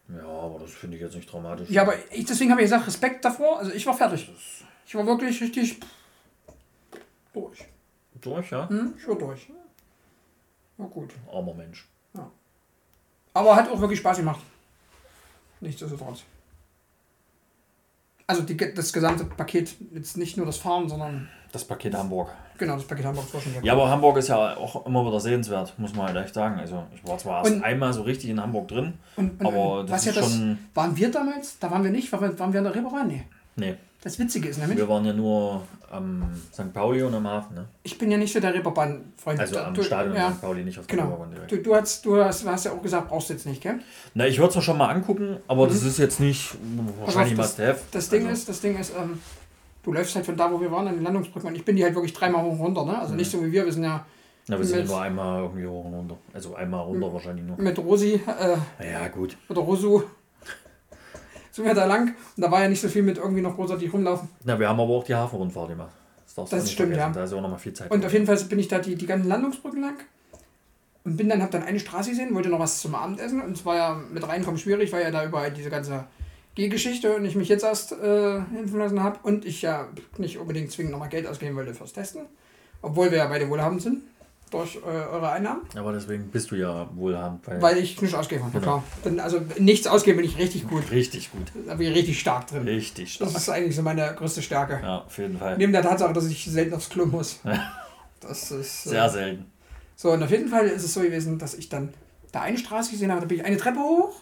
Ja, 0.08 0.26
aber 0.26 0.58
das 0.58 0.72
finde 0.72 0.96
ich 0.96 1.02
jetzt 1.02 1.14
nicht 1.14 1.30
dramatisch. 1.32 1.70
Ja, 1.70 1.82
aber 1.82 1.94
ich, 2.10 2.24
deswegen 2.24 2.50
habe 2.50 2.62
ich 2.62 2.64
gesagt, 2.64 2.86
Respekt 2.86 3.24
davor. 3.24 3.58
Also 3.58 3.72
ich 3.72 3.86
war 3.86 3.94
fertig. 3.94 4.30
Ich 4.86 4.94
war 4.94 5.06
wirklich 5.06 5.40
richtig 5.40 5.78
durch. 7.32 7.64
Durch, 8.20 8.50
ja? 8.50 8.68
Hm? 8.68 8.94
Ich 8.98 9.06
war 9.06 9.16
durch. 9.16 9.48
War 10.78 10.88
gut. 10.88 11.10
Armer 11.32 11.54
Mensch. 11.54 11.86
Aber 13.32 13.54
hat 13.54 13.70
auch 13.70 13.80
wirklich 13.80 14.00
Spaß 14.00 14.16
gemacht. 14.16 14.40
Nichtsdestotrotz. 15.60 16.24
Also 18.30 18.42
die, 18.42 18.56
das 18.56 18.92
gesamte 18.92 19.24
Paket, 19.24 19.74
jetzt 19.92 20.16
nicht 20.16 20.36
nur 20.36 20.46
das 20.46 20.56
Fahren, 20.56 20.88
sondern. 20.88 21.28
Das 21.52 21.64
Paket 21.64 21.94
Hamburg. 21.94 22.30
Genau, 22.58 22.76
das 22.76 22.84
Paket 22.84 23.06
Hamburg 23.06 23.32
war 23.34 23.40
schon 23.40 23.52
Ja, 23.64 23.72
aber 23.72 23.88
Hamburg 23.90 24.18
ist 24.18 24.28
ja 24.28 24.56
auch 24.56 24.86
immer 24.86 25.04
wieder 25.04 25.18
sehenswert, 25.18 25.74
muss 25.78 25.94
man 25.96 26.06
halt 26.06 26.24
echt 26.24 26.34
sagen. 26.34 26.60
Also 26.60 26.84
ich 26.94 27.04
war 27.08 27.18
zwar 27.18 27.38
erst 27.42 27.56
Und- 27.56 27.64
einmal 27.64 27.92
so 27.92 28.02
richtig 28.02 28.30
in 28.30 28.40
Hamburg 28.40 28.68
drin, 28.68 28.92
Und, 29.16 29.40
und, 29.40 29.46
aber 29.46 29.82
das 29.82 29.90
was 29.92 30.06
ist 30.06 30.14
ja 30.14 30.22
das, 30.22 30.32
schon. 30.32 30.58
waren 30.74 30.96
wir 30.96 31.10
damals? 31.10 31.58
Da 31.58 31.70
waren 31.72 31.82
wir 31.82 31.90
nicht, 31.90 32.12
waren 32.12 32.20
wir, 32.22 32.38
waren 32.38 32.52
wir 32.52 32.60
an 32.60 32.64
der 32.64 32.74
Reeperbahn? 32.76 33.08
Nee. 33.08 33.24
Nee, 33.56 33.74
Das 34.02 34.18
Witzige 34.18 34.48
ist 34.48 34.58
nämlich, 34.58 34.78
wir 34.78 34.88
waren 34.88 35.04
ja 35.04 35.12
nur 35.12 35.62
am 35.90 36.22
St. 36.54 36.72
Pauli 36.72 37.02
und 37.02 37.14
am 37.14 37.26
Hafen, 37.28 37.54
ne? 37.54 37.64
ich 37.82 37.98
bin 37.98 38.10
ja 38.10 38.16
nicht 38.16 38.32
so 38.32 38.40
der 38.40 38.54
Reeperbahn-Freund. 38.54 39.38
Also 39.40 39.58
am 39.58 39.74
du, 39.74 39.82
Stadion 39.82 40.14
ja, 40.16 40.32
St. 40.32 40.40
Pauli, 40.40 40.64
nicht 40.64 40.78
auf 40.78 40.86
der 40.86 40.96
Genau. 40.96 41.08
Reeperbahn 41.10 41.30
direkt. 41.32 41.52
Du, 41.52 41.56
du, 41.58 41.74
hast, 41.74 42.06
du 42.06 42.16
hast, 42.24 42.46
hast 42.46 42.64
ja 42.64 42.72
auch 42.72 42.80
gesagt, 42.82 43.08
brauchst 43.08 43.28
du 43.28 43.34
jetzt 43.34 43.44
nicht, 43.46 43.60
gell? 43.62 43.80
Na, 44.14 44.26
ich 44.26 44.38
würde 44.38 44.50
es 44.50 44.56
mir 44.56 44.62
schon 44.62 44.78
mal 44.78 44.88
angucken, 44.88 45.36
aber 45.48 45.66
das 45.66 45.82
ist 45.82 45.98
jetzt 45.98 46.18
nicht 46.20 46.54
wahrscheinlich 47.04 47.36
must 47.36 47.58
have. 47.58 47.80
Das 47.90 48.08
Ding 48.08 48.22
Also, 48.22 48.32
ist, 48.32 48.48
das 48.48 48.60
Ding 48.62 48.78
ist, 48.78 48.92
ähm, 48.98 49.20
du 49.82 49.92
läufst 49.92 50.14
halt 50.16 50.24
von 50.24 50.36
da, 50.36 50.50
wo 50.50 50.60
wir 50.60 50.70
waren, 50.72 50.88
an 50.88 50.94
den 50.94 51.02
Landungsbrücken 51.04 51.48
und 51.50 51.56
ich 51.56 51.64
bin 51.64 51.76
die 51.76 51.84
halt 51.84 51.94
wirklich 51.94 52.12
dreimal 52.14 52.42
hoch 52.42 52.52
und 52.52 52.60
runter, 52.60 52.86
ne? 52.86 52.98
Also 52.98 53.14
nicht 53.14 53.30
so 53.30 53.44
wie 53.44 53.52
wir, 53.52 53.66
wir 53.66 53.72
sind 53.72 53.84
ja 53.84 54.06
Na, 54.46 54.56
wir 54.56 54.64
sind 54.64 54.78
ja 54.78 54.84
nur 54.86 55.00
einmal 55.02 55.42
irgendwie 55.42 55.66
hoch 55.66 55.84
und 55.84 55.92
runter. 55.94 56.16
Also 56.32 56.54
einmal 56.54 56.84
runter 56.84 57.12
wahrscheinlich 57.12 57.44
nur. 57.44 57.58
mit 57.58 57.78
Rosi, 57.78 58.14
äh, 58.14 58.90
Ja, 58.92 59.08
gut. 59.08 59.36
oder 59.50 59.60
Rosu, 59.60 60.04
sind 61.52 61.64
wir 61.64 61.74
da 61.74 61.84
lang 61.84 62.14
und 62.36 62.42
da 62.42 62.50
war 62.50 62.62
ja 62.62 62.68
nicht 62.68 62.80
so 62.80 62.88
viel 62.88 63.02
mit 63.02 63.18
irgendwie 63.18 63.40
noch 63.42 63.56
großartig 63.56 63.92
rumlaufen. 63.92 64.28
Na, 64.44 64.58
wir 64.58 64.68
haben 64.68 64.80
aber 64.80 64.92
auch 64.92 65.04
die 65.04 65.14
Hafenrundfahrt 65.14 65.68
gemacht. 65.70 65.90
Das, 66.36 66.48
Das 66.48 66.70
stimmt, 66.70 66.90
vergessen. 66.94 67.08
ja. 67.08 67.12
Da 67.12 67.24
ist 67.24 67.32
ja 67.32 67.36
auch 67.38 67.42
noch 67.42 67.50
mal 67.50 67.58
viel 67.58 67.72
Zeit. 67.72 67.90
Und 67.90 68.04
auf 68.06 68.12
jeden 68.12 68.26
Fall 68.26 68.36
bin 68.44 68.58
ich 68.58 68.68
da 68.68 68.78
die, 68.78 68.94
die 68.94 69.06
ganzen 69.06 69.28
Landungsbrücken 69.28 69.80
lang 69.80 69.96
und 71.04 71.16
bin 71.16 71.28
dann, 71.28 71.42
hab 71.42 71.50
dann 71.50 71.62
eine 71.62 71.80
Straße 71.80 72.10
gesehen, 72.10 72.34
wollte 72.34 72.48
noch 72.48 72.60
was 72.60 72.80
zum 72.80 72.94
Abendessen 72.94 73.40
und 73.42 73.52
es 73.52 73.64
war 73.64 73.76
ja 73.76 74.00
mit 74.12 74.26
reinkommen 74.26 74.58
schwierig, 74.58 74.92
weil 74.92 75.02
ja 75.02 75.10
da 75.10 75.24
überall 75.24 75.50
diese 75.50 75.70
ganze 75.70 76.04
G-Geschichte 76.54 77.14
und 77.16 77.24
ich 77.24 77.34
mich 77.36 77.48
jetzt 77.48 77.64
erst 77.64 77.92
äh, 77.92 78.36
impfen 78.36 78.78
lassen 78.78 79.02
habe 79.02 79.18
und 79.22 79.44
ich 79.44 79.62
ja 79.62 79.88
nicht 80.18 80.38
unbedingt 80.38 80.70
zwingend 80.70 80.92
nochmal 80.92 81.08
Geld 81.08 81.26
ausgeben 81.26 81.56
wollte 81.56 81.74
fürs 81.74 81.92
Testen, 81.92 82.22
obwohl 82.82 83.10
wir 83.10 83.18
ja 83.18 83.26
beide 83.26 83.48
wohlhabend 83.48 83.82
sind 83.82 84.02
durch 84.50 84.76
äh, 84.76 84.80
eure 84.80 85.30
Einnahmen, 85.30 85.60
Aber 85.76 85.92
deswegen 85.92 86.28
bist 86.28 86.50
du 86.50 86.56
ja 86.56 86.88
wohlhabend. 86.94 87.46
Weil 87.46 87.62
weil 87.62 87.78
ich 87.78 88.00
nichts 88.00 88.16
ausgeben 88.16 88.44
habe. 88.44 88.58
Genau. 88.60 88.82
Klar. 89.02 89.24
Also 89.24 89.40
nichts 89.58 89.86
ausgeben 89.86 90.16
bin 90.18 90.26
ich 90.26 90.38
richtig 90.38 90.68
gut, 90.68 90.90
richtig 90.90 91.30
gut. 91.32 91.52
da 91.66 91.74
bin 91.74 91.90
ich 91.90 91.96
richtig 91.96 92.18
stark 92.20 92.46
drin. 92.48 92.62
Richtig 92.64 93.18
Das 93.18 93.30
stark. 93.30 93.42
ist 93.42 93.48
eigentlich 93.48 93.76
so 93.76 93.82
meine 93.82 94.14
größte 94.14 94.42
Stärke. 94.42 94.80
Ja, 94.82 94.98
auf 95.02 95.16
jeden 95.18 95.38
Fall. 95.38 95.56
Neben 95.56 95.72
der 95.72 95.82
Tatsache, 95.82 96.12
dass 96.12 96.26
ich 96.26 96.44
selten 96.44 96.74
aufs 96.74 96.88
Klo 96.88 97.06
muss. 97.06 97.40
Das 98.20 98.50
ist. 98.50 98.84
äh, 98.86 98.90
Sehr 98.90 99.08
selten. 99.08 99.46
So, 99.96 100.10
und 100.12 100.22
auf 100.22 100.30
jeden 100.30 100.48
Fall 100.48 100.66
ist 100.66 100.84
es 100.84 100.92
so 100.92 101.00
gewesen, 101.00 101.38
dass 101.38 101.54
ich 101.54 101.70
dann 101.70 101.94
da 102.32 102.42
eine 102.42 102.58
Straße 102.58 102.90
gesehen 102.90 103.10
habe, 103.10 103.22
da 103.22 103.26
bin 103.26 103.38
ich 103.38 103.44
eine 103.46 103.56
Treppe 103.56 103.78
hoch. 103.78 104.20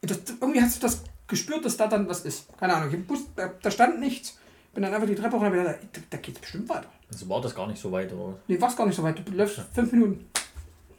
Das, 0.00 0.18
irgendwie 0.40 0.62
hast 0.62 0.76
du 0.76 0.86
das 0.86 1.02
gespürt, 1.26 1.64
dass 1.64 1.76
da 1.76 1.86
dann 1.86 2.08
was 2.08 2.20
ist. 2.20 2.46
Keine 2.58 2.74
Ahnung, 2.74 2.94
ich 2.94 3.08
wusste, 3.08 3.28
da, 3.36 3.50
da 3.60 3.70
stand 3.70 4.00
nichts. 4.00 4.38
Bin 4.72 4.82
dann 4.82 4.94
einfach 4.94 5.06
die 5.06 5.14
Treppe 5.14 5.36
hoch 5.36 5.42
und 5.42 5.52
gedacht, 5.52 5.76
da, 5.92 6.00
da 6.10 6.16
geht 6.18 6.36
es 6.36 6.40
bestimmt 6.40 6.68
weiter. 6.70 6.88
Also 7.10 7.28
war 7.28 7.40
das 7.40 7.54
gar 7.54 7.66
nicht 7.66 7.80
so 7.80 7.92
weit, 7.92 8.12
oder? 8.12 8.36
Nee, 8.48 8.60
war 8.60 8.74
gar 8.74 8.86
nicht 8.86 8.96
so 8.96 9.02
weit. 9.02 9.22
Du 9.24 9.32
läufst 9.32 9.60
fünf 9.72 9.92
Minuten. 9.92 10.26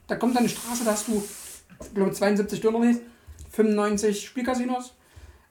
Da 0.08 0.16
kommt 0.16 0.36
dann 0.36 0.44
eine 0.44 0.50
Straße, 0.50 0.86
da 0.86 0.92
hast 0.92 1.08
du, 1.08 1.22
ich 1.82 1.94
glaube, 1.94 2.12
72 2.12 2.62
Dönerläden, 2.62 3.02
95 3.52 4.26
Spielcasinos, 4.26 4.94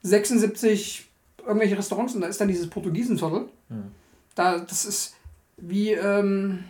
76 0.02 1.08
irgendwelche 1.46 1.76
Restaurants 1.76 2.14
und 2.14 2.22
da 2.22 2.26
ist 2.26 2.40
dann 2.40 2.48
dieses 2.48 2.68
Portugiesenviertel. 2.68 3.48
Hm. 3.68 3.90
Da, 4.34 4.58
das 4.58 4.84
ist 4.86 5.14
wie, 5.58 5.92
ähm, 5.92 6.64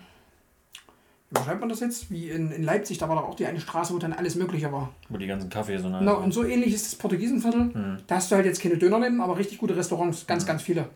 wie 1.29 1.39
beschreibt 1.39 1.59
man 1.59 1.69
das 1.69 1.79
jetzt? 1.79 2.09
Wie 2.09 2.29
in, 2.29 2.51
in 2.51 2.63
Leipzig, 2.63 2.97
da 2.97 3.09
war 3.09 3.15
doch 3.17 3.27
auch 3.27 3.35
die 3.35 3.45
eine 3.45 3.59
Straße, 3.59 3.93
wo 3.93 3.97
dann 3.97 4.13
alles 4.13 4.35
Mögliche 4.35 4.71
war. 4.71 4.93
Wo 5.09 5.17
die 5.17 5.27
ganzen 5.27 5.49
Kaffees 5.49 5.83
und 5.83 5.97
Genau, 5.97 6.21
und 6.21 6.33
so 6.33 6.43
ähnlich 6.43 6.73
ist 6.73 6.85
das 6.85 6.95
Portugiesenviertel. 6.95 7.73
Hm. 7.73 7.97
Da 8.07 8.15
hast 8.15 8.31
du 8.31 8.35
halt 8.35 8.45
jetzt 8.45 8.61
keine 8.61 8.77
Dönerläden, 8.77 9.21
aber 9.21 9.37
richtig 9.37 9.57
gute 9.57 9.75
Restaurants, 9.75 10.27
ganz, 10.27 10.45
ganz 10.45 10.61
viele. 10.61 10.89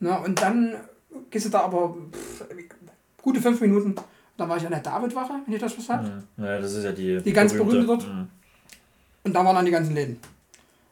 Na, 0.00 0.16
und 0.16 0.42
dann 0.42 0.76
gehst 1.30 1.46
du 1.46 1.50
da 1.50 1.60
aber 1.60 1.96
pff, 2.12 2.44
gute 3.22 3.40
fünf 3.40 3.60
Minuten. 3.60 3.94
Dann 4.36 4.48
war 4.48 4.56
ich 4.56 4.64
an 4.64 4.72
der 4.72 4.80
Davidwache, 4.80 5.32
wenn 5.44 5.52
ihr 5.52 5.58
das 5.60 5.76
was 5.78 5.86
sagt. 5.86 6.06
Hm. 6.08 6.44
Ja, 6.44 6.58
das 6.58 6.72
ist 6.72 6.84
ja 6.84 6.92
die. 6.92 7.22
Die 7.22 7.32
ganz 7.32 7.52
berühmte 7.52 7.86
dort? 7.86 8.02
Hm. 8.04 8.28
Und 9.22 9.32
da 9.32 9.44
waren 9.44 9.54
dann 9.54 9.64
die 9.64 9.70
ganzen 9.70 9.94
Läden. 9.94 10.18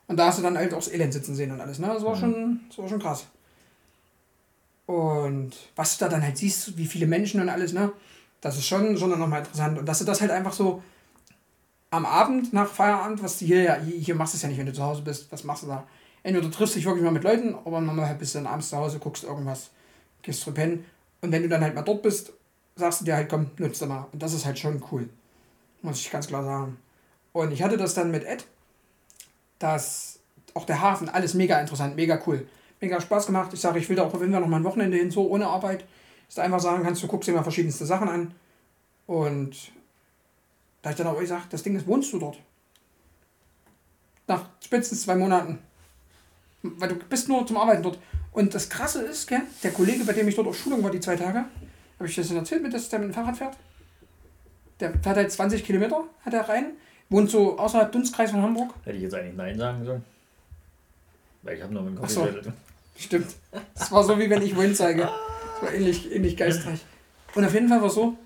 Und 0.06 0.16
da 0.16 0.26
hast 0.26 0.38
du 0.38 0.42
dann 0.42 0.56
halt 0.56 0.72
auch 0.74 0.78
das 0.78 0.92
Elend 0.92 1.12
sitzen 1.12 1.34
sehen 1.34 1.50
und 1.52 1.60
alles. 1.60 1.78
Ne? 1.78 1.86
Das, 1.88 2.04
war 2.04 2.14
Mhm. 2.16 2.20
schon, 2.20 2.60
das 2.68 2.78
war 2.78 2.88
schon 2.88 3.00
krass. 3.00 3.26
Und 4.86 5.52
was 5.76 5.96
du 5.96 6.04
da 6.04 6.10
dann 6.10 6.22
halt 6.22 6.36
siehst, 6.36 6.76
wie 6.76 6.86
viele 6.86 7.06
Menschen 7.06 7.40
und 7.40 7.48
alles, 7.48 7.72
ne? 7.72 7.92
Das 8.40 8.56
ist 8.56 8.66
schon, 8.66 8.96
schon 8.98 9.10
nochmal 9.10 9.40
interessant. 9.40 9.78
Und 9.78 9.86
dass 9.86 10.00
du 10.00 10.04
das 10.04 10.20
halt 10.20 10.30
einfach 10.30 10.52
so 10.52 10.82
am 11.90 12.04
Abend 12.04 12.52
nach 12.52 12.66
Feierabend, 12.68 13.22
was 13.22 13.38
du 13.38 13.44
hier 13.44 13.62
ja, 13.62 13.76
hier, 13.76 14.14
machst 14.14 14.34
du 14.34 14.36
es 14.36 14.42
ja 14.42 14.48
nicht, 14.48 14.58
wenn 14.58 14.66
du 14.66 14.72
zu 14.72 14.82
Hause 14.82 15.02
bist, 15.02 15.30
was 15.30 15.44
machst 15.44 15.62
du 15.62 15.68
da? 15.68 15.84
Entweder 16.22 16.46
du 16.46 16.52
triffst 16.52 16.74
dich 16.74 16.84
wirklich 16.84 17.04
mal 17.04 17.12
mit 17.12 17.22
Leuten, 17.22 17.54
oder 17.54 17.80
mal 17.80 18.06
halt 18.06 18.18
bist 18.18 18.34
du 18.34 18.38
dann 18.38 18.46
abends 18.46 18.70
zu 18.70 18.76
Hause, 18.76 18.98
guckst 18.98 19.24
irgendwas, 19.24 19.70
gehst 20.22 20.42
zu 20.42 20.52
pennen. 20.52 20.84
Und 21.20 21.32
wenn 21.32 21.42
du 21.42 21.48
dann 21.48 21.62
halt 21.62 21.74
mal 21.74 21.82
dort 21.82 22.02
bist, 22.02 22.32
sagst 22.76 23.00
du 23.00 23.04
dir 23.04 23.16
halt, 23.16 23.28
komm, 23.28 23.50
nutzt 23.58 23.80
du 23.82 23.86
mal. 23.86 24.06
Und 24.12 24.22
das 24.22 24.32
ist 24.32 24.46
halt 24.46 24.58
schon 24.58 24.82
cool. 24.90 25.08
Muss 25.82 26.00
ich 26.00 26.10
ganz 26.10 26.26
klar 26.26 26.44
sagen. 26.44 26.78
Und 27.32 27.52
ich 27.52 27.62
hatte 27.62 27.76
das 27.76 27.94
dann 27.94 28.10
mit 28.10 28.24
Ed, 28.24 28.46
dass 29.58 30.20
auch 30.54 30.64
der 30.64 30.80
Hafen, 30.80 31.08
alles 31.08 31.34
mega 31.34 31.58
interessant, 31.60 31.96
mega 31.96 32.20
cool. 32.26 32.46
Mega 32.80 33.00
Spaß 33.00 33.26
gemacht. 33.26 33.52
Ich 33.52 33.60
sage, 33.60 33.78
ich 33.78 33.88
will 33.88 33.96
da 33.96 34.04
auch, 34.04 34.20
wenn 34.20 34.32
wir 34.32 34.40
noch 34.40 34.48
mal 34.48 34.56
ein 34.56 34.64
Wochenende 34.64 34.96
hin, 34.96 35.10
so 35.10 35.28
ohne 35.28 35.46
Arbeit, 35.46 35.84
ist 36.28 36.38
einfach 36.38 36.60
sagen 36.60 36.82
kannst, 36.82 37.02
du 37.02 37.06
guckst 37.06 37.28
dir 37.28 37.32
mal 37.32 37.42
verschiedenste 37.42 37.86
Sachen 37.86 38.08
an. 38.08 38.34
Und 39.06 39.72
da 40.82 40.90
ich 40.90 40.96
dann 40.96 41.06
auch 41.06 41.18
gesagt, 41.18 41.52
das 41.52 41.62
Ding 41.62 41.76
ist, 41.76 41.86
wohnst 41.86 42.12
du 42.12 42.18
dort? 42.18 42.38
Nach 44.26 44.46
spätestens 44.60 45.02
zwei 45.02 45.14
Monaten. 45.14 45.58
Weil 46.62 46.88
du 46.90 46.96
bist 46.96 47.28
nur 47.28 47.46
zum 47.46 47.56
Arbeiten 47.56 47.82
dort. 47.82 47.98
Und 48.32 48.54
das 48.54 48.68
Krasse 48.68 49.02
ist, 49.02 49.28
gell, 49.28 49.42
der 49.62 49.72
Kollege, 49.72 50.04
bei 50.04 50.12
dem 50.12 50.26
ich 50.26 50.34
dort 50.34 50.48
auf 50.48 50.58
Schulung 50.58 50.82
war, 50.82 50.90
die 50.90 51.00
zwei 51.00 51.16
Tage, 51.16 51.44
habe 51.98 52.08
ich 52.08 52.16
das 52.16 52.28
denn 52.28 52.38
erzählt, 52.38 52.62
mit, 52.62 52.72
dass 52.72 52.88
der 52.88 52.98
mit 52.98 53.08
dem 53.08 53.14
Fahrrad 53.14 53.36
fährt? 53.36 53.56
Der 54.80 54.90
fährt 54.98 55.16
halt 55.16 55.30
20 55.30 55.64
Kilometer, 55.64 56.04
hat 56.24 56.34
er 56.34 56.48
rein, 56.48 56.72
wohnt 57.10 57.30
so 57.30 57.58
außerhalb 57.58 57.92
Dunstkreis 57.92 58.30
von 58.30 58.42
Hamburg. 58.42 58.74
Hätte 58.84 58.96
ich 58.96 59.02
jetzt 59.02 59.14
eigentlich 59.14 59.36
Nein 59.36 59.58
sagen 59.58 59.84
sollen? 59.84 60.04
Weil 61.42 61.56
ich 61.56 61.62
habe 61.62 61.74
noch 61.74 61.86
einen 61.86 61.98
Ach 62.02 62.08
so. 62.08 62.24
Kaffee. 62.24 62.52
Stimmt. 62.96 63.34
Das 63.74 63.92
war 63.92 64.04
so, 64.04 64.18
wie 64.18 64.30
wenn 64.30 64.42
ich 64.42 64.56
wohin 64.56 64.74
zeige. 64.74 65.02
Das 65.02 65.62
war 65.62 65.72
ähnlich, 65.72 66.10
ähnlich 66.10 66.36
geistreich. 66.36 66.80
Und 67.34 67.44
auf 67.44 67.52
jeden 67.52 67.68
Fall 67.68 67.80
war 67.80 67.88
es 67.88 67.94
so, 67.94 68.16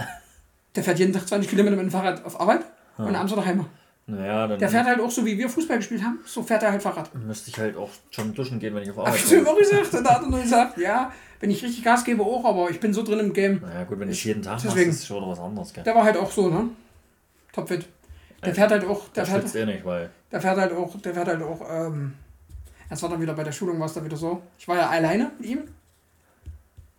der 0.75 0.85
fährt 0.85 0.99
jeden 0.99 1.13
Tag 1.13 1.27
20 1.27 1.51
Kilometer 1.51 1.77
mit 1.77 1.85
dem 1.87 1.91
Fahrrad 1.91 2.25
auf 2.25 2.41
Arbeit 2.41 2.65
und 2.99 3.15
abends 3.15 3.33
wieder 3.33 3.45
heim. 3.45 3.67
Naja, 4.09 4.47
dann 4.47 4.59
Der 4.61 4.69
fährt 4.69 4.87
halt 4.87 5.01
auch 5.01 5.11
so, 5.11 5.27
wie 5.27 5.37
wir 5.37 5.49
Fußball 5.49 5.79
gespielt 5.79 6.03
haben, 6.03 6.21
so 6.25 6.41
fährt 6.43 6.63
er 6.63 6.71
halt 6.71 6.81
Fahrrad. 6.83 7.13
müsste 7.15 7.51
ich 7.51 7.59
halt 7.59 7.77
auch 7.77 7.91
schon 8.11 8.33
duschen 8.35 8.61
gehen, 8.61 8.73
wenn 8.75 8.85
ich 8.85 8.91
auf 8.91 8.99
Hab 8.99 9.09
Arbeit 9.09 9.21
ich 9.25 9.31
bin. 9.31 9.47
auch 9.47 9.59
gesagt. 9.59 9.95
Und 9.95 10.05
da 10.05 10.15
hat 10.15 10.23
er 10.23 10.29
nur 10.29 10.41
gesagt, 10.41 10.79
ja, 10.79 11.13
wenn 11.41 11.51
ich 11.51 11.63
richtig 11.65 11.83
Gas 11.83 12.05
gebe, 12.05 12.23
auch, 12.23 12.45
aber 12.45 12.71
ich 12.71 12.79
bin 12.79 12.95
so 12.95 13.03
drin 13.03 13.19
im 13.19 13.33
Game. 13.33 13.61
Naja, 13.61 13.83
gut, 13.85 13.99
wenn 13.99 14.09
ich 14.09 14.25
jeden 14.25 14.43
Tag 14.43 14.55
mache, 14.59 14.69
Deswegen. 14.69 14.91
ist 14.91 15.01
es 15.01 15.07
schon 15.07 15.29
was 15.29 15.41
anderes, 15.41 15.73
gell? 15.73 15.83
Der 15.83 15.95
war 15.95 16.05
halt 16.05 16.17
auch 16.17 16.31
so, 16.31 16.49
ne? 16.49 16.69
Topfit. 17.53 17.87
Der 18.45 18.55
fährt 18.55 18.71
halt 18.71 18.85
auch, 18.85 19.09
der 19.09 19.27
fährt, 19.27 19.53
eh 19.57 19.67
nicht, 19.67 19.85
weil. 19.85 20.11
der 20.31 20.41
fährt 20.41 20.57
halt 20.59 20.73
auch, 20.73 21.01
der 21.01 21.13
fährt 21.15 21.27
halt 21.27 21.43
auch, 21.43 21.61
ähm, 21.69 22.15
das 22.89 23.03
war 23.03 23.09
dann 23.11 23.21
wieder 23.21 23.35
bei 23.35 23.43
der 23.43 23.51
Schulung, 23.51 23.81
war 23.81 23.87
es 23.87 23.95
dann 23.95 24.05
wieder 24.05 24.17
so. 24.17 24.41
Ich 24.57 24.69
war 24.69 24.77
ja 24.77 24.89
alleine 24.89 25.33
mit 25.39 25.49
ihm. 25.49 25.61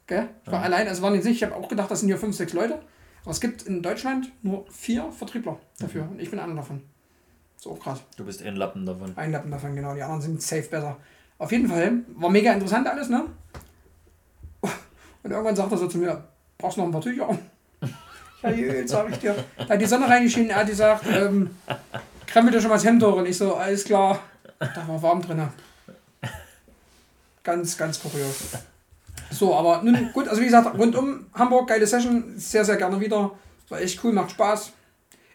Gell? 0.08 0.28
Ich 0.46 0.52
war 0.52 0.60
Ja. 0.60 0.66
allein, 0.66 0.88
also 0.90 1.02
waren 1.04 1.16
jetzt 1.16 1.24
nicht, 1.26 1.38
ich 1.38 1.44
habe 1.44 1.56
auch 1.56 1.70
gedacht, 1.70 1.90
das 1.90 2.00
sind 2.02 2.10
hier 2.10 2.18
fünf, 2.18 2.36
sechs 2.36 2.52
Leute. 2.54 2.80
Aber 3.24 3.32
es 3.32 3.40
gibt 3.42 3.64
in 3.64 3.82
Deutschland 3.82 4.30
nur 4.42 4.66
vier 4.72 5.10
Vertriebler 5.12 5.58
dafür. 5.80 6.04
Und 6.10 6.20
ich 6.22 6.30
bin 6.30 6.40
einer 6.40 6.56
davon. 6.56 6.82
So 7.58 7.74
krass. 7.74 8.02
Du 8.16 8.24
bist 8.26 8.42
eh 8.42 8.48
ein 8.48 8.56
Lappen 8.56 8.86
davon. 8.86 9.14
Ein 9.18 9.32
Lappen 9.32 9.52
davon, 9.52 9.76
genau. 9.76 9.94
Die 9.94 10.02
anderen 10.02 10.22
sind 10.22 10.42
safe 10.42 10.70
besser. 10.70 10.98
Auf 11.40 11.52
jeden 11.52 11.68
Fall 11.68 12.04
war 12.16 12.30
mega 12.30 12.54
interessant 12.54 12.88
alles, 12.88 13.10
ne? 13.10 13.26
Und 15.24 15.32
irgendwann 15.32 15.56
sagt 15.56 15.72
er 15.72 15.78
so 15.78 15.88
zu 15.88 15.98
mir, 15.98 16.24
brauchst 16.58 16.78
du 16.78 16.82
noch 16.82 16.88
ein 16.88 16.92
paar 16.92 17.02
Tücher? 17.02 17.38
Ja, 18.44 18.52
Jöl, 18.52 18.88
sag 18.88 19.10
ich 19.10 19.18
dir. 19.18 19.36
Da 19.58 19.70
hat 19.70 19.82
die 19.82 19.88
Sonne 19.88 20.08
reingeschienen, 20.08 20.52
er 20.52 20.58
hat 20.58 20.68
gesagt, 20.68 21.06
ähm, 21.12 21.50
krempel 22.28 22.52
dir 22.52 22.62
schon 22.62 22.70
mal 22.70 22.76
das 22.76 22.86
Hemd 22.86 23.04
hoch. 23.04 23.16
Und 23.16 23.26
ich 23.26 23.36
so, 23.36 23.56
alles 23.56 23.84
klar. 23.84 24.20
Da 24.60 24.88
war 24.88 25.02
warm 25.02 25.24
drin. 25.24 25.42
Ganz, 27.44 27.76
ganz 27.76 28.00
kurios. 28.00 28.36
So, 29.32 29.56
aber 29.56 29.82
nun 29.82 30.12
gut, 30.14 30.28
also 30.28 30.40
wie 30.40 30.46
gesagt, 30.46 30.78
rundum 30.78 31.26
Hamburg, 31.34 31.68
geile 31.68 31.88
Session, 31.88 32.38
sehr, 32.38 32.64
sehr 32.64 32.78
gerne 32.78 33.00
wieder. 33.00 33.32
War 33.70 33.82
echt 33.82 34.04
cool, 34.04 34.14
macht 34.14 34.30
Spaß. 34.30 34.72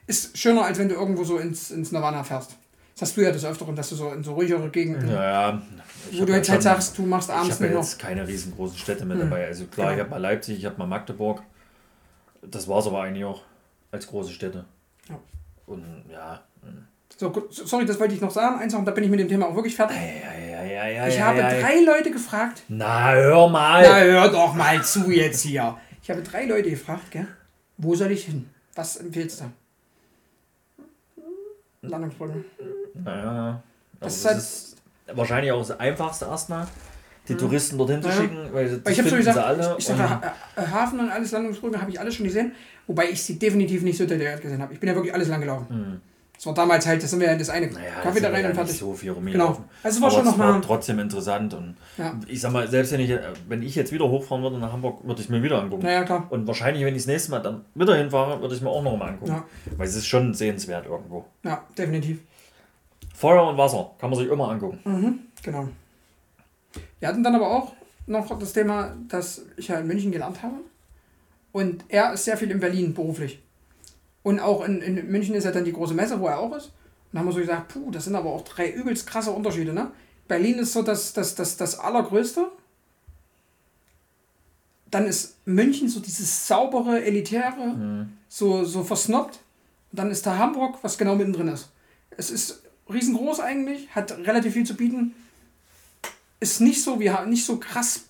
Ist 0.06 0.36
schöner, 0.36 0.64
als 0.64 0.78
wenn 0.78 0.88
du 0.88 0.94
irgendwo 0.94 1.24
so 1.24 1.38
ins, 1.38 1.70
ins 1.70 1.92
Nirvana 1.92 2.24
fährst. 2.24 2.56
Das 2.94 3.08
hast 3.08 3.16
du 3.16 3.22
ja 3.22 3.30
des 3.32 3.44
Öfteren, 3.44 3.74
dass 3.74 3.88
du 3.88 3.94
so 3.96 4.10
in 4.12 4.22
so 4.22 4.34
ruhigere 4.34 4.68
Gegenden, 4.68 5.06
Naja, 5.06 5.62
ich 6.10 6.20
wo 6.20 6.24
du 6.26 6.32
jetzt 6.34 6.50
halt 6.50 6.62
sagst, 6.62 6.98
du 6.98 7.02
machst 7.06 7.30
Ich 7.30 7.34
abends 7.34 7.54
habe 7.54 7.64
nur 7.66 7.74
noch. 7.76 7.82
jetzt 7.82 7.98
keine 7.98 8.26
riesengroßen 8.28 8.76
Städte 8.78 9.04
mit 9.06 9.18
Hm. 9.18 9.30
dabei. 9.30 9.46
Also 9.46 9.64
klar, 9.66 9.88
ich 9.90 9.96
Genau. 9.96 10.02
habe 10.04 10.10
mal 10.10 10.18
Leipzig, 10.20 10.58
ich 10.58 10.64
habe 10.66 10.76
mal 10.78 10.86
Magdeburg. 10.86 11.42
Das 12.42 12.68
war 12.68 12.80
es 12.80 12.86
aber 12.86 13.02
eigentlich 13.02 13.24
auch 13.24 13.42
als 13.92 14.06
große 14.06 14.32
Städte. 14.32 14.64
Ja. 15.08 15.18
Und 15.66 15.84
ja. 16.10 16.42
hm. 16.62 16.86
So, 17.16 17.30
gut, 17.30 17.54
sorry, 17.54 17.84
das 17.86 18.00
wollte 18.00 18.14
ich 18.14 18.20
noch 18.20 18.30
sagen. 18.30 18.58
Eins 18.60 18.72
noch, 18.72 18.80
und 18.80 18.86
da 18.86 18.90
bin 18.92 19.04
ich 19.04 19.10
mit 19.10 19.20
dem 19.20 19.28
Thema 19.28 19.46
auch 19.46 19.54
wirklich 19.54 19.76
fertig. 19.76 19.96
Ja, 19.96 20.38
ja, 20.38 20.64
ja, 20.64 20.88
ja, 20.88 21.06
Ich 21.08 21.20
habe 21.20 21.38
drei 21.40 21.80
Leute 21.84 22.10
gefragt. 22.10 22.62
Na, 22.68 23.12
hör 23.12 23.48
mal! 23.48 23.82
Na, 23.82 24.00
hör 24.00 24.28
doch 24.28 24.54
mal 24.54 24.82
zu 24.82 25.10
jetzt 25.10 25.42
hier. 25.42 25.76
Ich 26.02 26.10
habe 26.10 26.22
drei 26.22 26.46
Leute 26.46 26.68
gefragt, 26.70 27.10
gell? 27.10 27.28
Wo 27.78 27.94
soll 27.94 28.10
ich 28.10 28.24
hin? 28.24 28.48
Was 28.74 28.96
empfiehlst 28.96 29.40
du? 29.40 29.44
Landungsbrücken. 31.82 32.44
Naja. 33.04 33.22
Aber 33.22 33.62
Das 34.00 34.14
das, 34.14 34.16
ist 34.22 34.26
halt- 34.26 34.38
ist 34.38 35.16
wahrscheinlich 35.16 35.52
auch 35.52 35.58
das 35.66 35.78
Einfachste 35.78 36.24
erstmal. 36.26 36.66
die 37.28 37.36
Touristen 37.36 37.78
dorthin 37.78 38.02
zu 38.02 38.10
schicken, 38.10 38.48
weil 38.52 38.68
das 38.68 38.84
Weil 38.84 38.92
ich 38.92 38.98
finden 39.02 39.16
gesagt, 39.18 39.36
sie 39.36 39.44
alle. 39.44 39.76
ich, 39.78 39.88
und- 39.88 39.98
Ha- 39.98 40.34
äh, 40.56 40.60
Hafen 40.66 40.98
und 40.98 41.08
alles 41.10 41.30
Landungsbrücken 41.30 41.80
habe 41.80 41.88
ich 41.90 42.00
alles 42.00 42.16
schon 42.16 42.26
gesehen, 42.26 42.52
wobei 42.88 43.10
ich 43.10 43.22
sie 43.22 43.38
definitiv 43.38 43.82
nicht 43.82 43.96
so 43.96 44.04
detailliert 44.06 44.40
gesehen 44.40 44.60
habe. 44.60 44.72
Ich 44.74 44.80
bin 44.80 44.88
ja 44.88 44.94
wirklich 44.96 45.14
alles 45.14 45.28
lang 45.28 45.40
gelaufen. 45.40 46.00
Das 46.42 46.46
war 46.48 46.54
damals 46.54 46.84
halt, 46.88 47.00
das 47.00 47.08
sind 47.08 47.20
wir 47.20 47.28
ja 47.28 47.34
in 47.34 47.38
das 47.38 47.50
eine 47.50 47.68
naja, 47.68 48.00
Kaffee 48.02 48.18
da 48.20 48.28
rein 48.30 48.44
und 48.46 48.54
fertig. 48.56 48.76
so 48.76 48.92
viel 48.94 49.12
rumgelaufen. 49.12 49.62
Genau. 49.62 49.74
Also 49.84 49.96
es 49.96 50.02
war 50.02 50.08
Aber 50.08 50.16
schon 50.18 50.26
es 50.26 50.32
noch 50.32 50.38
war 50.44 50.52
mal- 50.54 50.60
trotzdem 50.60 50.98
interessant 50.98 51.54
und 51.54 51.76
Ja. 51.96 52.18
ich 52.26 52.40
sag 52.40 52.50
mal, 52.50 52.66
selbst 52.68 52.90
wenn 52.90 52.98
ich, 52.98 53.14
wenn 53.46 53.62
ich 53.62 53.76
jetzt 53.76 53.92
wieder 53.92 54.08
hochfahren 54.08 54.42
würde 54.42 54.58
nach 54.58 54.72
Hamburg, 54.72 55.04
würde 55.06 55.20
ich 55.20 55.26
es 55.26 55.30
mir 55.30 55.40
wieder 55.40 55.62
angucken. 55.62 55.84
Naja, 55.84 56.02
klar. 56.02 56.26
Und 56.30 56.48
wahrscheinlich, 56.48 56.84
wenn 56.84 56.96
ich 56.96 57.02
das 57.02 57.06
nächste 57.06 57.30
Mal 57.30 57.38
dann 57.38 57.64
wieder 57.76 57.94
hinfahre, 57.94 58.40
würde 58.40 58.54
ich 58.54 58.58
es 58.58 58.64
mir 58.64 58.70
auch 58.70 58.82
noch 58.82 58.96
mal 58.96 59.10
angucken. 59.10 59.30
Ja. 59.30 59.44
Weil 59.76 59.86
es 59.86 59.94
ist 59.94 60.08
schon 60.08 60.34
sehenswert 60.34 60.84
irgendwo. 60.86 61.26
Ja, 61.44 61.62
definitiv. 61.78 62.18
Feuer 63.14 63.46
und 63.48 63.56
Wasser 63.56 63.92
kann 64.00 64.10
man 64.10 64.18
sich 64.18 64.28
immer 64.28 64.48
angucken. 64.48 64.80
Mhm, 64.82 65.18
genau. 65.44 65.68
Wir 66.98 67.06
hatten 67.06 67.22
dann 67.22 67.36
aber 67.36 67.52
auch 67.56 67.72
noch 68.06 68.36
das 68.40 68.52
Thema, 68.52 68.96
dass 69.06 69.42
ich 69.56 69.68
ja 69.68 69.76
in 69.78 69.86
München 69.86 70.10
gelernt 70.10 70.42
habe. 70.42 70.56
Und 71.52 71.84
er 71.88 72.14
ist 72.14 72.24
sehr 72.24 72.36
viel 72.36 72.50
in 72.50 72.58
Berlin 72.58 72.94
beruflich. 72.94 73.40
Und 74.22 74.40
auch 74.40 74.64
in, 74.64 74.80
in 74.80 75.10
München 75.10 75.34
ist 75.34 75.44
ja 75.44 75.50
dann 75.50 75.64
die 75.64 75.72
große 75.72 75.94
Messe, 75.94 76.20
wo 76.20 76.26
er 76.26 76.38
auch 76.38 76.54
ist. 76.56 76.66
Und 76.66 76.72
da 77.14 77.18
haben 77.20 77.26
wir 77.26 77.32
so 77.32 77.40
gesagt, 77.40 77.68
puh, 77.68 77.90
das 77.90 78.04
sind 78.04 78.14
aber 78.14 78.30
auch 78.30 78.44
drei 78.44 78.70
übelst 78.70 79.06
krasse 79.06 79.30
Unterschiede. 79.30 79.72
Ne? 79.72 79.90
Berlin 80.28 80.58
ist 80.58 80.72
so 80.72 80.82
das, 80.82 81.12
das, 81.12 81.34
das, 81.34 81.56
das 81.56 81.78
Allergrößte. 81.78 82.50
Dann 84.90 85.06
ist 85.06 85.36
München 85.46 85.88
so 85.88 86.00
dieses 86.00 86.46
saubere, 86.46 87.02
elitäre, 87.02 88.06
so, 88.28 88.64
so 88.64 88.84
versnobbt. 88.84 89.40
Und 89.90 89.98
dann 89.98 90.10
ist 90.10 90.26
da 90.26 90.38
Hamburg, 90.38 90.78
was 90.82 90.98
genau 90.98 91.16
mittendrin 91.16 91.48
ist. 91.48 91.70
Es 92.10 92.30
ist 92.30 92.62
riesengroß 92.92 93.40
eigentlich, 93.40 93.94
hat 93.94 94.16
relativ 94.18 94.52
viel 94.52 94.66
zu 94.66 94.74
bieten. 94.74 95.14
Ist 96.40 96.60
nicht 96.60 96.82
so, 96.82 97.00
wie, 97.00 97.10
nicht 97.26 97.44
so 97.44 97.58
krass 97.58 98.04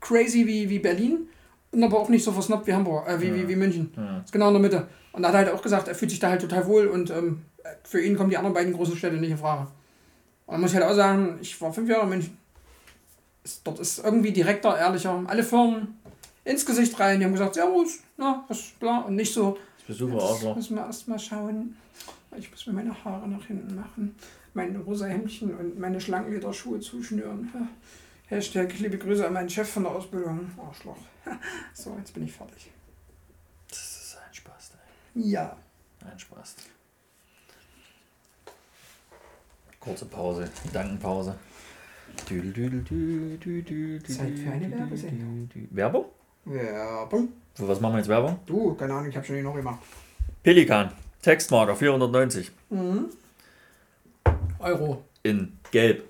crazy 0.00 0.46
wie, 0.46 0.68
wie 0.68 0.78
Berlin 0.78 1.28
und 1.72 1.82
aber 1.82 1.98
auch 1.98 2.08
nicht 2.08 2.24
so 2.24 2.32
versnobbt 2.32 2.66
wie 2.66 2.74
Hamburg, 2.74 3.08
äh, 3.08 3.20
wie, 3.20 3.34
wie, 3.34 3.48
wie 3.48 3.56
München. 3.56 3.92
Ist 4.24 4.32
genau 4.32 4.48
in 4.48 4.54
der 4.54 4.62
Mitte. 4.62 4.88
Und 5.14 5.22
da 5.22 5.28
hat 5.28 5.34
er 5.34 5.38
halt 5.38 5.50
auch 5.50 5.62
gesagt, 5.62 5.86
er 5.88 5.94
fühlt 5.94 6.10
sich 6.10 6.18
da 6.18 6.28
halt 6.28 6.40
total 6.40 6.66
wohl 6.66 6.88
und 6.88 7.10
ähm, 7.10 7.42
für 7.84 8.00
ihn 8.00 8.16
kommen 8.16 8.30
die 8.30 8.36
anderen 8.36 8.52
beiden 8.52 8.72
großen 8.72 8.96
Städte 8.96 9.16
nicht 9.16 9.30
in 9.30 9.38
Frage. 9.38 9.68
Und 10.46 10.52
dann 10.52 10.60
muss 10.60 10.72
ich 10.72 10.76
halt 10.76 10.86
auch 10.86 10.94
sagen, 10.94 11.38
ich 11.40 11.58
war 11.60 11.72
fünf 11.72 11.88
Jahre 11.88 12.02
in 12.02 12.08
München. 12.08 12.38
Dort 13.62 13.78
ist 13.78 14.04
irgendwie 14.04 14.32
direkter, 14.32 14.76
ehrlicher. 14.76 15.22
Alle 15.26 15.44
Firmen 15.44 16.00
ins 16.44 16.66
Gesicht 16.66 16.98
rein, 16.98 17.20
die 17.20 17.24
haben 17.24 17.32
gesagt, 17.32 17.54
Servus, 17.54 18.00
na, 18.16 18.44
was, 18.48 18.72
bla, 18.80 19.02
und 19.02 19.14
nicht 19.14 19.32
so, 19.32 19.56
Das 19.78 19.96
Besucher 19.96 20.16
auch 20.16 20.40
so. 20.40 20.54
Müssen 20.54 20.76
wir 20.76 20.84
erst 20.84 21.08
mal 21.08 21.18
schauen. 21.18 21.76
Ich 22.36 22.50
muss 22.50 22.66
mir 22.66 22.72
meine 22.72 23.04
Haare 23.04 23.28
nach 23.28 23.46
hinten 23.46 23.76
machen, 23.76 24.16
mein 24.52 24.74
rosa 24.76 25.06
Hemdchen 25.06 25.54
und 25.56 25.78
meine 25.78 26.00
Schlangenlederschuhe 26.00 26.80
zuschnüren. 26.80 27.50
Hashtag 28.26 28.76
liebe 28.80 28.98
Grüße 28.98 29.24
an 29.24 29.32
meinen 29.34 29.48
Chef 29.48 29.68
von 29.70 29.84
der 29.84 29.92
Ausbildung. 29.92 30.50
Arschloch. 30.58 30.96
So, 31.72 31.94
jetzt 31.98 32.12
bin 32.12 32.24
ich 32.24 32.32
fertig. 32.32 32.70
Das 33.68 33.78
ist 33.78 34.16
ein 34.16 34.34
Spaß. 34.34 34.72
Ey. 34.72 34.78
Ja. 35.14 35.56
Ein 36.04 36.18
Spaß. 36.18 36.56
Kurze 39.80 40.06
Pause, 40.06 40.50
Gedankenpause. 40.64 41.34
Düdel, 42.28 42.82
düdel, 42.82 44.02
Zeit 44.02 44.38
für 44.38 44.50
eine 44.50 44.70
Werbesendung. 44.70 45.48
Werbung? 45.70 46.06
Werbung. 46.44 47.28
Für 47.54 47.68
was 47.68 47.80
machen 47.80 47.94
wir 47.94 47.98
jetzt 47.98 48.08
Werbung? 48.08 48.38
Du, 48.46 48.74
keine 48.74 48.94
Ahnung, 48.94 49.08
ich 49.08 49.16
habe 49.16 49.26
schon 49.26 49.42
noch 49.42 49.54
gemacht. 49.54 49.80
Pelikan, 50.42 50.90
Textmarker 51.22 51.76
490 51.76 52.50
Euro. 54.58 55.04
in 55.22 55.58
Gelb. 55.70 56.04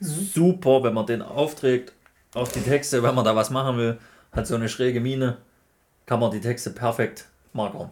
Super, 0.00 0.82
wenn 0.82 0.94
man 0.94 1.06
den 1.06 1.22
aufträgt 1.22 1.92
auf 2.34 2.52
die 2.52 2.60
Texte, 2.60 3.02
wenn 3.02 3.14
man 3.14 3.24
da 3.24 3.34
was 3.34 3.50
machen 3.50 3.78
will, 3.78 3.98
hat 4.32 4.46
so 4.46 4.54
eine 4.54 4.68
schräge 4.68 5.00
Mine, 5.00 5.38
kann 6.06 6.20
man 6.20 6.30
die 6.30 6.40
Texte 6.40 6.70
perfekt 6.70 7.28
markern. 7.54 7.90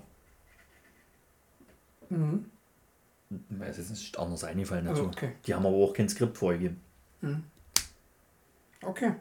Mhm. 2.11 2.45
Mir 3.49 3.67
ist 3.67 3.79
jetzt 3.79 3.91
nicht 3.91 4.19
anders 4.19 4.45
eingefallen 4.45 4.85
dazu. 4.85 5.05
Okay. 5.05 5.33
Die 5.47 5.55
haben 5.55 5.65
aber 5.65 5.77
auch 5.77 5.95
kein 5.95 6.09
Skript 6.09 6.37
vorgegeben. 6.37 6.81
Okay. 8.83 9.13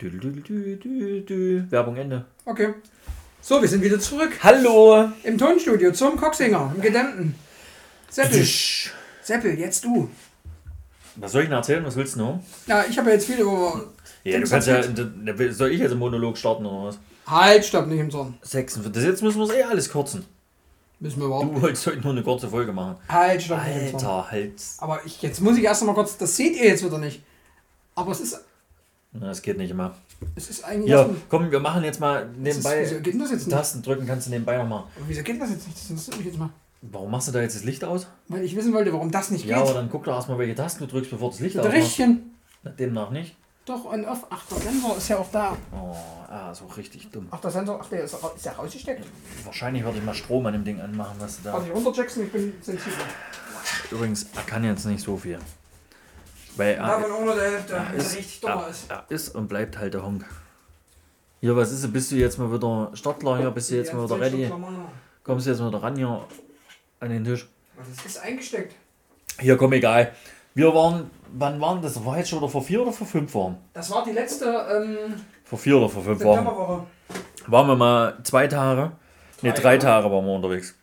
Düdel, 0.00 0.20
düdel, 0.20 0.42
dü, 0.42 0.76
dü, 0.76 1.24
dü. 1.24 1.70
Werbung 1.70 1.96
Ende. 1.96 2.26
Okay. 2.44 2.74
So, 3.40 3.62
wir 3.62 3.68
sind 3.68 3.82
wieder 3.82 3.98
zurück 3.98 4.32
Hallo! 4.42 5.08
im 5.22 5.38
Tonstudio 5.38 5.92
zum 5.92 6.16
Coxinger, 6.16 6.72
im 6.74 6.82
Gedämmten. 6.82 7.34
Seppel, 8.10 8.42
Tsch. 8.42 8.90
Seppel, 9.22 9.58
jetzt 9.58 9.84
du. 9.84 10.10
Was 11.14 11.32
soll 11.32 11.42
ich 11.42 11.48
denn 11.48 11.56
erzählen? 11.56 11.84
Was 11.84 11.96
willst 11.96 12.16
du 12.16 12.20
noch? 12.20 12.42
Ja, 12.66 12.84
ich 12.84 12.98
habe 12.98 13.08
ja 13.08 13.14
jetzt 13.14 13.26
viel 13.26 13.38
über. 13.38 13.84
Ja, 14.24 14.38
du 14.40 14.48
kannst 14.48 14.68
ja. 14.68 14.82
Soll 15.52 15.70
ich 15.70 15.80
jetzt 15.80 15.92
einen 15.92 16.00
Monolog 16.00 16.36
starten 16.36 16.66
oder 16.66 16.88
was? 16.88 16.98
Halt, 17.26 17.64
stopp, 17.64 17.86
nicht 17.86 17.98
im 17.98 18.10
Zorn. 18.10 18.34
46. 18.42 18.92
Das 18.92 19.04
jetzt 19.04 19.22
müssen 19.22 19.38
wir 19.38 19.44
es 19.44 19.50
eh 19.52 19.62
alles 19.64 19.90
kürzen. 19.90 20.24
Müssen 21.00 21.18
wir 21.20 21.26
überhaupt. 21.26 21.54
Du 21.56 21.60
wolltest 21.62 21.86
heute 21.86 21.98
nur 22.00 22.12
eine 22.12 22.22
kurze 22.22 22.48
Folge 22.48 22.72
machen. 22.72 22.96
Halt, 23.08 23.42
stopp, 23.42 23.64
nicht 23.66 23.92
im 23.92 23.98
Zorn. 23.98 24.04
Alter, 24.14 24.30
halt. 24.30 24.52
Aber 24.78 25.00
ich, 25.04 25.20
jetzt 25.22 25.40
muss 25.40 25.58
ich 25.58 25.64
erst 25.64 25.84
mal 25.84 25.94
kurz, 25.94 26.16
das 26.16 26.36
seht 26.36 26.56
ihr 26.56 26.66
jetzt 26.68 26.84
wieder 26.84 26.98
nicht. 26.98 27.22
Aber 27.94 28.12
es 28.12 28.20
ist, 28.20 28.38
Na, 29.12 29.26
Das 29.28 29.42
geht 29.42 29.58
nicht 29.58 29.70
immer. 29.70 29.94
es 30.34 30.48
ist 30.50 30.64
eigentlich. 30.64 30.90
Ja, 30.90 31.02
mal- 31.06 31.16
komm, 31.28 31.50
wir 31.50 31.60
machen 31.60 31.82
jetzt 31.84 32.00
mal 32.00 32.22
es 32.22 32.28
ist, 32.30 32.38
nebenbei. 32.64 32.80
wieso 32.82 33.00
geht 33.00 33.20
das 33.20 33.30
jetzt 33.30 33.46
nicht? 33.46 33.56
Tasten 33.56 33.82
drücken 33.82 34.06
kannst 34.06 34.26
du 34.26 34.30
nebenbei 34.30 34.56
noch 34.58 34.68
machen. 34.68 34.84
Aber 34.96 35.04
wieso 35.08 35.22
geht 35.22 35.40
das 35.40 35.50
jetzt 35.50 35.66
nicht? 35.66 35.76
Das 35.78 35.90
interessiert 35.90 36.16
mich 36.18 36.26
jetzt 36.26 36.38
mal. 36.38 36.50
Warum 36.82 37.10
machst 37.10 37.26
du 37.28 37.32
da 37.32 37.40
jetzt 37.40 37.56
das 37.56 37.64
Licht 37.64 37.82
aus? 37.84 38.06
Weil 38.28 38.44
ich 38.44 38.54
wissen 38.54 38.72
wollte, 38.72 38.92
warum 38.92 39.10
das 39.10 39.30
nicht 39.30 39.44
Ja, 39.46 39.56
aber 39.56 39.66
geht. 39.66 39.76
dann 39.76 39.88
guck 39.90 40.04
doch 40.04 40.14
erstmal, 40.14 40.38
welche 40.38 40.54
Tasten 40.54 40.84
du 40.84 40.86
drückst, 40.90 41.10
bevor 41.10 41.30
das 41.30 41.40
Licht 41.40 41.58
ausmacht. 41.58 41.74
Richtchen. 41.76 42.34
Na, 42.62 42.70
Demnach 42.70 43.10
nicht. 43.10 43.34
Doch, 43.66 43.84
on 43.84 44.04
off. 44.04 44.24
Ach, 44.30 44.44
der 44.46 44.58
Sensor 44.58 44.96
ist 44.96 45.08
ja 45.08 45.18
auch 45.18 45.30
da. 45.32 45.56
Oh, 45.72 45.94
ah, 46.28 46.54
so 46.54 46.66
richtig 46.66 47.10
dumm. 47.10 47.26
Ach, 47.32 47.40
der 47.40 47.50
Sensor, 47.50 47.80
ach, 47.82 47.88
der 47.88 48.04
ist, 48.04 48.22
ra- 48.22 48.32
ist 48.34 48.44
ja 48.44 48.52
rausgesteckt. 48.52 49.04
Wahrscheinlich 49.44 49.84
werde 49.84 49.98
ich 49.98 50.04
mal 50.04 50.14
Strom 50.14 50.46
an 50.46 50.52
dem 50.52 50.64
Ding 50.64 50.80
anmachen, 50.80 51.16
was 51.18 51.38
du 51.38 51.42
da. 51.44 51.52
Warte, 51.54 51.66
ich 51.66 51.74
runter, 51.74 51.92
Jackson, 51.92 52.22
ich 52.24 52.32
bin 52.32 52.54
sensibel. 52.62 52.92
Übrigens, 53.90 54.26
er 54.36 54.42
kann 54.42 54.62
jetzt 54.62 54.84
nicht 54.86 55.02
so 55.02 55.16
viel. 55.16 55.40
Weil 56.56 56.74
er, 56.74 56.86
Davon 56.86 57.10
auch 57.12 57.24
nur 57.24 57.34
der 57.34 57.50
Hälfte, 57.50 57.72
er, 57.74 57.86
er 57.88 57.94
ist, 57.94 58.16
richtig 58.16 58.40
dummer 58.40 58.62
er, 58.62 58.68
ist. 58.68 58.90
er 58.90 59.04
ist 59.08 59.34
und 59.34 59.48
bleibt 59.48 59.76
halt 59.78 59.94
der 59.94 60.04
Honk. 60.04 60.24
Hier, 61.40 61.56
was 61.56 61.72
ist 61.72 61.82
denn? 61.82 61.92
Bist 61.92 62.12
du 62.12 62.16
jetzt 62.16 62.38
mal 62.38 62.52
wieder 62.52 62.90
Startklar 62.94 63.38
hier? 63.38 63.50
Bist 63.50 63.70
du 63.70 63.74
jetzt 63.76 63.92
mal 63.92 64.04
wieder 64.04 64.20
ready? 64.20 64.50
Kommst 65.24 65.46
du 65.46 65.50
jetzt 65.50 65.58
mal 65.60 65.68
wieder 65.68 65.82
ran 65.82 65.96
hier 65.96 66.24
an 67.00 67.10
den 67.10 67.24
Tisch? 67.24 67.48
Das 67.76 68.06
ist 68.06 68.18
eingesteckt. 68.18 68.74
Hier, 69.40 69.56
komm, 69.56 69.72
egal. 69.72 70.12
Wir 70.54 70.72
waren, 70.74 71.10
wann 71.32 71.60
waren 71.60 71.82
das? 71.82 72.04
War 72.04 72.18
jetzt 72.18 72.28
schon 72.30 72.38
wieder 72.40 72.48
vor 72.48 72.62
vier 72.62 72.82
oder 72.82 72.92
vor 72.92 73.06
fünf 73.06 73.32
Wochen? 73.34 73.56
Das 73.72 73.90
war 73.90 74.04
die 74.04 74.12
letzte 74.12 74.46
ähm, 74.46 75.14
Vor 75.44 75.58
vier 75.58 75.76
oder 75.78 75.88
vor 75.88 76.02
fünf 76.02 76.22
Wochen. 76.22 76.86
Waren 77.48 77.66
wir 77.68 77.76
mal 77.76 78.18
zwei 78.24 78.46
Tage? 78.46 78.92
Ne, 79.42 79.52
Drei, 79.52 79.76
oder? 79.76 79.84
Tage 79.84 80.10
waren 80.10 80.24
wir 80.24 80.32
unterwegs. 80.34 80.74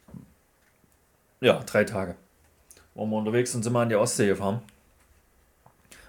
Ja, 1.41 1.59
drei 1.65 1.83
Tage. 1.83 2.15
Waren 2.95 3.09
wir 3.09 3.17
unterwegs 3.17 3.53
und 3.55 3.63
sind 3.63 3.73
mal 3.73 3.81
an 3.81 3.89
die 3.89 3.95
Ostsee 3.95 4.27
gefahren. 4.27 4.61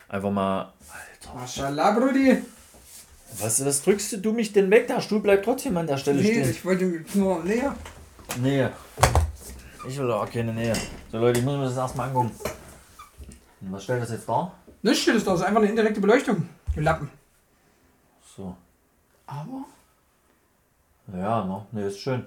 Einfach 0.09 0.31
mal. 0.31 0.73
Alter. 0.93 1.35
Maschallah, 1.39 1.91
Brudi. 1.93 2.43
Was, 3.41 3.65
was 3.65 3.83
drückst 3.83 4.25
du 4.25 4.33
mich 4.33 4.53
denn 4.53 4.71
weg? 4.71 4.87
Der 4.87 5.01
Stuhl 5.01 5.21
bleibt 5.21 5.45
trotzdem 5.45 5.77
an 5.77 5.87
der 5.89 5.97
Stelle 5.97 6.21
Nee, 6.23 6.31
stehen. 6.31 6.51
ich 6.51 6.65
wollte 6.65 7.05
nur 7.15 7.43
näher. 7.43 7.75
Nähe. 8.41 8.71
Ich 9.89 9.99
will 9.99 10.11
auch 10.13 10.31
keine 10.31 10.53
Nähe. 10.53 10.75
So 11.11 11.19
Leute, 11.19 11.41
ich 11.41 11.45
muss 11.45 11.57
mir 11.57 11.65
das 11.65 11.77
erstmal 11.77 12.09
angucken. 12.09 12.31
Und 13.65 13.73
was 13.73 13.85
stellt 13.85 14.03
das 14.03 14.11
jetzt 14.11 14.29
dar? 14.29 14.55
Nichts 14.83 15.01
steht 15.03 15.15
es 15.17 15.25
da, 15.25 15.33
es 15.35 15.41
ist 15.41 15.47
einfach 15.47 15.61
eine 15.63 15.71
indirekte 15.71 16.01
Beleuchtung. 16.01 16.49
Die 16.77 16.81
Lappen. 16.81 17.11
So. 18.37 18.57
Aber 19.27 19.65
Ja, 21.13 21.45
ne, 21.45 21.67
ne, 21.73 21.87
ist 21.87 21.99
schön. 22.01 22.25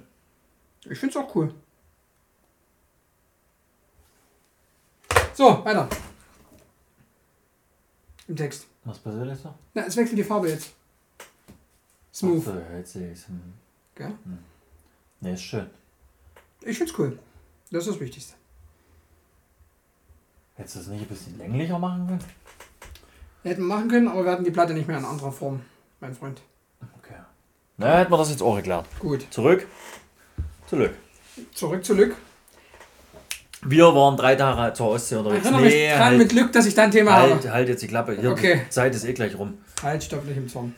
ich 0.89 0.97
finde 0.99 1.17
es 1.19 1.23
auch 1.25 1.35
cool. 1.35 1.53
So, 5.33 5.63
weiter. 5.63 5.87
Im 8.27 8.35
Text. 8.35 8.65
Was 8.83 8.97
passiert 8.97 9.27
jetzt 9.27 9.45
da? 9.45 9.53
Na, 9.75 9.83
es 9.85 9.95
wechselt 9.95 10.17
die 10.17 10.23
Farbe 10.23 10.49
jetzt. 10.49 10.73
Smooth. 12.13 12.43
Ach 12.47 12.53
so, 12.53 12.75
jetzt 12.75 12.93
sehe 12.93 13.11
ich's. 13.11 13.27
Hm. 13.27 13.53
Gell? 13.93 14.13
Ne, 15.21 15.33
ist 15.33 15.41
schön. 15.43 15.69
Ich 16.61 16.77
find's 16.77 16.97
cool. 16.97 17.19
Das 17.69 17.85
ist 17.85 17.93
das 17.93 17.99
Wichtigste. 17.99 18.33
Hättest 20.57 20.75
du 20.75 20.79
das 20.79 20.87
nicht 20.89 21.01
ein 21.03 21.07
bisschen 21.07 21.37
länglicher 21.37 21.79
machen 21.79 22.07
können? 22.07 22.23
Hätten 23.43 23.61
wir 23.61 23.75
machen 23.75 23.87
können, 23.89 24.07
aber 24.07 24.25
wir 24.25 24.31
hatten 24.31 24.43
die 24.43 24.51
Platte 24.51 24.73
nicht 24.73 24.87
mehr 24.87 24.97
in 24.97 25.05
anderer 25.05 25.31
Form, 25.31 25.61
mein 26.01 26.13
Freund. 26.13 26.41
Okay. 26.99 27.13
Na, 27.77 27.99
hätten 27.99 28.11
wir 28.11 28.17
das 28.17 28.29
jetzt 28.31 28.41
auch 28.41 28.55
erklärt. 28.55 28.85
Gut. 28.99 29.25
Zurück. 29.29 29.65
Zurück. 30.67 30.93
Zurück 31.53 31.85
zu 31.85 31.93
Lück. 31.93 32.15
Wir 33.63 33.85
waren 33.95 34.17
drei 34.17 34.35
Tage 34.35 34.73
zur 34.73 34.87
Ostsee 34.89 35.15
unterwegs. 35.15 35.43
Erinnere 35.45 35.61
mich 35.63 35.73
Nee, 35.73 35.89
dran 35.89 35.99
halt, 35.99 36.17
mit 36.17 36.29
Glück, 36.29 36.51
dass 36.51 36.65
ich 36.65 36.75
da 36.75 36.83
ein 36.83 36.91
Thema 36.91 37.13
halt, 37.13 37.33
habe. 37.33 37.51
halt 37.53 37.69
jetzt 37.69 37.81
die 37.81 37.87
Klappe. 37.87 38.13
Hier, 38.19 38.31
Okay. 38.31 38.61
Die 38.65 38.69
Zeit 38.69 38.93
ist 38.95 39.03
eh 39.05 39.13
gleich 39.13 39.37
rum. 39.37 39.57
Halt, 39.83 40.03
stopp 40.03 40.25
nicht 40.25 40.37
im 40.37 40.47
Zorn. 40.47 40.75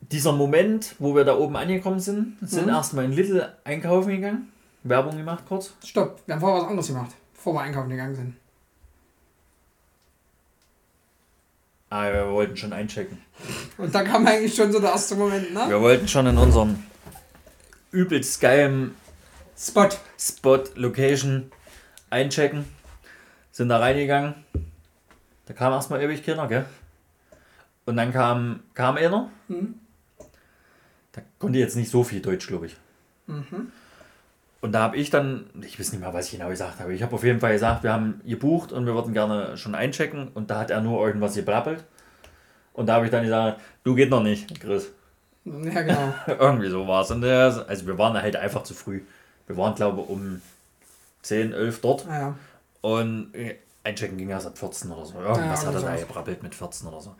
Dieser 0.00 0.32
Moment, 0.32 0.94
wo 0.98 1.14
wir 1.14 1.24
da 1.24 1.36
oben 1.36 1.56
angekommen 1.56 1.98
sind, 2.00 2.36
sind 2.40 2.64
Mhm. 2.64 2.68
erstmal 2.70 3.04
in 3.06 3.12
Little 3.12 3.52
einkaufen 3.64 4.10
gegangen. 4.10 4.52
Werbung 4.84 5.16
gemacht 5.16 5.44
kurz. 5.48 5.72
Stopp, 5.84 6.20
wir 6.26 6.34
haben 6.34 6.40
vorher 6.40 6.62
was 6.62 6.68
anderes 6.68 6.86
gemacht, 6.88 7.10
bevor 7.34 7.54
wir 7.54 7.60
einkaufen 7.62 7.90
gegangen 7.90 8.14
sind. 8.14 8.36
Ah, 11.88 12.12
wir 12.12 12.30
wollten 12.32 12.56
schon 12.56 12.72
einchecken. 12.72 13.18
Und 13.78 13.94
da 13.94 14.02
kam 14.02 14.26
eigentlich 14.26 14.54
schon 14.54 14.72
so 14.72 14.80
der 14.80 14.90
erste 14.90 15.14
Moment, 15.14 15.54
ne? 15.54 15.68
Wir 15.68 15.80
wollten 15.80 16.08
schon 16.08 16.26
in 16.26 16.36
unserem 16.36 16.82
übelst 17.92 18.40
geilen 18.40 18.94
Spot. 19.56 19.88
Spot, 20.18 20.64
Location 20.74 21.50
einchecken. 22.10 22.64
Sind 23.52 23.68
da 23.68 23.78
reingegangen. 23.78 24.34
Da 25.46 25.54
kam 25.54 25.72
erstmal 25.72 26.02
ewig 26.02 26.24
keiner, 26.24 26.48
gell? 26.48 26.66
Und 27.84 27.96
dann 27.96 28.12
kam, 28.12 28.60
kam 28.74 28.96
einer. 28.96 29.30
Da 31.12 31.22
konnte 31.38 31.58
jetzt 31.58 31.76
nicht 31.76 31.90
so 31.90 32.02
viel 32.02 32.20
Deutsch, 32.20 32.48
glaube 32.48 32.66
ich. 32.66 32.76
Und 34.60 34.72
da 34.72 34.80
habe 34.80 34.96
ich 34.96 35.10
dann, 35.10 35.46
ich 35.62 35.78
weiß 35.78 35.92
nicht 35.92 36.00
mehr, 36.00 36.12
was 36.14 36.26
ich 36.26 36.32
genau 36.32 36.48
gesagt 36.48 36.80
habe. 36.80 36.94
Ich 36.94 37.02
habe 37.02 37.14
auf 37.14 37.22
jeden 37.22 37.40
Fall 37.40 37.52
gesagt, 37.52 37.82
wir 37.82 37.92
haben 37.92 38.20
gebucht 38.24 38.72
und 38.72 38.86
wir 38.86 38.94
würden 38.94 39.12
gerne 39.12 39.56
schon 39.56 39.74
einchecken. 39.74 40.28
Und 40.28 40.50
da 40.50 40.58
hat 40.58 40.70
er 40.70 40.80
nur 40.80 41.06
irgendwas 41.06 41.34
geplappelt. 41.34 41.84
Und 42.72 42.86
da 42.86 42.94
habe 42.94 43.04
ich 43.04 43.10
dann 43.10 43.24
gesagt, 43.24 43.60
du 43.84 43.94
geht 43.94 44.10
noch 44.10 44.22
nicht, 44.22 44.60
Chris. 44.60 44.90
Ja, 45.44 45.82
genau. 45.82 46.14
Irgendwie 46.26 46.68
so 46.68 46.86
war 46.88 47.02
es. 47.02 47.10
Also 47.10 47.86
wir 47.86 47.98
waren 47.98 48.20
halt 48.20 48.36
einfach 48.36 48.62
zu 48.64 48.74
früh. 48.74 49.02
Wir 49.46 49.56
waren, 49.56 49.74
glaube 49.74 50.02
ich, 50.02 50.08
um 50.08 50.42
10, 51.22 51.52
11 51.52 51.80
dort. 51.80 52.06
Naja. 52.06 52.34
Und 52.80 53.34
äh, 53.34 53.56
einchecken 53.84 54.18
ging 54.18 54.30
erst 54.30 54.46
ab 54.46 54.58
14 54.58 54.90
oder 54.90 55.04
so. 55.04 55.14
Irgendwas 55.18 55.62
Ja, 55.62 55.68
hat 55.68 55.74
er 55.74 55.80
da 55.82 55.96
gebrabbelt 55.96 56.42
mit 56.42 56.54
14 56.54 56.88
oder 56.88 57.00
so. 57.00 57.14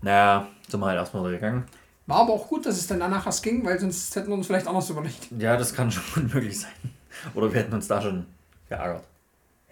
Naja, 0.00 0.46
sind 0.68 0.80
wir 0.80 0.86
halt 0.86 0.98
erstmal 0.98 1.24
da 1.24 1.30
gegangen. 1.30 1.64
War 2.06 2.18
aber 2.20 2.32
auch 2.34 2.48
gut, 2.48 2.66
dass 2.66 2.76
es 2.76 2.86
dann 2.86 3.00
danach 3.00 3.24
erst 3.26 3.42
ging, 3.42 3.64
weil 3.64 3.78
sonst 3.78 4.14
hätten 4.14 4.28
wir 4.28 4.34
uns 4.34 4.46
vielleicht 4.46 4.66
anders 4.66 4.90
überlegt. 4.90 5.28
Ja, 5.38 5.56
das 5.56 5.74
kann 5.74 5.90
schon 5.90 6.24
unmöglich 6.24 6.60
sein. 6.60 6.72
Oder 7.34 7.52
wir 7.52 7.60
hätten 7.60 7.72
uns 7.74 7.88
da 7.88 8.02
schon 8.02 8.26
geärgert. 8.68 9.04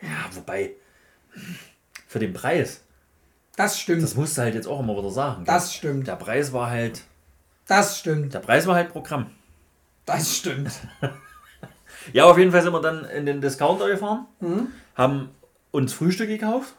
Ja, 0.01 0.09
wobei, 0.33 0.73
für 2.07 2.19
den 2.19 2.33
Preis, 2.33 2.81
Das 3.57 3.79
stimmt. 3.79 4.03
das 4.03 4.15
musst 4.15 4.37
du 4.39 4.43
halt 4.43 4.55
jetzt 4.55 4.67
auch 4.67 4.81
immer 4.81 4.97
wieder 4.97 5.11
sagen. 5.11 5.45
Das 5.45 5.75
stimmt. 5.75 6.07
Der 6.09 6.17
Preis 6.17 6.53
war 6.53 6.71
halt, 6.71 7.03
Das 7.67 7.99
stimmt. 7.99 8.33
der 8.35 8.41
Preis 8.41 8.67
war 8.67 8.75
halt 8.77 8.91
Programm. 8.91 9.27
Das 10.07 10.37
stimmt. 10.37 10.73
Ja, 12.13 12.25
auf 12.25 12.37
jeden 12.37 12.51
Fall 12.51 12.63
sind 12.63 12.73
wir 12.73 12.81
dann 12.81 13.05
in 13.05 13.27
den 13.27 13.41
Discounter 13.41 13.87
gefahren, 13.89 14.27
haben 14.97 15.29
uns 15.71 15.93
Frühstück 15.93 16.27
gekauft 16.27 16.75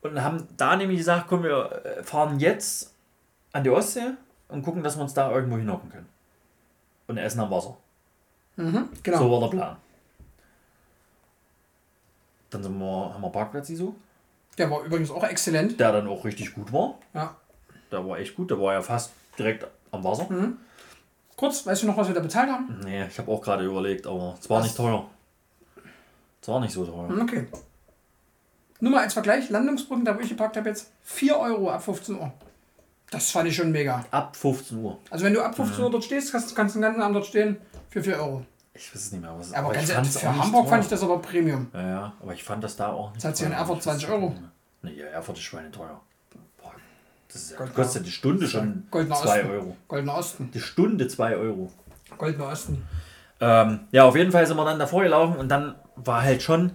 und 0.00 0.22
haben 0.22 0.48
da 0.56 0.76
nämlich 0.76 0.96
gesagt, 0.98 1.26
komm, 1.28 1.42
wir 1.42 1.82
äh, 1.84 2.02
fahren 2.02 2.40
jetzt 2.40 2.94
an 3.52 3.64
die 3.64 3.70
Ostsee 3.70 4.12
und 4.48 4.62
gucken, 4.62 4.82
dass 4.82 4.96
wir 4.96 5.02
uns 5.02 5.14
da 5.14 5.30
irgendwo 5.30 5.56
hinhocken 5.56 5.90
können. 5.90 6.08
Und 7.06 7.18
essen 7.18 7.40
am 7.40 7.50
Wasser. 7.50 7.76
Genau. 8.56 9.18
So 9.18 9.30
war 9.30 9.40
der 9.40 9.48
Plan. 9.56 9.76
Dann 12.50 12.62
sind 12.62 12.78
wir, 12.78 13.12
haben 13.14 13.20
wir 13.22 13.30
Parkplatz 13.30 13.68
gesucht, 13.68 13.96
Der 14.56 14.70
war 14.70 14.82
übrigens 14.82 15.10
auch 15.10 15.22
exzellent. 15.24 15.78
der 15.78 15.92
dann 15.92 16.08
auch 16.08 16.24
richtig 16.24 16.54
gut 16.54 16.72
war. 16.72 16.94
Ja. 17.14 17.36
Der 17.92 18.06
war 18.06 18.18
echt 18.18 18.34
gut, 18.34 18.50
der 18.50 18.58
war 18.60 18.72
ja 18.74 18.82
fast 18.82 19.12
direkt 19.38 19.66
am 19.90 20.02
Wasser. 20.04 20.26
Kurz, 21.36 21.64
weißt 21.66 21.82
du 21.82 21.86
noch, 21.86 21.96
was 21.96 22.08
wir 22.08 22.14
da 22.14 22.20
bezahlt 22.20 22.50
haben? 22.50 22.80
Nee, 22.84 23.04
ich 23.06 23.18
habe 23.18 23.30
auch 23.30 23.40
gerade 23.40 23.64
überlegt, 23.64 24.06
aber 24.06 24.36
es 24.40 24.48
war 24.50 24.58
Was? 24.58 24.64
nicht 24.66 24.76
teuer. 24.76 25.08
Es 26.42 26.48
war 26.48 26.60
nicht 26.60 26.72
so 26.72 26.84
teuer. 26.84 27.08
Hm, 27.08 27.20
Okay. 27.22 27.46
Nur 28.80 28.92
mal 28.92 29.02
als 29.02 29.12
Vergleich, 29.14 29.50
Landungsbrücken, 29.50 30.04
da 30.04 30.14
wo 30.16 30.20
ich 30.20 30.28
geparkt 30.28 30.56
habe, 30.56 30.68
jetzt 30.68 30.92
4 31.02 31.36
Euro 31.36 31.70
ab 31.70 31.82
15 31.82 32.14
Uhr. 32.16 32.32
Das 33.10 33.30
fand 33.30 33.48
ich 33.48 33.56
schon 33.56 33.72
mega. 33.72 34.04
Ab 34.10 34.36
15 34.36 34.78
Uhr. 34.78 34.98
Also 35.10 35.24
wenn 35.24 35.32
du 35.34 35.42
ab 35.42 35.54
15 35.56 35.82
Uhr 35.84 35.90
dort 35.90 36.04
stehst, 36.04 36.30
kannst, 36.32 36.54
kannst 36.54 36.74
du 36.74 36.78
den 36.78 36.82
ganzen 36.82 37.00
Abend 37.02 37.16
dort 37.16 37.26
stehen 37.26 37.56
für 37.90 38.02
4 38.02 38.16
Euro. 38.18 38.44
Ich 38.74 38.94
weiß 38.94 39.00
es 39.02 39.12
nicht 39.12 39.20
mehr, 39.22 39.34
was 39.36 39.52
Aber, 39.54 39.72
ganz 39.72 39.88
ich 39.88 39.94
ehrlich, 39.94 40.10
für 40.12 40.28
Hamburg 40.38 40.64
teuer. 40.64 40.70
fand 40.70 40.84
ich 40.84 40.90
das 40.90 41.02
aber 41.02 41.18
Premium. 41.18 41.68
Ja, 41.72 41.88
ja, 41.88 42.12
aber 42.22 42.32
ich 42.34 42.44
fand 42.44 42.62
das 42.62 42.76
da 42.76 42.88
auch 42.92 43.08
nicht. 43.10 43.16
Das 43.16 43.24
hat 43.30 43.36
sich 43.36 43.46
in 43.46 43.52
teuer. 43.52 43.60
Erfurt 43.60 43.78
Ich 43.80 43.86
weiß 43.86 43.98
20 43.98 44.08
es 44.08 44.14
Euro. 44.14 44.34
Nee, 44.82 45.00
Erfurt 45.00 45.36
ist 45.36 45.42
schweineteuer. 45.42 46.00
Boah, 46.62 46.72
das 47.26 47.36
ist 47.42 47.50
ja, 47.52 47.56
Goldner- 47.56 47.74
kostet 47.74 48.06
die 48.06 48.10
Stunde 48.12 48.46
schon 48.46 48.86
Goldener 48.90 49.16
2 49.16 49.28
Osten. 49.40 49.50
Euro. 49.50 49.76
Goldener 49.88 50.14
Osten. 50.16 50.50
Die 50.52 50.60
Stunde 50.60 51.08
2 51.08 51.36
Euro. 51.36 51.72
Goldener 52.16 52.46
Osten. 52.48 52.86
Ähm, 53.40 53.80
ja, 53.90 54.04
auf 54.04 54.14
jeden 54.16 54.30
Fall 54.32 54.46
sind 54.46 54.56
wir 54.56 54.64
dann 54.64 54.78
davor 54.78 55.02
gelaufen 55.02 55.36
und 55.38 55.48
dann 55.48 55.74
war 55.96 56.22
halt 56.22 56.42
schon 56.42 56.72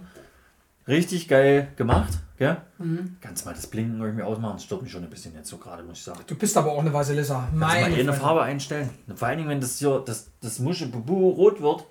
richtig 0.88 1.28
geil 1.28 1.68
gemacht. 1.76 2.12
Gell? 2.36 2.56
Mhm. 2.78 3.16
Kannst 3.20 3.46
mal 3.46 3.54
das 3.54 3.66
Blinken 3.68 4.00
irgendwie 4.00 4.24
ausmachen? 4.24 4.54
Das 4.56 4.64
stört 4.64 4.82
mich 4.82 4.90
schon 4.90 5.04
ein 5.04 5.10
bisschen 5.10 5.34
jetzt 5.34 5.48
so 5.48 5.56
gerade, 5.58 5.82
muss 5.84 5.98
ich 5.98 6.04
sagen. 6.04 6.18
Du 6.26 6.34
bist 6.34 6.56
aber 6.56 6.72
auch 6.72 6.80
eine 6.80 6.92
Vasilissa. 6.92 7.46
Kannst 7.48 7.54
mal 7.54 7.68
eine. 7.76 8.12
Farbe 8.12 8.42
einstellen. 8.42 8.90
Vor 9.14 9.28
allen 9.28 9.38
Dingen, 9.38 9.50
wenn 9.50 9.60
das 9.60 9.78
hier, 9.78 10.02
das, 10.04 10.30
das 10.40 10.58
Musche 10.58 10.86
Bubu 10.88 11.30
rot 11.30 11.60
wird, 11.62 11.84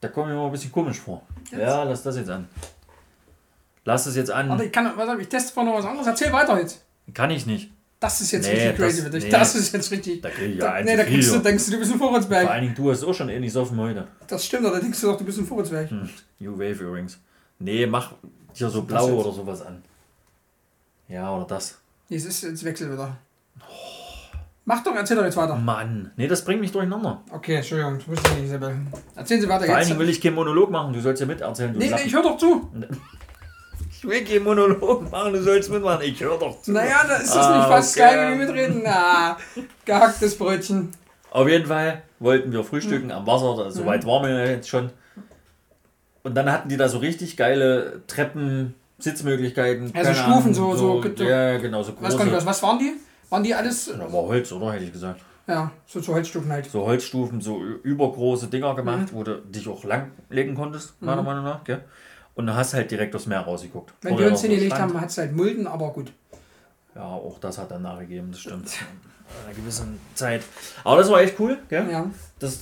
da 0.00 0.08
komme 0.08 0.28
ich 0.28 0.34
mir 0.34 0.40
mal 0.40 0.46
ein 0.46 0.52
bisschen 0.52 0.70
komisch 0.70 1.00
vor. 1.00 1.22
Ja, 1.50 1.82
lass 1.82 2.02
das 2.04 2.16
jetzt 2.16 2.30
an. 2.30 2.46
Lass 3.84 4.04
das 4.04 4.16
jetzt 4.16 4.30
an. 4.30 4.48
Warte, 4.48 4.64
ich, 4.64 4.72
kann, 4.72 4.92
warte, 4.96 5.20
ich 5.20 5.28
teste 5.28 5.52
vorher 5.52 5.72
noch 5.72 5.78
was 5.78 5.86
anderes. 5.86 6.06
Erzähl 6.06 6.32
weiter 6.32 6.58
jetzt. 6.58 6.84
Kann 7.12 7.30
ich 7.30 7.44
nicht. 7.44 7.70
Das 8.00 8.20
ist 8.20 8.30
jetzt 8.32 8.46
Nee, 8.46 8.52
richtig 8.52 8.76
crazy 8.76 9.02
für 9.02 9.10
dich. 9.10 9.24
nee. 9.24 9.30
Das 9.30 9.54
ist 9.54 9.72
jetzt 9.72 9.90
richtig. 9.90 10.20
Da 10.22 10.30
krieg 10.30 10.52
ich 10.52 10.58
Da, 10.58 10.66
ja 10.66 10.72
eins 10.74 10.88
nee, 10.88 10.96
da 10.96 11.04
kriegst 11.04 11.32
du, 11.34 11.38
denkst 11.38 11.64
du, 11.66 11.72
du 11.72 11.78
bist 11.78 11.92
in 11.92 11.98
Vor 11.98 12.08
Vorratsberg. 12.08 12.48
allen 12.48 12.62
Dingen, 12.62 12.74
du 12.74 12.90
hast 12.90 13.02
auch 13.04 13.14
schon 13.14 13.28
ähnlich 13.28 13.52
soffen 13.52 13.78
heute. 13.78 14.06
Das 14.26 14.44
stimmt, 14.44 14.66
oder 14.66 14.78
denkst 14.80 15.00
du 15.00 15.06
doch, 15.08 15.16
du 15.18 15.24
bist 15.24 15.38
in 15.38 15.46
Vorratsberg. 15.46 15.90
Hm. 15.90 16.08
New 16.38 16.52
Wave 16.54 16.82
übrigens. 16.84 17.18
Nee, 17.58 17.86
mach 17.86 18.12
hier 18.52 18.68
so 18.70 18.82
blau 18.82 19.06
jetzt? 19.08 19.14
oder 19.26 19.32
sowas 19.32 19.62
an. 19.62 19.82
Ja, 21.08 21.34
oder 21.34 21.44
das. 21.46 21.78
Nee, 22.08 22.16
es 22.16 22.24
ist 22.24 22.42
jetzt 22.42 22.64
Wechsel 22.64 22.92
wieder. 22.92 23.16
Mach 24.66 24.82
doch, 24.82 24.94
erzähl 24.94 25.16
doch 25.16 25.24
jetzt 25.24 25.36
weiter. 25.36 25.56
Mann. 25.56 26.10
Nee, 26.16 26.26
das 26.26 26.42
bringt 26.44 26.60
mich 26.60 26.72
durcheinander. 26.72 27.22
Okay, 27.30 27.56
Entschuldigung, 27.56 27.98
das 27.98 28.08
wusste 28.08 28.30
ich 28.30 28.34
nicht, 28.36 28.44
Isabel. 28.46 28.76
Erzählen 29.14 29.40
Sie 29.42 29.48
weiter 29.48 29.66
Vor 29.66 29.76
jetzt. 29.76 29.88
Dingen 29.88 29.98
will 30.00 30.08
ich 30.08 30.20
keinen 30.22 30.34
Monolog 30.34 30.70
machen. 30.70 30.92
Du 30.94 31.00
sollst 31.00 31.20
ja 31.20 31.26
miterzählen. 31.26 31.72
Du 31.74 31.78
Nee, 31.78 31.90
nee, 31.90 32.00
ich 32.06 32.14
höre 32.14 32.22
doch 32.22 32.38
zu. 32.38 32.70
ich 33.90 34.04
will 34.04 34.24
keinen 34.24 34.44
Monolog 34.44 35.10
machen. 35.10 35.34
Du 35.34 35.42
sollst 35.42 35.70
mitmachen. 35.70 36.00
Ich 36.02 36.18
höre 36.18 36.38
doch 36.38 36.62
zu. 36.62 36.72
Naja, 36.72 37.04
da 37.06 37.16
ist 37.16 37.34
das 37.34 37.44
Ah, 37.46 37.58
nicht 37.58 37.66
fast 37.68 37.96
okay. 37.98 38.06
geil, 38.14 38.34
wie 38.34 38.38
wir 38.38 38.46
mitreden. 38.46 38.82
Na, 38.84 39.36
gehacktes 39.84 40.38
Brötchen. 40.38 40.90
Auf 41.30 41.46
jeden 41.48 41.66
Fall 41.66 42.02
wollten 42.20 42.50
wir 42.50 42.64
frühstücken 42.64 43.10
am 43.10 43.26
Wasser, 43.26 43.56
da- 43.64 43.70
so 43.70 43.84
weit 43.84 44.06
waren 44.06 44.22
wir 44.26 44.30
ja 44.44 44.50
jetzt 44.52 44.68
schon. 44.68 44.90
Und 46.24 46.34
dann 46.34 46.50
hatten 46.50 46.68
die 46.68 46.76
da 46.76 46.88
so 46.88 46.98
richtig 46.98 47.36
geile 47.36 48.02
Treppen, 48.08 48.74
Sitzmöglichkeiten. 48.98 49.84
Ja, 49.84 49.88
so 49.88 49.92
keine 49.92 50.14
Stufen, 50.14 50.32
Ahnung, 50.32 50.54
so- 50.54 50.76
so- 50.76 51.02
so- 51.16 51.24
ja, 51.24 51.58
genau, 51.58 51.82
so 51.82 51.92
Was, 52.00 52.16
kann, 52.16 52.28
große. 52.30 52.44
was, 52.46 52.62
waren 52.62 52.78
die? 52.80 52.94
Waren 53.30 53.42
die 53.44 53.54
alles? 53.54 53.86
Da 53.86 53.98
war 54.00 54.22
Holz, 54.22 54.50
oder? 54.52 54.72
Hätte 54.72 54.84
ich 54.84 54.92
gesagt. 54.92 55.20
Ja, 55.46 55.70
so 55.86 56.00
zu 56.00 56.14
Holzstufen 56.14 56.50
halt. 56.50 56.70
So 56.70 56.86
Holzstufen, 56.86 57.40
so 57.42 57.62
übergroße 57.82 58.46
Dinger 58.46 58.74
gemacht, 58.74 59.08
wo 59.12 59.22
du 59.22 59.36
dich 59.42 59.68
auch 59.68 59.84
lang 59.84 60.10
legen 60.30 60.54
konntest, 60.54 61.00
meiner 61.02 61.22
Meinung 61.22 61.44
nach. 61.44 61.62
Gell? 61.64 61.82
Und 62.34 62.46
dann 62.46 62.56
hast 62.56 62.72
du 62.72 62.78
halt 62.78 62.90
direkt 62.90 63.14
aufs 63.14 63.26
Meer 63.26 63.40
rausgeguckt. 63.40 63.92
Wenn 64.00 64.16
die 64.16 64.22
ja 64.22 64.30
uns 64.30 64.40
so 64.40 64.46
hingelegt 64.48 64.74
stand. 64.74 64.92
haben, 64.94 65.00
hat 65.00 65.10
es 65.10 65.18
halt 65.18 65.36
Mulden, 65.36 65.66
aber 65.66 65.90
gut. 65.92 66.10
Ja, 66.94 67.02
auch 67.02 67.38
das 67.40 67.58
hat 67.58 67.70
dann 67.70 67.82
nachgegeben, 67.82 68.30
das 68.30 68.40
stimmt. 68.40 68.66
In 68.66 69.46
einer 69.46 69.54
gewissen 69.54 70.00
Zeit. 70.14 70.42
Aber 70.82 70.96
das 70.98 71.10
war 71.10 71.20
echt 71.20 71.38
cool, 71.38 71.58
gell? 71.68 71.90
Ja. 71.90 72.06
das, 72.38 72.60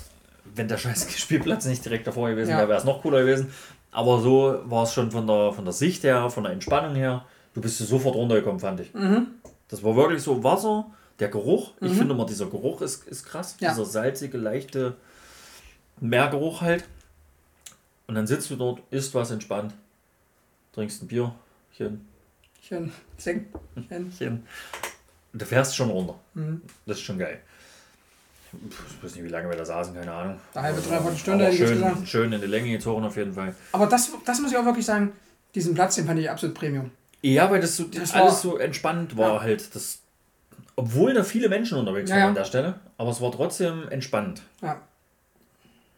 wenn 0.55 0.69
der 0.69 0.79
scheiß 0.79 1.11
Spielplatz 1.19 1.65
nicht 1.67 1.85
direkt 1.85 2.07
davor 2.07 2.31
gewesen 2.31 2.51
Ja. 2.51 2.59
wäre, 2.59 2.69
wäre 2.69 2.79
es 2.79 2.85
noch 2.85 3.03
cooler 3.03 3.21
gewesen. 3.21 3.53
Aber 3.91 4.21
so 4.21 4.61
war 4.65 4.85
es 4.85 4.93
schon 4.95 5.11
von 5.11 5.27
der, 5.27 5.53
von 5.53 5.65
der 5.65 5.73
Sicht 5.75 6.03
her, 6.05 6.31
von 6.31 6.45
der 6.45 6.53
Entspannung 6.53 6.95
her. 6.95 7.25
Du 7.55 7.61
bist 7.61 7.77
sofort 7.79 8.15
runtergekommen, 8.15 8.59
fand 8.61 8.81
ich. 8.81 8.93
Mhm. 8.95 9.27
Das 9.69 9.83
war 9.83 9.95
wirklich 9.97 10.23
so 10.23 10.43
Wasser, 10.43 10.87
der 11.19 11.29
Geruch. 11.29 11.73
Ich 11.81 11.93
finde 11.93 12.15
immer, 12.15 12.25
dieser 12.27 12.47
Geruch 12.47 12.81
ist, 12.81 13.07
ist 13.07 13.25
krass. 13.27 13.57
Ja. 13.61 13.71
Dieser 13.71 13.85
salzige, 13.85 14.39
leichte 14.39 14.97
Meergeruch 16.01 16.63
halt. 16.63 16.85
Und 18.07 18.15
dann 18.15 18.27
sitzt 18.27 18.51
du 18.51 18.57
dort, 18.57 18.81
isst 18.91 19.15
was 19.15 19.31
entspannt, 19.31 19.75
trinkst 20.73 21.03
ein 21.03 21.09
Bierchen, 21.09 22.07
Schön. 22.61 22.93
Sing. 23.17 23.47
Schön. 23.89 24.13
Chen. 24.17 24.47
Und 25.33 25.41
du 25.43 25.47
fährst 25.47 25.75
schon 25.75 25.91
runter. 25.91 26.19
Mhm. 26.35 26.63
Das 26.87 26.99
ist 26.99 27.03
schon 27.05 27.19
geil. 27.19 27.41
Ich 28.53 29.03
weiß 29.05 29.15
nicht, 29.17 29.25
wie 29.25 29.29
lange 29.29 29.49
wir 29.49 29.57
da 29.57 29.65
saßen, 29.65 29.95
keine 29.95 30.13
Ahnung. 30.13 30.37
Eine 30.55 30.63
halbe, 30.67 30.79
Aber- 30.79 30.89
dreiviertel 30.89 31.19
Stunde 31.19 31.45
hätte 31.45 31.55
ich 31.55 31.61
jetzt 31.61 31.73
gesagt. 31.73 32.09
schön 32.09 32.33
in 32.33 32.41
die 32.41 32.47
Länge 32.47 32.71
gezogen 32.71 33.05
auf 33.05 33.17
jeden 33.17 33.33
Fall. 33.33 33.55
Aber 33.73 33.87
das, 33.87 34.11
das 34.27 34.41
muss 34.41 34.51
ich 34.53 34.57
auch 34.59 34.65
wirklich 34.65 34.85
sagen, 34.87 35.13
diesen 35.55 35.75
Platz, 35.75 35.95
den 35.97 36.07
fand 36.07 36.21
ich 36.21 36.29
absolut 36.31 36.55
Premium. 36.57 36.91
Ja, 37.23 37.51
weil 37.51 37.61
das, 37.61 37.77
so, 37.77 37.85
Das 37.85 38.13
alles 38.13 38.33
war- 38.33 38.41
so 38.53 38.59
entspannt 38.59 39.17
war 39.17 39.35
Ja. 39.37 39.41
halt. 39.43 39.75
Das, 39.75 40.01
obwohl 40.77 41.15
da 41.15 41.23
viele 41.25 41.49
Menschen 41.49 41.79
unterwegs 41.79 42.11
waren 42.11 42.19
ja. 42.19 42.29
an 42.29 42.35
der 42.35 42.45
Stelle, 42.45 42.75
aber 42.99 43.11
es 43.11 43.21
war 43.21 43.31
trotzdem 43.33 43.89
entspannt. 43.89 44.43
Ja. 44.61 44.81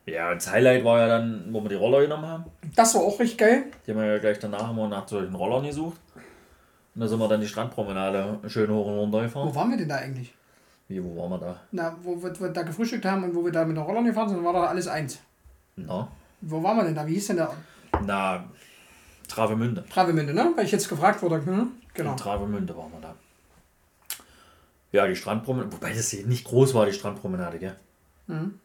Ja, 0.07 0.31
und 0.31 0.37
das 0.37 0.51
Highlight 0.51 0.85
war 0.85 0.99
ja 1.01 1.09
dann, 1.09 1.47
wo 1.51 1.63
wir 1.63 1.71
die 1.71 1.75
Roller 1.77 2.03
genommen 2.03 2.27
haben. 2.27 2.45
Das 2.77 2.95
war 2.95 3.03
auch 3.03 3.19
richtig 3.19 3.39
geil. 3.39 3.65
Die 3.87 3.91
haben 3.93 3.99
wir 3.99 4.07
ja 4.07 4.19
gleich 4.19 4.39
danach 4.39 4.71
immer 4.71 4.87
nach 4.89 5.09
solchen 5.09 5.35
Rollern 5.35 5.65
gesucht. 5.65 5.97
Und 6.95 7.01
da 7.01 7.09
sind 7.09 7.19
wir 7.19 7.27
dann 7.27 7.41
die 7.41 7.49
Strandpromenade 7.49 8.39
schön 8.49 8.71
hoch 8.71 8.87
und 8.87 8.95
runter 8.99 9.23
gefahren. 9.23 9.49
Wo 9.49 9.55
waren 9.55 9.71
wir 9.71 9.79
denn 9.79 9.89
da 9.89 9.97
eigentlich? 9.97 10.35
Wie, 10.89 11.03
wo 11.03 11.17
waren 11.17 11.31
wir 11.31 11.39
da? 11.39 11.61
Na, 11.73 11.97
wo 12.03 12.23
wir, 12.23 12.39
wir 12.39 12.49
da 12.51 12.63
gefrühstückt 12.63 13.05
haben 13.05 13.25
und 13.25 13.35
wo 13.35 13.45
wir 13.45 13.53
da 13.53 13.65
mit 13.65 13.77
der 13.77 13.85
Roller 13.85 14.03
gefahren 14.03 14.29
sind, 14.29 14.45
war 14.45 14.53
da 14.53 14.65
alles 14.65 14.87
eins. 14.87 15.19
Na, 15.77 16.09
Wo 16.43 16.63
waren 16.63 16.77
wir 16.77 16.85
denn 16.85 16.95
da? 16.95 17.07
Wie 17.07 17.15
hieß 17.15 17.29
denn 17.29 17.37
der? 17.37 17.53
na 18.05 18.45
Travemünde. 19.29 19.85
Travemünde, 19.89 20.35
ne? 20.35 20.53
Weil 20.57 20.67
ich 20.67 20.73
jetzt 20.73 20.89
gefragt 20.89 21.23
wurde. 21.23 21.45
Hm? 21.45 21.73
Genau. 21.95 22.11
In 22.13 22.17
Travemünde 22.17 22.77
waren 22.77 22.93
wir 22.93 23.01
da. 23.01 23.15
Ja, 24.93 25.07
die 25.07 25.17
Strandpromenade, 25.17 25.73
wobei 25.73 25.93
das 25.93 26.11
hier 26.11 26.27
nicht 26.27 26.45
groß 26.45 26.75
war, 26.75 26.87
die 26.87 26.93
Strandpromenade, 26.93 27.59
gell? 27.59 27.77
Mhm. 28.27 28.61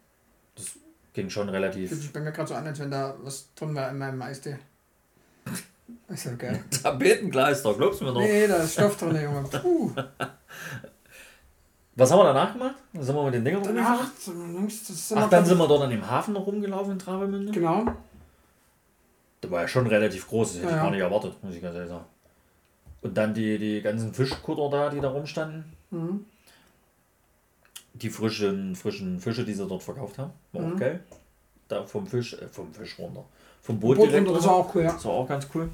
Ging 1.13 1.29
schon 1.29 1.45
Fühlt 1.45 1.55
relativ. 1.55 1.89
sich 1.89 2.13
bei 2.13 2.19
mir 2.19 2.31
gerade 2.31 2.49
so 2.49 2.55
an, 2.55 2.67
als 2.67 2.79
wenn 2.79 2.91
da 2.91 3.15
was 3.23 3.47
drin 3.55 3.73
wäre 3.75 3.89
in 3.89 3.97
meinem 3.97 4.21
Eistee. 4.21 4.59
Ist 6.09 6.25
ja 6.25 6.33
geil. 6.33 6.63
Tapetenkleister, 6.83 7.73
glaubst 7.73 8.01
du 8.01 8.05
mir 8.05 8.11
noch? 8.13 8.21
Nee, 8.21 8.45
da 8.47 8.57
ist 8.57 8.73
Stoff 8.73 8.95
drin, 8.97 9.15
Junge. 9.19 9.41
Puh. 9.49 9.91
Was 11.99 12.11
haben 12.11 12.19
wir 12.19 12.23
danach 12.25 12.53
gemacht? 12.53 12.75
Dann 12.93 13.03
sind 13.03 13.15
wir 13.15 13.23
mit 13.25 13.33
den 13.33 13.43
Dingern 13.45 13.61
rumgefahren? 13.65 13.99
Ach, 15.15 15.29
dann 15.29 15.45
sind 15.45 15.57
wir 15.57 15.67
dort 15.67 15.81
an 15.83 15.89
dem 15.89 16.09
Hafen 16.09 16.33
noch 16.33 16.45
rumgelaufen 16.45 16.93
in 16.93 16.99
Travemünde. 16.99 17.51
Genau. 17.51 17.85
Der 19.43 19.51
war 19.51 19.61
ja 19.61 19.67
schon 19.67 19.85
relativ 19.87 20.27
groß, 20.27 20.53
das 20.53 20.61
hätte 20.61 20.71
Ja, 20.71 20.77
ich 20.77 20.81
gar 20.83 20.91
nicht 20.91 21.01
erwartet, 21.01 21.43
muss 21.43 21.53
ich 21.55 21.61
ganz 21.61 21.75
ehrlich 21.75 21.89
sagen. 21.89 22.05
Und 23.01 23.17
dann 23.17 23.33
die, 23.33 23.57
die 23.57 23.81
ganzen 23.81 24.13
Fischkutter 24.13 24.69
da, 24.69 24.89
die 24.89 24.99
da 24.99 25.09
rumstanden. 25.09 25.65
Mhm. 25.91 26.25
Die 27.93 28.09
frischen, 28.09 28.75
frischen 28.75 29.19
Fische, 29.19 29.43
die 29.43 29.53
sie 29.53 29.65
dort 29.67 29.83
verkauft 29.83 30.17
haben. 30.19 30.31
War 30.53 30.61
Mhm. 30.61 30.73
auch 30.73 30.79
geil. 30.79 31.03
Da 31.67 31.83
vom 31.85 32.07
Fisch, 32.07 32.33
äh, 32.33 32.47
vom 32.47 32.73
Fisch 32.73 32.97
runter. 32.97 33.23
Vom 33.61 33.79
Boot, 33.79 33.97
Boot 33.97 34.07
direkt 34.07 34.25
runter, 34.27 34.39
das 34.39 34.47
war 34.47 34.55
auch 34.55 34.73
cool, 34.75 34.83
ja. 34.83 34.91
Das 34.93 35.03
war 35.05 35.11
auch 35.11 35.27
ganz 35.27 35.47
cool. 35.53 35.69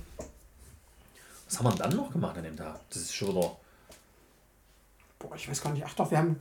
Was 1.48 1.60
haben 1.60 1.66
wir 1.68 1.76
dann 1.76 1.96
noch 1.96 2.12
gemacht 2.12 2.36
an 2.38 2.44
dem 2.44 2.58
Tag? 2.58 2.80
Das 2.90 2.98
ist 2.98 3.14
schon 3.14 3.30
wieder. 3.30 3.56
Boah, 5.28 5.36
ich 5.36 5.50
weiß 5.50 5.62
gar 5.62 5.72
nicht. 5.74 5.84
Ach 5.86 5.94
doch, 5.94 6.12
wir 6.12 6.18
haben 6.18 6.40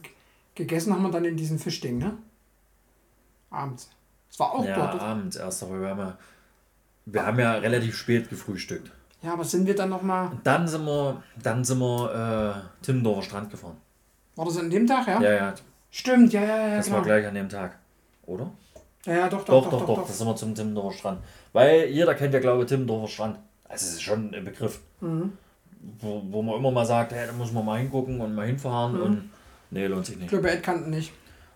gegessen, 0.55 0.93
haben 0.93 1.03
wir 1.03 1.11
dann 1.11 1.25
in 1.25 1.37
diesem 1.37 1.59
Fischding, 1.59 1.99
ne? 1.99 2.17
Abends. 3.51 3.89
Es 4.31 4.39
war 4.39 4.53
auch 4.53 4.65
ja, 4.65 4.75
dort. 4.75 5.01
abends 5.01 5.37
erst, 5.37 5.63
aber 5.63 5.81
wir 5.81 5.89
haben 5.89 6.01
ja, 6.01 6.19
wir 7.07 7.27
haben 7.27 7.39
ja 7.39 7.53
relativ 7.55 7.97
spät 7.97 8.29
gefrühstückt. 8.29 8.91
Ja, 9.23 9.33
aber 9.33 9.45
sind 9.45 9.67
wir 9.67 9.75
dann 9.75 9.91
nochmal. 9.91 10.33
Dann 10.43 10.69
sind 10.69 10.85
wir, 10.85 11.23
dann 11.43 11.65
sind 11.65 11.79
wir 11.79 12.65
äh, 12.83 12.85
Timmendorfer 12.85 13.23
Strand 13.23 13.51
gefahren. 13.51 13.77
War 14.37 14.45
das 14.45 14.59
an 14.59 14.71
dem 14.71 14.87
Tag, 14.87 15.07
ja? 15.07 15.21
Ja, 15.23 15.33
ja, 15.33 15.55
Stimmt, 15.91 16.33
ja, 16.33 16.43
ja, 16.43 16.69
ja. 16.69 16.77
das 16.77 16.87
genau. 16.87 16.99
war 16.99 17.05
gleich 17.05 17.27
an 17.27 17.35
dem 17.35 17.49
Tag. 17.49 17.79
Oder? 18.27 18.51
Ja, 19.07 19.13
ja, 19.13 19.29
doch, 19.29 19.45
Doch, 19.45 19.71
doch, 19.71 19.87
doch, 19.87 20.07
das 20.07 20.19
sind 20.19 20.27
wir 20.27 20.37
zum 20.37 20.55
Timmendorfer 20.55 20.99
Strand. 20.99 21.25
Weil 21.53 21.87
jeder 21.87 22.15
kennt 22.15 22.35
ja, 22.35 22.41
glaube 22.41 22.63
ich, 22.63 22.69
Timmendorfer 22.69 23.09
Strand. 23.09 23.39
Also, 23.69 23.87
es 23.87 23.93
ist 23.95 24.03
schon 24.03 24.35
ein 24.35 24.45
Begriff. 24.45 24.81
Mhm. 25.01 25.39
Wo, 26.01 26.23
wo 26.31 26.43
man 26.43 26.57
immer 26.57 26.71
mal 26.71 26.87
sagt, 26.87 27.13
hey, 27.13 27.27
da 27.27 27.33
muss 27.33 27.53
man 27.53 27.65
mal 27.65 27.79
hingucken 27.79 28.21
und 28.21 28.35
mal 28.35 28.47
hinfahren 28.47 28.95
Mhm. 28.97 29.03
und. 29.03 29.31
Nee, 29.71 29.87
lohnt 29.87 30.07
sich 30.07 30.15
Ich 30.15 30.21
nicht. 30.23 30.31
glaube, 30.31 30.51
Ed 30.51 30.63
kannten 30.63 30.91
nicht. 30.91 31.13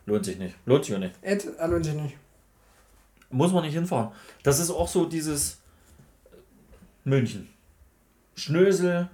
Lohnt 0.06 0.24
sich 0.24 0.38
nicht. 0.38 0.54
Lohnt 0.66 0.84
sich 0.84 0.94
auch 0.94 0.98
nicht. 0.98 1.14
Ed, 1.22 1.46
er 1.58 1.68
lohnt 1.68 1.84
sich 1.84 1.94
nicht. 1.94 2.16
Muss 3.30 3.52
man 3.52 3.62
nicht 3.64 3.74
hinfahren. 3.74 4.10
Das 4.42 4.58
ist 4.58 4.70
auch 4.70 4.88
so 4.88 5.04
dieses 5.06 5.58
äh, 6.32 6.36
München. 7.08 7.48
Schnösel, 8.34 9.08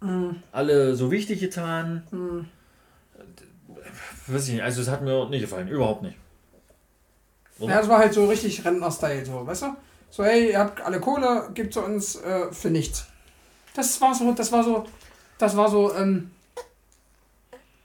Mhm. 0.00 0.42
alle 0.52 0.94
so 0.94 1.10
wichtig 1.10 1.40
getan. 1.40 2.02
Mhm. 2.10 2.46
Weiß 4.26 4.48
ich 4.48 4.54
nicht, 4.54 4.62
also 4.62 4.80
es 4.82 4.88
hat 4.88 5.02
mir 5.02 5.28
nicht 5.28 5.42
gefallen, 5.42 5.68
überhaupt 5.68 6.02
nicht. 6.02 6.16
Oder? 7.58 7.74
Ja, 7.74 7.80
es 7.80 7.88
war 7.88 7.98
halt 7.98 8.12
so 8.14 8.26
richtig 8.26 8.64
Rentner-Style, 8.64 9.24
so, 9.24 9.46
weißt 9.46 9.62
du? 9.62 9.66
So, 10.10 10.24
hey, 10.24 10.50
ihr 10.52 10.58
habt 10.58 10.80
alle 10.80 11.00
Kohle, 11.00 11.50
gibt 11.54 11.74
sie 11.74 11.82
uns 11.82 12.16
äh, 12.16 12.50
für 12.52 12.70
nichts. 12.70 13.06
Das 13.74 14.00
war 14.00 14.14
so, 14.14 14.32
das 14.32 14.50
war 14.52 14.64
so, 14.64 14.86
das 15.38 15.56
war 15.56 15.68
so, 15.68 15.94
ähm, 15.94 16.30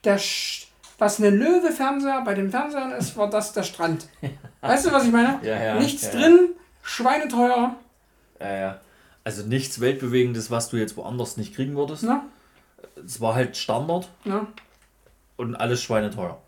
der, 0.04 0.18
Sch 0.18 0.68
was 0.98 1.18
eine 1.18 1.30
Löwe-Fernseher 1.30 2.22
bei 2.24 2.34
den 2.34 2.50
Fernsehern 2.50 2.92
ist, 2.92 3.16
war 3.16 3.30
das 3.30 3.54
der 3.54 3.62
Strand. 3.62 4.06
Weißt 4.60 4.86
du, 4.86 4.92
was 4.92 5.04
ich 5.04 5.12
meine? 5.12 5.40
Ja, 5.42 5.62
ja, 5.62 5.74
Nichts 5.80 6.02
ja, 6.02 6.10
drin, 6.10 6.50
schweineteuer, 6.82 7.74
Ja, 8.38 8.54
ja. 8.56 8.80
Also 9.24 9.42
nichts 9.46 9.80
Weltbewegendes, 9.80 10.50
was 10.50 10.68
du 10.70 10.76
jetzt 10.76 10.96
woanders 10.96 11.36
nicht 11.36 11.54
kriegen 11.54 11.74
würdest. 11.76 12.02
ne? 12.02 12.22
Es 13.04 13.20
war 13.20 13.34
halt 13.34 13.56
Standard 13.56 14.08
ne? 14.24 14.46
und 15.36 15.54
alles 15.56 15.82
schweineteuer. 15.82 16.40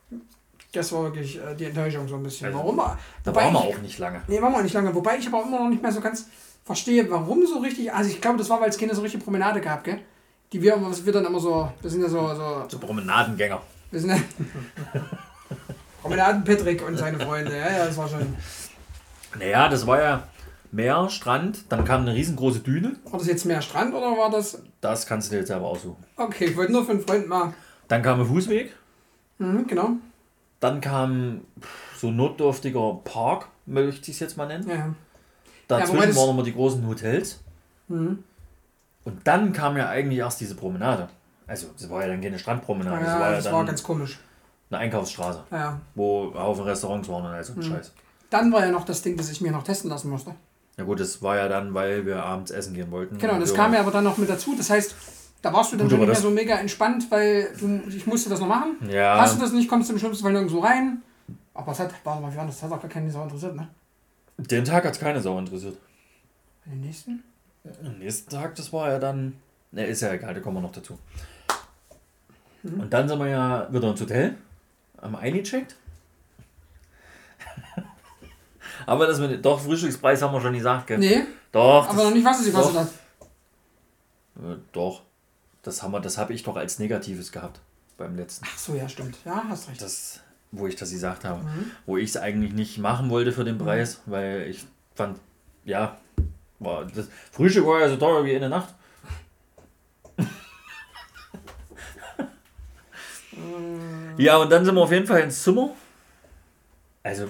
Das 0.73 0.91
war 0.93 1.05
wirklich 1.05 1.39
äh, 1.39 1.55
die 1.55 1.67
Enttäuschung 1.67 2.09
so 2.09 2.17
ein 2.17 2.23
bisschen. 2.23 2.47
Also, 2.47 2.59
warum? 2.59 2.77
Da 2.79 2.97
Wobei 3.27 3.45
waren 3.45 3.53
wir 3.53 3.61
auch 3.61 3.79
nicht 3.79 3.99
lange. 3.99 4.23
Nee, 4.27 4.41
waren 4.41 4.53
wir 4.53 4.63
nicht 4.63 4.73
lange. 4.73 4.95
Wobei 4.95 5.19
ich 5.19 5.27
aber 5.27 5.39
auch 5.41 5.47
immer 5.47 5.61
noch 5.61 5.69
nicht 5.69 5.83
mehr 5.83 5.93
so 5.93 6.01
ganz 6.01 6.29
verstehe, 6.65 7.11
warum 7.11 7.47
so 7.47 7.59
richtig. 7.59 7.93
Also 7.93 8.11
ich 8.11 8.21
glaube, 8.21 8.39
das 8.39 8.49
war, 8.51 8.61
weil 8.61 8.69
es 8.71 8.79
keine 8.79 8.95
so 8.95 9.03
richtige 9.03 9.23
Promenade 9.23 9.61
gab, 9.61 9.85
gell? 9.85 10.01
Die 10.53 10.61
wir, 10.61 10.77
was 10.83 11.05
wir 11.05 11.13
dann 11.13 11.25
immer 11.25 11.41
so. 11.41 11.71
Wir 11.81 11.91
sind 11.91 12.03
ja 12.03 12.09
so. 12.09 12.35
so 12.35 12.65
So 12.69 12.79
Promenadengänger. 12.79 13.61
wir 13.91 14.01
sind 14.01 14.11
ja. 14.11 14.17
Promenaden 16.03 16.45
Patrick 16.45 16.87
und 16.87 16.97
seine 16.97 17.19
Freunde. 17.21 17.57
Ja, 17.57 17.71
ja, 17.71 17.87
das 17.87 17.97
war 17.97 18.09
schon. 18.09 18.37
Naja, 19.39 19.69
das 19.69 19.87
war 19.87 20.01
ja 20.01 20.23
Meer, 20.73 21.11
Strand, 21.11 21.71
dann 21.71 21.85
kam 21.85 22.01
eine 22.03 22.15
riesengroße 22.15 22.61
Düne. 22.61 22.97
War 23.05 23.19
das 23.19 23.29
jetzt 23.29 23.45
mehr 23.45 23.61
Strand 23.61 23.95
oder 23.95 24.17
war 24.17 24.31
das. 24.31 24.63
Das 24.81 25.07
kannst 25.07 25.29
du 25.29 25.33
dir 25.35 25.41
jetzt 25.41 25.49
selber 25.49 25.67
aussuchen. 25.67 26.03
Okay, 26.17 26.47
ich 26.47 26.57
wollte 26.57 26.73
nur 26.73 26.85
für 26.85 26.93
einen 26.93 27.03
Freund 27.03 27.29
mal. 27.29 27.53
Dann 27.89 28.03
kam 28.03 28.21
ein 28.21 28.27
Fußweg. 28.27 28.75
Mhm, 29.39 29.67
genau. 29.67 29.91
Dann 30.61 30.81
kam 30.81 31.43
so 31.99 32.11
notdürftiger 32.11 33.01
Park, 33.05 33.49
möchte 33.67 34.11
ich 34.11 34.17
es 34.17 34.21
jetzt 34.21 34.37
mal 34.39 34.47
nennen. 34.47 34.67
Ja. 34.69 34.95
Dazwischen 35.81 36.09
das- 36.09 36.17
waren 36.17 36.31
immer 36.31 36.43
die 36.43 36.53
großen 36.55 36.87
Hotels. 36.87 37.41
Mhm. 37.89 38.23
Und 39.05 39.27
dann 39.27 39.53
kam 39.53 39.77
ja 39.77 39.89
eigentlich 39.89 40.19
erst 40.19 40.41
diese 40.41 40.55
Promenade. 40.55 41.09
Also, 41.47 41.69
das 41.79 41.91
war 41.91 42.03
ja 42.03 42.09
dann 42.09 42.21
keine 42.21 42.39
Strandpromenade, 42.39 43.05
Ja, 43.05 43.11
das 43.11 43.21
war 43.21 43.29
ja 43.31 43.35
das 43.37 43.45
dann 43.45 43.53
war 43.55 43.65
ganz 43.65 43.83
komisch. 43.83 44.19
eine 44.71 44.79
Einkaufsstraße, 44.81 45.43
Ja, 45.51 45.59
ja. 45.59 45.81
wo 45.95 46.29
ein 46.31 46.39
Haufen 46.39 46.65
Restaurants 46.65 47.09
waren 47.09 47.25
und 47.27 47.33
all 47.33 47.43
so 47.45 47.53
ein 47.55 47.63
Scheiß. 47.63 47.93
Dann 48.31 48.53
war 48.53 48.65
ja 48.65 48.71
noch 48.71 48.85
das 48.85 49.03
Ding, 49.03 49.17
das 49.17 49.31
ich 49.31 49.41
mir 49.41 49.51
noch 49.53 49.65
testen 49.65 49.91
lassen 49.91 50.09
musste. 50.09 50.35
Ja 50.79 50.85
gut, 50.85 51.01
das 51.01 51.21
war 51.21 51.37
ja 51.37 51.49
dann, 51.49 51.75
weil 51.75 52.07
wir 52.07 52.23
abends 52.25 52.51
essen 52.51 52.73
gehen 52.75 52.91
wollten. 52.91 53.19
Genau, 53.19 53.39
das 53.39 53.53
kam 53.53 53.75
ja 53.75 53.81
aber 53.81 53.91
dann 53.91 54.05
noch 54.05 54.17
mit 54.17 54.31
dazu. 54.31 54.55
Das 54.57 54.71
heißt, 54.71 54.95
da 55.43 55.53
warst 55.53 55.73
du 55.73 55.77
dann 55.77 55.91
schon 55.91 55.99
aber 55.99 56.07
nicht 56.07 56.09
mehr 56.09 56.15
das- 56.15 56.23
so 56.23 56.31
mega 56.31 56.55
entspannt, 56.55 57.11
weil 57.11 57.49
du, 57.61 57.83
ich 57.89 58.07
musste 58.07 58.31
das 58.31 58.41
noch 58.41 58.47
machen. 58.47 58.77
Ja, 58.89 59.19
Hast 59.21 59.37
du 59.37 59.41
das 59.41 59.53
nicht, 59.53 59.69
kommst 59.69 59.91
du 59.91 59.93
im 59.95 59.99
schlimmsten 59.99 60.23
Fall 60.23 60.33
nirgendwo 60.33 60.61
rein. 60.61 61.03
Aber 61.53 61.73
es 61.73 61.81
hat, 61.81 61.91
warte 62.05 62.23
mal, 62.23 62.33
wie 62.33 62.37
war 62.37 62.47
das? 62.47 62.61
Das 62.61 62.71
hat 62.71 62.79
auch 62.79 62.81
gar 62.81 62.91
keinen 62.91 63.11
Sau 63.11 63.25
interessiert, 63.25 63.55
ne? 63.57 63.69
Den 64.39 64.65
Tag 64.65 64.85
hat 64.85 64.95
es 64.95 65.01
keine 65.01 65.21
Sau 65.21 65.39
interessiert. 65.39 65.77
Den 66.65 66.81
nächsten? 66.81 67.23
Am 67.85 67.99
nächsten 67.99 68.31
Tag, 68.31 68.55
das 68.57 68.73
war 68.73 68.91
ja 68.91 68.99
dann. 68.99 69.35
Ne, 69.71 69.87
ist 69.87 70.03
ja 70.03 70.13
egal, 70.13 70.35
da 70.35 70.41
kommen 70.41 70.57
wir 70.57 70.61
noch 70.63 70.73
dazu. 70.73 70.99
Mhm. 72.63 72.81
Und 72.81 72.93
dann 72.93 73.09
sind 73.09 73.19
wir 73.19 73.29
ja 73.29 73.73
wieder 73.73 73.91
ins 73.91 74.01
Hotel, 74.01 74.37
haben 75.01 75.17
eingecheckt. 75.17 75.77
Aber 78.87 79.07
das 79.07 79.19
mit 79.21 79.45
doch 79.45 79.61
Frühstückspreis 79.61 80.23
haben 80.23 80.33
wir 80.35 80.41
schon 80.41 80.55
gesagt, 80.55 80.87
gell? 80.89 80.99
Nee, 80.99 81.23
Doch, 81.53 81.89
aber 81.89 82.05
noch 82.05 82.11
nicht, 82.15 82.25
was 82.25 82.41
es 82.41 82.47
gekostet 82.47 82.75
doch. 82.75 82.81
hat. 82.81 84.53
äh, 84.57 84.59
doch. 84.73 85.03
Das 85.63 85.83
haben 85.83 85.93
wir, 85.93 86.01
das 86.01 86.19
habe 86.19 86.33
ich 86.33 86.43
doch 86.43 86.57
als 86.57 86.79
Negatives 86.81 87.31
gehabt 87.31 87.61
beim 87.97 88.17
letzten. 88.17 88.45
Ach 88.49 88.59
so, 88.59 88.75
ja, 88.75 88.89
stimmt. 88.89 89.17
Ja, 89.25 89.45
hast 89.49 89.69
recht. 89.69 89.81
Das, 89.81 90.21
wo 90.53 90.67
ich 90.67 90.77
das 90.77 90.91
gesagt 90.91 91.25
habe. 91.25 91.43
Mhm. 91.43 91.71
Wo 91.87 91.97
ich 91.97 92.11
es 92.11 92.17
eigentlich 92.17 92.53
nicht 92.53 92.79
machen 92.79 93.11
wollte 93.11 93.33
für 93.33 93.45
den 93.45 93.59
Preis, 93.59 94.01
weil 94.07 94.47
ich 94.49 94.65
fand, 94.95 95.19
ja, 95.65 95.97
war, 96.59 96.85
das 96.85 97.09
Frühstück 97.33 97.67
war 97.67 97.81
ja 97.81 97.89
so 97.89 97.97
teuer 97.97 98.25
wie 98.25 98.37
eine 98.37 98.49
Nacht. 98.49 98.75
ja, 104.17 104.37
und 104.37 104.51
dann 104.51 104.65
sind 104.65 104.75
wir 104.75 104.83
auf 104.83 104.93
jeden 104.93 105.07
Fall 105.07 105.21
ins 105.21 105.43
Zimmer. 105.43 105.71
Also, 107.03 107.29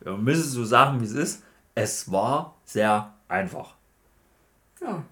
wir 0.00 0.16
müssen 0.16 0.48
so 0.48 0.64
sagen, 0.64 1.00
wie 1.00 1.04
es 1.04 1.12
ist. 1.12 1.42
Es 1.74 2.10
war 2.10 2.56
sehr 2.64 3.12
einfach. 3.28 3.74
Ja, 4.80 5.02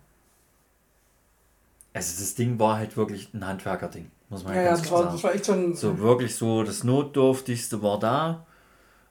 Also, 1.92 2.20
das 2.20 2.34
Ding 2.34 2.58
war 2.58 2.76
halt 2.78 2.96
wirklich 2.96 3.34
ein 3.34 3.46
Handwerkerding, 3.46 4.10
muss 4.30 4.44
man 4.44 4.54
ja, 4.54 4.62
ja, 4.62 4.70
das, 4.72 4.90
war, 4.90 5.04
das 5.04 5.22
war 5.24 5.34
echt 5.34 5.44
so 5.44 5.52
ein. 5.52 5.74
So 5.74 5.98
wirklich 5.98 6.34
so, 6.34 6.62
das 6.62 6.84
Notdürftigste 6.84 7.82
war 7.82 7.98
da. 7.98 8.46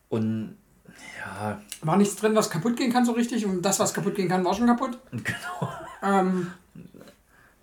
Und 0.10 0.56
ja, 1.20 1.60
War 1.82 1.98
nichts 1.98 2.16
drin, 2.16 2.36
was 2.36 2.50
kaputt 2.50 2.78
gehen 2.78 2.92
kann 2.92 3.06
so 3.06 3.12
richtig. 3.14 3.46
Und 3.46 3.62
das, 3.62 3.80
was 3.80 3.94
kaputt 3.94 4.16
gehen 4.16 4.30
kann, 4.30 4.46
war 4.46 4.54
schon 4.54 4.68
kaputt. 4.68 4.98
genau. 5.12 5.72
Ähm, 6.04 6.52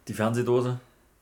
Die 0.09 0.13
Fernsehdose, 0.13 0.79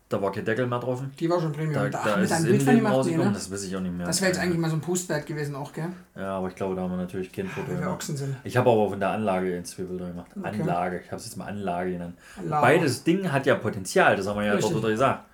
da 0.09 0.21
war 0.21 0.33
kein 0.33 0.45
Deckel 0.45 0.67
mehr 0.67 0.79
drauf. 0.79 1.03
die 1.19 1.31
war 1.31 1.41
schon 1.41 1.53
Premium. 1.53 1.75
Da, 1.75 1.89
Da, 1.89 2.05
da 2.05 2.15
ist 2.17 2.33
einem 2.33 2.47
Bild 2.47 2.63
von 2.63 2.77
gemacht, 2.77 3.07
nee, 3.07 3.17
ne? 3.17 3.31
das 3.33 3.51
weiß 3.51 3.65
ich 3.65 3.77
auch 3.77 3.81
nicht 3.81 3.97
mehr. 3.97 4.07
Das 4.07 4.21
wäre 4.21 4.33
jetzt 4.33 4.41
eigentlich 4.41 4.59
mal 4.59 4.71
so 4.71 4.77
ein 4.77 4.81
Postwert 4.81 5.27
gewesen 5.27 5.55
auch, 5.55 5.73
gell? 5.73 5.91
Ja, 6.17 6.39
aber 6.39 6.49
ich 6.49 6.55
glaube, 6.55 6.75
da 6.75 6.83
haben 6.83 6.91
wir 6.91 6.97
natürlich 6.97 7.31
kein 7.33 7.47
Foto 7.47 7.73
gemacht. 7.73 8.11
Ich 8.45 8.57
habe 8.57 8.71
aber 8.71 8.89
von 8.89 8.99
der 9.01 9.11
Anlage 9.11 9.63
zwei 9.65 9.83
Bilder 9.85 10.09
gemacht. 10.09 10.31
Okay. 10.37 10.61
Anlage, 10.61 11.01
ich 11.05 11.07
habe 11.07 11.17
es 11.17 11.27
jetzt 11.27 11.37
mal 11.37 11.47
Anlage 11.47 11.93
genannt. 11.93 12.17
Beides 12.49 13.05
Ding 13.05 13.31
hat 13.31 13.47
ja 13.47 13.55
Potenzial, 13.55 14.17
das 14.17 14.27
haben 14.27 14.39
wir 14.39 14.47
ja 14.47 14.55
Richtig. 14.55 14.73
dort 14.73 14.83
wieder 14.83 14.93
gesagt. 14.93 15.25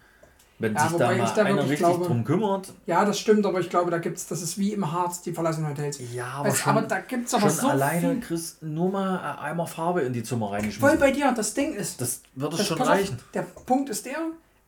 Wenn 0.61 0.74
Ja, 0.74 0.88
sich 0.88 0.98
da 0.98 1.06
mal 1.06 1.16
da 1.16 1.42
einer 1.42 1.54
wirklich 1.54 1.70
richtig 1.70 1.78
glaube- 1.86 2.06
drum 2.06 2.24
kümmert, 2.24 2.72
Ja, 2.86 3.04
das 3.04 3.20
stimmt, 3.20 3.46
aber 3.46 3.61
ich 3.61 3.70
glaube, 3.70 3.92
da 3.92 3.98
gibt's, 3.98 4.26
das 4.26 4.42
ist 4.42 4.59
wie 4.59 4.72
im 4.72 4.90
Harz, 4.90 5.22
die 5.22 5.32
verlassenen 5.32 5.70
Hotels. 5.70 6.00
ja, 6.12 6.26
aber 6.26 6.48
Weißt, 6.48 6.59
schon, 6.59 6.76
aber 6.76 6.86
da 6.88 6.98
gibt's 6.98 7.32
aber 7.32 7.48
schon 7.48 7.59
so 7.61 7.68
alleine 7.68 8.11
viel. 8.14 8.20
kriegst 8.20 8.62
nur 8.62 8.90
mal 8.90 9.18
ein 9.20 9.38
Eimer 9.38 9.66
Farbe 9.68 10.00
in 10.00 10.12
die 10.12 10.24
Zimmer 10.24 10.48
Voll 10.48 10.56
reingeschmissen. 10.56 10.98
bei 10.98 11.12
dir, 11.12 11.30
das 11.32 11.54
Ding 11.54 11.74
ist. 11.74 12.00
Das 12.00 12.22
wird 12.34 12.54
es 12.54 12.66
schon 12.66 12.76
pass 12.78 12.88
auf, 12.88 12.94
reichen. 12.94 13.18
Der 13.34 13.42
Punkt 13.42 13.88
ist 13.88 14.04
der, 14.06 14.16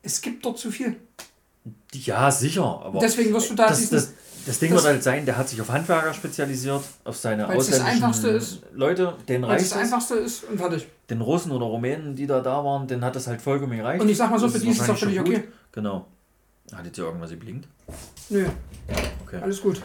es 0.02 0.20
gibt 0.20 0.44
dort 0.44 0.58
zu 0.58 0.70
viel. 0.70 0.94
Ja, 1.92 2.30
sicher. 2.30 2.82
Aber 2.84 3.00
Deswegen 3.00 3.32
wirst 3.34 3.50
du 3.50 3.54
da 3.56 3.66
das, 3.68 3.78
diesen- 3.80 3.96
das, 3.96 4.12
das 4.46 4.58
Ding 4.58 4.72
das- 4.72 4.82
wird 4.82 4.92
halt 4.94 5.02
sein, 5.02 5.26
der 5.26 5.36
hat 5.36 5.48
sich 5.48 5.60
auf 5.60 5.68
Handwerker 5.70 6.12
spezialisiert, 6.14 6.82
auf 7.04 7.16
seine 7.16 7.48
Weil's 7.48 7.66
das 7.66 7.76
ausländischen 7.80 8.04
Einfachste 8.04 8.28
ist. 8.28 8.62
Leute, 8.72 9.14
den 9.28 9.44
reicht 9.44 9.64
das. 9.66 9.72
Einfachste 9.78 10.14
ist 10.14 10.44
und 10.44 10.58
fertig. 10.58 10.86
Den 11.08 11.20
Russen 11.20 11.52
oder 11.52 11.66
Rumänen, 11.66 12.14
die 12.14 12.26
da 12.26 12.40
da 12.40 12.64
waren, 12.64 12.86
den 12.86 13.04
hat 13.04 13.16
das 13.16 13.26
halt 13.26 13.40
vollkommen 13.42 13.76
gereicht. 13.76 14.00
Und 14.02 14.08
ich 14.08 14.16
sag 14.16 14.30
mal 14.30 14.38
so, 14.38 14.46
Das 14.46 14.54
für 14.54 14.60
die 14.60 14.68
ist 14.70 14.80
es 14.80 14.90
auch 14.90 14.96
völlig 14.96 15.20
okay. 15.20 15.44
Genau. 15.72 16.06
Hat 16.74 16.84
jetzt 16.84 16.96
hier 16.96 17.04
irgendwas 17.04 17.30
geblinkt? 17.30 17.66
Nö, 18.28 18.46
Okay. 19.26 19.38
alles 19.42 19.60
gut. 19.60 19.82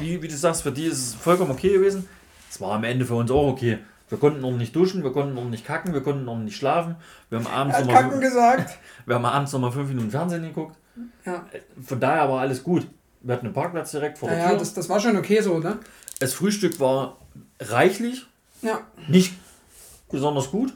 Wie, 0.00 0.20
wie 0.22 0.28
du 0.28 0.36
sagst, 0.36 0.62
für 0.62 0.70
die 0.72 0.86
ist 0.86 0.98
es 0.98 1.14
vollkommen 1.14 1.50
okay 1.50 1.72
gewesen. 1.72 2.08
Es 2.48 2.60
war 2.60 2.72
am 2.72 2.84
Ende 2.84 3.04
für 3.04 3.14
uns 3.14 3.30
auch 3.30 3.48
okay. 3.48 3.78
Wir 4.08 4.18
konnten 4.18 4.42
ordentlich 4.44 4.72
duschen, 4.72 5.04
wir 5.04 5.12
konnten 5.12 5.36
ordentlich 5.38 5.64
kacken, 5.64 5.92
wir 5.94 6.02
konnten 6.02 6.28
ordentlich 6.28 6.56
schlafen. 6.56 6.96
Wir 7.28 7.38
haben 7.38 7.46
abends 7.46 7.78
nochmal 7.80 8.02
Kacken 8.02 8.20
gesagt. 8.20 8.76
wir 9.06 9.14
haben 9.14 9.24
abends 9.24 9.52
noch 9.52 9.60
mal 9.60 9.70
fünf 9.70 9.88
Minuten 9.88 10.10
Fernsehen 10.10 10.42
geguckt. 10.42 10.76
Ja, 11.24 11.44
Von 11.80 12.00
daher 12.00 12.28
war 12.28 12.40
alles 12.40 12.62
gut. 12.62 12.86
Wir 13.20 13.34
hatten 13.34 13.46
einen 13.46 13.54
Parkplatz 13.54 13.90
direkt 13.90 14.18
vor 14.18 14.28
der 14.28 14.48
Tür. 14.48 14.58
das, 14.58 14.74
das 14.74 14.88
war 14.88 14.98
schon 15.00 15.16
okay 15.16 15.40
so, 15.40 15.58
ne? 15.58 15.78
das 16.20 16.32
Frühstück 16.34 16.78
war 16.80 17.18
reichlich, 17.60 18.26
Ja. 18.62 18.80
nicht 19.08 19.34
besonders 20.10 20.50
gut. 20.50 20.72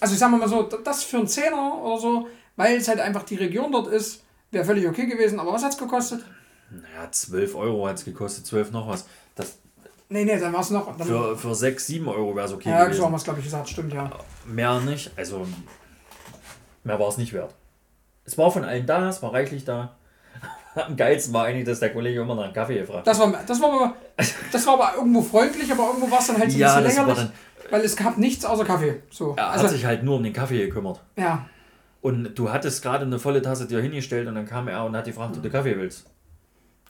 Also 0.00 0.14
ich 0.14 0.20
sag 0.20 0.30
mal 0.30 0.48
so, 0.48 0.62
das 0.62 1.04
für 1.04 1.18
einen 1.18 1.28
Zehner 1.28 1.80
oder 1.82 1.98
so, 2.00 2.28
weil 2.56 2.76
es 2.76 2.88
halt 2.88 3.00
einfach 3.00 3.22
die 3.22 3.36
Region 3.36 3.72
dort 3.72 3.86
ist, 3.88 4.22
wäre 4.50 4.64
völlig 4.64 4.86
okay 4.86 5.06
gewesen. 5.06 5.38
Aber 5.40 5.52
was 5.52 5.62
hat's 5.64 5.78
gekostet? 5.78 6.24
Naja, 6.70 7.10
12 7.10 7.54
Euro 7.54 7.86
hat 7.86 7.96
es 7.98 8.04
gekostet, 8.04 8.46
12 8.46 8.72
noch 8.72 8.88
was. 8.88 9.06
Das, 9.34 9.58
Nee, 10.10 10.24
nee, 10.24 10.38
dann 10.38 10.52
war 10.52 10.60
es 10.60 10.70
noch. 10.70 10.96
Für, 11.02 11.36
für 11.36 11.54
6, 11.54 11.86
7 11.86 12.08
Euro 12.08 12.36
wäre 12.36 12.46
es 12.46 12.52
okay 12.52 12.68
ja, 12.68 12.80
so 12.80 12.84
gewesen. 12.86 13.04
haben 13.04 13.12
wir 13.12 13.16
es, 13.16 13.24
glaube 13.24 13.38
ich, 13.40 13.46
gesagt. 13.46 13.68
Stimmt, 13.68 13.92
ja. 13.94 14.10
Mehr 14.46 14.80
nicht, 14.80 15.10
also 15.16 15.46
mehr 16.84 16.98
war 17.00 17.08
es 17.08 17.16
nicht 17.16 17.32
wert. 17.32 17.54
Es 18.24 18.36
war 18.36 18.50
von 18.50 18.64
allen 18.64 18.86
da, 18.86 19.08
es 19.08 19.22
war 19.22 19.32
reichlich 19.32 19.64
da. 19.64 19.96
Am 20.86 20.96
geilsten 20.96 21.32
war 21.32 21.44
eigentlich, 21.46 21.64
dass 21.64 21.80
der 21.80 21.92
Kollege 21.92 22.20
immer 22.20 22.34
nach 22.34 22.44
einem 22.44 22.52
Kaffee 22.52 22.78
gefragt 22.78 22.98
hat. 23.00 23.06
Das 23.06 23.18
war, 23.20 23.32
das 23.46 23.60
war, 23.62 23.72
aber, 23.72 23.94
das 24.52 24.66
war 24.66 24.74
aber 24.74 24.92
irgendwo 24.98 25.22
freundlich, 25.22 25.70
aber 25.70 25.86
irgendwo 25.88 26.10
war 26.10 26.18
es 26.18 26.26
dann 26.26 26.38
halt 26.38 26.50
so 26.50 26.56
ein 26.56 26.60
Ja, 26.60 26.80
bisschen 26.80 27.06
dann- 27.06 27.32
weil 27.70 27.80
es 27.82 27.96
gab 27.96 28.18
nichts 28.18 28.44
außer 28.44 28.64
Kaffee. 28.64 29.02
So. 29.10 29.34
Er 29.36 29.50
Also, 29.50 29.64
hat 29.64 29.70
sich 29.70 29.84
halt 29.86 30.02
nur 30.02 30.16
um 30.16 30.22
den 30.22 30.32
Kaffee 30.32 30.66
gekümmert. 30.66 31.00
ja, 31.16 31.46
Und 32.02 32.34
du 32.34 32.52
hattest 32.52 32.82
gerade 32.82 33.04
eine 33.06 33.18
volle 33.18 33.40
Tasse 33.40 33.66
dir 33.66 33.80
hingestellt 33.80 34.28
und 34.28 34.34
dann 34.34 34.46
kam 34.46 34.68
er 34.68 34.84
und 34.84 34.94
hat 34.96 35.04
gefragt, 35.06 35.36
ob 35.36 35.42
du 35.42 35.48
Kaffee 35.50 35.76
willst. 35.78 36.04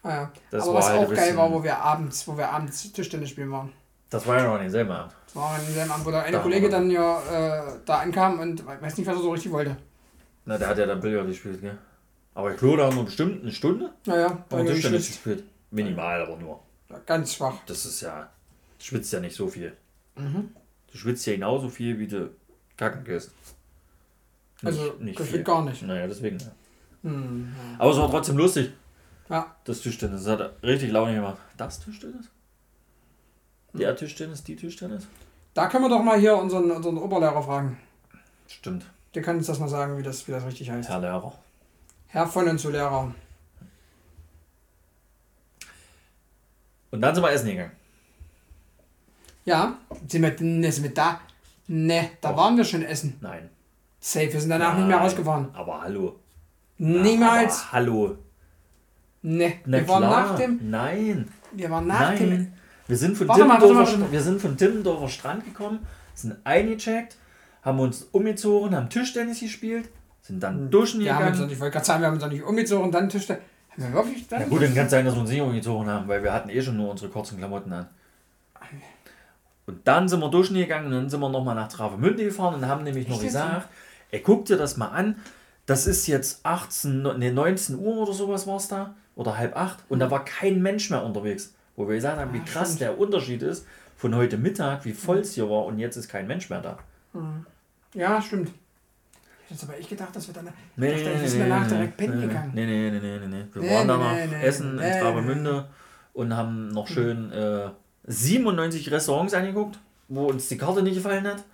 ah, 0.02 0.08
ja. 0.10 0.32
Das 0.50 0.64
aber 0.64 0.72
war 0.74 0.78
was 0.80 0.88
halt 0.90 1.06
auch 1.08 1.14
geil 1.14 1.36
war, 1.36 1.52
wo 1.52 1.62
wir 1.62 1.78
abends, 1.78 2.26
wo 2.26 2.36
wir 2.36 2.48
abends 2.50 2.90
Tischtennis 2.92 3.30
spielen 3.30 3.50
waren. 3.52 3.72
Das 4.10 4.26
war 4.26 4.38
ja 4.38 4.44
noch 4.46 4.58
nicht 4.60 4.70
selber. 4.72 5.08
Das 5.26 5.36
war 5.36 5.50
an 5.54 5.60
dem 5.74 5.90
Abend, 5.90 6.04
wo 6.06 6.10
der 6.10 6.22
eine 6.24 6.36
Da 6.36 6.42
Kollege 6.42 6.68
dann 6.68 6.90
ja 6.90 7.18
äh, 7.20 7.62
da 7.84 7.98
ankam 7.98 8.38
und 8.40 8.66
weiß 8.66 8.96
nicht, 8.98 9.06
was 9.06 9.16
er 9.16 9.22
so 9.22 9.30
richtig 9.32 9.52
wollte. 9.52 9.76
Na, 10.44 10.58
der 10.58 10.68
hat 10.68 10.78
ja 10.78 10.86
dann 10.86 11.00
Billard 11.00 11.26
gespielt, 11.26 11.60
gell? 11.60 11.78
Aber 12.34 12.52
ich 12.52 12.58
glaube, 12.58 12.78
da 12.78 12.86
haben 12.86 12.96
wir 12.96 13.04
bestimmt 13.04 13.42
eine 13.42 13.52
Stunde 13.52 13.92
Naja, 14.06 14.44
wir 14.48 14.66
Tischtennis 14.66 15.06
geschwitzt. 15.06 15.24
gespielt. 15.24 15.44
Minimal, 15.70 16.22
aber 16.22 16.36
nur. 16.36 16.60
Ja, 16.90 16.98
Ganz 17.06 17.34
schwach. 17.34 17.54
Das 17.66 17.84
ist 17.86 18.00
ja. 18.00 18.30
Du 18.78 18.84
schwitzt 18.84 19.12
ja 19.12 19.20
nicht 19.20 19.36
so 19.36 19.48
viel. 19.48 19.76
Mhm. 20.16 20.50
Du 20.90 20.98
schwitzt 20.98 21.26
ja 21.26 21.34
genauso 21.34 21.68
viel, 21.68 21.98
wie 21.98 22.06
du 22.08 22.30
kacken 22.76 23.04
gehst. 23.04 23.32
Also, 24.64 24.94
gefühlt 24.98 25.44
gar 25.44 25.64
nicht. 25.64 25.82
Naja, 25.82 26.06
deswegen. 26.06 26.38
Ja. 26.38 26.52
Hm. 27.02 27.54
Aber 27.78 27.90
es 27.90 27.98
war 27.98 28.10
trotzdem 28.10 28.36
lustig. 28.38 28.72
Ja. 29.28 29.54
Das 29.64 29.80
Tischtennis. 29.80 30.24
Das 30.24 30.38
hat 30.40 30.62
richtig 30.62 30.90
Laune 30.90 31.14
gemacht. 31.14 31.38
Das 31.56 31.80
Tischtennis? 31.80 32.26
Der 33.72 33.94
Tischtennis, 33.96 34.44
die 34.44 34.56
Tischtennis? 34.56 35.06
Da 35.52 35.68
können 35.68 35.84
wir 35.84 35.88
doch 35.88 36.02
mal 36.02 36.18
hier 36.18 36.36
unseren, 36.36 36.70
unseren 36.70 36.98
Oberlehrer 36.98 37.42
fragen. 37.42 37.78
Stimmt. 38.46 38.86
Der 39.14 39.22
kann 39.22 39.36
uns 39.36 39.46
das 39.46 39.58
mal 39.58 39.68
sagen, 39.68 39.98
wie 39.98 40.02
das, 40.02 40.26
wie 40.28 40.32
das 40.32 40.44
richtig 40.46 40.70
heißt. 40.70 40.88
Herr 40.88 41.00
Lehrer. 41.00 41.32
Herr 42.14 42.28
von 42.28 42.48
und 42.48 42.58
zu 42.58 42.70
Lehrer. 42.70 43.12
Und 46.92 47.00
dann 47.00 47.12
sind 47.12 47.24
wir 47.24 47.32
essen 47.32 47.48
gegangen. 47.48 47.72
Ja, 49.44 49.78
sind 50.06 50.22
wir, 50.22 50.36
ne, 50.38 50.70
sind 50.70 50.84
wir 50.84 50.94
da? 50.94 51.20
Ne, 51.66 52.10
da 52.20 52.30
Och. 52.30 52.36
waren 52.36 52.56
wir 52.56 52.64
schon 52.64 52.84
essen. 52.84 53.18
Nein. 53.20 53.50
Safe, 53.98 54.32
wir 54.32 54.40
sind 54.40 54.50
danach 54.50 54.76
nicht 54.76 54.86
mehr 54.86 54.96
Nein. 54.96 55.04
rausgefahren. 55.06 55.48
Aber 55.54 55.82
hallo. 55.82 56.20
Niemals. 56.78 57.62
Aber 57.62 57.72
hallo. 57.72 58.18
Ne, 59.22 59.54
Na 59.66 59.78
wir 59.78 59.88
waren 59.88 60.02
klar. 60.04 60.28
nach 60.28 60.36
dem. 60.38 60.70
Nein. 60.70 61.28
Wir 61.50 61.68
waren 61.68 61.88
nach 61.88 62.14
dem. 62.14 62.28
Nein. 62.28 62.58
Wir 62.86 62.96
sind 62.96 63.18
von 63.18 63.26
Warte 63.26 63.44
mal, 63.44 63.60
warte 63.60 63.74
mal, 63.74 63.86
warte 63.86 64.12
wir 64.12 64.22
sind 64.22 64.40
von 64.40 64.56
Timmendorfer 64.56 65.08
Strand 65.08 65.44
gekommen, 65.44 65.84
sind 66.14 66.36
eingecheckt, 66.44 67.16
haben 67.62 67.80
uns 67.80 68.04
umgezogen, 68.12 68.76
haben 68.76 68.88
Tischtennis 68.88 69.40
gespielt, 69.40 69.88
sind 70.24 70.42
dann 70.42 70.70
duschen 70.70 71.00
Wir 71.00 71.14
haben 71.14 71.26
uns, 71.26 71.36
gegangen. 71.36 71.52
ich 71.52 71.60
wollte 71.60 71.72
gerade 71.72 71.84
sagen, 71.84 72.00
wir 72.00 72.06
haben 72.06 72.14
uns 72.14 72.22
noch 72.22 72.30
nicht 72.30 72.42
umgezogen, 72.42 72.90
dann 72.90 73.08
Tischtennis. 73.10 73.42
Haben 73.70 73.82
wir 73.82 73.94
wirklich 73.94 74.26
dann? 74.26 74.40
Ja 74.40 74.46
gut, 74.48 74.62
dann 74.62 74.74
kann 74.74 74.86
es 74.86 74.90
sein, 74.90 75.04
dass 75.04 75.14
wir 75.14 75.20
uns 75.20 75.30
nicht 75.30 75.40
umgezogen 75.42 75.86
haben, 75.86 76.08
weil 76.08 76.22
wir 76.22 76.32
hatten 76.32 76.48
eh 76.48 76.62
schon 76.62 76.76
nur 76.76 76.90
unsere 76.90 77.10
kurzen 77.10 77.36
Klamotten 77.36 77.72
an. 77.72 77.88
Und 79.66 79.86
dann 79.86 80.08
sind 80.08 80.20
wir 80.20 80.30
duschen 80.30 80.56
gegangen 80.56 80.86
und 80.86 80.92
dann 80.92 81.10
sind 81.10 81.20
wir 81.20 81.28
nochmal 81.28 81.54
nach 81.54 81.68
Travemünde 81.68 82.24
gefahren 82.24 82.54
und 82.54 82.66
haben 82.66 82.84
nämlich 82.84 83.06
noch 83.06 83.16
Echt 83.16 83.26
gesagt, 83.26 83.68
ey, 84.10 84.20
guck 84.20 84.46
dir 84.46 84.56
das 84.56 84.76
mal 84.76 84.88
an, 84.88 85.16
das 85.66 85.86
ist 85.86 86.06
jetzt 86.06 86.44
18, 86.44 87.02
ne, 87.02 87.32
19 87.32 87.78
Uhr 87.78 87.96
oder 87.98 88.12
sowas 88.12 88.46
war 88.46 88.56
es 88.56 88.68
da, 88.68 88.94
oder 89.16 89.36
halb 89.38 89.56
acht 89.56 89.78
und 89.88 90.00
da 90.00 90.10
war 90.10 90.24
kein 90.24 90.62
Mensch 90.62 90.90
mehr 90.90 91.04
unterwegs. 91.04 91.54
Wo 91.76 91.88
wir 91.88 91.96
gesagt 91.96 92.18
haben, 92.18 92.32
wie 92.32 92.40
krass 92.40 92.76
der 92.76 92.98
Unterschied 92.98 93.42
ist 93.42 93.66
von 93.96 94.14
heute 94.14 94.36
Mittag, 94.36 94.84
wie 94.84 94.92
voll 94.92 95.18
es 95.18 95.34
hier 95.34 95.50
war 95.50 95.64
und 95.64 95.78
jetzt 95.78 95.96
ist 95.96 96.08
kein 96.08 96.26
Mensch 96.26 96.48
mehr 96.50 96.60
da. 96.60 96.78
Ja, 97.94 98.22
stimmt. 98.22 98.50
Ich 99.54 99.60
jetzt 99.60 99.70
aber 99.70 99.78
echt 99.78 99.88
gedacht, 99.88 100.16
dass 100.16 100.26
wir 100.26 100.34
dann. 100.34 100.48
Nee, 100.74 100.94
ich 100.94 101.04
dachte, 101.04 101.20
wir 101.20 101.28
sind 101.28 101.40
danach 101.40 101.68
direkt 101.68 101.96
pennen 101.96 102.20
nee, 102.20 102.26
gegangen. 102.26 102.50
Nee, 102.54 102.66
nee, 102.66 102.90
nee, 102.90 102.98
nee, 102.98 103.18
nee, 103.18 103.26
nee. 103.26 103.44
Wir 103.52 103.62
Nee, 103.62 103.70
waren 103.70 103.86
nee, 103.86 103.92
danach 103.92 104.14
nee, 104.14 104.26
nee, 104.26 104.42
essen 104.42 104.76
nee, 104.76 104.92
in 104.92 105.00
Travemünde 105.00 105.68
und 106.12 106.36
haben 106.36 106.68
noch 106.68 106.88
schön 106.88 107.30
äh, 107.30 107.68
97 108.04 108.90
Restaurants 108.90 109.32
angeguckt, 109.32 109.78
wo 110.08 110.26
uns 110.26 110.48
die 110.48 110.58
Karte 110.58 110.82
nicht 110.82 110.96
gefallen 110.96 111.24
hat. 111.26 111.44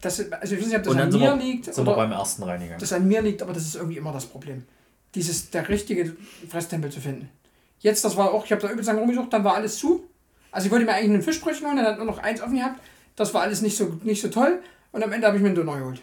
Das, 0.00 0.18
also 0.32 0.54
ich 0.54 0.60
weiß 0.60 0.66
nicht, 0.68 0.76
ob 0.78 0.82
das 0.82 0.96
an 0.96 1.08
mir 1.10 1.20
wir, 1.20 1.36
liegt 1.36 1.64
sind 1.66 1.76
wir 1.76 1.82
oder 1.82 1.96
beim 1.96 2.12
ersten 2.12 2.42
reingegangen. 2.42 2.80
das 2.80 2.92
an 2.92 3.06
mir 3.06 3.22
liegt, 3.22 3.40
aber 3.42 3.52
das 3.52 3.62
ist 3.62 3.76
irgendwie 3.76 3.96
immer 3.96 4.12
das 4.12 4.26
Problem. 4.26 4.64
Dieses, 5.14 5.50
der 5.50 5.68
richtige 5.68 6.16
Fresstempel 6.48 6.90
zu 6.90 7.00
finden. 7.00 7.28
Jetzt, 7.78 8.04
das 8.04 8.16
war 8.16 8.32
auch, 8.32 8.44
ich 8.44 8.50
habe 8.50 8.60
da 8.60 8.68
übelst 8.68 8.88
lange 8.88 9.00
rumgesucht, 9.00 9.32
dann 9.32 9.44
war 9.44 9.54
alles 9.54 9.78
zu. 9.78 10.04
Also 10.50 10.66
ich 10.66 10.72
wollte 10.72 10.84
mir 10.86 10.92
eigentlich 10.92 11.12
ein 11.12 11.22
Fischbrötchen 11.22 11.66
holen, 11.68 11.76
dann 11.76 11.86
hat 11.86 11.98
nur 11.98 12.06
noch 12.06 12.18
eins 12.18 12.40
offen 12.42 12.56
gehabt. 12.56 12.80
Das 13.14 13.32
war 13.32 13.42
alles 13.42 13.62
nicht 13.62 13.76
so, 13.76 13.98
nicht 14.02 14.20
so 14.20 14.28
toll. 14.28 14.60
Und 14.90 15.02
am 15.04 15.12
Ende 15.12 15.26
habe 15.26 15.36
ich 15.36 15.42
mir 15.42 15.48
einen 15.48 15.56
Döner 15.56 15.78
geholt. 15.78 16.02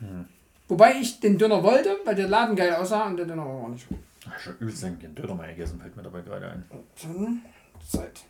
Hm. 0.00 0.26
Wobei 0.68 0.94
ich 1.00 1.20
den 1.20 1.38
Döner 1.38 1.62
wollte, 1.62 1.96
weil 2.04 2.14
der 2.14 2.28
Laden 2.28 2.54
geil 2.56 2.74
aussah 2.74 3.06
und 3.06 3.16
der 3.16 3.26
Döner 3.26 3.44
war 3.44 3.64
auch 3.64 3.68
nicht 3.68 3.88
gut. 3.88 3.98
Ich 4.20 4.26
habe 4.26 4.38
schon 4.40 4.56
übelst 4.58 4.82
keinen 4.82 5.14
Döner 5.14 5.34
mehr 5.34 5.48
gegessen, 5.48 5.80
fällt 5.80 5.96
mir 5.96 6.02
dabei 6.02 6.20
gerade 6.20 6.50
ein. 6.50 6.64
Dann 7.02 7.42
Zeit. 7.86 8.20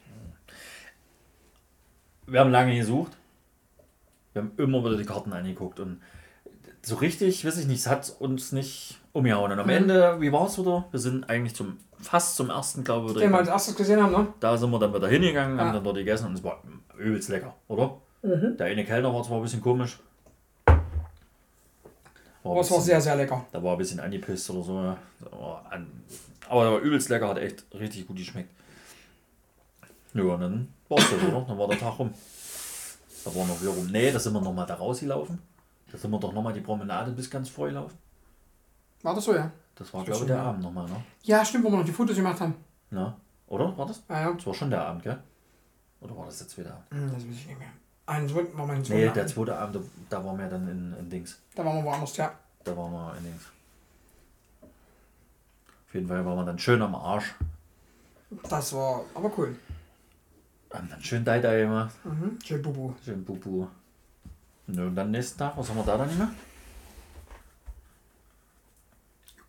Wir 2.26 2.40
haben 2.40 2.50
lange 2.50 2.76
gesucht. 2.76 3.16
Wir 4.32 4.42
haben 4.42 4.52
immer 4.56 4.84
wieder 4.84 4.96
die 4.96 5.04
Karten 5.04 5.32
angeguckt 5.32 5.80
und 5.80 6.00
so 6.82 6.96
richtig, 6.96 7.44
weiß 7.44 7.58
ich 7.58 7.66
nicht, 7.66 7.80
es 7.80 7.86
hat 7.88 8.14
uns 8.20 8.52
nicht 8.52 9.00
umgehauen. 9.12 9.50
Und 9.50 9.58
am 9.58 9.66
Mhm. 9.66 9.72
Ende, 9.72 10.20
wie 10.20 10.30
war 10.32 10.46
es 10.46 10.58
wieder? 10.58 10.86
Wir 10.90 11.00
sind 11.00 11.28
eigentlich 11.28 11.54
zum 11.56 11.78
fast 12.00 12.36
zum 12.36 12.50
ersten, 12.50 12.84
glaube 12.84 13.08
ich, 13.10 13.18
Den 13.18 13.32
wir 13.32 13.38
als 13.38 13.48
erstes 13.48 13.74
gesehen 13.74 14.00
haben, 14.00 14.12
ne? 14.12 14.28
Da 14.38 14.56
sind 14.56 14.70
wir 14.70 14.78
dann 14.78 14.94
wieder 14.94 15.08
hingegangen, 15.08 15.58
haben 15.58 15.66
Ja. 15.68 15.72
dann 15.72 15.82
dort 15.84 15.96
gegessen 15.96 16.26
und 16.28 16.34
es 16.34 16.44
war 16.44 16.62
übelst 16.96 17.28
lecker, 17.28 17.56
oder? 17.66 17.96
Mhm. 18.22 18.56
Der 18.56 18.66
eine 18.68 18.84
Kellner 18.84 19.12
war 19.12 19.24
zwar 19.24 19.38
ein 19.38 19.42
bisschen 19.42 19.60
komisch. 19.60 19.98
War 22.42 22.52
Aber 22.52 22.60
es 22.60 22.70
war 22.70 22.80
sehr, 22.80 23.00
sehr 23.00 23.16
lecker. 23.16 23.44
Da 23.52 23.62
war 23.62 23.72
ein 23.72 23.78
bisschen 23.78 24.00
angepisst 24.00 24.48
oder 24.50 24.62
so. 24.62 24.82
ja. 24.82 24.96
Aber 26.48 26.62
der 26.64 26.72
war 26.72 26.78
übelst 26.80 27.08
lecker, 27.08 27.28
hat 27.28 27.38
echt 27.38 27.64
richtig 27.74 28.06
gut 28.06 28.16
geschmeckt. 28.16 28.50
Ja, 30.14 30.22
und 30.22 30.40
dann 30.40 30.68
war 30.88 30.98
es 30.98 31.10
das, 31.10 31.22
oder? 31.22 31.40
Dann 31.46 31.58
war 31.58 31.68
der 31.68 31.78
Tag 31.78 31.98
rum. 31.98 32.12
Da 33.24 33.34
war 33.34 33.46
noch 33.46 33.60
wieder 33.60 33.70
rum. 33.72 33.86
Nee, 33.90 34.10
da 34.10 34.18
sind 34.18 34.32
wir 34.32 34.40
nochmal 34.40 34.66
da 34.66 34.74
rausgelaufen. 34.74 35.38
Da 35.92 35.98
sind 35.98 36.10
wir 36.10 36.18
doch 36.18 36.32
nochmal 36.32 36.52
die 36.52 36.60
Promenade 36.60 37.12
bis 37.12 37.28
ganz 37.30 37.48
vorgelaufen. 37.48 37.98
War 39.02 39.14
das 39.14 39.24
so, 39.24 39.34
ja? 39.34 39.50
Das 39.74 39.92
war, 39.92 40.00
Das 40.00 40.06
glaube 40.18 40.24
ich, 40.24 40.26
der. 40.28 40.40
Abend 40.42 40.62
nochmal, 40.62 40.86
ne? 40.88 40.96
Ja, 41.22 41.44
stimmt, 41.44 41.64
wo 41.64 41.70
wir 41.70 41.78
noch 41.78 41.84
die 41.84 41.92
Fotos 41.92 42.16
gemacht 42.16 42.40
haben. 42.40 42.54
Na? 42.90 43.16
Oder? 43.46 43.76
War 43.76 43.86
das? 43.86 44.02
Ja, 44.08 44.20
ja. 44.22 44.32
Das 44.32 44.46
war 44.46 44.54
schon 44.54 44.70
der 44.70 44.82
Abend, 44.86 45.02
gell? 45.02 45.18
Oder 46.00 46.16
war 46.16 46.26
das 46.26 46.38
der 46.38 46.48
zweite 46.48 46.70
Abend? 46.72 46.84
Hm, 46.90 47.06
Das 47.12 47.16
weiß 47.16 47.34
ich 47.34 47.46
nicht 47.46 47.58
mehr. 47.58 47.68
Einen 48.08 48.28
zweiten 48.28 48.56
war 48.56 48.66
mein 48.66 48.78
Nee, 48.78 48.84
zweiter 48.84 49.12
der 49.12 49.22
Abend. 49.22 49.34
zweite 49.34 49.56
Abend, 49.58 49.84
da- 50.08 50.24
waren 50.24 50.38
wir 50.38 50.48
dann 50.48 50.66
in, 50.68 50.94
in 50.98 51.10
Dings. 51.10 51.38
Da 51.54 51.62
waren 51.64 51.76
wir 51.76 51.84
woanders, 51.84 52.16
ja. 52.16 52.32
Da 52.64 52.74
waren 52.76 52.90
wir 52.90 53.14
in 53.18 53.24
Dings. 53.24 53.42
Auf 54.62 55.94
jeden 55.94 56.08
Fall 56.08 56.24
waren 56.24 56.36
wir 56.36 56.44
dann 56.46 56.58
schön 56.58 56.80
am 56.80 56.94
Arsch. 56.94 57.34
Das 58.48 58.72
war 58.72 59.04
aber 59.14 59.30
cool. 59.38 59.56
Haben 60.72 60.88
dann 60.88 61.02
schön 61.02 61.24
Dai 61.24 61.40
gemacht. 61.40 61.94
Mhm. 62.04 62.38
Schön 62.44 62.62
Bubu. 62.62 62.94
Schön 63.04 63.24
Bubu. 63.24 63.66
Nö, 64.66 64.86
und 64.86 64.96
dann 64.96 65.10
nächsten 65.10 65.38
Tag, 65.38 65.56
was 65.56 65.68
haben 65.68 65.76
wir 65.76 65.84
da 65.84 65.96
dann 65.98 66.08
gemacht? 66.10 66.32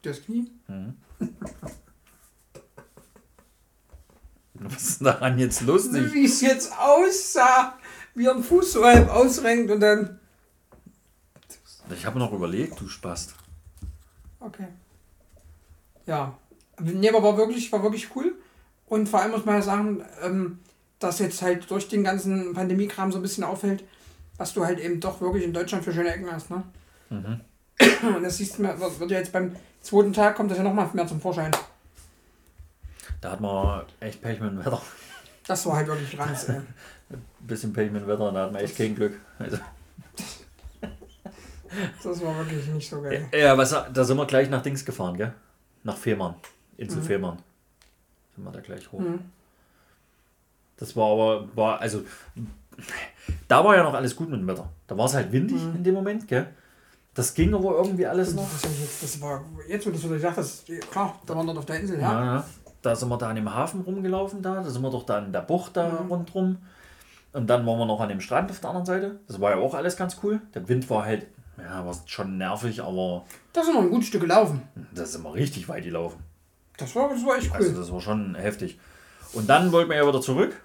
Das 0.01 0.21
Knie. 0.23 0.49
Mhm. 0.67 0.97
Was 4.61 4.83
ist 4.83 5.05
daran 5.05 5.39
jetzt 5.39 5.61
lustig? 5.61 6.13
Wie 6.13 6.25
es 6.25 6.41
jetzt 6.41 6.77
aussah, 6.77 7.77
wie 8.15 8.25
den 8.25 8.43
Fuß 8.43 8.73
so 8.73 8.83
halb 8.83 9.09
ausrenkt 9.09 9.71
und 9.71 9.79
dann. 9.79 10.19
Ich 11.91 12.05
habe 12.05 12.19
noch 12.19 12.31
überlegt, 12.31 12.79
du 12.79 12.87
Spast. 12.87 13.35
Okay. 14.39 14.67
Ja. 16.05 16.37
Nee, 16.79 17.09
aber 17.09 17.23
war 17.23 17.37
wirklich, 17.37 17.71
war 17.71 17.83
wirklich 17.83 18.15
cool. 18.15 18.35
Und 18.87 19.09
vor 19.09 19.21
allem 19.21 19.31
muss 19.31 19.45
man 19.45 19.55
ja 19.55 19.61
sagen, 19.61 20.05
ähm, 20.23 20.59
dass 20.99 21.19
jetzt 21.19 21.41
halt 21.41 21.69
durch 21.69 21.87
den 21.87 22.03
ganzen 22.03 22.53
Pandemiekram 22.53 23.11
so 23.11 23.19
ein 23.19 23.21
bisschen 23.21 23.43
auffällt, 23.43 23.83
was 24.37 24.53
du 24.53 24.65
halt 24.65 24.79
eben 24.79 24.99
doch 24.99 25.21
wirklich 25.21 25.43
in 25.43 25.53
Deutschland 25.53 25.83
für 25.83 25.93
schöne 25.93 26.13
Ecken 26.13 26.31
hast, 26.31 26.49
ne? 26.49 26.63
Mhm. 27.09 27.41
Und 28.15 28.23
das 28.23 28.37
siehst 28.37 28.57
du, 28.57 28.63
mal, 28.63 28.79
wird 28.79 28.99
wird 28.99 29.11
ja 29.11 29.17
jetzt 29.19 29.31
beim 29.31 29.55
zweiten 29.81 30.13
Tag 30.13 30.35
kommt 30.35 30.51
das 30.51 30.57
ja 30.57 30.63
nochmal 30.63 30.89
mehr 30.93 31.07
zum 31.07 31.21
Vorschein. 31.21 31.51
Da 33.21 33.31
hat 33.31 33.41
man 33.41 33.83
echt 33.99 34.21
Pech 34.21 34.39
mit 34.39 34.51
dem 34.51 34.59
Wetter. 34.59 34.81
Das 35.45 35.65
war 35.65 35.77
halt 35.77 35.87
wirklich 35.87 36.17
ranz, 36.17 36.49
ey. 36.49 36.61
Ein 37.11 37.21
bisschen 37.41 37.73
Pech 37.73 37.91
mit 37.91 38.01
dem 38.03 38.07
Wetter, 38.07 38.31
da 38.31 38.43
hat 38.43 38.51
man 38.51 38.61
echt 38.61 38.77
kein 38.77 38.95
Glück. 38.95 39.13
Also, 39.39 39.57
Das 42.03 42.23
war 42.23 42.35
wirklich 42.37 42.65
nicht 42.67 42.89
so 42.89 43.01
geil. 43.01 43.27
ja, 43.31 43.55
was, 43.57 43.69
da 43.93 44.03
sind 44.03 44.17
wir 44.17 44.25
gleich 44.25 44.49
nach 44.49 44.61
Dings 44.61 44.83
gefahren, 44.83 45.15
gell? 45.17 45.33
Nach 45.83 45.95
Fehmarn. 45.97 46.35
Insel 46.77 46.99
Mhm. 47.01 47.05
Fehmarn. 47.05 47.37
Sind 48.35 48.43
wir 48.43 48.51
da 48.51 48.59
gleich 48.59 48.91
hoch. 48.91 48.99
Mhm. 48.99 49.19
Das 50.77 50.95
war 50.95 51.11
aber, 51.11 51.47
war, 51.55 51.79
also, 51.79 52.01
da 53.47 53.63
war 53.63 53.75
ja 53.75 53.83
noch 53.83 53.93
alles 53.93 54.15
gut 54.15 54.29
mit 54.29 54.39
dem 54.39 54.47
Wetter. 54.47 54.67
Da 54.87 54.97
war 54.97 55.05
es 55.05 55.13
halt 55.13 55.31
windig 55.31 55.61
Mhm. 55.61 55.75
in 55.75 55.83
dem 55.83 55.93
Moment, 55.95 56.27
gell? 56.27 56.47
Das 57.13 57.33
ging 57.33 57.53
aber 57.53 57.75
irgendwie 57.77 58.05
alles 58.05 58.33
noch. 58.33 58.47
Das, 58.51 58.63
jetzt, 58.79 59.03
das 59.03 59.21
war 59.21 59.43
jetzt, 59.67 59.85
wo 59.85 59.91
du 59.91 59.97
so 59.97 60.07
gesagt 60.09 60.37
hast, 60.37 60.65
klar, 60.89 61.19
da 61.25 61.35
waren 61.35 61.45
dort 61.45 61.57
auf 61.59 61.65
der 61.65 61.79
Insel, 61.81 61.99
Ja. 61.99 62.11
ja. 62.13 62.25
ja. 62.35 62.45
Da 62.81 62.95
sind 62.95 63.09
wir 63.09 63.17
da 63.17 63.29
an 63.29 63.35
dem 63.35 63.53
Hafen 63.53 63.81
rumgelaufen, 63.81 64.41
da. 64.41 64.55
Da 64.63 64.69
sind 64.69 64.81
wir 64.81 64.89
doch 64.89 65.05
da 65.05 65.19
in 65.19 65.33
der 65.33 65.41
Bucht 65.41 65.75
da 65.75 66.01
Mhm. 66.01 66.07
rundrum. 66.11 66.57
Und 67.33 67.47
dann 67.47 67.65
waren 67.65 67.77
wir 67.77 67.85
noch 67.85 67.99
an 67.99 68.09
dem 68.09 68.21
Strand 68.21 68.49
auf 68.49 68.59
der 68.59 68.69
anderen 68.69 68.85
Seite. 68.85 69.19
Das 69.27 69.39
war 69.39 69.51
ja 69.51 69.57
auch 69.57 69.73
alles 69.73 69.95
ganz 69.95 70.17
cool. 70.23 70.41
Der 70.53 70.67
Wind 70.67 70.89
war 70.89 71.05
halt, 71.05 71.27
ja, 71.57 71.85
war 71.85 71.95
schon 72.05 72.37
nervig, 72.37 72.81
aber 72.81 73.25
Da 73.53 73.63
sind 73.63 73.73
wir 73.75 73.81
ein 73.81 73.89
gutes 73.89 74.07
Stück 74.07 74.21
gelaufen. 74.21 74.63
da 74.91 75.05
sind 75.05 75.23
wir 75.23 75.33
richtig 75.33 75.69
weit 75.69 75.83
gelaufen. 75.83 76.23
Das 76.77 76.95
war, 76.95 77.09
das 77.09 77.25
war 77.25 77.37
echt 77.37 77.51
cool. 77.51 77.57
Also 77.57 77.79
das 77.79 77.91
war 77.91 78.01
schon 78.01 78.35
heftig. 78.35 78.79
Und 79.33 79.49
dann 79.49 79.71
wollten 79.71 79.89
wir 79.89 79.97
ja 79.97 80.07
wieder 80.07 80.21
zurück. 80.21 80.55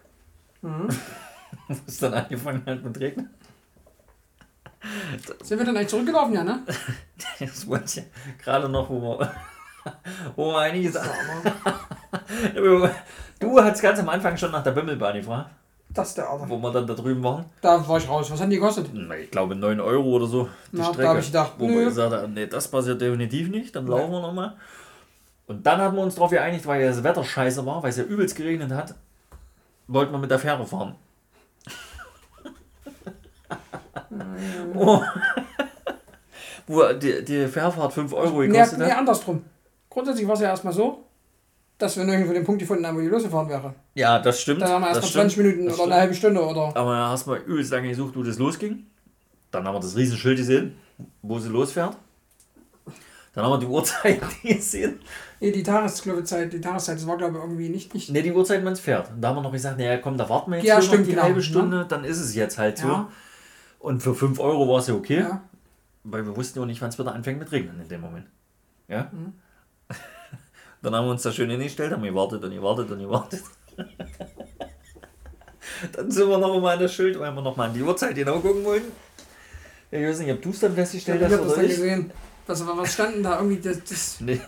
Mhm. 0.62 0.88
Es 1.86 1.98
dann 1.98 2.12
angefangen 2.12 2.62
hat 2.66 2.82
mit 2.82 2.98
Regnen. 2.98 3.30
Sind 5.42 5.58
wir 5.58 5.64
dann 5.64 5.76
eigentlich 5.76 5.88
zurückgelaufen, 5.88 6.34
ja, 6.34 6.44
ne? 6.44 6.62
Das 7.38 7.66
wollte 7.66 8.00
ich 8.00 8.42
gerade 8.42 8.68
noch, 8.68 8.90
wo 8.90 9.18
wir, 9.18 9.32
wo 10.36 10.50
wir 10.52 10.58
einiges 10.58 10.98
Du 13.38 13.60
hast 13.62 13.82
ganz 13.82 13.98
am 14.00 14.08
Anfang 14.08 14.36
schon 14.36 14.50
nach 14.50 14.62
der 14.62 14.72
Bimmelbahn 14.72 15.16
gefragt, 15.16 15.50
Das 15.94 16.08
ist 16.08 16.18
der 16.18 16.28
Alter. 16.28 16.48
wo 16.48 16.58
wir 16.58 16.72
dann 16.72 16.86
da 16.88 16.94
drüben 16.94 17.22
waren. 17.22 17.44
Da 17.60 17.86
war 17.86 17.98
ich 17.98 18.08
raus. 18.08 18.28
Was 18.30 18.40
haben 18.40 18.50
die 18.50 18.56
gekostet? 18.56 18.88
Na, 18.92 19.16
Ich 19.16 19.30
glaube 19.30 19.54
9 19.54 19.80
Euro 19.80 20.08
oder 20.10 20.26
so. 20.26 20.44
Die 20.72 20.76
Na, 20.78 20.86
da 20.88 20.92
Strecke. 20.92 21.08
hab 21.08 21.18
ich 21.18 21.26
gedacht, 21.26 21.52
wo 21.58 21.66
nö. 21.66 21.74
wir 21.78 21.84
gesagt 21.86 22.12
haben, 22.12 22.34
nee, 22.34 22.46
das 22.48 22.68
passiert 22.68 23.00
definitiv 23.00 23.48
nicht, 23.48 23.74
dann 23.76 23.86
laufen 23.86 24.10
wir 24.10 24.20
nochmal. 24.20 24.54
Und 25.46 25.64
dann 25.64 25.80
haben 25.80 25.96
wir 25.96 26.02
uns 26.02 26.14
darauf 26.16 26.30
geeinigt, 26.30 26.66
weil 26.66 26.80
ja 26.82 26.88
das 26.88 27.04
Wetter 27.04 27.22
scheiße 27.22 27.64
war, 27.64 27.82
weil 27.82 27.90
es 27.90 27.96
ja 27.96 28.04
übelst 28.04 28.34
geregnet 28.34 28.72
hat, 28.72 28.94
wollten 29.86 30.10
wir 30.12 30.18
mit 30.18 30.30
der 30.30 30.38
Fähre 30.38 30.66
fahren. 30.66 30.96
oh. 34.74 35.00
Wo 36.66 36.92
die, 36.94 37.24
die 37.24 37.46
Fährfahrt 37.46 37.92
5 37.92 38.12
Euro 38.14 38.40
Nee, 38.40 38.48
gekostet 38.48 38.78
nee, 38.78 38.90
hat. 38.90 38.98
andersrum. 38.98 39.44
Grundsätzlich 39.90 40.26
war 40.26 40.34
es 40.34 40.40
ja 40.40 40.48
erstmal 40.48 40.72
so, 40.72 41.04
dass 41.78 41.96
wir 41.96 42.04
nirgendwo 42.04 42.32
den 42.32 42.44
Punkt 42.44 42.60
gefunden 42.60 42.86
haben, 42.86 42.96
wo 42.96 43.00
die 43.00 43.08
losgefahren 43.08 43.48
wäre. 43.48 43.74
Ja, 43.94 44.18
das 44.18 44.40
stimmt. 44.40 44.62
Da 44.62 44.68
haben 44.68 44.82
wir 44.82 44.88
das 44.88 44.98
erstmal 44.98 45.28
20 45.28 45.32
stimmt. 45.32 45.46
Minuten 45.46 45.66
Das 45.68 45.78
oder 45.78 45.92
eine 45.92 46.00
halbe 46.02 46.14
Stunde 46.14 46.40
oder. 46.44 46.76
Aber 46.76 46.92
dann 46.92 47.10
hast 47.10 47.26
du 47.26 47.30
mal 47.30 47.40
übelst 47.40 47.72
lange 47.72 47.88
gesucht, 47.88 48.14
wo 48.16 48.22
das 48.22 48.38
losging. 48.38 48.86
Dann 49.50 49.66
haben 49.66 49.74
wir 49.74 49.80
das 49.80 49.96
Riesenschild 49.96 50.36
gesehen, 50.38 50.76
wo 51.22 51.38
sie 51.38 51.48
losfährt. 51.48 51.96
Dann 53.34 53.44
haben 53.44 53.52
wir 53.52 53.58
die 53.58 53.66
Uhrzeit 53.66 54.20
gesehen. 54.42 55.00
Nee, 55.40 55.50
die 55.50 55.62
Tageszeit, 55.64 56.52
die 56.52 56.60
Tageszeit, 56.60 56.96
das 56.96 57.06
war 57.06 57.16
glaube 57.18 57.36
ich 57.36 57.42
irgendwie 57.42 57.68
nicht. 57.68 57.92
nicht 57.92 58.10
Ne, 58.10 58.22
die 58.22 58.32
Uhrzeit, 58.32 58.64
wann 58.64 58.72
es 58.74 58.80
fährt. 58.80 59.10
Und 59.10 59.20
da 59.20 59.28
haben 59.28 59.36
wir 59.36 59.42
noch 59.42 59.52
gesagt, 59.52 59.76
naja, 59.78 59.98
komm, 59.98 60.16
da 60.16 60.28
warten 60.28 60.52
wir 60.52 60.58
jetzt 60.58 60.66
Ja, 60.66 60.80
stimmt, 60.80 61.00
noch 61.00 61.06
die 61.06 61.10
genau, 61.10 61.22
halbe 61.24 61.36
ne? 61.38 61.42
Stunde, 61.42 61.86
dann 61.88 62.04
ist 62.04 62.20
es 62.20 62.34
jetzt 62.34 62.58
halt 62.58 62.78
so. 62.78 62.86
Ja. 62.86 63.08
Und 63.80 64.02
für 64.02 64.14
5 64.14 64.38
Euro 64.38 64.68
war 64.68 64.78
es 64.78 64.86
ja 64.86 64.94
okay, 64.94 65.18
ja. 65.18 65.42
weil 66.04 66.24
wir 66.24 66.36
wussten 66.36 66.60
ja 66.60 66.64
nicht, 66.64 66.80
wann 66.80 66.90
es 66.90 66.98
wieder 66.98 67.12
anfängt 67.12 67.40
mit 67.40 67.50
Regnen 67.52 67.80
in 67.80 67.88
dem 67.88 68.00
Moment. 68.00 68.26
Ja? 68.88 69.10
Mhm. 69.12 69.34
Dann 70.84 70.94
haben 70.94 71.06
wir 71.06 71.12
uns 71.12 71.22
da 71.22 71.32
schön 71.32 71.48
hingestellt, 71.50 71.92
haben 71.92 72.02
gewartet 72.02 72.44
und 72.44 72.50
gewartet 72.52 72.90
und 72.90 72.98
gewartet. 73.00 73.42
dann 75.92 76.10
sind 76.10 76.28
wir 76.28 76.38
noch 76.38 76.60
mal 76.60 76.74
an 76.74 76.80
das 76.80 76.92
Schild, 76.94 77.18
weil 77.18 77.32
wir 77.32 77.40
noch 77.42 77.56
mal 77.56 77.68
an 77.68 77.74
die 77.74 77.82
Uhrzeit 77.82 78.14
genau 78.14 78.38
gucken 78.40 78.64
wollten. 78.64 78.92
Ich 79.90 80.02
weiß 80.06 80.18
nicht, 80.20 80.32
ob 80.32 80.42
du 80.42 80.50
es 80.50 80.60
dann 80.60 80.74
festgestellt 80.74 81.22
hast 81.24 81.38
oder 81.40 81.62
ich. 81.62 81.70
gesehen. 81.70 82.10
Was, 82.46 82.66
was 82.66 82.92
standen 82.92 83.22
da 83.22 83.36
irgendwie? 83.38 83.60
Das, 83.60 83.78
das, 83.84 84.20
Ne, 84.20 84.40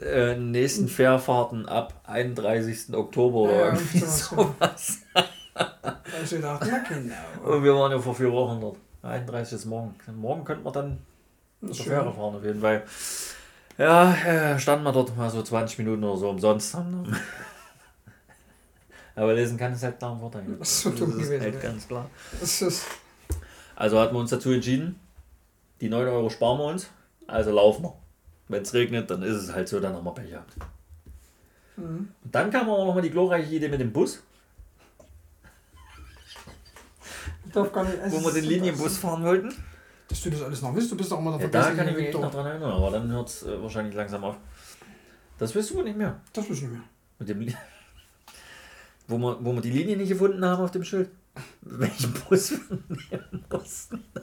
äh, 0.00 0.36
nächsten 0.36 0.86
Fährfahrten 0.86 1.66
ab 1.66 2.00
31. 2.04 2.94
Oktober 2.94 3.38
oder 3.40 3.56
Ja, 3.56 3.66
irgendwie 3.72 3.98
sowas, 3.98 4.28
sowas. 4.28 4.98
da 5.12 5.66
hab 5.82 6.22
ich 6.22 6.28
so 6.30 6.36
gedacht, 6.36 6.64
na 6.64 6.78
genau. 6.88 7.52
Und 7.56 7.64
wir 7.64 7.74
waren 7.74 7.90
ja 7.90 7.98
vor 7.98 8.14
vier 8.14 8.30
Wochen 8.30 8.60
dort. 8.60 8.76
31 9.02 9.54
ist 9.54 9.64
morgen. 9.64 9.96
Morgen 10.14 10.44
könnten 10.44 10.64
wir 10.64 10.70
dann 10.70 10.98
zur. 11.72 11.84
Fähre 11.86 12.12
fahren 12.12 12.36
auf 12.36 12.44
jeden 12.44 12.60
Fall. 12.60 12.84
Ja, 13.78 14.14
äh, 14.14 14.58
standen 14.58 14.84
wir 14.84 14.92
dort 14.92 15.16
mal 15.16 15.30
so 15.30 15.42
20 15.42 15.78
Minuten 15.78 16.04
oder 16.04 16.18
so 16.18 16.28
umsonst. 16.30 16.76
Aber 19.14 19.34
lesen 19.34 19.58
kann 19.58 19.72
es 19.72 19.82
halt 19.82 19.98
klar 19.98 20.12
im 20.12 20.20
Vorteil. 20.20 20.44
Das 20.58 20.70
ist 20.70 20.82
so 20.82 20.90
dumm 20.90 21.10
ist 21.10 21.16
gewesen, 21.28 21.40
halt 21.42 21.60
ganz 21.60 21.86
klar. 21.86 22.08
Das 22.40 22.84
Also 23.76 23.98
hatten 24.00 24.14
wir 24.14 24.20
uns 24.20 24.30
dazu 24.30 24.52
entschieden, 24.52 24.98
die 25.80 25.88
9 25.88 26.06
Euro 26.08 26.30
sparen 26.30 26.58
wir 26.58 26.64
uns, 26.64 26.88
also 27.26 27.50
laufen 27.50 27.84
wir. 27.84 27.94
Wenn 28.48 28.62
es 28.62 28.72
regnet, 28.74 29.10
dann 29.10 29.22
ist 29.22 29.36
es 29.36 29.52
halt 29.52 29.68
so, 29.68 29.80
dann 29.80 29.94
haben 29.94 30.04
wir 30.04 30.14
Pech 30.14 30.30
gehabt. 30.30 30.54
Mhm. 31.76 32.08
Und 32.22 32.34
dann 32.34 32.50
kam 32.50 32.70
aber 32.70 32.84
nochmal 32.84 33.02
die 33.02 33.10
glorreiche 33.10 33.54
Idee 33.54 33.68
mit 33.68 33.80
dem 33.80 33.92
Bus, 33.92 34.22
ich 37.46 37.52
darf 37.52 37.72
gar 37.72 37.84
nicht. 37.84 37.98
wo 38.08 38.24
wir 38.24 38.32
den 38.32 38.44
Linienbus 38.44 38.98
fahren 38.98 39.24
wollten. 39.24 39.52
Dass 40.12 40.20
du 40.20 40.28
das 40.30 40.42
alles 40.42 40.60
noch 40.60 40.74
willst, 40.74 40.92
du 40.92 40.96
bist 40.98 41.10
doch 41.10 41.18
immer 41.18 41.38
der 41.38 41.46
Ja, 41.46 41.48
da 41.48 41.62
vergessliche 41.62 41.90
kann 41.94 41.98
ich 42.02 42.12
mich 42.12 42.22
noch 42.22 42.30
dran 42.30 42.44
erinnern, 42.46 42.70
aber 42.72 42.90
dann 42.90 43.10
hört 43.10 43.28
es 43.30 43.44
äh, 43.44 43.62
wahrscheinlich 43.62 43.94
langsam 43.94 44.22
auf. 44.24 44.36
Das 45.38 45.54
wirst 45.54 45.70
du 45.70 45.80
nicht 45.80 45.96
mehr. 45.96 46.20
Das 46.34 46.46
will 46.46 46.54
ich 46.54 46.60
nicht 46.62 46.72
mehr. 46.72 46.82
Mit 47.18 47.28
dem 47.30 47.40
Li- 47.40 47.56
wo, 49.08 49.16
wir, 49.16 49.38
wo 49.42 49.54
wir 49.54 49.62
die 49.62 49.70
Linie 49.70 49.96
nicht 49.96 50.10
gefunden 50.10 50.44
haben 50.44 50.62
auf 50.62 50.70
dem 50.70 50.84
Schild. 50.84 51.08
Welchen 51.62 52.12
Bus 52.12 52.50
wir 52.50 52.58
nehmen 53.10 53.44
mussten. 53.50 54.04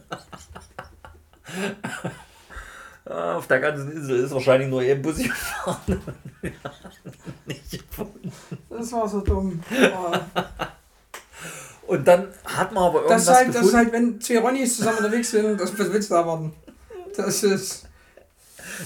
Ah, 3.05 3.37
auf 3.37 3.47
der 3.47 3.59
ganzen 3.59 3.91
Insel 3.91 4.19
ist 4.19 4.31
wahrscheinlich 4.31 4.69
nur 4.69 4.81
ein 4.81 5.01
Bus 5.01 5.17
gefahren. 5.17 5.99
Nicht 7.47 7.71
gefunden. 7.89 8.31
Das 8.69 8.91
war 8.91 9.09
so 9.09 9.21
dumm. 9.21 9.59
Oh. 9.71 10.13
Und 11.89 12.07
dann 12.07 12.27
hat 12.45 12.71
man 12.71 12.83
aber 12.83 12.99
irgendwas 13.01 13.25
Das 13.25 13.33
ist, 13.33 13.35
halt, 13.35 13.47
das 13.49 13.55
ist 13.55 13.61
gefunden. 13.71 13.77
halt, 13.77 13.93
wenn 13.93 14.21
zwei 14.21 14.37
Ronnies 14.37 14.77
zusammen 14.77 14.97
unterwegs 14.99 15.31
sind, 15.31 15.59
das, 15.59 15.79
was 15.79 15.91
willst 15.91 16.11
du 16.11 16.13
da 16.13 16.19
erwarten? 16.21 16.53
Das 17.17 17.41
ist. 17.43 17.85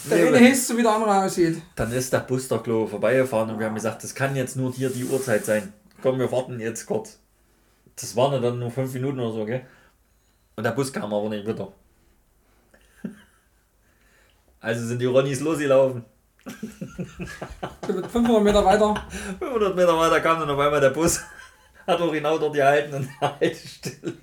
Der 0.10 0.18
Nee, 0.18 0.28
eine 0.30 0.40
heißt 0.40 0.68
so, 0.68 0.78
wie 0.78 0.84
der 0.84 0.92
andere 0.92 1.24
aussieht. 1.26 1.62
Dann 1.76 1.92
ist 1.92 2.14
der 2.14 2.20
Bus 2.20 2.48
glaube 2.48 2.84
ich, 2.86 2.90
vorbeigefahren 2.90 3.50
und 3.50 3.60
wir 3.60 3.66
haben 3.66 3.76
gesagt, 3.76 4.06
das 4.06 4.16
kann 4.16 4.38
jetzt 4.38 4.56
nur 4.56 4.72
hier 4.72 4.90
die 4.90 5.04
Uhrzeit 5.04 5.44
sein. 5.44 5.74
Komm, 6.02 6.18
wir 6.18 6.32
warten 6.32 6.62
jetzt 6.62 6.86
kurz. 6.86 7.20
Das 7.98 8.16
waren 8.16 8.42
dann 8.42 8.58
nur 8.58 8.72
fünf 8.72 8.94
Minuten 8.94 9.20
oder 9.20 9.34
so, 9.34 9.46
gell? 9.46 9.66
Und 10.56 10.64
der 10.64 10.72
Bus 10.72 10.94
kam 10.94 11.14
aber 11.14 11.28
nicht 11.28 11.46
wieder. 11.46 11.74
Also 14.62 14.86
sind 14.88 15.00
die 15.00 15.06
Ronnies 15.08 15.42
losgelaufen. 15.42 16.06
Der 17.86 17.96
wird 17.96 18.08
500 18.10 18.42
Meter 18.42 18.64
weiter. 18.64 18.96
500 19.40 19.76
Meter 19.76 19.98
weiter 19.98 20.22
kam 20.22 20.40
dann 20.40 20.50
auf 20.50 20.60
einmal 20.60 20.80
der 20.80 20.92
Bus. 20.92 21.20
Hat 21.86 22.00
auch 22.00 22.12
genau 22.12 22.38
dort 22.38 22.54
gehalten 22.54 22.94
und 22.94 23.22
Haltestelle. 23.22 24.18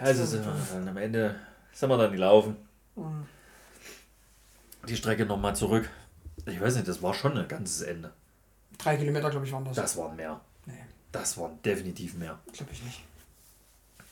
Also 0.00 0.24
sind 0.26 0.44
wir 0.44 0.56
dann 0.72 0.88
am 0.88 0.96
Ende 0.96 1.34
sind 1.72 1.88
wir 1.88 1.98
dann 1.98 2.12
gelaufen. 2.12 2.56
Mhm. 2.96 3.26
Die 4.88 4.96
Strecke 4.96 5.26
nochmal 5.26 5.54
zurück. 5.54 5.88
Ich 6.46 6.60
weiß 6.60 6.76
nicht, 6.76 6.88
das 6.88 7.02
war 7.02 7.14
schon 7.14 7.36
ein 7.36 7.48
ganzes 7.48 7.82
Ende. 7.82 8.12
Drei 8.78 8.96
Kilometer, 8.96 9.30
glaube 9.30 9.46
ich, 9.46 9.52
waren 9.52 9.64
das. 9.64 9.76
Das 9.76 9.96
waren 9.96 10.16
mehr. 10.16 10.40
Nee, 10.66 10.84
Das 11.12 11.38
waren 11.38 11.60
definitiv 11.62 12.14
mehr. 12.14 12.38
glaube 12.52 12.72
ich 12.72 12.82
nicht. 12.82 13.02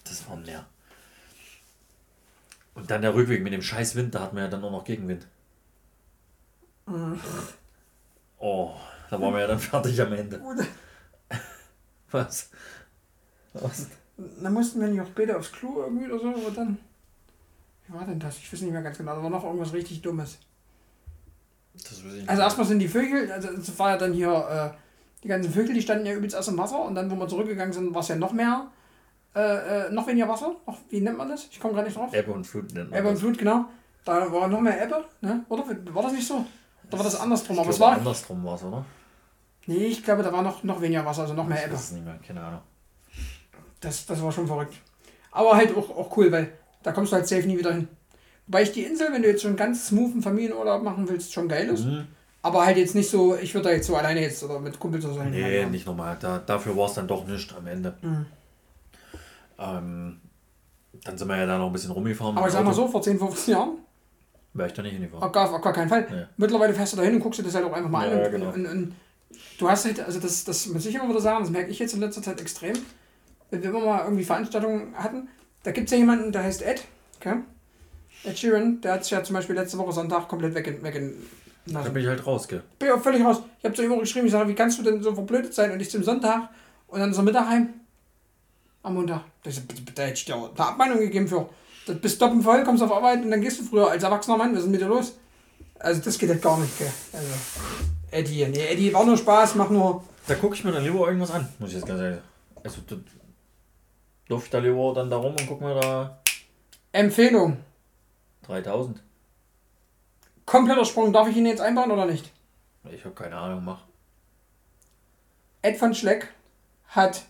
Das 0.05 0.29
waren 0.29 0.43
mehr. 0.43 0.65
Und 2.75 2.91
dann 2.91 3.03
der 3.03 3.15
Rückweg 3.15 3.43
mit 3.43 3.53
dem 3.53 3.63
scheiß 3.63 3.95
Wind, 3.95 4.15
da 4.15 4.21
hatten 4.21 4.37
wir 4.37 4.45
ja 4.45 4.49
dann 4.51 4.65
auch 4.65 4.71
noch 4.71 4.85
Gegenwind. 4.85 5.27
Mhm. 6.87 7.21
Oh, 8.39 8.75
da 9.17 9.21
waren 9.23 9.33
wir 9.35 9.41
ja 9.41 9.47
dann 9.47 9.59
fertig 9.59 10.01
am 10.01 10.13
Ende. 10.13 10.39
Gut. 10.39 10.59
Was? 12.11 12.51
Was? 13.55 13.89
Dann 14.43 14.53
mussten 14.53 14.81
wir 14.81 14.89
nicht 14.89 15.01
auch 15.01 15.07
später 15.07 15.37
aufs 15.39 15.51
Klo 15.53 15.83
irgendwie 15.83 16.07
oder 16.11 16.19
so, 16.21 16.29
aber 16.29 16.51
dann. 16.55 16.79
Wie 17.87 17.95
war 17.95 18.05
denn 18.05 18.21
das? 18.21 18.39
Ich 18.39 18.53
weiß 18.53 18.61
nicht 18.63 18.73
mehr 18.73 18.83
ganz 18.83 18.99
genau. 18.99 19.17
Da 19.17 19.23
war 19.23 19.31
noch 19.31 19.45
irgendwas 19.45 19.73
richtig 19.73 20.01
Dummes. 20.03 20.39
Das 21.75 22.05
weiß 22.05 22.13
ich 22.13 22.21
nicht. 22.21 22.29
Also 22.29 22.43
erstmal 22.43 22.67
sind 22.67 22.79
die 22.79 22.89
Vögel, 22.89 23.31
also 23.33 23.49
es 23.49 23.77
war 23.79 23.91
ja 23.91 23.97
dann 23.99 24.13
hier, 24.13 24.31
äh, 24.75 24.77
die 25.25 25.29
ganzen 25.29 25.53
Vögel, 25.53 25.75
die 25.75 25.83
standen 25.83 26.07
ja 26.07 26.15
übelst 26.15 26.37
aus 26.37 26.47
dem 26.47 26.57
Wasser 26.57 26.81
und 26.85 26.95
dann, 26.95 27.11
wo 27.11 27.17
wir 27.17 27.27
zurückgegangen 27.27 27.73
sind, 27.73 27.93
war 27.93 28.01
es 28.03 28.09
ja 28.09 28.17
noch 28.17 28.33
mehr, 28.33 28.69
äh, 29.35 29.87
äh, 29.87 29.91
noch 29.91 30.07
weniger 30.07 30.29
Wasser. 30.29 30.55
Noch, 30.67 30.79
wie 30.91 31.01
nennt 31.01 31.19
man 31.19 31.29
das? 31.29 31.49
Ich 31.51 31.59
komme 31.59 31.75
gerade 31.75 31.89
nicht 31.89 31.97
drauf. 31.97 32.15
Ebbe 32.15 32.33
und 32.33 32.45
Flut 32.47 32.73
nennt 32.73 32.91
man 32.91 32.99
Ebbe 32.99 33.09
und 33.09 33.15
das. 33.15 33.21
Flut, 33.23 33.39
genau. 33.39 33.65
Da 34.05 34.31
war 34.31 34.47
noch 34.49 34.61
mehr 34.61 34.81
Ebbe, 34.83 35.05
ne? 35.21 35.45
Oder? 35.49 35.65
War 35.93 36.03
das 36.05 36.13
nicht 36.13 36.27
so? 36.27 36.47
Oder 36.89 36.99
war 36.99 37.05
das 37.05 37.19
andersrum? 37.21 37.59
Aber 37.59 37.67
Ich 37.67 37.71
es 37.73 37.77
glaube, 37.79 37.93
war. 37.93 37.99
andersrum 37.99 38.45
war 38.45 38.55
es, 38.55 38.63
oder? 38.63 38.85
Nee, 39.67 39.87
ich 39.87 40.03
glaube, 40.05 40.23
da 40.23 40.33
war 40.33 40.43
noch, 40.43 40.63
noch 40.65 40.81
weniger 40.81 41.05
Wasser, 41.07 41.23
also 41.23 41.35
noch 41.35 41.47
mehr 41.47 41.65
Ebbe. 41.65 41.75
es 41.75 41.93
nicht 41.93 42.05
mehr, 42.05 42.19
keine 42.27 42.43
Ahnung. 42.43 42.61
Das, 43.81 44.07
das 44.07 44.23
war 44.23 44.33
schon 44.33 44.47
verrückt. 44.47 44.75
Aber 45.31 45.57
halt 45.57 45.77
auch, 45.77 45.91
auch 45.91 46.17
cool, 46.17 46.31
weil 46.33 46.53
da 46.83 46.93
kommst 46.93 47.13
du 47.13 47.17
halt 47.17 47.27
safe 47.27 47.47
nie 47.47 47.59
wieder 47.59 47.73
hin. 47.73 47.89
Wobei 48.47 48.63
ich 48.63 48.73
die 48.73 48.83
Insel, 48.85 49.09
wenn 49.13 49.23
du 49.23 49.29
jetzt 49.29 49.43
schon 49.43 49.57
ganz 49.57 49.89
smoothen 49.89 50.23
Familienurlaub 50.23 50.83
machen 50.83 51.09
willst, 51.09 51.33
schon 51.33 51.49
geil 51.49 51.69
ist. 51.69 51.85
Mhm. 51.87 52.07
Aber 52.43 52.67
halt 52.67 52.77
jetzt 52.77 52.95
nicht 52.95 53.09
so, 53.09 53.35
ich 53.37 53.55
würde 53.55 53.69
da 53.71 53.75
jetzt 53.75 53.87
so 53.87 53.97
alleine 53.97 54.21
jetzt 54.21 54.43
oder 54.45 54.61
mit 54.61 54.79
Kumpels 54.79 55.05
oder 55.07 55.15
so 55.15 55.23
Nee, 55.23 55.43
hinfahren. 55.43 55.71
nicht 55.71 55.87
normal. 55.87 56.17
Da, 56.21 56.39
dafür 56.39 56.77
war 56.77 56.87
es 56.89 56.95
dann 56.95 57.09
doch 57.09 57.27
nicht 57.27 57.55
am 57.57 57.67
Ende. 57.67 57.95
Mhm. 58.03 58.27
Ähm, 59.59 60.21
dann 61.05 61.19
sind 61.19 61.29
wir 61.29 61.37
ja 61.37 61.47
da 61.47 61.59
noch 61.59 61.67
ein 61.69 61.73
bisschen 61.73 61.91
rumgefahren. 61.93 62.37
Aber 62.37 62.47
ich 62.47 62.53
sag 62.53 62.65
mal 62.65 62.75
so, 62.75 62.87
vor 62.89 63.01
10, 63.03 63.19
15 63.19 63.55
Jahren, 63.55 63.71
Wäre 64.53 64.69
ich 64.69 64.75
da 64.75 64.83
nicht 64.83 64.93
hingefahren. 64.93 65.23
auf 65.25 65.33
gar, 65.33 65.53
auf 65.53 65.61
gar 65.63 65.73
keinen 65.73 65.89
Fall. 65.89 66.07
Nee. 66.11 66.25
Mittlerweile 66.37 66.75
fährst 66.75 66.93
du 66.93 66.97
da 66.99 67.03
hin 67.03 67.15
und 67.15 67.21
guckst 67.21 67.41
dir 67.41 67.45
das 67.45 67.55
halt 67.55 67.65
auch 67.65 67.73
einfach 67.73 67.91
mal 67.91 68.09
Ja, 68.09 68.19
an. 68.19 68.25
Und, 68.25 68.31
genau. 68.31 68.53
und, 68.53 68.67
und 68.67 68.95
du 69.59 69.69
hast 69.69 69.85
halt, 69.85 70.01
also 70.01 70.21
das, 70.21 70.45
das 70.45 70.67
muss 70.67 70.87
ich 70.87 70.95
immer 70.95 71.09
wieder 71.09 71.21
sagen, 71.21 71.41
das 71.41 71.51
merke 71.51 71.71
ich 71.71 71.79
jetzt 71.79 71.95
in 71.95 72.01
letzter 72.01 72.23
Zeit 72.23 72.41
extrem, 72.41 72.75
wenn 73.51 73.63
wir 73.63 73.71
immer 73.71 73.85
mal 73.85 74.05
irgendwie 74.05 74.25
Veranstaltungen 74.25 74.95
hatten, 74.97 75.29
da 75.63 75.71
gibt 75.71 75.87
es 75.87 75.93
ja 75.93 75.99
jemanden, 75.99 76.33
der 76.33 76.43
heißt 76.43 76.63
Ed, 76.63 76.85
okay? 77.19 77.37
Ed 78.25 78.39
Sheeran, 78.39 78.81
der 78.81 78.95
hat 78.95 79.05
sich 79.05 79.13
ja 79.13 79.23
zum 79.23 79.35
Beispiel 79.35 79.55
letzte 79.55 79.79
Woche 79.79 79.93
Sonntag 79.93 80.29
komplett 80.29 80.55
weggen 80.55 80.83
Da 81.67 81.81
bin 81.83 82.03
ich 82.03 82.09
halt 82.09 82.27
raus, 82.27 82.49
gell? 82.49 82.63
bin 82.79 82.89
ich 82.89 82.95
auch 82.95 83.03
völlig 83.03 83.25
raus. 83.25 83.43
Ich 83.59 83.65
habe 83.65 83.75
zu 83.75 83.83
ihm 83.83 83.93
auch 83.93 84.01
geschrieben, 84.01 84.27
ich 84.27 84.33
sage, 84.33 84.49
wie 84.49 84.55
kannst 84.55 84.79
du 84.79 84.83
denn 84.83 85.03
so 85.03 85.15
verblödet 85.15 85.55
sein 85.55 85.73
und 85.73 85.81
ich 85.81 85.91
zum 85.91 86.03
Sonntag 86.03 86.51
und 86.89 87.01
dann 87.01 87.11
ist 87.11 87.17
er 87.17 87.23
Mittag 87.23 87.49
heim? 87.49 87.69
Am 88.83 88.95
Montag. 88.95 89.23
Da, 89.43 89.51
hätte 89.51 90.13
ich 90.13 90.25
dir 90.25 90.35
eine 90.35 90.59
Abmahnung 90.59 90.99
gegeben 90.99 91.27
für. 91.27 91.49
Du 91.87 91.95
bist 91.95 92.21
doppelt 92.21 92.43
voll, 92.43 92.65
kommst 92.65 92.83
auf 92.83 92.93
Arbeit 92.93 93.23
und 93.23 93.31
dann 93.31 93.41
gehst 93.41 93.61
du 93.61 93.65
früher 93.65 93.91
als 93.91 94.03
erwachsener 94.03 94.37
Mann. 94.37 94.55
Was 94.55 94.65
ist 94.65 94.71
mit 94.71 94.81
dir 94.81 94.89
los? 94.89 95.15
Also 95.79 96.01
das 96.03 96.19
geht 96.19 96.31
halt 96.31 96.43
gar 96.43 96.59
nicht, 96.59 96.79
gell? 96.79 96.93
Also, 97.13 97.29
Eddie, 98.15 98.47
nee, 98.47 98.67
Eddie 98.67 98.95
war 98.95 99.05
nur 99.05 99.17
Spaß, 99.17 99.57
mach 99.57 99.71
nur. 99.71 100.05
Da 100.29 100.37
gucke 100.37 100.55
ich 100.55 100.63
mir 100.63 100.71
dann 100.71 100.85
lieber 100.85 101.07
irgendwas 101.07 101.33
an, 101.33 101.49
muss 101.59 101.71
ich 101.71 101.77
jetzt 101.77 101.87
ganz 101.87 102.01
ehrlich 102.01 102.19
sagen. 102.19 102.29
Also, 102.63 102.81
da 102.87 102.97
laufe 104.29 104.45
ich 104.45 104.51
da 104.51 104.59
lieber 104.59 104.95
dann 104.95 105.11
da 105.11 105.17
rum 105.17 105.35
und 105.37 105.47
guck 105.49 105.61
mir 105.61 105.75
da 105.75 106.19
Empfehlung. 106.93 107.57
3000. 108.43 109.03
Kompletter 110.47 110.85
Sprung, 110.85 111.13
darf 111.13 111.27
ich 111.29 111.37
ihn 111.37 111.47
jetzt 111.47 111.61
einbauen 111.61 111.91
oder 111.91 112.07
nicht? 112.07 112.31
Ich 112.93 113.05
habe 113.05 113.17
keine 113.17 113.37
Ahnung, 113.37 113.65
mach. 113.65 113.83
Ed 115.63 115.77
von 115.77 115.93
Schleck 115.93 116.29
hat 116.89 117.25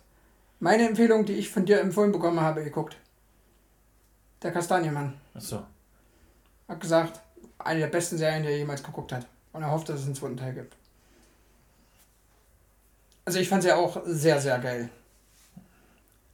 meine 0.61 0.86
Empfehlung, 0.86 1.24
die 1.24 1.35
ich 1.35 1.48
von 1.48 1.65
dir 1.65 1.81
empfohlen 1.81 2.12
bekommen 2.12 2.40
habe, 2.40 2.62
geguckt. 2.62 2.98
Der 4.43 4.52
Kastanienmann. 4.52 5.19
Achso. 5.32 5.62
Hat 6.69 6.81
gesagt, 6.81 7.20
eine 7.59 7.81
der 7.81 7.86
besten 7.86 8.19
Serien, 8.19 8.43
die 8.43 8.51
er 8.51 8.59
jemals 8.59 8.82
geguckt 8.82 9.12
hat. 9.12 9.27
Und 9.55 9.62
er 9.62 9.70
hofft, 9.70 9.89
dass 9.89 10.01
es 10.01 10.06
einen 10.06 10.16
zweiten 10.16 10.36
Teil 10.36 10.52
gibt. 10.52 10.76
Also 13.24 13.39
ich 13.39 13.48
fand 13.48 13.62
sie 13.62 13.68
ja 13.68 13.76
auch 13.76 14.02
sehr, 14.05 14.40
sehr 14.40 14.59
geil. 14.59 14.90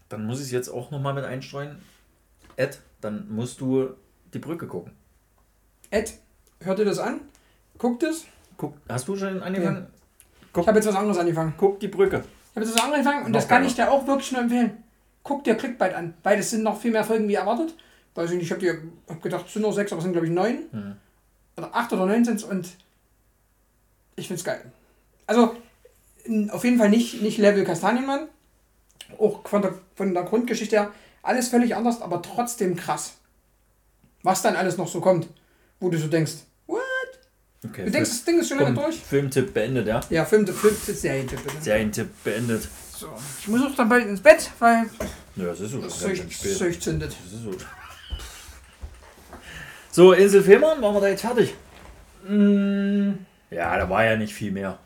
Dann 0.08 0.24
muss 0.24 0.38
ich 0.40 0.46
es 0.46 0.50
jetzt 0.50 0.68
auch 0.70 0.90
nochmal 0.90 1.14
mit 1.14 1.24
einstreuen. 1.24 1.80
Ed, 2.56 2.80
dann 3.00 3.32
musst 3.32 3.60
du 3.60 3.90
die 4.32 4.38
Brücke 4.38 4.66
gucken. 4.66 4.92
Ed, 5.90 6.14
hört 6.60 6.78
ihr 6.78 6.84
das 6.86 6.98
an? 6.98 7.20
Guckt 7.78 8.02
es? 8.02 8.24
Guck, 8.56 8.74
hast 8.88 9.06
du 9.06 9.16
schon 9.16 9.42
angefangen? 9.42 9.86
Ich 10.56 10.66
habe 10.66 10.78
jetzt 10.78 10.88
was 10.88 10.96
anderes 10.96 11.18
angefangen. 11.18 11.54
Guck 11.56 11.78
die 11.78 11.88
Brücke. 11.88 12.24
Ich 12.50 12.56
habe 12.56 12.66
jetzt 12.66 12.74
was 12.74 12.82
anderes 12.82 13.06
angefangen 13.06 13.26
und 13.26 13.32
Noch 13.32 13.38
das 13.38 13.48
kann 13.48 13.64
ich 13.64 13.74
dir 13.74 13.90
auch 13.90 14.06
wirklich 14.06 14.32
nur 14.32 14.40
empfehlen. 14.40 14.82
Guck 15.22 15.44
dir 15.44 15.54
Clickbait 15.54 15.94
an, 15.94 16.14
weil 16.22 16.38
es 16.38 16.50
sind 16.50 16.62
noch 16.62 16.80
viel 16.80 16.90
mehr 16.90 17.04
Folgen 17.04 17.28
wie 17.28 17.34
erwartet. 17.34 17.74
Weiß 18.14 18.30
ich 18.30 18.36
nicht, 18.36 18.46
ich 18.46 18.50
habe 18.50 18.60
dir 18.60 18.82
hab 19.08 19.22
gedacht, 19.22 19.46
es 19.46 19.52
sind 19.52 19.62
nur 19.62 19.72
sechs, 19.72 19.92
aber 19.92 19.98
es 19.98 20.04
sind 20.04 20.12
glaube 20.12 20.26
ich 20.26 20.32
neun. 20.32 20.64
Hm. 20.72 20.96
Oder 21.56 21.74
acht 21.74 21.92
oder 21.92 22.06
neun 22.06 22.24
sind 22.24 22.36
es 22.36 22.44
und 22.44 22.66
ich 24.20 24.28
finde 24.28 24.40
es 24.40 24.44
geil. 24.44 24.60
Also 25.26 25.56
auf 26.50 26.64
jeden 26.64 26.78
Fall 26.78 26.90
nicht, 26.90 27.22
nicht 27.22 27.38
Level 27.38 27.64
Kastanienmann. 27.64 28.28
Auch 29.18 29.46
von 29.48 29.62
der, 29.62 29.74
von 29.96 30.14
der 30.14 30.22
Grundgeschichte 30.22 30.76
her 30.76 30.92
alles 31.22 31.48
völlig 31.48 31.74
anders, 31.74 32.00
aber 32.00 32.22
trotzdem 32.22 32.76
krass. 32.76 33.14
Was 34.22 34.42
dann 34.42 34.56
alles 34.56 34.76
noch 34.76 34.88
so 34.88 35.00
kommt, 35.00 35.28
wo 35.80 35.88
du 35.90 35.98
so 35.98 36.08
denkst, 36.08 36.32
what? 36.66 36.80
Okay. 37.66 37.84
Du 37.86 37.90
denkst, 37.90 38.10
das 38.10 38.24
Ding 38.24 38.38
ist 38.38 38.48
schon 38.48 38.58
lange 38.58 38.74
durch? 38.74 39.00
Filmtipp 39.00 39.52
beendet, 39.52 39.86
ja? 39.86 40.00
Ja, 40.10 40.24
Film, 40.24 40.46
Film, 40.46 40.76
Serientipp 40.76 41.42
bitte. 41.42 41.60
Serientipp 41.60 42.08
beendet. 42.24 42.68
So, 42.96 43.08
ich 43.40 43.48
muss 43.48 43.62
auch 43.62 43.74
dann 43.74 43.88
bald 43.88 44.06
ins 44.06 44.20
Bett, 44.20 44.50
weil 44.58 44.88
Ja, 45.36 45.46
das 45.46 45.60
ist 45.60 45.70
so. 45.72 45.80
das 45.80 46.02
ist. 46.02 46.58
Zeug 46.58 46.80
zündet. 46.82 47.16
Das 47.24 47.32
ist 47.32 47.42
so. 47.42 47.52
So, 49.92 50.12
Insel 50.12 50.42
Fehmarn, 50.42 50.80
waren 50.80 50.94
wir 50.94 51.00
da 51.00 51.08
jetzt 51.08 51.22
fertig? 51.22 51.54
Mm, 52.28 53.12
Ja, 53.50 53.76
da 53.76 53.88
war 53.90 54.04
ja 54.04 54.16
nicht 54.16 54.32
viel 54.34 54.52
mehr. 54.52 54.78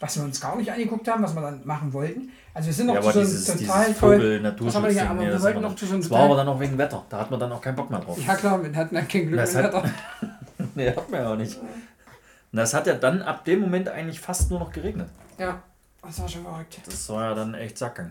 was 0.00 0.16
wir 0.16 0.24
uns 0.24 0.40
gar 0.40 0.56
nicht 0.56 0.70
angeguckt 0.70 1.06
haben, 1.08 1.22
was 1.22 1.34
wir 1.34 1.42
dann 1.42 1.64
machen 1.64 1.92
wollten. 1.92 2.30
Also 2.54 2.66
wir 2.66 2.72
sind 2.74 2.86
noch 2.86 2.94
Ja, 2.96 3.00
zu 3.02 3.10
so 3.12 3.18
einem 3.20 3.28
dieses, 3.28 3.44
total 3.46 3.84
dieses 3.86 3.98
toll. 4.00 4.16
Vogel 4.16 4.20
Was 4.20 4.34
haben 4.34 4.42
wir 4.42 4.50
Naturschutz. 4.50 4.92
hier? 4.92 5.10
Aber 5.10 5.20
wir 5.22 5.42
wollten 5.42 5.60
noch 5.62 5.76
zu 5.76 5.86
so 5.86 5.92
einem 5.92 6.02
das 6.02 6.10
war 6.10 6.20
aber 6.20 6.36
dann 6.36 6.48
auch 6.48 6.60
wegen 6.60 6.76
Wetter. 6.78 7.04
Da 7.08 7.18
hat 7.20 7.30
man 7.30 7.40
dann 7.40 7.52
auch 7.52 7.60
keinen 7.60 7.76
Bock 7.76 7.88
mehr 7.90 8.00
drauf. 8.00 8.18
Ja 8.26 8.34
klar, 8.34 8.62
wir 8.62 8.74
hatten 8.76 8.94
dann 8.94 9.08
kein 9.08 9.26
Glück 9.28 9.40
Das 9.40 9.54
mit 9.54 9.64
hat- 9.64 9.72
Wetter. 9.74 9.90
Nee, 10.74 10.88
hat 10.90 11.10
man 11.10 11.20
ja 11.22 11.32
auch 11.32 11.36
nicht. 11.36 11.56
Und 11.58 12.56
das 12.58 12.72
hat 12.74 12.86
ja 12.86 12.94
dann 12.94 13.22
ab 13.22 13.44
dem 13.44 13.60
Moment 13.60 13.88
eigentlich 13.88 14.20
fast 14.20 14.50
nur 14.50 14.58
noch 14.60 14.70
geregnet. 14.72 15.08
Ja, 15.38 15.62
das 16.02 16.20
war 16.20 16.28
schon 16.28 16.42
verrückt. 16.44 16.80
Das 16.86 17.08
war 17.08 17.30
ja 17.30 17.34
dann 17.34 17.54
echt 17.54 17.78
Sackgang. 17.78 18.10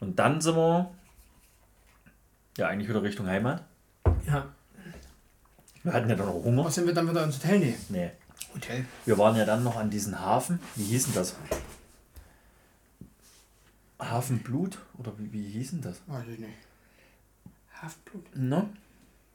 Und 0.00 0.18
dann 0.18 0.40
sind 0.40 0.56
wir 0.56 0.90
ja 2.58 2.66
eigentlich 2.68 2.88
wieder 2.88 3.02
Richtung 3.02 3.26
Heimat. 3.26 3.62
Ja. 4.26 4.44
Wir 5.82 5.92
hatten 5.92 6.08
ja 6.08 6.16
dann 6.16 6.26
noch 6.26 6.34
Hunger. 6.44 6.64
Was 6.64 6.74
sind 6.76 6.86
wir 6.86 6.94
dann 6.94 7.08
wieder 7.10 7.24
ins 7.24 7.36
Hotel? 7.42 7.58
Nee. 7.58 7.76
Nee. 7.90 8.10
Hotel. 8.54 8.84
Wir 9.04 9.18
waren 9.18 9.36
ja 9.36 9.44
dann 9.44 9.64
noch 9.64 9.76
an 9.76 9.90
diesem 9.90 10.18
Hafen. 10.20 10.60
Wie 10.76 10.84
hieß 10.84 11.06
denn 11.06 11.14
das? 11.14 11.34
Hafenblut? 14.00 14.78
Oder 14.98 15.12
wie, 15.18 15.32
wie 15.32 15.48
hieß 15.50 15.70
denn 15.70 15.82
das? 15.82 16.00
Weiß 16.06 16.24
ich 16.32 16.38
nicht. 16.38 16.52
Haftblut. 17.80 18.24
Ne? 18.36 18.68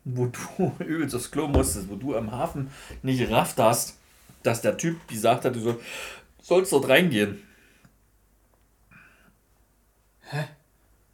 Wo 0.05 0.27
du 0.27 0.73
übelst 0.83 1.15
aufs 1.15 1.31
Klo 1.31 1.47
musstest, 1.47 1.89
wo 1.89 1.95
du 1.95 2.15
am 2.15 2.31
Hafen 2.31 2.69
nicht 3.03 3.19
gerafft 3.19 3.57
hast, 3.59 3.97
dass 4.43 4.61
der 4.61 4.77
Typ 4.77 5.07
gesagt 5.07 5.45
hat, 5.45 5.55
du 5.55 5.59
soll, 5.59 5.79
sollst 6.41 6.71
dort 6.71 6.87
reingehen. 6.89 7.43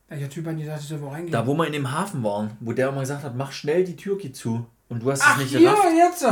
Welcher 0.08 0.30
Typ 0.30 0.46
hat 0.46 0.58
gesagt, 0.58 0.82
ich 0.82 0.88
soll 0.88 1.02
wo 1.02 1.10
reingehen? 1.10 1.32
Da, 1.32 1.48
wo 1.48 1.56
wir 1.56 1.66
in 1.66 1.74
dem 1.74 1.92
Hafen 1.92 2.24
waren, 2.24 2.56
wo 2.60 2.74
der 2.74 2.90
immer 2.90 3.02
gesagt 3.02 3.24
hat, 3.24 3.36
mach 3.36 3.52
schnell 3.52 3.84
die 3.84 3.96
Türke 3.96 4.32
zu. 4.32 4.68
Und 4.88 5.02
du 5.02 5.12
hast 5.12 5.22
Ach, 5.24 5.36
es 5.38 5.44
nicht 5.44 5.58
hier, 5.58 5.72
gerafft. 5.72 5.88
jetzt. 5.98 6.26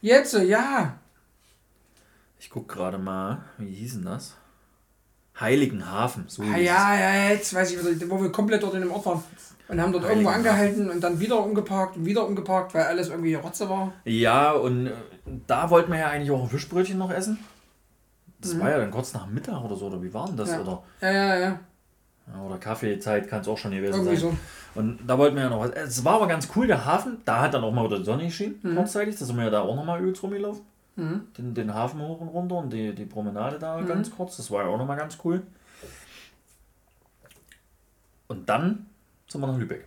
Jetzt, 0.00 0.34
ja. 0.34 0.98
Ich 2.38 2.50
guck 2.50 2.68
gerade 2.68 2.98
mal, 2.98 3.42
wie 3.58 3.74
hieß 3.74 3.94
denn 3.94 4.04
das? 4.04 4.36
Heiligenhafen. 5.40 6.24
So 6.28 6.42
Ah, 6.42 6.56
ja, 6.56 6.94
ja, 6.98 7.28
jetzt 7.30 7.54
weiß 7.54 7.72
ich, 7.72 8.10
wo 8.10 8.20
wir 8.22 8.30
komplett 8.32 8.62
dort 8.62 8.74
in 8.74 8.80
dem 8.80 8.90
Ort 8.92 9.06
waren. 9.06 9.22
Und 9.68 9.80
haben 9.82 9.92
dort 9.92 10.04
irgendwo 10.04 10.30
angehalten 10.30 10.88
und 10.90 11.00
dann 11.02 11.20
wieder 11.20 11.44
umgeparkt 11.44 11.96
und 11.98 12.06
wieder 12.06 12.26
umgeparkt, 12.26 12.72
weil 12.74 12.84
alles 12.84 13.08
irgendwie 13.10 13.34
Rotze 13.34 13.68
war. 13.68 13.92
Ja, 14.04 14.52
und 14.52 14.86
äh, 14.86 14.92
da 15.46 15.68
wollten 15.68 15.92
wir 15.92 15.98
ja 15.98 16.08
eigentlich 16.08 16.30
auch 16.30 16.42
ein 16.42 16.48
Fischbrötchen 16.48 16.96
noch 16.96 17.10
essen. 17.10 17.38
Das 18.40 18.54
Mhm. 18.54 18.60
war 18.60 18.70
ja 18.70 18.78
dann 18.78 18.90
kurz 18.90 19.12
nach 19.12 19.26
Mittag 19.26 19.62
oder 19.62 19.76
so, 19.76 19.86
oder 19.88 20.02
wie 20.02 20.14
war 20.14 20.26
denn 20.26 20.36
das? 20.38 20.48
Ja. 20.50 20.60
Oder, 20.60 20.82
Ja, 21.02 21.12
ja, 21.12 21.36
ja. 21.38 21.60
Oder 22.46 22.58
Kaffeezeit 22.58 23.28
kann 23.28 23.40
es 23.40 23.48
auch 23.48 23.58
schon 23.58 23.70
gewesen 23.72 23.94
Irgendwie 24.00 24.16
sein. 24.16 24.30
so. 24.74 24.80
Und 24.80 24.98
da 25.06 25.16
wollten 25.18 25.36
wir 25.36 25.44
ja 25.44 25.48
noch 25.48 25.60
was. 25.60 25.70
Es 25.70 26.04
war 26.04 26.14
aber 26.14 26.26
ganz 26.28 26.48
cool, 26.54 26.66
der 26.66 26.84
Hafen. 26.84 27.18
Da 27.24 27.40
hat 27.40 27.54
dann 27.54 27.64
auch 27.64 27.72
mal 27.72 27.84
wieder 27.86 27.98
die 27.98 28.04
Sonne 28.04 28.24
geschienen, 28.26 28.58
Mhm. 28.62 28.76
kurzzeitig. 28.76 29.16
Da 29.18 29.24
sind 29.24 29.36
wir 29.36 29.44
ja 29.44 29.50
da 29.50 29.60
auch 29.62 29.74
nochmal 29.74 30.00
übelst 30.00 30.22
rumgelaufen. 30.22 30.62
Mhm. 30.96 31.22
Den, 31.36 31.54
den 31.54 31.74
Hafen 31.74 32.00
hoch 32.00 32.20
und 32.20 32.28
runter 32.28 32.56
und 32.56 32.72
die, 32.72 32.94
die 32.94 33.04
Promenade 33.06 33.58
da 33.58 33.78
Mhm. 33.78 33.86
ganz 33.86 34.10
kurz. 34.14 34.36
Das 34.36 34.50
war 34.50 34.64
ja 34.64 34.68
auch 34.68 34.78
nochmal 34.78 34.96
ganz 34.98 35.16
cool. 35.24 35.42
Und 38.26 38.48
dann 38.48 38.86
sind 39.26 39.40
wir 39.40 39.46
nach 39.46 39.58
Lübeck. 39.58 39.86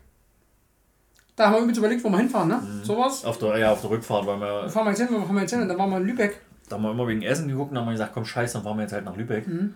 Da 1.36 1.46
haben 1.46 1.54
wir 1.54 1.60
übrigens 1.60 1.78
überlegt, 1.78 2.04
wo 2.04 2.10
wir 2.10 2.18
hinfahren, 2.18 2.50
ne? 2.50 2.56
Mhm. 2.62 2.84
Sowas. 2.84 3.24
Auf 3.26 3.38
der, 3.38 3.58
ja, 3.58 3.72
auf 3.72 3.82
der 3.82 3.90
Rückfahrt, 3.92 4.26
weil 4.28 4.38
Wo 4.38 4.42
wir, 4.42 4.70
fahren 4.70 4.86
wir 4.86 4.92
jetzt 4.92 5.00
hin? 5.00 5.08
Wo 5.12 5.22
fahren 5.22 5.36
wir 5.36 5.42
jetzt 5.42 5.52
hin? 5.52 5.62
Und 5.62 5.68
dann 5.70 5.78
waren 5.78 5.90
wir 5.90 5.98
in 5.98 6.06
Lübeck. 6.06 6.42
da 6.70 6.76
haben 6.76 6.84
wir 6.84 6.92
immer 6.92 7.08
wegen 7.08 7.22
Essen 7.22 7.48
geguckt 7.48 7.72
und 7.72 7.78
haben 7.78 7.86
wir 7.86 7.92
gesagt, 7.94 8.14
komm 8.14 8.26
scheiße, 8.26 8.54
dann 8.56 8.64
fahren 8.64 8.78
wir 8.78 8.84
jetzt 8.84 8.94
halt 8.94 9.06
nach 9.06 9.16
Lübeck. 9.16 9.48
Mhm. 9.48 9.76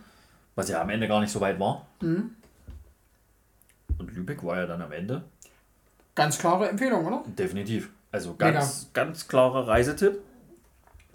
Was 0.56 0.70
ja 0.70 0.82
am 0.82 0.90
Ende 0.90 1.08
gar 1.08 1.20
nicht 1.22 1.32
so 1.32 1.42
weit 1.42 1.60
war. 1.60 1.86
Mhm. 2.02 2.32
Und 3.98 4.14
Lübeck 4.16 4.44
war 4.44 4.58
ja 4.58 4.66
dann 4.66 4.82
am 4.82 4.92
Ende 4.92 5.24
Ganz 6.16 6.38
klare 6.38 6.70
Empfehlung, 6.70 7.06
oder? 7.06 7.24
definitiv. 7.38 7.90
Also 8.12 8.36
ganz, 8.36 8.90
ganz 8.94 9.28
klarer 9.28 9.68
Reisetipp. 9.68 10.20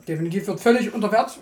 Definitiv 0.07 0.47
wird 0.47 0.61
völlig 0.61 0.93
unter 0.93 1.11
Wert. 1.12 1.39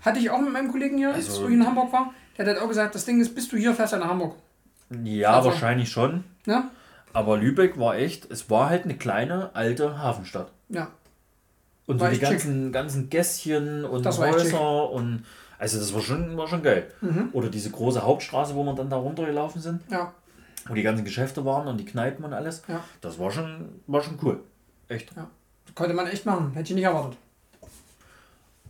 Hatte 0.00 0.18
ich 0.18 0.30
auch 0.30 0.40
mit 0.40 0.52
meinem 0.52 0.70
Kollegen 0.70 0.98
hier, 0.98 1.12
Also- 1.14 1.42
als 1.42 1.48
ich 1.50 1.54
in 1.54 1.66
Hamburg 1.66 1.92
war. 1.92 2.12
Der 2.36 2.46
hat 2.46 2.54
halt 2.54 2.62
auch 2.64 2.68
gesagt, 2.68 2.94
das 2.94 3.04
Ding 3.04 3.20
ist, 3.20 3.34
bis 3.34 3.48
du 3.48 3.56
hier 3.56 3.74
fährst, 3.74 3.92
du 3.92 3.98
nach 3.98 4.08
Hamburg. 4.08 4.36
Ja, 5.04 5.32
Also- 5.34 5.50
wahrscheinlich 5.50 5.90
schon. 5.90 6.24
Ne? 6.46 6.64
Aber 7.12 7.36
Lübeck 7.36 7.78
war 7.78 7.96
echt, 7.96 8.30
es 8.30 8.48
war 8.50 8.70
halt 8.70 8.84
eine 8.84 8.96
kleine, 8.96 9.50
alte 9.54 9.98
Hafenstadt. 9.98 10.50
Ja. 10.68 10.88
Und 11.86 11.98
so 11.98 12.06
die 12.06 12.14
schick. 12.14 12.22
ganzen, 12.22 12.72
ganzen 12.72 13.10
Gässchen 13.10 13.84
und. 13.84 14.06
Häuser 14.06 14.90
und 14.90 15.24
also 15.58 15.78
das 15.78 15.92
war 15.94 16.00
schon, 16.00 16.36
war 16.36 16.48
schon 16.48 16.62
geil. 16.62 16.90
Mhm. 17.00 17.28
Oder 17.32 17.48
diese 17.48 17.70
große 17.70 18.02
Hauptstraße, 18.02 18.54
wo 18.54 18.64
wir 18.64 18.74
dann 18.74 18.88
da 18.88 18.96
runtergelaufen 18.96 19.60
sind, 19.60 19.82
Ja. 19.90 20.12
Wo 20.66 20.74
die 20.74 20.82
ganzen 20.82 21.04
Geschäfte 21.04 21.44
waren 21.44 21.66
und 21.68 21.78
die 21.78 21.84
Kneipen 21.84 22.24
und 22.24 22.32
alles. 22.32 22.62
Ja. 22.68 22.82
Das 23.00 23.18
war 23.18 23.30
schon, 23.30 23.80
war 23.86 24.02
schon 24.02 24.18
cool. 24.22 24.40
Echt. 24.88 25.12
Konnte 25.74 25.94
man 25.94 26.06
echt 26.06 26.26
machen. 26.26 26.52
Hätte 26.52 26.70
ich 26.70 26.74
nicht 26.76 26.84
erwartet. 26.84 27.16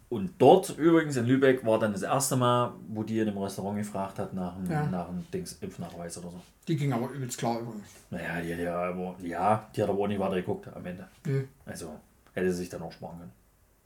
Und 0.08 0.30
dort 0.38 0.76
übrigens 0.76 1.16
in 1.16 1.24
Lübeck 1.24 1.64
war 1.64 1.78
dann 1.78 1.92
das 1.92 2.02
erste 2.02 2.36
Mal, 2.36 2.72
wo 2.88 3.02
die 3.02 3.18
in 3.18 3.26
dem 3.26 3.38
Restaurant 3.38 3.78
gefragt 3.78 4.18
hat 4.18 4.34
nach 4.34 4.54
einem, 4.56 4.70
Ja. 4.70 4.86
nach 4.86 5.08
einem 5.08 5.24
Dings, 5.32 5.56
Impfnachweis 5.62 6.18
oder 6.18 6.28
so. 6.30 6.40
Die 6.68 6.76
ging 6.76 6.92
aber 6.92 7.10
übelst 7.10 7.38
klar 7.38 7.58
übrigens. 7.60 7.86
Naja, 8.10 8.40
die 8.42 8.52
hat 8.52 8.60
ja 8.60 8.76
aber, 8.90 9.14
ja, 9.22 9.66
die 9.74 9.82
hat 9.82 9.88
aber 9.88 10.00
auch 10.00 10.06
nicht 10.06 10.20
weiter 10.20 10.34
geguckt 10.36 10.68
am 10.74 10.84
Ende. 10.84 11.08
Nö. 11.24 11.44
Also 11.64 11.98
hätte 12.34 12.52
sie 12.52 12.58
sich 12.58 12.68
dann 12.68 12.82
auch 12.82 12.92
sparen 12.92 13.18
können. 13.20 13.32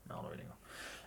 Mehr 0.08 0.18
oder 0.18 0.32
weniger. 0.32 0.50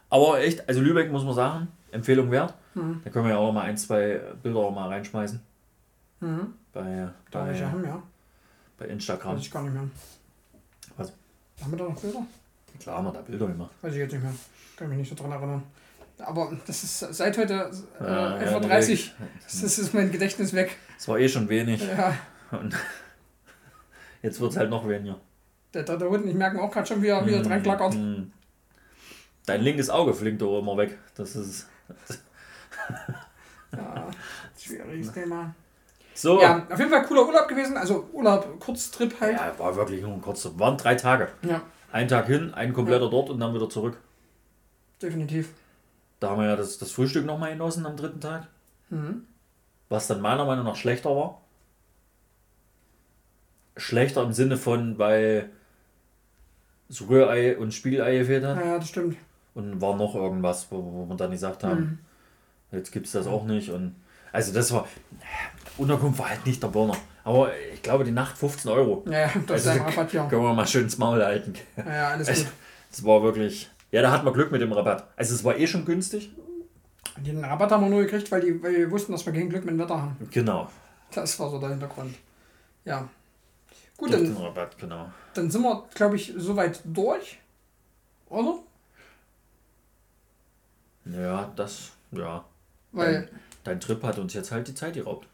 Aber 0.09 0.39
echt, 0.39 0.67
also 0.69 0.79
Lübeck 0.81 1.11
muss 1.11 1.25
man 1.25 1.35
sagen, 1.35 1.67
Empfehlung 1.91 2.31
wert. 2.31 2.53
Mhm. 2.73 3.01
Da 3.03 3.09
können 3.09 3.25
wir 3.25 3.33
ja 3.33 3.37
auch 3.39 3.51
mal 3.51 3.63
ein, 3.63 3.75
zwei 3.77 4.21
Bilder 4.41 4.59
auch 4.59 4.73
mal 4.73 4.87
reinschmeißen. 4.87 5.39
Mhm. 6.21 6.53
Bei, 6.73 7.09
da 7.31 7.45
bei, 7.45 7.65
haben, 7.65 7.83
ja. 7.83 8.01
bei 8.77 8.85
Instagram. 8.85 9.35
Weiß 9.35 9.41
ich 9.41 9.51
gar 9.51 9.63
nicht 9.63 9.73
mehr. 9.73 9.89
Was? 10.97 11.13
Haben 11.61 11.71
wir 11.71 11.77
da 11.77 11.83
noch 11.85 11.99
Bilder? 11.99 12.25
Klar 12.79 12.97
haben 12.97 13.05
wir 13.05 13.13
da 13.13 13.21
Bilder 13.21 13.47
gemacht. 13.47 13.71
Weiß 13.81 13.93
ich 13.93 13.99
jetzt 13.99 14.13
nicht 14.13 14.21
mehr. 14.21 14.33
Kann 14.77 14.89
mich 14.89 14.99
nicht 14.99 15.09
so 15.09 15.15
dran 15.15 15.31
erinnern. 15.31 15.63
Aber 16.19 16.51
das 16.67 16.83
ist 16.83 16.99
seit 16.99 17.37
heute 17.37 17.71
äh, 17.99 18.03
ja, 18.03 18.37
11.30 18.37 18.91
Uhr. 18.91 19.27
Das 19.43 19.79
ist 19.79 19.93
mein 19.93 20.11
Gedächtnis 20.11 20.53
weg. 20.53 20.77
Es 20.97 21.07
war 21.07 21.17
eh 21.17 21.29
schon 21.29 21.47
wenig. 21.49 21.81
Ja. 21.81 22.15
Und 22.51 22.75
jetzt 24.21 24.39
wird 24.39 24.51
es 24.51 24.57
halt 24.57 24.69
noch 24.69 24.87
weniger. 24.87 25.19
Der 25.73 25.83
dritte 25.83 26.09
Hund, 26.09 26.25
ich 26.25 26.35
merke 26.35 26.61
auch 26.61 26.71
gerade 26.71 26.87
schon, 26.87 27.01
wie 27.01 27.07
er 27.07 27.25
wieder 27.25 27.41
dran 27.41 27.63
klackert. 27.63 27.93
Mm. 27.93 28.31
Dein 29.45 29.61
linkes 29.61 29.89
Auge 29.89 30.13
flinkt 30.13 30.41
doch 30.41 30.59
immer 30.59 30.77
weg. 30.77 30.97
Das 31.15 31.35
ist. 31.35 31.67
ja, 33.71 34.09
schwieriges 34.57 35.11
Thema. 35.11 35.55
So. 36.19 36.41
Ja, 36.41 36.67
auf 36.69 36.77
jeden 36.77 36.91
Fall 36.91 37.03
cooler 37.03 37.25
Urlaub 37.25 37.47
gewesen. 37.47 37.77
Also 37.77 38.09
Urlaub, 38.11 38.59
Kurztrip 38.59 39.21
halt. 39.21 39.37
Ja, 39.37 39.57
war 39.57 39.73
wirklich 39.77 40.01
nur 40.01 40.11
ein 40.11 40.21
kurzer. 40.21 40.59
Waren 40.59 40.77
drei 40.77 40.95
Tage. 40.95 41.29
Ja. 41.43 41.61
Ein 41.93 42.09
Tag 42.09 42.27
hin, 42.27 42.53
ein 42.53 42.73
kompletter 42.73 43.05
ja. 43.05 43.09
dort 43.09 43.29
und 43.29 43.39
dann 43.39 43.53
wieder 43.53 43.69
zurück. 43.69 43.97
Definitiv. 45.01 45.53
Da 46.19 46.31
haben 46.31 46.41
wir 46.41 46.49
ja 46.49 46.55
das, 46.57 46.77
das 46.77 46.91
Frühstück 46.91 47.25
nochmal 47.25 47.53
genossen 47.53 47.85
am 47.85 47.95
dritten 47.95 48.19
Tag. 48.19 48.47
Mhm. 48.89 49.27
Was 49.87 50.07
dann 50.07 50.19
meiner 50.19 50.43
Meinung 50.43 50.65
nach 50.65 50.75
schlechter 50.75 51.15
war. 51.15 51.41
Schlechter 53.77 54.21
im 54.23 54.33
Sinne 54.33 54.57
von, 54.57 54.99
weil 54.99 55.49
so 56.89 57.05
Rührei 57.05 57.57
und 57.57 57.73
Spiegelei 57.73 58.17
gefehlt 58.17 58.43
hat. 58.43 58.57
Ja, 58.57 58.77
das 58.77 58.89
stimmt. 58.89 59.15
Und 59.53 59.79
war 59.79 59.95
noch 59.95 60.15
irgendwas, 60.15 60.67
wo, 60.69 60.83
wo 60.83 61.05
wir 61.05 61.15
dann 61.15 61.31
gesagt 61.31 61.63
haben, 61.63 61.79
mhm. 62.71 62.77
jetzt 62.77 62.91
gibt 62.91 63.05
es 63.05 63.13
das 63.13 63.25
auch 63.25 63.45
nicht. 63.45 63.69
Und 63.69 63.95
also 64.33 64.53
das 64.53 64.73
war, 64.73 64.85
Unterkunft 65.77 66.19
war 66.19 66.29
halt 66.29 66.45
nicht 66.45 66.61
der 66.61 66.67
Burner. 66.67 66.97
Aber 67.23 67.51
ich 67.73 67.81
glaube, 67.81 68.03
die 68.03 68.11
Nacht 68.11 68.37
15 68.37 68.71
Euro. 68.71 69.03
Ja, 69.09 69.29
das 69.45 69.67
also, 69.67 69.69
ist 69.69 69.75
ein 69.75 69.81
Rabatt, 69.81 70.13
ja. 70.13 70.27
Können 70.27 70.41
wir 70.41 70.53
mal 70.53 70.67
schön 70.67 70.83
ins 70.83 70.97
Maul 70.97 71.23
halten. 71.23 71.53
Ja, 71.77 72.09
alles 72.09 72.27
also, 72.27 72.43
gut. 72.45 72.53
Es 72.91 73.05
war 73.05 73.21
wirklich, 73.21 73.69
ja, 73.91 74.01
da 74.01 74.11
hat 74.11 74.23
man 74.23 74.33
Glück 74.33 74.51
mit 74.51 74.61
dem 74.61 74.71
Rabatt. 74.71 75.07
Also 75.15 75.35
es 75.35 75.43
war 75.43 75.57
eh 75.57 75.67
schon 75.67 75.85
günstig. 75.85 76.31
Den 77.17 77.43
Rabatt 77.43 77.71
haben 77.71 77.83
wir 77.83 77.89
nur 77.89 78.01
gekriegt, 78.01 78.31
weil, 78.31 78.41
die, 78.41 78.63
weil 78.63 78.75
wir 78.75 78.91
wussten, 78.91 79.11
dass 79.11 79.25
wir 79.25 79.33
kein 79.33 79.49
Glück 79.49 79.65
mit 79.65 79.73
dem 79.73 79.79
Wetter 79.79 80.01
haben. 80.01 80.17
Genau. 80.31 80.69
Das 81.11 81.39
war 81.39 81.49
so 81.49 81.59
der 81.59 81.69
Hintergrund. 81.69 82.15
Ja. 82.85 83.07
Gut, 83.97 84.13
dann, 84.13 84.35
Rabatt, 84.37 84.77
genau. 84.77 85.11
dann 85.33 85.51
sind 85.51 85.61
wir, 85.61 85.83
glaube 85.93 86.15
ich, 86.15 86.33
soweit 86.37 86.81
durch. 86.85 87.39
Oder? 88.29 88.59
Ja, 91.05 91.51
das, 91.55 91.91
ja. 92.11 92.45
Weil. 92.91 93.13
Dein, 93.13 93.29
dein 93.65 93.79
Trip 93.79 94.01
hat 94.03 94.17
uns 94.19 94.33
jetzt 94.33 94.51
halt 94.51 94.67
die 94.67 94.75
Zeit 94.75 94.93
geraubt. 94.93 95.27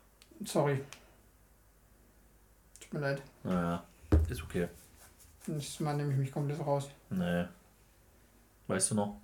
Sorry. 0.43 0.83
Tut 2.79 2.93
mir 2.93 2.99
leid. 2.99 3.21
Naja, 3.43 3.83
ist 4.29 4.43
okay. 4.43 4.67
Nächstes 5.47 5.79
Mal 5.79 5.95
nehme 5.95 6.11
ich 6.11 6.17
mich 6.17 6.31
komplett 6.31 6.59
raus. 6.59 6.89
Nee. 7.09 7.45
Weißt 8.67 8.91
du 8.91 8.95
noch? 8.95 9.21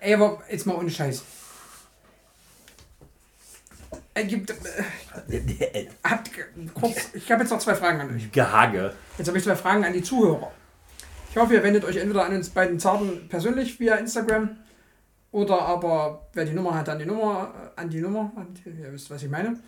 Ey, 0.00 0.14
aber 0.14 0.42
jetzt 0.50 0.66
mal 0.66 0.76
ohne 0.76 0.90
Scheiß. 0.90 1.22
Er 4.14 4.24
gibt. 4.24 4.50
Äh, 4.50 5.88
habt, 6.04 6.30
kurz, 6.74 7.14
ich 7.14 7.30
habe 7.32 7.42
jetzt 7.42 7.50
noch 7.50 7.58
zwei 7.58 7.74
Fragen 7.74 8.00
an 8.00 8.14
euch. 8.14 8.30
Gehage. 8.30 8.94
Jetzt 9.18 9.26
habe 9.26 9.38
ich 9.38 9.44
zwei 9.44 9.56
Fragen 9.56 9.84
an 9.84 9.92
die 9.92 10.02
Zuhörer. 10.02 10.52
Ich 11.30 11.36
hoffe, 11.36 11.54
ihr 11.54 11.62
wendet 11.64 11.84
euch 11.84 11.96
entweder 11.96 12.24
an 12.24 12.34
uns 12.34 12.50
beiden 12.50 12.78
Zarten 12.78 13.28
persönlich 13.28 13.80
via 13.80 13.96
Instagram 13.96 14.56
oder 15.34 15.62
aber 15.62 16.28
wer 16.32 16.44
die 16.44 16.52
Nummer 16.52 16.76
hat, 16.76 16.88
an 16.88 17.00
die 17.00 17.06
Nummer, 17.06 17.52
äh, 17.76 17.80
an 17.80 17.90
die 17.90 18.00
Nummer, 18.00 18.30
an 18.36 18.54
die, 18.54 18.70
ihr 18.70 18.92
wisst, 18.92 19.10
was 19.10 19.20
ich 19.20 19.28
meine. 19.28 19.58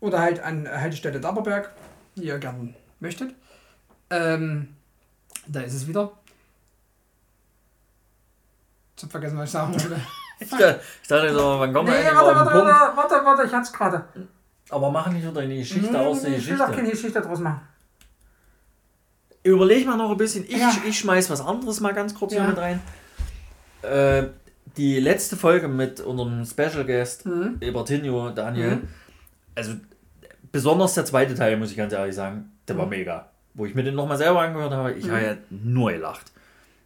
Oder 0.00 0.18
halt 0.18 0.40
an 0.40 0.68
Haltestelle 0.68 1.20
Daberberg, 1.20 1.70
wie 2.16 2.24
ihr 2.24 2.38
gerne 2.40 2.74
möchtet. 2.98 3.32
Ähm, 4.10 4.74
da 5.46 5.60
ist 5.60 5.74
es 5.74 5.86
wieder. 5.86 6.10
Ich 8.96 9.04
hab 9.04 9.12
vergessen, 9.12 9.38
was 9.38 9.44
ich 9.44 9.52
sagen 9.52 9.74
wollte. 9.74 10.00
ich 10.40 10.50
dachte, 10.50 10.80
dachte 11.08 11.32
so, 11.32 11.60
wann 11.60 11.72
kommen 11.72 11.88
wir 11.88 11.94
nee, 12.00 12.04
warte, 12.06 12.34
warte, 12.34 12.54
warte, 12.54 12.96
warte, 12.96 13.24
warte, 13.24 13.46
ich 13.46 13.52
hatte 13.52 13.62
es 13.62 13.72
gerade. 13.72 14.04
Aber 14.70 14.90
machen 14.90 15.12
nicht 15.12 15.26
unter 15.26 15.40
eine 15.40 15.56
Geschichte 15.56 15.92
nee, 15.92 15.98
aus 15.98 16.22
der 16.22 16.30
nee, 16.30 16.36
Geschichte. 16.36 16.54
Ich 16.54 16.60
will 16.60 16.66
doch 16.66 16.74
keine 16.74 16.90
Geschichte 16.90 17.20
draus 17.20 17.38
machen. 17.38 17.60
Überleg 19.44 19.86
mal 19.86 19.96
noch 19.96 20.10
ein 20.10 20.16
bisschen. 20.16 20.42
Ich, 20.48 20.58
ja. 20.58 20.72
ich 20.84 20.98
schmeiß 20.98 21.30
was 21.30 21.40
anderes 21.40 21.78
mal 21.78 21.94
ganz 21.94 22.12
kurz 22.12 22.32
ja. 22.32 22.40
hier 22.40 22.48
mit 22.48 22.58
rein. 22.58 22.82
Äh, 23.82 24.30
die 24.76 25.00
letzte 25.00 25.36
Folge 25.36 25.68
mit 25.68 26.00
unserem 26.00 26.44
Special 26.44 26.84
Guest, 26.84 27.26
mhm. 27.26 27.56
Ebertinho, 27.60 28.30
Daniel, 28.30 28.76
mhm. 28.76 28.88
also 29.54 29.72
besonders 30.52 30.94
der 30.94 31.04
zweite 31.04 31.34
Teil, 31.34 31.56
muss 31.56 31.70
ich 31.70 31.76
ganz 31.76 31.92
ehrlich 31.92 32.14
sagen, 32.14 32.52
der 32.68 32.74
mhm. 32.74 32.78
war 32.80 32.86
mega. 32.86 33.30
Wo 33.54 33.64
ich 33.66 33.74
mir 33.74 33.84
den 33.84 33.94
nochmal 33.94 34.18
selber 34.18 34.40
angehört 34.40 34.72
habe, 34.72 34.92
ich 34.92 35.06
mhm. 35.06 35.10
habe 35.10 35.22
ja 35.22 35.36
nur 35.50 35.92
gelacht. 35.92 36.32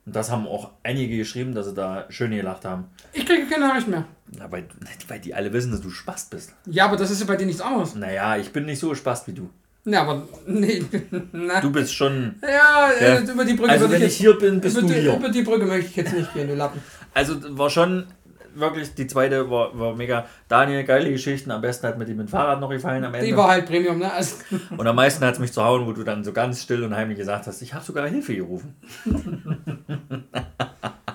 Und 0.07 0.17
das 0.17 0.31
haben 0.31 0.47
auch 0.47 0.71
einige 0.83 1.17
geschrieben, 1.17 1.55
dass 1.55 1.67
sie 1.67 1.75
da 1.75 2.07
schön 2.09 2.31
gelacht 2.31 2.65
haben. 2.65 2.87
Ich 3.13 3.27
kriege 3.27 3.47
keine 3.47 3.69
Nachricht 3.69 3.89
mehr. 3.89 4.05
Ja, 4.39 4.51
weil, 4.51 4.67
weil 5.09 5.21
die 5.21 5.35
alle 5.35 5.53
wissen, 5.53 5.71
dass 5.71 5.83
du 5.83 5.91
Spast 5.91 6.31
bist. 6.31 6.55
Ja, 6.67 6.87
aber 6.87 6.97
das 6.97 7.11
ist 7.11 7.21
ja 7.21 7.27
bei 7.27 7.37
dir 7.37 7.47
nichts 7.47 7.61
anderes. 7.61 7.95
Naja, 7.95 8.37
ich 8.37 8.53
bin 8.53 8.65
nicht 8.65 8.79
so 8.79 8.95
Spast 8.95 9.29
wie 9.29 9.35
du. 9.35 9.51
Ja, 9.85 10.03
aber 10.03 10.29
nee. 10.47 10.85
Na. 11.33 11.61
Du 11.61 11.71
bist 11.71 11.95
schon. 11.95 12.35
Ja, 12.43 12.91
ja. 13.01 13.15
Äh, 13.17 13.23
über 13.23 13.45
die 13.45 13.55
Brücke. 13.55 13.73
Also 13.73 13.91
wenn 13.91 14.03
ich, 14.03 14.09
ich 14.09 14.17
hier 14.17 14.37
bin, 14.39 14.61
bist 14.61 14.77
du 14.77 14.83
die, 14.83 14.95
hier. 14.95 15.15
Über 15.15 15.31
die 15.31 15.43
Brücke 15.43 15.65
möchte 15.65 15.91
ich 15.91 15.97
jetzt 15.97 16.13
nicht 16.13 16.33
gehen, 16.35 16.49
du 16.49 16.55
Lappen. 16.55 16.81
Also 17.15 17.37
war 17.57 17.71
schon 17.71 18.07
wirklich, 18.55 18.95
die 18.95 19.07
zweite 19.07 19.51
war, 19.51 19.79
war 19.79 19.95
mega. 19.95 20.27
Daniel, 20.49 20.85
geile 20.85 21.11
Geschichten. 21.11 21.51
Am 21.51 21.61
besten 21.61 21.87
hat 21.87 21.99
mir 21.99 22.05
die 22.05 22.15
mit 22.15 22.29
dem 22.29 22.31
Fahrrad 22.31 22.61
noch 22.61 22.69
gefallen 22.69 23.05
am 23.05 23.15
Ende. 23.15 23.27
Die 23.27 23.37
war 23.37 23.49
halt 23.49 23.67
Premium, 23.67 23.99
ne? 23.99 24.13
Also 24.13 24.37
und 24.77 24.87
am 24.87 24.97
meisten 24.97 25.25
hat 25.25 25.35
es 25.35 25.41
mich 25.41 25.53
zu 25.53 25.65
hauen, 25.65 25.87
wo 25.87 25.93
du 25.93 26.05
dann 26.05 26.25
so 26.25 26.33
ganz 26.33 26.63
still 26.63 26.85
und 26.85 26.95
heimlich 26.95 27.19
gesagt 27.19 27.47
hast, 27.47 27.63
ich 27.63 27.73
habe 27.73 27.85
sogar 27.85 28.07
Hilfe 28.09 28.35
gerufen. 28.35 28.77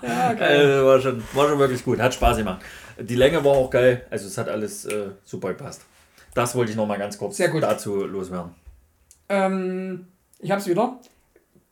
ja, 0.02 0.34
geil. 0.34 0.72
Also, 0.72 0.86
war, 0.86 1.02
schon, 1.02 1.24
war 1.34 1.50
schon 1.50 1.60
wirklich 1.60 1.84
gut. 1.84 2.00
Hat 2.00 2.14
Spaß 2.14 2.38
gemacht. 2.38 2.62
Die 3.00 3.16
Länge 3.16 3.44
war 3.44 3.52
auch 3.52 3.70
geil. 3.70 4.06
Also 4.10 4.28
es 4.28 4.38
hat 4.38 4.50
alles 4.50 4.86
äh, 4.86 5.10
super 5.24 5.50
gepasst. 5.50 5.86
Das 6.36 6.54
wollte 6.54 6.72
ich 6.72 6.78
noch 6.78 6.86
mal 6.86 7.00
ganz 7.00 7.18
kurz 7.18 7.38
dazu 7.38 8.06
loswerden. 8.06 8.54
Ähm, 9.30 10.08
ich 10.40 10.52
habe 10.52 10.62
es 10.62 10.68
wieder. 10.68 11.00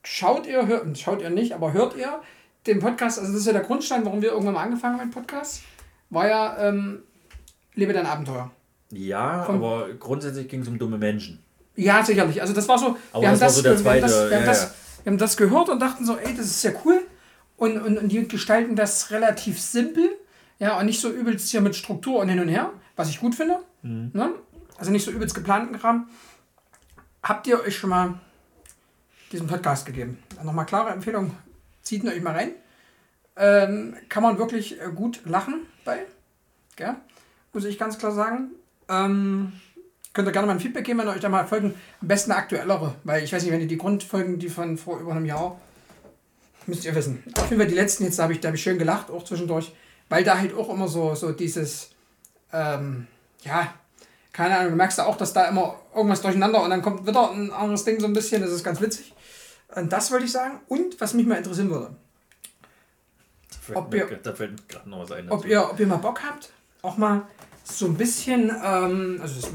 Schaut 0.02 0.46
ihr, 0.46 0.66
hört, 0.66 0.98
schaut 0.98 1.22
ihr 1.22 1.30
nicht, 1.30 1.52
aber 1.52 1.72
hört 1.72 1.96
ihr 1.96 2.20
den 2.66 2.80
Podcast, 2.80 3.18
also 3.18 3.30
das 3.30 3.42
ist 3.42 3.46
ja 3.46 3.52
der 3.52 3.62
Grundstein, 3.62 4.04
warum 4.04 4.22
wir 4.22 4.30
irgendwann 4.30 4.54
mal 4.54 4.62
angefangen 4.62 4.98
haben 4.98 5.06
mit 5.06 5.14
Podcast, 5.14 5.62
war 6.10 6.28
ja 6.28 6.56
ähm, 6.58 7.02
Lebe 7.74 7.92
dein 7.92 8.06
Abenteuer. 8.06 8.50
Ja, 8.90 9.44
Von, 9.44 9.56
aber 9.56 9.88
grundsätzlich 9.94 10.48
ging 10.48 10.62
es 10.62 10.68
um 10.68 10.78
dumme 10.78 10.96
Menschen. 10.96 11.42
Ja, 11.76 12.02
sicherlich. 12.02 12.40
Also 12.40 12.54
das 12.54 12.68
war 12.68 12.78
so, 12.78 12.96
aber 13.12 13.22
wir, 13.22 13.28
haben 13.30 13.38
das, 13.38 13.56
so 13.56 13.62
der 13.62 13.76
zweite, 13.76 14.06
wir, 14.06 14.14
haben 14.14 14.20
das, 14.20 14.30
wir, 14.30 14.36
haben 14.36 14.46
das, 14.46 14.74
wir 15.02 15.10
haben 15.10 15.18
das 15.18 15.36
gehört 15.36 15.68
und 15.68 15.80
dachten 15.80 16.06
so, 16.06 16.16
ey, 16.16 16.34
das 16.34 16.46
ist 16.46 16.62
ja 16.62 16.70
cool. 16.84 17.00
Und, 17.56 17.82
und, 17.82 17.98
und 17.98 18.08
die 18.08 18.26
gestalten 18.26 18.76
das 18.76 19.10
relativ 19.10 19.60
simpel. 19.60 20.08
Ja, 20.58 20.78
und 20.78 20.86
nicht 20.86 21.00
so 21.00 21.10
übelst 21.10 21.50
hier 21.50 21.60
mit 21.60 21.74
Struktur 21.74 22.20
und 22.20 22.28
hin 22.28 22.40
und 22.40 22.48
her, 22.48 22.70
was 22.96 23.10
ich 23.10 23.20
gut 23.20 23.34
finde. 23.34 23.58
Mhm. 23.82 24.10
Ne? 24.14 24.30
Also 24.76 24.90
nicht 24.90 25.04
so 25.04 25.10
übelst 25.10 25.34
geplanten 25.34 25.78
Kram. 25.78 26.08
Habt 27.22 27.46
ihr 27.46 27.60
euch 27.60 27.76
schon 27.76 27.90
mal 27.90 28.20
diesen 29.32 29.46
Podcast 29.46 29.86
gegeben? 29.86 30.18
Nochmal 30.42 30.66
klare 30.66 30.90
Empfehlung, 30.90 31.36
zieht 31.82 32.02
ihn 32.02 32.10
euch 32.10 32.22
mal 32.22 32.34
rein. 32.34 32.50
Ähm, 33.36 33.96
kann 34.08 34.22
man 34.22 34.38
wirklich 34.38 34.80
äh, 34.80 34.90
gut 34.94 35.22
lachen 35.24 35.66
bei. 35.84 36.04
Gell? 36.76 36.94
Muss 37.52 37.64
ich 37.64 37.78
ganz 37.78 37.98
klar 37.98 38.12
sagen. 38.12 38.50
Ähm, 38.88 39.52
könnt 40.12 40.28
ihr 40.28 40.32
gerne 40.32 40.46
mal 40.46 40.54
ein 40.54 40.60
Feedback 40.60 40.84
geben, 40.84 41.00
wenn 41.00 41.08
ihr 41.08 41.14
euch 41.14 41.20
da 41.20 41.28
mal 41.28 41.46
Folgen, 41.46 41.74
am 42.00 42.08
besten 42.08 42.32
aktuellere, 42.32 42.94
weil 43.04 43.24
ich 43.24 43.32
weiß 43.32 43.42
nicht, 43.42 43.52
wenn 43.52 43.60
ihr 43.60 43.66
die 43.66 43.78
Grundfolgen, 43.78 44.38
die 44.38 44.48
von 44.48 44.76
vor 44.76 45.00
über 45.00 45.12
einem 45.12 45.24
Jahr, 45.24 45.60
müsst 46.66 46.84
ihr 46.84 46.94
wissen. 46.94 47.22
Auf 47.36 47.50
jeden 47.50 47.60
Fall 47.60 47.68
die 47.68 47.74
letzten 47.74 48.04
jetzt, 48.04 48.18
da 48.18 48.24
habe 48.24 48.32
ich, 48.32 48.44
hab 48.44 48.54
ich 48.54 48.62
schön 48.62 48.78
gelacht, 48.78 49.10
auch 49.10 49.24
zwischendurch, 49.24 49.74
weil 50.08 50.24
da 50.24 50.38
halt 50.38 50.54
auch 50.54 50.68
immer 50.68 50.88
so, 50.88 51.14
so 51.14 51.32
dieses, 51.32 51.90
ähm, 52.52 53.06
ja, 53.42 53.74
keine 54.34 54.58
Ahnung, 54.58 54.72
du 54.72 54.76
merkst 54.76 54.98
ja 54.98 55.06
auch, 55.06 55.16
dass 55.16 55.32
da 55.32 55.44
immer 55.48 55.80
irgendwas 55.94 56.20
durcheinander 56.20 56.60
und 56.62 56.70
dann 56.70 56.82
kommt 56.82 57.06
wieder 57.06 57.30
ein 57.30 57.52
anderes 57.52 57.84
Ding 57.84 58.00
so 58.00 58.06
ein 58.06 58.12
bisschen, 58.12 58.42
das 58.42 58.50
ist 58.50 58.64
ganz 58.64 58.80
witzig. 58.80 59.14
Und 59.76 59.92
das 59.92 60.10
wollte 60.10 60.24
ich 60.24 60.32
sagen. 60.32 60.60
Und 60.66 61.00
was 61.00 61.14
mich 61.14 61.24
mal 61.24 61.36
interessieren 61.36 61.70
würde. 61.70 61.94
Ob 63.74 63.94
ihr, 63.94 64.06
da 64.22 64.34
fällt 64.34 64.68
gerade 64.68 64.90
noch 64.90 65.02
was 65.02 65.12
ein. 65.12 65.30
Ob 65.30 65.46
ihr, 65.46 65.70
ob 65.70 65.78
ihr 65.78 65.86
mal 65.86 65.98
Bock 65.98 66.20
habt, 66.24 66.50
auch 66.82 66.96
mal 66.96 67.22
so 67.62 67.86
ein 67.86 67.94
bisschen, 67.94 68.50
ähm, 68.50 69.20
also 69.22 69.40
das, 69.40 69.50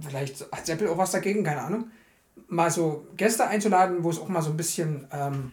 vielleicht 0.00 0.50
hat 0.50 0.64
Seppel 0.64 0.88
auch 0.88 0.98
was 0.98 1.10
dagegen, 1.10 1.44
keine 1.44 1.60
Ahnung, 1.60 1.90
mal 2.48 2.70
so 2.70 3.06
Gäste 3.18 3.46
einzuladen, 3.46 4.02
wo 4.02 4.08
es 4.08 4.18
auch 4.18 4.28
mal 4.28 4.40
so 4.40 4.48
ein 4.50 4.56
bisschen, 4.56 5.06
ähm, 5.12 5.52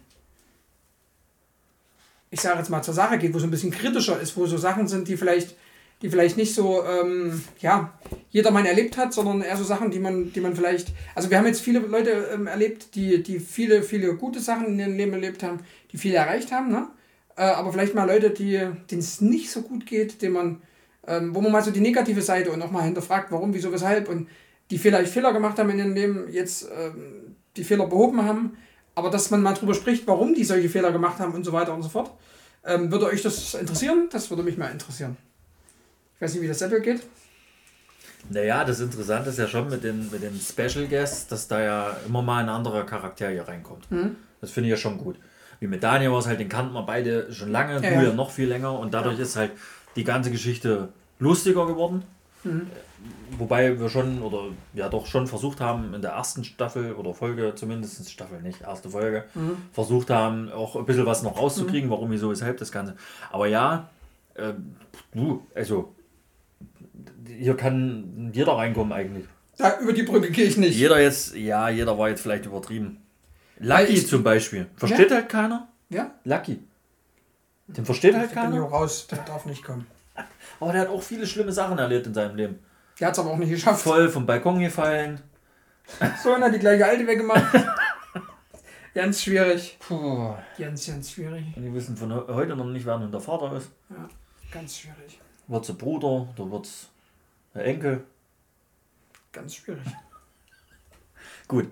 ich 2.31 2.39
sage 2.39 2.59
jetzt 2.59 2.69
mal 2.69 2.81
zur 2.81 2.93
Sache 2.93 3.17
geht, 3.17 3.33
wo 3.33 3.39
es 3.39 3.43
ein 3.43 3.51
bisschen 3.51 3.71
kritischer 3.71 4.19
ist, 4.21 4.37
wo 4.37 4.45
so 4.47 4.57
Sachen 4.57 4.87
sind, 4.87 5.09
die 5.09 5.17
vielleicht 5.17 5.57
die 6.03 6.09
vielleicht 6.09 6.35
nicht 6.35 6.53
so, 6.53 6.83
ähm, 6.83 7.41
ja, 7.61 7.93
jedermann 8.29 8.65
erlebt 8.65 8.97
hat, 8.97 9.13
sondern 9.13 9.41
eher 9.41 9.55
so 9.55 9.63
Sachen, 9.63 9.89
die 9.89 9.99
man, 9.99 10.33
die 10.33 10.41
man 10.41 10.53
vielleicht, 10.53 10.89
also 11.15 11.29
wir 11.29 11.37
haben 11.37 11.45
jetzt 11.45 11.61
viele 11.61 11.79
Leute 11.79 12.29
ähm, 12.33 12.45
erlebt, 12.45 12.93
die, 12.95 13.23
die 13.23 13.39
viele, 13.39 13.81
viele 13.83 14.13
gute 14.15 14.41
Sachen 14.41 14.67
in 14.67 14.79
ihrem 14.79 14.97
Leben 14.97 15.13
erlebt 15.13 15.41
haben, 15.43 15.61
die 15.91 15.97
viel 15.97 16.13
erreicht 16.13 16.51
haben, 16.51 16.71
ne? 16.71 16.89
Äh, 17.37 17.43
aber 17.43 17.71
vielleicht 17.71 17.95
mal 17.95 18.05
Leute, 18.05 18.31
denen 18.31 18.85
es 18.91 19.21
nicht 19.21 19.49
so 19.49 19.61
gut 19.61 19.85
geht, 19.85 20.21
denen 20.21 20.33
man, 20.33 20.61
ähm, 21.07 21.33
wo 21.33 21.39
man 21.39 21.53
mal 21.53 21.63
so 21.63 21.71
die 21.71 21.79
negative 21.79 22.21
Seite 22.21 22.51
und 22.51 22.61
auch 22.61 22.69
mal 22.69 22.83
hinterfragt, 22.83 23.31
warum, 23.31 23.53
wieso, 23.53 23.71
weshalb 23.71 24.09
und 24.09 24.27
die 24.71 24.77
vielleicht 24.77 25.11
Fehler 25.11 25.31
gemacht 25.31 25.57
haben 25.57 25.69
in 25.69 25.79
ihrem 25.79 25.93
Leben, 25.93 26.27
jetzt 26.29 26.67
ähm, 26.77 27.35
die 27.55 27.63
Fehler 27.63 27.87
behoben 27.87 28.23
haben, 28.23 28.57
aber 28.93 29.09
dass 29.09 29.31
man 29.31 29.41
mal 29.41 29.53
drüber 29.53 29.73
spricht, 29.73 30.05
warum 30.05 30.33
die 30.33 30.43
solche 30.43 30.67
Fehler 30.69 30.91
gemacht 30.91 31.19
haben 31.19 31.33
und 31.33 31.45
so 31.45 31.53
weiter 31.53 31.73
und 31.73 31.81
so 31.81 31.89
fort. 31.89 32.11
Ähm, 32.65 32.91
würde 32.91 33.05
euch 33.05 33.21
das 33.21 33.53
interessieren? 33.53 34.09
Das 34.11 34.29
würde 34.29 34.43
mich 34.43 34.57
mal 34.57 34.71
interessieren. 34.71 35.17
Ich 36.23 36.27
weiß 36.29 36.35
nicht, 36.35 36.43
wie 36.43 36.47
das 36.47 36.61
Apple 36.61 36.79
geht. 36.79 37.01
Naja, 38.29 38.63
das 38.63 38.79
Interessante 38.79 39.29
ist 39.29 39.39
ja 39.39 39.45
schon 39.45 39.69
mit 39.69 39.83
den, 39.83 40.09
mit 40.09 40.23
den 40.23 40.39
Special 40.39 40.87
Guests, 40.87 41.27
dass 41.27 41.49
da 41.49 41.61
ja 41.61 41.97
immer 42.07 42.21
mal 42.21 42.41
ein 42.41 42.47
anderer 42.47 42.85
Charakter 42.85 43.27
hier 43.29 43.45
reinkommt. 43.45 43.91
Mhm. 43.91 44.15
Das 44.39 44.49
finde 44.51 44.69
ich 44.69 44.71
ja 44.71 44.77
schon 44.77 44.97
gut. 44.99 45.17
Wie 45.59 45.67
mit 45.67 45.83
Daniel 45.83 46.11
war 46.13 46.19
es 46.19 46.25
halt, 46.27 46.39
den 46.39 46.47
kannten 46.47 46.71
wir 46.75 46.83
beide 46.83 47.29
schon 47.33 47.51
lange, 47.51 47.73
Ja, 47.73 47.79
du 47.81 47.87
ja. 47.87 48.03
ja 48.03 48.13
noch 48.13 48.31
viel 48.31 48.47
länger 48.47 48.79
und 48.79 48.93
dadurch 48.93 49.19
ist 49.19 49.35
halt 49.35 49.51
die 49.97 50.05
ganze 50.05 50.31
Geschichte 50.31 50.87
lustiger 51.19 51.67
geworden. 51.67 52.03
Mhm. 52.45 52.67
Wobei 53.37 53.77
wir 53.77 53.89
schon, 53.89 54.21
oder 54.21 54.43
ja 54.73 54.87
doch 54.87 55.05
schon 55.07 55.27
versucht 55.27 55.59
haben, 55.59 55.93
in 55.93 56.01
der 56.01 56.11
ersten 56.11 56.45
Staffel 56.45 56.93
oder 56.93 57.13
Folge, 57.13 57.51
zumindest 57.55 58.09
Staffel 58.09 58.41
nicht, 58.41 58.61
erste 58.61 58.89
Folge, 58.91 59.25
Mhm. 59.35 59.57
versucht 59.73 60.09
haben, 60.09 60.49
auch 60.53 60.77
ein 60.77 60.85
bisschen 60.85 61.05
was 61.05 61.21
noch 61.21 61.37
rauszukriegen, 61.37 61.89
warum, 61.89 62.11
wieso, 62.11 62.29
weshalb 62.31 62.59
das 62.59 62.71
Ganze. 62.71 62.95
Aber 63.29 63.47
ja, 63.47 63.89
äh, 64.35 64.53
du, 65.13 65.45
also 65.53 65.93
hier 67.27 67.55
kann 67.57 68.31
jeder 68.33 68.53
reinkommen 68.53 68.93
eigentlich. 68.93 69.25
Da, 69.57 69.79
über 69.79 69.93
die 69.93 70.03
Brücke 70.03 70.31
gehe 70.31 70.45
ich 70.45 70.57
nicht. 70.57 70.75
Jeder 70.75 70.99
jetzt, 70.99 71.35
ja, 71.35 71.69
jeder 71.69 71.97
war 71.97 72.09
jetzt 72.09 72.21
vielleicht 72.21 72.45
übertrieben. 72.45 73.01
Lucky 73.59 73.93
ich- 73.93 74.07
zum 74.07 74.23
Beispiel. 74.23 74.67
Versteht 74.77 75.11
halt 75.11 75.29
keiner? 75.29 75.67
Ja? 75.89 76.11
Lucky. 76.23 76.59
Den 77.67 77.85
versteht 77.85 78.15
halt 78.15 78.27
Ich 78.29 78.33
bin 78.33 78.41
hier 78.51 78.61
keiner. 78.61 78.65
raus, 78.65 79.07
der 79.07 79.19
darf 79.19 79.45
nicht 79.45 79.63
kommen. 79.63 79.85
Aber 80.59 80.71
der 80.73 80.81
hat 80.81 80.89
auch 80.89 81.01
viele 81.01 81.25
schlimme 81.27 81.51
Sachen 81.51 81.77
erlebt 81.77 82.07
in 82.07 82.13
seinem 82.13 82.35
Leben. 82.35 82.59
Der 82.99 83.07
hat 83.07 83.13
es 83.13 83.19
aber 83.19 83.31
auch 83.31 83.37
nicht 83.37 83.49
geschafft. 83.49 83.81
Voll 83.83 84.07
vom 84.09 84.25
Balkon 84.25 84.59
gefallen. 84.59 85.19
So, 86.23 86.35
und 86.35 86.43
hat 86.43 86.53
die 86.53 86.59
gleiche 86.59 86.85
alte 86.85 87.05
weggemacht. 87.07 87.43
ganz 88.93 89.21
schwierig. 89.23 89.77
Puh. 89.79 90.33
Ganz, 90.57 90.85
ganz 90.87 91.11
schwierig. 91.11 91.43
Und 91.55 91.63
die 91.63 91.73
wissen 91.73 91.97
von 91.97 92.11
he- 92.13 92.31
heute 92.33 92.55
noch 92.55 92.65
nicht, 92.65 92.85
wer 92.85 92.99
nun 92.99 93.11
der 93.11 93.19
Vater 93.19 93.55
ist. 93.57 93.69
Ja, 93.89 94.07
ganz 94.51 94.77
schwierig. 94.77 95.19
Wird 95.47 95.65
sie 95.65 95.73
Bruder 95.73 96.27
oder 96.37 96.51
wird 96.51 96.65
es 96.67 96.89
der 97.53 97.65
Enkel? 97.65 98.03
Ganz 99.31 99.55
schwierig. 99.55 99.81
Gut. 101.47 101.67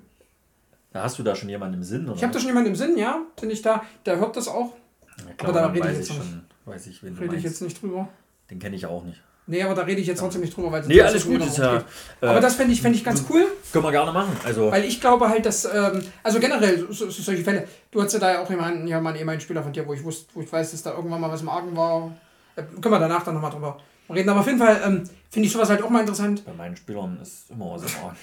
Da 0.92 1.04
hast 1.04 1.18
du 1.18 1.24
da 1.24 1.36
schon 1.36 1.48
jemanden 1.50 1.76
im 1.76 1.84
Sinn, 1.84 2.06
oder? 2.06 2.16
Ich 2.16 2.24
habe 2.24 2.34
da 2.34 2.40
schon 2.40 2.50
jemanden 2.50 2.70
im 2.72 2.76
Sinn, 2.76 2.98
ja? 2.98 3.22
Bin 3.40 3.50
ich 3.50 3.62
da? 3.62 3.84
Der 4.06 4.18
hört 4.18 4.36
das 4.36 4.48
auch. 4.48 4.74
Ja, 5.18 5.48
aber 5.48 5.54
da 5.54 5.68
rede 5.68 5.92
ich 5.92 5.98
jetzt 5.98 6.14
schon, 6.14 6.46
weiß 6.66 6.88
ich, 6.88 7.02
wen 7.04 7.18
Rede 7.18 7.36
ich 7.36 7.44
jetzt 7.44 7.62
nicht 7.62 7.82
drüber. 7.82 8.10
Den 8.50 8.60
kenne 8.60 8.76
ich 8.76 8.86
auch 8.86 9.04
nicht. 9.04 9.22
Nee, 9.48 9.64
aber 9.64 9.74
da 9.74 9.82
rede 9.84 10.02
ich 10.02 10.08
jetzt 10.08 10.20
trotzdem 10.20 10.42
nicht 10.42 10.56
drüber, 10.56 10.72
weil 10.72 10.86
Nee, 10.86 11.02
alles 11.02 11.26
gut, 11.26 11.44
ist 11.44 11.58
ja. 11.58 11.78
geht. 11.78 11.86
Aber 12.22 12.38
äh, 12.38 12.42
das 12.42 12.56
fände 12.56 12.74
ich, 12.74 12.82
fänd 12.82 12.96
ich 12.96 13.04
ganz 13.04 13.26
cool, 13.30 13.48
können 13.72 13.84
wir 13.84 13.92
gerne 13.92 14.12
machen. 14.12 14.36
Also, 14.44 14.72
weil 14.72 14.86
ich 14.86 15.02
glaube 15.02 15.30
halt, 15.30 15.46
dass, 15.46 15.66
ähm, 15.66 16.04
also 16.24 16.40
generell, 16.40 16.88
so, 16.90 17.10
so 17.10 17.10
solche 17.10 17.44
Fälle, 17.44 17.68
du 17.90 18.00
hattest 18.00 18.16
ja 18.16 18.20
da 18.20 18.34
ja 18.34 18.44
auch 18.44 18.50
jemanden, 18.50 18.88
ja, 18.88 19.02
mal 19.02 19.10
einen 19.10 19.20
ehemaligen 19.20 19.42
Spieler 19.42 19.64
von 19.64 19.74
dir, 19.74 19.88
wo 19.88 19.94
ich 19.94 20.04
wusste, 20.04 20.34
wo 20.36 20.42
ich 20.42 20.52
weiß, 20.52 20.72
dass 20.72 20.84
da 20.84 20.92
irgendwann 20.92 21.20
mal 21.20 21.32
was 21.32 21.42
im 21.42 21.50
Argen 21.50 21.76
war. 21.76 22.12
Äh, 22.56 22.64
können 22.64 22.94
wir 22.94 23.00
danach 23.00 23.24
dann 23.24 23.34
nochmal 23.34 23.52
drüber 23.52 23.78
reden. 24.12 24.30
Aber 24.30 24.40
auf 24.42 24.48
jeden 24.48 24.60
Fall 24.60 24.82
ähm, 24.86 25.04
finde 25.30 25.48
ich 25.48 25.52
sowas 25.54 25.70
halt 25.70 25.82
auch 25.84 25.90
mal 25.90 26.02
interessant. 26.02 26.46
bei 26.46 26.54
meinen 26.54 26.76
Spielern 26.76 27.20
ist 27.22 27.50
immer 27.50 27.72
was 27.72 27.84
im 27.84 28.00
Argen. 28.04 28.18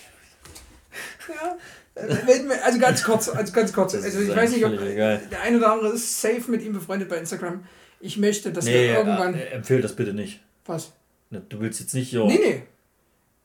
Ja. 1.28 1.56
Äh, 2.02 2.58
Also 2.64 2.78
ganz 2.78 3.02
kurz, 3.04 3.28
also 3.28 3.52
ganz 3.52 3.72
kurz. 3.72 3.92
Das 3.92 4.04
Also 4.04 4.20
ich 4.20 4.34
weiß 4.34 4.50
nicht, 4.52 4.64
ob 4.64 4.72
egal. 4.80 5.20
der 5.30 5.42
eine 5.42 5.58
oder 5.58 5.72
andere 5.72 5.92
ist 5.94 6.20
safe 6.20 6.50
mit 6.50 6.62
ihm 6.62 6.72
befreundet 6.72 7.08
bei 7.08 7.16
Instagram. 7.18 7.64
Ich 8.00 8.16
möchte, 8.16 8.52
dass 8.52 8.64
Nee, 8.64 8.72
wir 8.88 8.98
irgendwann. 8.98 9.34
äh, 9.34 9.44
empfehle 9.46 9.80
das 9.82 9.94
bitte 9.96 10.12
nicht. 10.14 10.40
Was? 10.66 10.92
Ne, 11.30 11.42
Du 11.48 11.60
willst 11.60 11.80
jetzt 11.80 11.94
nicht 11.94 12.10
hier. 12.10 12.24
Nee, 12.24 12.38
nee. 12.42 12.62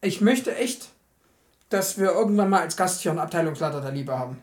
Ich 0.02 0.22
möchte 0.22 0.56
echt, 0.56 0.90
dass 1.70 1.98
wir 2.00 2.12
irgendwann 2.12 2.50
mal 2.50 2.62
als 2.62 2.78
Gast 2.78 3.02
hier 3.02 3.12
einen 3.12 3.20
Abteilungsleiter 3.20 3.82
der 3.82 3.92
Liebe 3.92 4.18
haben. 4.18 4.42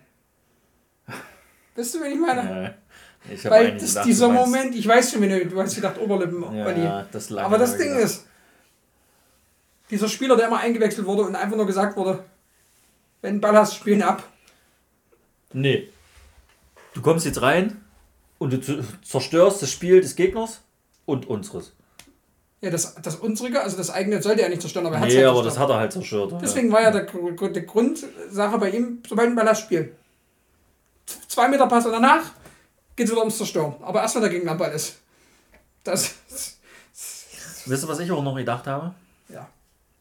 Wisst 1.77 1.95
du, 1.95 2.01
wen 2.01 2.13
ich 2.13 2.19
meine? 2.21 2.67
Äh, 2.67 2.71
ich 3.29 3.45
Weil 3.45 3.73
das 3.77 3.89
gedacht, 3.91 4.07
dieser 4.07 4.29
meinst- 4.29 4.47
Moment, 4.47 4.75
ich 4.75 4.87
weiß 4.87 5.13
schon, 5.13 5.21
du, 5.23 5.47
du 5.47 5.61
hast 5.61 5.75
gedacht, 5.75 5.99
Oberlippen, 5.99 6.43
Olli. 6.45 6.85
Ja, 6.85 7.07
das 7.13 7.31
lange 7.31 7.47
Aber 7.47 7.59
das 7.59 7.77
Ding 7.77 7.89
gedacht. 7.89 8.05
ist, 8.05 8.27
dieser 9.91 10.09
Spieler, 10.09 10.37
der 10.37 10.47
immer 10.47 10.59
eingewechselt 10.61 11.07
wurde 11.07 11.23
und 11.23 11.35
einfach 11.37 11.57
nur 11.57 11.67
gesagt 11.67 11.97
wurde, 11.97 12.25
wenn 13.23 13.35
du 13.35 13.41
Ball 13.41 13.57
hast, 13.57 13.75
spielen 13.75 14.03
ab. 14.03 14.23
Nee. 15.53 15.89
Du 16.95 17.03
kommst 17.03 17.27
jetzt 17.27 17.43
rein 17.43 17.81
und 18.39 18.53
du 18.53 18.85
zerstörst 19.03 19.61
das 19.63 19.71
Spiel 19.71 20.01
des 20.01 20.17
Gegners 20.17 20.61
und 21.07 21.29
unseres. 21.29 21.73
Ja, 22.63 22.71
das, 22.71 22.95
das 23.03 23.17
unsere, 23.17 23.61
also 23.61 23.77
das 23.77 23.91
eigene 23.91 24.23
sollte 24.23 24.43
er 24.43 24.49
nicht 24.49 24.61
zerstören, 24.61 24.87
aber 24.87 24.97
er 24.97 25.01
hat 25.03 25.09
Nee, 25.09 25.17
halt 25.17 25.27
aber 25.27 25.43
das 25.43 25.55
zerstört. 25.55 25.69
hat 25.71 25.77
er 25.77 25.81
halt 25.81 25.93
zerstört. 25.93 26.35
Deswegen 26.43 26.71
war 26.73 26.83
ja 26.83 26.91
der, 26.91 27.07
die 27.51 27.67
Grundsache 27.67 28.59
bei 28.59 28.71
ihm, 28.71 29.03
sobald 29.09 29.29
ein 29.31 29.35
Ball 29.37 29.49
hast, 29.49 29.61
spielen. 29.63 29.91
Z- 31.07 31.19
Zwei 31.31 31.49
Meter 31.49 31.67
Pass 31.67 31.87
und 31.87 31.93
danach 31.93 32.33
geht 33.01 33.07
es 33.07 33.13
wieder 33.13 33.21
ums 33.23 33.39
Zerstören. 33.39 33.75
Aber 33.81 34.03
erst 34.03 34.15
wenn 34.15 34.21
der 34.23 34.31
Gegner 34.31 34.53
am 34.53 34.59
Ball 34.59 34.73
ist. 34.73 34.99
Das, 35.85 36.15
Wisst 37.67 37.85
ihr, 37.85 37.89
was 37.89 37.99
ich 38.01 38.11
auch 38.13 38.23
noch 38.23 38.37
gedacht 38.37 38.67
habe? 38.67 38.95
ja. 39.31 39.49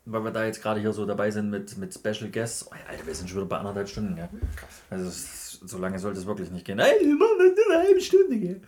Weil 0.06 0.24
wir 0.24 0.32
da 0.32 0.44
jetzt 0.44 0.62
gerade 0.62 0.80
hier 0.80 0.92
so 0.92 1.06
dabei 1.06 1.30
sind 1.30 1.50
mit, 1.52 1.78
mit 1.78 1.94
Special 1.94 2.30
Guests. 2.32 2.66
Oh, 2.68 2.74
Alter, 2.90 3.06
wir 3.06 3.14
sind 3.14 3.30
schon 3.30 3.38
wieder 3.40 3.48
bei 3.48 3.58
anderthalb 3.58 3.88
Stunden, 3.88 4.18
ja. 4.18 4.28
Also 4.90 5.08
es- 5.08 5.60
so 5.64 5.78
lange 5.78 6.00
sollte 6.00 6.20
es 6.20 6.26
wirklich 6.26 6.50
nicht 6.52 6.66
gehen. 6.66 6.80
Ey, 6.80 7.00
wir 7.02 7.16
machen 7.16 7.38
nur 7.38 7.76
eine 7.76 7.84
halbe 7.88 8.02
Stunde, 8.02 8.38
gell? 8.40 8.62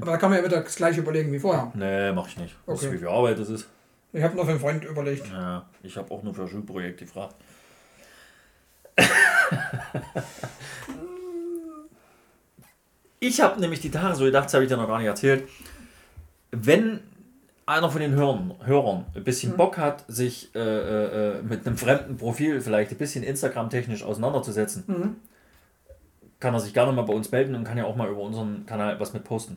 Aber 0.00 0.12
da 0.12 0.16
kann 0.16 0.30
man 0.30 0.38
ja 0.40 0.44
wieder 0.46 0.62
das 0.62 0.74
gleiche 0.76 1.00
überlegen 1.00 1.30
wie 1.32 1.38
vorher. 1.38 1.70
Nee, 1.74 2.10
mach 2.12 2.26
ich 2.28 2.36
nicht. 2.38 2.56
Weißt 2.64 2.82
du, 2.82 2.86
Okay. 2.86 2.94
wie 2.94 2.98
viel 3.00 3.08
Arbeit 3.08 3.38
das 3.38 3.50
ist? 3.50 3.66
Ich 4.12 4.22
habe 4.22 4.34
noch 4.34 4.44
für 4.44 4.50
einen 4.52 4.60
Freund 4.60 4.84
überlegt. 4.84 5.26
Ja, 5.30 5.68
ich 5.82 5.96
habe 5.98 6.10
auch 6.14 6.22
nur 6.22 6.32
für 6.34 6.42
ein 6.42 6.48
Schulprojekt 6.48 6.98
gefragt. 7.00 7.34
Ich 13.28 13.40
habe 13.40 13.60
nämlich 13.60 13.80
die 13.80 13.90
Tage 13.90 14.14
so 14.14 14.24
gedacht, 14.24 14.46
das 14.46 14.54
habe 14.54 14.64
ich 14.64 14.70
dir 14.70 14.76
noch 14.76 14.86
gar 14.88 14.98
nicht 14.98 15.06
erzählt. 15.06 15.48
Wenn 16.50 17.00
einer 17.66 17.90
von 17.90 18.00
den 18.00 18.12
Hörern, 18.14 18.54
Hörern 18.64 19.06
ein 19.14 19.24
bisschen 19.24 19.56
Bock 19.56 19.76
hat, 19.78 20.04
sich 20.08 20.54
äh, 20.54 20.58
äh, 20.60 21.38
äh, 21.38 21.42
mit 21.42 21.66
einem 21.66 21.76
fremden 21.76 22.16
Profil 22.16 22.60
vielleicht 22.60 22.92
ein 22.92 22.96
bisschen 22.98 23.24
Instagram-technisch 23.24 24.04
auseinanderzusetzen, 24.04 24.84
Mhm. 24.86 25.16
kann 26.38 26.54
er 26.54 26.60
sich 26.60 26.72
gerne 26.74 26.92
mal 26.92 27.02
bei 27.02 27.12
uns 27.14 27.30
melden 27.32 27.54
und 27.54 27.64
kann 27.64 27.76
ja 27.78 27.84
auch 27.84 27.96
mal 27.96 28.08
über 28.08 28.20
unseren 28.20 28.66
Kanal 28.66 29.00
was 29.00 29.12
mit 29.14 29.24
posten. 29.24 29.56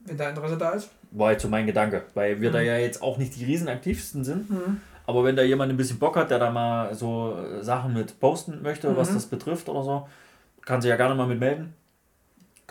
Wenn 0.00 0.16
da 0.18 0.28
Interesse 0.28 0.58
da 0.58 0.70
ist. 0.72 0.90
War 1.12 1.32
jetzt 1.32 1.42
so 1.42 1.48
mein 1.48 1.66
Gedanke, 1.66 2.02
weil 2.14 2.40
wir 2.40 2.50
da 2.50 2.58
Mhm. 2.60 2.66
ja 2.66 2.76
jetzt 2.76 3.02
auch 3.02 3.18
nicht 3.18 3.36
die 3.36 3.44
riesen 3.44 3.68
aktivsten 3.68 4.24
sind. 4.24 4.48
Aber 5.06 5.24
wenn 5.24 5.36
da 5.36 5.42
jemand 5.42 5.70
ein 5.70 5.76
bisschen 5.76 5.98
Bock 5.98 6.16
hat, 6.16 6.30
der 6.30 6.38
da 6.38 6.50
mal 6.50 6.94
so 6.94 7.36
Sachen 7.60 7.92
mit 7.94 8.18
posten 8.20 8.62
möchte, 8.62 8.94
was 8.96 9.10
Mhm. 9.10 9.14
das 9.14 9.26
betrifft 9.26 9.68
oder 9.68 9.82
so, 9.84 10.08
kann 10.64 10.80
sich 10.82 10.88
ja 10.90 10.96
gerne 10.96 11.14
mal 11.14 11.26
mit 11.26 11.38
melden. 11.40 11.74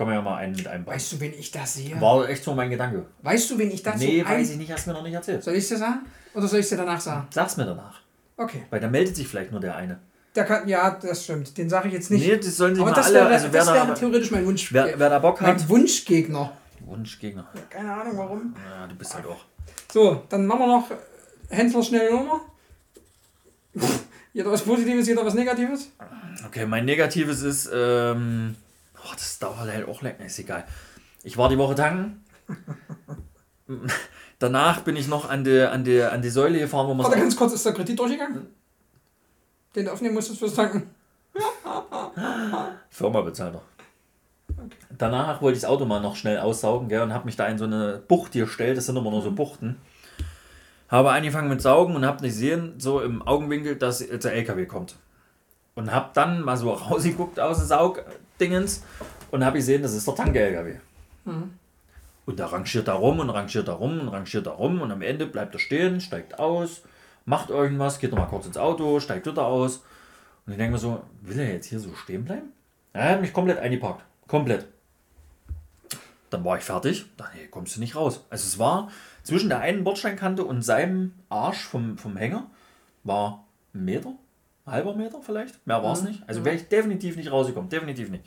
Kann 0.02 0.08
man 0.08 0.16
ja 0.16 0.22
mal 0.24 0.38
einen 0.38 0.56
mit 0.56 0.68
einbauen. 0.68 0.96
Weißt 0.96 1.12
du, 1.12 1.20
wen 1.20 1.32
ich 1.38 1.52
da 1.52 1.64
sehe? 1.64 2.02
War 2.02 2.28
echt 2.28 2.44
so 2.44 2.56
mein 2.56 2.72
Gedanke. 2.72 3.06
Weißt 3.22 3.52
du, 3.52 3.60
wen 3.60 3.70
ich 3.70 3.84
dazu 3.84 4.00
Nee, 4.00 4.24
ein... 4.24 4.40
weiß 4.40 4.50
ich 4.50 4.58
nicht, 4.58 4.72
hast 4.72 4.88
du 4.88 4.90
mir 4.90 4.96
noch 4.96 5.04
nicht 5.04 5.14
erzählt. 5.14 5.44
Soll 5.44 5.54
ich 5.54 5.60
es 5.60 5.70
dir 5.70 5.78
sagen? 5.78 6.00
Oder 6.34 6.48
soll 6.48 6.58
ich 6.58 6.64
es 6.64 6.70
dir 6.72 6.78
danach 6.78 7.00
sagen? 7.00 7.28
Sag's 7.30 7.56
mir 7.56 7.66
danach. 7.66 8.02
Okay. 8.36 8.64
Weil 8.72 8.80
da 8.80 8.88
meldet 8.88 9.16
sich 9.16 9.28
vielleicht 9.28 9.52
nur 9.52 9.62
der 9.62 9.76
eine. 9.76 10.00
Der 10.34 10.46
kann, 10.46 10.68
ja, 10.68 10.90
das 10.90 11.24
stimmt. 11.24 11.56
Den 11.56 11.70
sage 11.70 11.90
ich 11.90 11.94
jetzt 11.94 12.10
nicht. 12.10 12.26
Nee, 12.26 12.36
das 12.36 12.58
sollen 12.58 12.74
sich 12.74 12.82
aber 12.82 12.90
mal 12.90 12.98
das 12.98 13.06
alle, 13.06 13.16
wäre, 13.18 13.28
also 13.28 13.48
wer 13.52 13.60
das 13.64 13.74
wäre 13.76 13.88
da, 13.90 13.94
theoretisch 13.94 14.32
mein 14.32 14.44
Wunsch. 14.48 14.74
wer, 14.74 14.98
wer 14.98 15.10
da 15.12 15.20
Bock 15.20 15.40
hat. 15.40 15.56
mein 15.60 15.70
Wunschgegner. 15.70 16.52
Wunschgegner. 16.80 17.48
Keine 17.70 17.94
Ahnung 17.94 18.18
warum. 18.18 18.56
Ja, 18.68 18.88
du 18.88 18.96
bist 18.96 19.14
halt 19.14 19.28
auch. 19.28 19.46
So, 19.94 20.24
dann 20.30 20.48
machen 20.48 20.62
wir 20.62 20.68
noch 20.68 20.90
Händler 21.48 21.84
schnelle 21.84 22.10
Nummer. 22.10 22.42
jeder 24.34 24.52
was 24.52 24.64
Positives, 24.64 25.08
jeder 25.08 25.24
was 25.24 25.36
Negatives. 25.36 25.92
Okay, 26.48 26.66
mein 26.66 26.86
Negatives 26.86 27.44
ist, 27.44 27.70
ähm, 27.72 28.56
oh, 29.04 29.14
das 29.14 29.40
dauert 29.40 29.72
halt 29.72 29.88
auch 29.88 30.02
länger, 30.02 30.26
ist 30.26 30.40
egal. 30.40 30.66
Ich 31.24 31.38
war 31.38 31.50
die 31.50 31.58
Woche 31.58 31.76
tanken. 31.76 32.24
Danach 34.40 34.82
bin 34.82 34.96
ich 34.96 35.08
noch 35.08 35.30
an 35.30 35.44
die, 35.44 35.62
an 35.62 35.84
die, 35.84 36.02
an 36.02 36.22
die 36.22 36.30
Säule 36.30 36.60
gefahren, 36.60 36.88
wo 36.88 36.94
man 36.94 37.06
Warte 37.06 37.20
ganz 37.20 37.36
kurz, 37.36 37.54
ist 37.54 37.66
der 37.66 37.74
Kredit 37.74 37.98
durchgegangen? 37.98 38.48
Den 39.76 39.86
du 39.86 39.94
aufnehmen 39.94 40.16
musstest 40.16 40.40
fürs 40.40 40.56
Tanken. 40.56 40.90
Firma 42.90 43.22
bezahlt 43.22 43.56
er. 43.56 43.62
Danach 44.98 45.42
wollte 45.42 45.56
ich 45.56 45.62
das 45.62 45.70
Auto 45.70 45.86
mal 45.86 46.02
noch 46.02 46.16
schnell 46.16 46.40
aussaugen 46.40 46.90
gell, 46.90 47.02
und 47.02 47.14
habe 47.14 47.26
mich 47.26 47.36
da 47.36 47.48
in 47.48 47.58
so 47.58 47.66
eine 47.66 48.02
Bucht 48.08 48.34
gestellt. 48.34 48.78
Das 48.78 48.86
sind 48.86 48.98
immer 48.98 49.12
nur 49.12 49.22
so 49.22 49.32
Buchten. 49.32 49.78
Habe 50.90 51.12
angefangen 51.12 51.48
mit 51.48 51.62
Saugen 51.62 51.96
und 51.96 52.06
habe 52.06 52.22
nicht 52.22 52.34
gesehen, 52.34 52.74
so 52.78 53.00
im 53.02 53.22
Augenwinkel, 53.22 53.78
dass 53.78 54.00
der 54.00 54.34
LKW 54.34 54.66
kommt. 54.66 54.96
Und 55.74 55.94
habe 55.94 56.10
dann 56.14 56.42
mal 56.42 56.58
so 56.58 56.72
rausgeguckt 56.74 57.40
aus 57.40 57.60
dem 57.60 57.68
Saugdingens 58.42 58.84
und 59.30 59.46
habe 59.46 59.58
gesehen, 59.58 59.84
das 59.84 59.94
ist 59.94 60.08
der 60.08 60.16
Tanke-LKW. 60.16 60.76
Und 62.26 62.40
da 62.40 62.48
rangiert 62.48 62.88
er 62.88 62.96
rum 62.96 63.20
und 63.20 63.30
rangiert 63.30 63.68
er 63.68 63.76
rum 63.76 64.00
und 64.00 64.08
rangiert 64.08 64.48
er 64.48 64.54
rum 64.54 64.82
und 64.82 64.92
am 64.92 65.02
Ende 65.02 65.28
bleibt 65.28 65.54
er 65.56 65.60
stehen, 65.60 66.02
steigt 66.02 66.40
aus, 66.40 66.82
macht 67.26 67.50
irgendwas, 67.50 68.00
geht 68.00 68.12
nochmal 68.12 68.28
kurz 68.28 68.48
ins 68.48 68.58
Auto, 68.58 69.00
steigt 69.00 69.28
wieder 69.28 69.46
aus. 69.46 69.84
Und 70.46 70.54
ich 70.54 70.58
denke 70.58 70.74
mir 70.74 70.80
so, 70.80 71.04
will 71.22 71.40
er 71.40 71.54
jetzt 71.54 71.68
hier 71.68 71.80
so 71.80 71.94
stehen 71.94 72.26
bleiben? 72.26 72.52
Er 72.94 73.10
hat 73.10 73.22
mich 73.22 73.32
komplett 73.32 73.60
eingepackt. 73.60 74.04
Komplett. 74.28 74.68
Dann 76.32 76.44
war 76.44 76.58
ich 76.58 76.64
fertig. 76.64 77.06
Dann 77.18 77.28
nee, 77.36 77.48
kommst 77.48 77.76
du 77.76 77.80
nicht 77.80 77.96
raus. 77.96 78.26
Also 78.30 78.48
es 78.48 78.58
war 78.58 78.90
zwischen 79.24 79.50
der 79.50 79.60
einen 79.60 79.84
Bordsteinkante 79.84 80.44
und 80.44 80.64
seinem 80.64 81.14
Arsch 81.30 81.64
vom, 81.64 81.98
vom 81.98 82.18
Hänger 82.18 82.50
war 83.04 83.46
ein 83.74 83.86
Meter, 83.86 84.14
halber 84.66 84.96
Meter 84.96 85.20
vielleicht. 85.22 85.66
Mehr 85.68 85.84
war 85.84 85.94
es 85.94 86.02
Mhm. 86.02 86.10
nicht. 86.10 86.24
Also 86.28 86.46
wäre 86.46 86.56
ich 86.56 86.68
definitiv 86.68 87.16
nicht 87.16 87.32
rausgekommen. 87.32 87.70
Definitiv 87.70 88.10
nicht. 88.10 88.24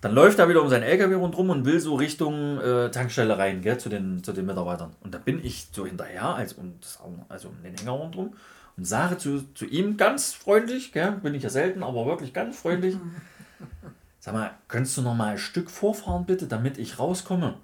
Dann 0.00 0.14
läuft 0.14 0.38
er 0.38 0.48
wieder 0.48 0.62
um 0.62 0.68
sein 0.68 0.82
LKW 0.84 1.14
rundherum 1.14 1.50
und 1.50 1.64
will 1.64 1.80
so 1.80 1.96
Richtung 1.96 2.60
äh, 2.60 2.88
Tankstelle 2.90 3.36
rein, 3.36 3.62
gell, 3.62 3.78
zu 3.78 3.88
den, 3.88 4.22
zu 4.22 4.32
den 4.32 4.46
Mitarbeitern. 4.46 4.94
Und 5.00 5.12
da 5.12 5.18
bin 5.18 5.44
ich 5.44 5.68
so 5.72 5.86
hinterher, 5.86 6.36
als 6.36 6.52
um, 6.52 6.74
das, 6.80 7.00
also 7.28 7.48
um 7.48 7.60
den 7.64 7.74
Hänger 7.76 7.90
rundherum, 7.92 8.34
und 8.76 8.84
sage 8.84 9.18
zu, 9.18 9.42
zu 9.54 9.66
ihm 9.66 9.96
ganz 9.96 10.32
freundlich, 10.34 10.92
gell, 10.92 11.10
bin 11.20 11.34
ich 11.34 11.42
ja 11.42 11.50
selten, 11.50 11.82
aber 11.82 12.06
wirklich 12.06 12.32
ganz 12.32 12.56
freundlich, 12.60 12.96
sag 14.20 14.34
mal, 14.34 14.52
könntest 14.68 14.96
du 14.98 15.02
noch 15.02 15.16
mal 15.16 15.32
ein 15.32 15.38
Stück 15.38 15.68
vorfahren 15.68 16.26
bitte, 16.26 16.46
damit 16.46 16.78
ich 16.78 17.00
rauskomme? 17.00 17.54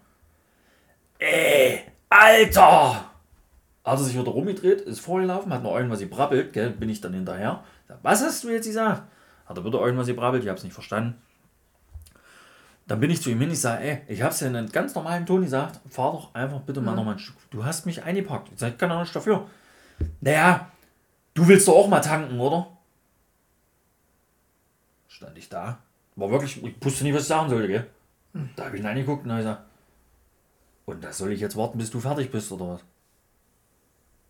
Ey, 1.20 1.82
Alter! 2.10 3.12
Hat 3.84 3.98
er 3.98 4.04
sich 4.04 4.18
wieder 4.18 4.30
rumgedreht, 4.30 4.80
ist 4.80 5.00
vorgelaufen, 5.00 5.52
hat 5.52 5.62
noch 5.62 5.76
irgendwas 5.76 6.00
gebrabbelt, 6.00 6.52
gell, 6.54 6.70
bin 6.70 6.88
ich 6.88 7.00
dann 7.00 7.12
hinterher. 7.12 7.62
Was 8.02 8.22
hast 8.22 8.42
du 8.42 8.48
jetzt 8.48 8.66
gesagt? 8.66 9.02
Hat 9.46 9.58
er 9.58 9.64
wieder 9.64 9.80
irgendwas 9.80 10.06
gebrabbelt, 10.06 10.42
ich 10.42 10.48
hab's 10.48 10.64
nicht 10.64 10.72
verstanden. 10.72 11.20
Dann 12.86 13.00
bin 13.00 13.10
ich 13.10 13.22
zu 13.22 13.30
ihm 13.30 13.40
hin, 13.40 13.50
ich 13.50 13.60
sage, 13.60 13.84
ey, 13.84 14.02
ich 14.08 14.22
hab's 14.22 14.40
ja 14.40 14.46
in 14.46 14.56
einem 14.56 14.70
ganz 14.70 14.94
normalen 14.94 15.26
Ton 15.26 15.42
gesagt, 15.42 15.80
fahr 15.88 16.12
doch 16.12 16.34
einfach 16.34 16.60
bitte 16.60 16.80
mal 16.80 16.94
noch 16.94 17.04
mal 17.04 17.12
ein 17.12 17.18
Stück. 17.18 17.36
Du 17.50 17.64
hast 17.64 17.86
mich 17.86 18.02
eingepackt. 18.02 18.50
Ich 18.52 18.58
sag, 18.58 18.78
kann 18.78 18.90
auch 18.90 19.00
nicht 19.00 19.14
dafür. 19.14 19.46
Naja, 20.20 20.70
du 21.34 21.46
willst 21.46 21.68
doch 21.68 21.76
auch 21.76 21.88
mal 21.88 22.00
tanken, 22.00 22.38
oder? 22.40 22.68
Stand 25.08 25.38
ich 25.38 25.48
da. 25.48 25.78
War 26.16 26.30
wirklich, 26.30 26.62
ich 26.62 26.74
wusste 26.84 27.04
nicht, 27.04 27.14
was 27.14 27.22
ich 27.22 27.28
sagen 27.28 27.48
sollte, 27.48 27.68
gell? 27.68 27.86
Da 28.56 28.66
habe 28.66 28.76
ich 28.76 28.82
ihn 28.82 28.88
angeguckt 28.88 29.24
und 29.24 29.30
habe 29.30 29.42
gesagt, 29.42 29.62
und 30.86 31.02
da 31.02 31.12
soll 31.12 31.32
ich 31.32 31.40
jetzt 31.40 31.56
warten, 31.56 31.78
bis 31.78 31.90
du 31.90 32.00
fertig 32.00 32.30
bist, 32.30 32.52
oder 32.52 32.68
was? 32.68 32.84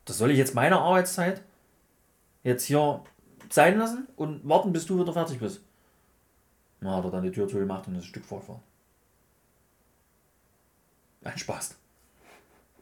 Das 0.04 0.18
soll 0.18 0.30
ich 0.30 0.38
jetzt 0.38 0.54
meine 0.54 0.78
Arbeitszeit 0.80 1.42
jetzt 2.42 2.64
hier 2.64 3.02
sein 3.50 3.78
lassen 3.78 4.06
und 4.16 4.46
warten, 4.48 4.72
bis 4.72 4.86
du 4.86 5.00
wieder 5.00 5.12
fertig 5.12 5.38
bist? 5.38 5.60
Na, 6.80 6.96
hat 6.96 7.04
er 7.04 7.10
dann 7.10 7.22
die 7.22 7.32
Tür 7.32 7.48
zugemacht 7.48 7.86
und 7.88 7.94
ist 7.94 8.02
ein 8.04 8.08
Stück 8.08 8.24
vorgefahren. 8.24 8.60
Ein 11.22 11.38
Spaß. 11.38 11.76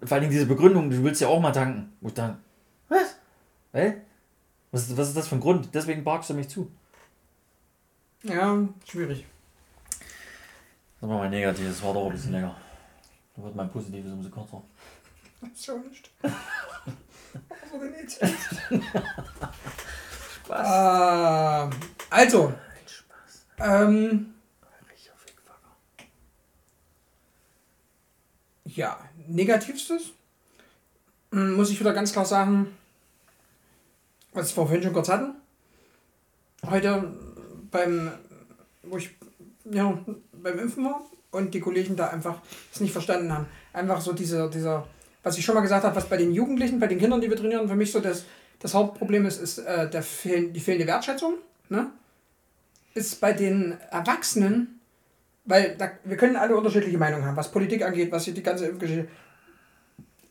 Vor 0.02 0.16
allem 0.16 0.30
diese 0.30 0.46
Begründung, 0.46 0.90
du 0.90 1.02
willst 1.04 1.20
ja 1.20 1.28
auch 1.28 1.40
mal 1.40 1.52
tanken. 1.52 1.92
Wo 2.00 2.08
ich 2.08 2.14
dann, 2.14 2.42
was? 2.88 3.16
Hä? 3.72 3.98
Was, 4.72 4.88
ist- 4.88 4.96
was 4.96 5.08
ist 5.08 5.16
das 5.16 5.28
für 5.28 5.36
ein 5.36 5.40
Grund? 5.40 5.68
Deswegen 5.72 6.02
parkst 6.02 6.30
du 6.30 6.34
mich 6.34 6.48
zu. 6.48 6.70
Ja, 8.24 8.66
schwierig. 8.84 9.26
Das 11.00 11.08
war 11.08 11.18
mal 11.18 11.30
negativ, 11.30 11.66
das 11.68 11.82
war 11.82 11.94
doch 11.94 12.06
ein 12.06 12.12
bisschen 12.12 12.32
länger. 12.32 12.56
Da 13.36 13.42
wird 13.42 13.54
mein 13.54 13.70
Positives 13.70 14.12
umso 14.12 14.28
kürzer. 14.30 14.62
So 15.54 15.78
nicht. 15.78 16.10
Was 17.48 17.72
war 17.72 17.80
denn 17.80 17.94
jetzt? 18.00 18.22
Äh, 20.50 21.70
also, 22.10 22.52
ähm, 23.58 24.34
ja, 28.64 28.98
negativstes 29.28 30.12
mm, 31.30 31.52
muss 31.52 31.70
ich 31.70 31.80
wieder 31.80 31.92
ganz 31.92 32.12
klar 32.12 32.26
sagen, 32.26 32.76
was 34.32 34.50
wir 34.50 34.66
vorhin 34.66 34.82
schon 34.82 34.92
kurz 34.92 35.08
hatten. 35.08 35.34
Heute 36.68 37.12
beim, 37.70 38.12
wo 38.82 38.96
ich 38.98 39.10
ja, 39.64 39.98
beim 40.32 40.58
Impfen 40.58 40.84
war 40.84 41.02
und 41.30 41.54
die 41.54 41.60
Kollegen 41.60 41.96
da 41.96 42.08
einfach 42.08 42.40
es 42.72 42.80
nicht 42.80 42.92
verstanden 42.92 43.32
haben. 43.32 43.46
Einfach 43.72 44.00
so 44.00 44.12
dieser, 44.12 44.48
dieser, 44.48 44.86
was 45.22 45.38
ich 45.38 45.44
schon 45.44 45.54
mal 45.54 45.60
gesagt 45.60 45.84
habe, 45.84 45.94
was 45.94 46.08
bei 46.08 46.16
den 46.16 46.32
Jugendlichen, 46.32 46.80
bei 46.80 46.86
den 46.86 46.98
Kindern, 46.98 47.20
die 47.20 47.30
wir 47.30 47.36
trainieren, 47.36 47.68
für 47.68 47.76
mich 47.76 47.92
so 47.92 48.00
das, 48.00 48.24
das 48.58 48.74
Hauptproblem 48.74 49.26
ist, 49.26 49.40
ist 49.40 49.58
äh, 49.58 49.88
der 49.88 50.02
fehl, 50.02 50.50
die 50.50 50.60
fehlende 50.60 50.86
Wertschätzung. 50.86 51.34
Ne? 51.68 51.90
Ist 52.94 53.20
bei 53.20 53.32
den 53.32 53.78
Erwachsenen, 53.90 54.80
weil 55.44 55.76
da, 55.76 55.90
wir 56.04 56.16
können 56.16 56.36
alle 56.36 56.56
unterschiedliche 56.56 56.98
Meinungen 56.98 57.24
haben, 57.24 57.36
was 57.36 57.50
Politik 57.50 57.82
angeht, 57.84 58.12
was 58.12 58.24
die 58.24 58.42
ganze 58.42 58.66
Impfgeschichte. 58.66 59.08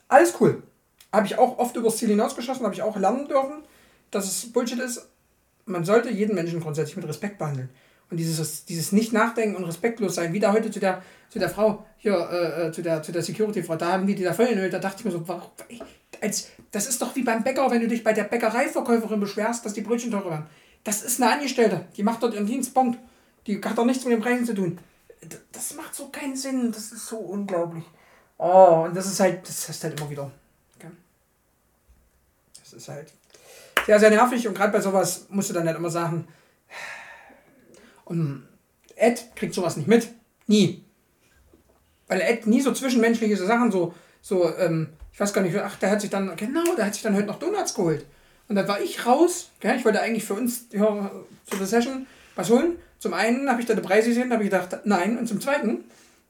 Alles 0.07 0.35
cool. 0.39 0.61
Habe 1.11 1.25
ich 1.25 1.37
auch 1.37 1.57
oft 1.57 1.75
übers 1.75 1.97
Ziel 1.97 2.09
hinausgeschossen, 2.09 2.63
habe 2.63 2.75
ich 2.75 2.81
auch 2.81 2.97
lernen 2.97 3.27
dürfen, 3.27 3.63
dass 4.11 4.25
es 4.25 4.51
Bullshit 4.51 4.79
ist. 4.79 5.09
Man 5.65 5.85
sollte 5.85 6.09
jeden 6.09 6.35
Menschen 6.35 6.59
grundsätzlich 6.59 6.97
mit 6.97 7.07
Respekt 7.07 7.37
behandeln. 7.37 7.69
Und 8.11 8.17
dieses, 8.17 8.65
dieses 8.65 8.91
Nicht-Nachdenken 8.91 9.55
und 9.55 9.63
respektlos 9.63 10.15
sein, 10.15 10.33
wie 10.33 10.39
da 10.39 10.51
heute 10.51 10.69
zu 10.69 10.79
der, 10.79 11.01
zu 11.29 11.39
der 11.39 11.49
Frau, 11.49 11.85
hier, 11.97 12.13
äh, 12.13 12.67
äh, 12.67 12.71
zu 12.71 12.81
der, 12.81 13.01
zu 13.01 13.11
der 13.11 13.23
Security-Frau, 13.23 13.77
da 13.77 13.93
haben 13.93 14.05
die 14.05 14.15
die 14.15 14.23
da 14.23 14.33
voll 14.33 14.53
da 14.69 14.79
dachte 14.79 14.97
ich 14.99 15.05
mir 15.05 15.11
so, 15.11 15.27
warum, 15.27 15.49
als, 16.21 16.49
das 16.71 16.87
ist 16.87 17.01
doch 17.01 17.15
wie 17.15 17.23
beim 17.23 17.43
Bäcker, 17.43 17.71
wenn 17.71 17.81
du 17.81 17.87
dich 17.87 18.03
bei 18.03 18.13
der 18.13 18.25
Bäckereiverkäuferin 18.25 19.19
beschwerst, 19.19 19.65
dass 19.65 19.73
die 19.73 19.81
Brötchen 19.81 20.11
teurer 20.11 20.29
werden. 20.29 20.45
Das 20.83 21.03
ist 21.03 21.21
eine 21.21 21.31
Angestellte, 21.31 21.85
die 21.95 22.03
macht 22.03 22.21
dort 22.21 22.33
ihren 22.33 22.45
Dienst, 22.45 22.73
Punkt. 22.73 22.99
Die 23.47 23.61
hat 23.63 23.77
doch 23.77 23.85
nichts 23.85 24.03
mit 24.03 24.13
den 24.13 24.21
Preisen 24.21 24.45
zu 24.45 24.53
tun. 24.53 24.77
Das 25.51 25.73
macht 25.75 25.95
so 25.95 26.09
keinen 26.09 26.35
Sinn, 26.35 26.71
das 26.71 26.91
ist 26.91 27.07
so 27.07 27.17
unglaublich. 27.17 27.85
Oh, 28.37 28.83
und 28.85 28.95
das 28.95 29.05
ist 29.05 29.19
halt, 29.19 29.47
das 29.47 29.69
ist 29.69 29.83
halt 29.83 29.99
immer 29.99 30.09
wieder. 30.09 30.31
Das 32.71 32.73
ist 32.73 32.87
halt 32.87 33.13
sehr, 33.85 33.99
sehr 33.99 34.09
nervig 34.09 34.47
und 34.47 34.53
gerade 34.53 34.71
bei 34.71 34.79
sowas 34.79 35.25
musst 35.29 35.49
du 35.49 35.53
dann 35.53 35.67
halt 35.67 35.77
immer 35.77 35.89
sagen, 35.89 36.27
und 38.11 38.43
Ed 38.95 39.25
kriegt 39.35 39.53
sowas 39.53 39.77
nicht 39.77 39.87
mit. 39.87 40.09
Nie. 40.47 40.83
Weil 42.07 42.21
Ed 42.21 42.45
nie 42.45 42.61
so 42.61 42.71
zwischenmenschliche 42.73 43.37
Sachen, 43.37 43.71
so, 43.71 43.93
so, 44.21 44.55
ähm, 44.57 44.89
ich 45.13 45.19
weiß 45.19 45.33
gar 45.33 45.41
nicht, 45.41 45.55
ach, 45.57 45.77
der 45.77 45.91
hat 45.91 46.01
sich 46.01 46.09
dann, 46.09 46.35
genau, 46.35 46.75
der 46.77 46.85
hat 46.85 46.93
sich 46.93 47.03
dann 47.03 47.15
heute 47.15 47.27
noch 47.27 47.39
Donuts 47.39 47.73
geholt. 47.73 48.05
Und 48.47 48.55
dann 48.55 48.67
war 48.67 48.81
ich 48.81 49.05
raus, 49.05 49.49
gell, 49.61 49.77
ich 49.77 49.85
wollte 49.85 50.01
eigentlich 50.01 50.25
für 50.25 50.33
uns 50.33 50.65
ja, 50.71 51.09
zu 51.49 51.57
der 51.57 51.67
Session 51.67 52.05
was 52.35 52.49
holen. 52.49 52.75
Zum 52.99 53.13
einen 53.13 53.49
habe 53.49 53.61
ich 53.61 53.65
da 53.67 53.73
die 53.73 53.81
Preise 53.81 54.09
gesehen, 54.09 54.29
da 54.29 54.35
habe 54.35 54.43
ich 54.43 54.49
gedacht, 54.49 54.77
nein. 54.83 55.17
Und 55.17 55.27
zum 55.27 55.39
zweiten, 55.39 55.85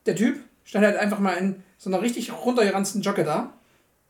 der 0.05 0.15
Typ 0.15 0.39
stand 0.63 0.85
halt 0.85 0.97
einfach 0.97 1.19
mal 1.19 1.33
in 1.33 1.63
so 1.77 1.89
einer 1.89 2.01
richtig 2.01 2.31
runtergeranzten 2.31 3.01
Jocke 3.01 3.23
da. 3.23 3.53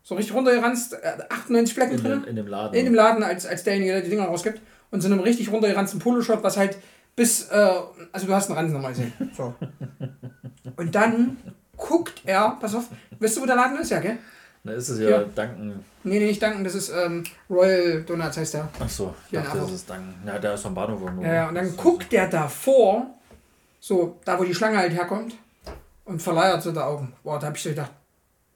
So 0.03 0.15
richtig 0.15 0.35
runtergeranzt, 0.35 0.93
äh, 0.93 1.23
98 1.29 1.73
Flecken 1.73 1.93
In, 1.95 2.01
drin 2.01 2.21
dem, 2.21 2.29
in 2.29 2.35
dem 2.35 2.47
Laden. 2.47 2.73
in 2.77 2.85
dem 2.85 2.93
Laden 2.95 3.23
als, 3.23 3.45
als 3.45 3.63
derjenige, 3.63 3.93
der 3.93 4.01
die 4.01 4.09
Dinger 4.09 4.25
rausgibt 4.25 4.59
und 4.89 5.01
so 5.01 5.07
einem 5.07 5.19
richtig 5.19 5.51
runtergeranzten 5.51 5.99
Poloshop, 5.99 6.43
was 6.43 6.57
halt 6.57 6.77
bis, 7.15 7.49
äh, 7.49 7.71
also 8.11 8.27
du 8.27 8.33
hast 8.33 8.47
einen 8.49 8.57
Ranzen 8.57 8.73
nochmal 8.73 8.91
gesehen. 8.91 9.13
So. 9.35 9.53
Und 10.77 10.95
dann 10.95 11.37
guckt 11.77 12.21
er, 12.25 12.57
pass 12.59 12.75
auf, 12.75 12.85
weißt 13.19 13.37
du, 13.37 13.41
wo 13.41 13.45
der 13.45 13.55
Laden 13.55 13.77
ist, 13.79 13.89
ja, 13.91 13.99
gell? 13.99 14.17
Da 14.63 14.73
ist 14.73 14.89
es 14.89 14.99
ja, 14.99 15.09
Ja. 15.09 15.23
danken. 15.23 15.83
Nee, 16.03 16.19
nee, 16.19 16.27
nicht 16.27 16.41
danken, 16.41 16.63
das 16.63 16.75
ist 16.75 16.89
ähm, 16.89 17.23
Royal 17.49 18.03
Donuts 18.03 18.37
heißt 18.37 18.53
der. 18.55 18.69
Ach 18.79 18.89
so, 18.89 19.13
ich 19.27 19.31
dachte, 19.39 19.57
das 19.57 19.71
ist 19.71 19.89
danken. 19.89 20.15
Ja, 20.27 20.37
der 20.37 20.53
ist 20.53 20.61
vom 20.61 20.73
Bahnhof 20.75 21.01
irgendwo. 21.01 21.23
Ja, 21.23 21.33
ja, 21.33 21.47
und 21.49 21.55
Das 21.55 21.63
dann 21.63 21.73
ist- 21.73 21.77
guckt 21.81 22.11
der 22.11 22.27
davor, 22.27 23.07
so, 23.79 24.19
da 24.25 24.37
wo 24.39 24.43
die 24.43 24.53
Schlange 24.53 24.77
halt 24.77 24.93
herkommt, 24.93 25.35
und 26.05 26.21
verleiert 26.21 26.61
so 26.61 26.71
die 26.71 26.79
Augen. 26.79 27.13
Boah, 27.23 27.39
da 27.39 27.47
hab 27.47 27.55
ich 27.55 27.63
so 27.63 27.69
gedacht, 27.69 27.91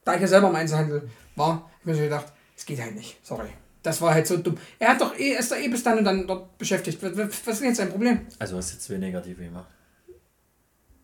da 0.04 0.14
ich 0.16 0.22
ja 0.22 0.28
selber 0.28 0.50
im 0.50 0.56
Einzelhandel 0.56 1.10
war, 1.36 1.50
hab 1.54 1.70
ich 1.82 1.86
mir 1.86 1.96
so 1.96 2.02
gedacht, 2.02 2.26
es 2.56 2.66
geht 2.66 2.80
halt 2.82 2.96
nicht, 2.96 3.18
sorry. 3.26 3.50
Das 3.86 4.02
war 4.02 4.16
halt 4.16 4.26
so 4.26 4.38
dumm. 4.38 4.58
Er 4.80 4.90
hat 4.90 5.02
doch 5.02 5.16
eh, 5.18 5.38
ist 5.38 5.52
doch 5.52 5.58
eh 5.58 5.68
bis 5.68 5.84
dann 5.84 6.00
und 6.00 6.06
dann 6.06 6.26
dort 6.26 6.58
beschäftigt. 6.58 7.02
Was, 7.04 7.16
was 7.16 7.28
was 7.28 7.54
ist 7.54 7.60
denn 7.60 7.68
jetzt 7.68 7.78
sein 7.78 7.90
Problem? 7.90 8.22
Also 8.40 8.56
du 8.56 8.58
jetzt 8.60 8.82
zwei 8.82 8.98
negative 8.98 9.44
gemacht. 9.44 9.68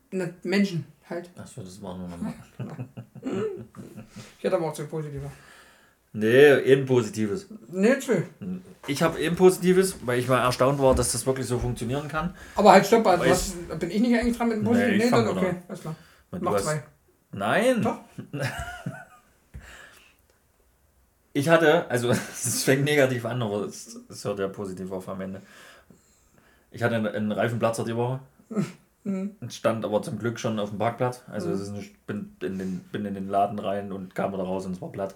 Na, 0.10 0.28
Menschen 0.42 0.86
halt. 1.08 1.30
Achso, 1.38 1.62
das 1.62 1.80
war 1.82 1.98
nur 1.98 2.08
nochmal. 2.08 2.34
Ich 4.38 4.44
hätte 4.44 4.56
aber 4.56 4.68
auch 4.68 4.74
zwei 4.74 4.86
positive. 4.86 5.30
nee, 6.14 6.56
eben 6.62 6.88
Positives. 6.88 7.46
Nee, 7.70 8.00
zwei. 8.00 8.24
Ich 8.88 9.04
habe 9.04 9.20
eben 9.20 9.36
Positives, 9.36 9.96
weil 10.04 10.18
ich 10.20 10.28
mal 10.28 10.44
erstaunt 10.44 10.80
war, 10.80 10.96
dass 10.96 11.12
das 11.12 11.26
wirklich 11.28 11.46
so 11.46 11.60
funktionieren 11.60 12.08
kann. 12.08 12.36
Aber 12.56 12.72
halt, 12.72 12.86
stopp, 12.88 13.06
also, 13.06 13.24
was, 13.24 13.54
bin 13.78 13.92
ich 13.92 14.02
nicht 14.02 14.20
eigentlich 14.20 14.36
dran 14.36 14.50
mit 14.50 14.58
dem 14.58 14.64
positiven? 14.64 14.98
Nee, 14.98 15.04
ich 15.06 15.12
Nee, 15.12 15.12
dann 15.12 15.28
okay, 15.28 15.56
alles 15.68 15.82
klar. 15.82 15.96
Mach 16.32 16.60
zwei. 16.60 16.84
Nein. 17.32 17.82
Doch. 17.84 18.00
Ich 21.34 21.50
hatte, 21.50 21.90
also 21.90 22.10
es 22.10 22.64
fängt 22.64 22.84
negativ 22.84 23.26
an, 23.26 23.42
aber 23.42 23.66
es, 23.66 24.00
es 24.10 24.26
hört 24.26 24.40
ja 24.40 24.48
positiv 24.48 24.92
auf 24.92 25.08
am 25.10 25.22
Ende. 25.22 25.42
Ich 26.72 26.84
hatte 26.84 26.96
einen, 26.96 27.32
Reifenplatzer 27.32 27.84
die 27.84 27.96
Woche. 27.96 28.20
Und 29.04 29.36
stand 29.50 29.84
aber 29.84 30.02
zum 30.04 30.20
Glück 30.20 30.40
schon 30.40 30.60
auf 30.60 30.70
dem 30.70 30.78
Parkplatz. 30.78 31.24
Also 31.28 31.50
es 31.52 31.60
ist 31.60 31.72
nicht, 31.72 32.06
bin, 32.06 32.36
in 32.42 32.60
den, 32.60 32.80
bin 32.92 33.06
in 33.06 33.16
den 33.16 33.30
Laden 33.30 33.58
rein 33.58 33.92
und 33.92 34.14
kam 34.14 34.32
wieder 34.32 34.44
raus 34.44 34.66
und 34.66 34.74
es 34.74 34.82
war 34.82 34.92
platt. 34.92 35.16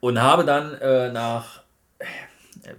Und 0.00 0.20
habe 0.20 0.44
dann 0.44 0.74
äh, 0.74 1.12
nach, 1.12 1.62
äh, 2.00 2.74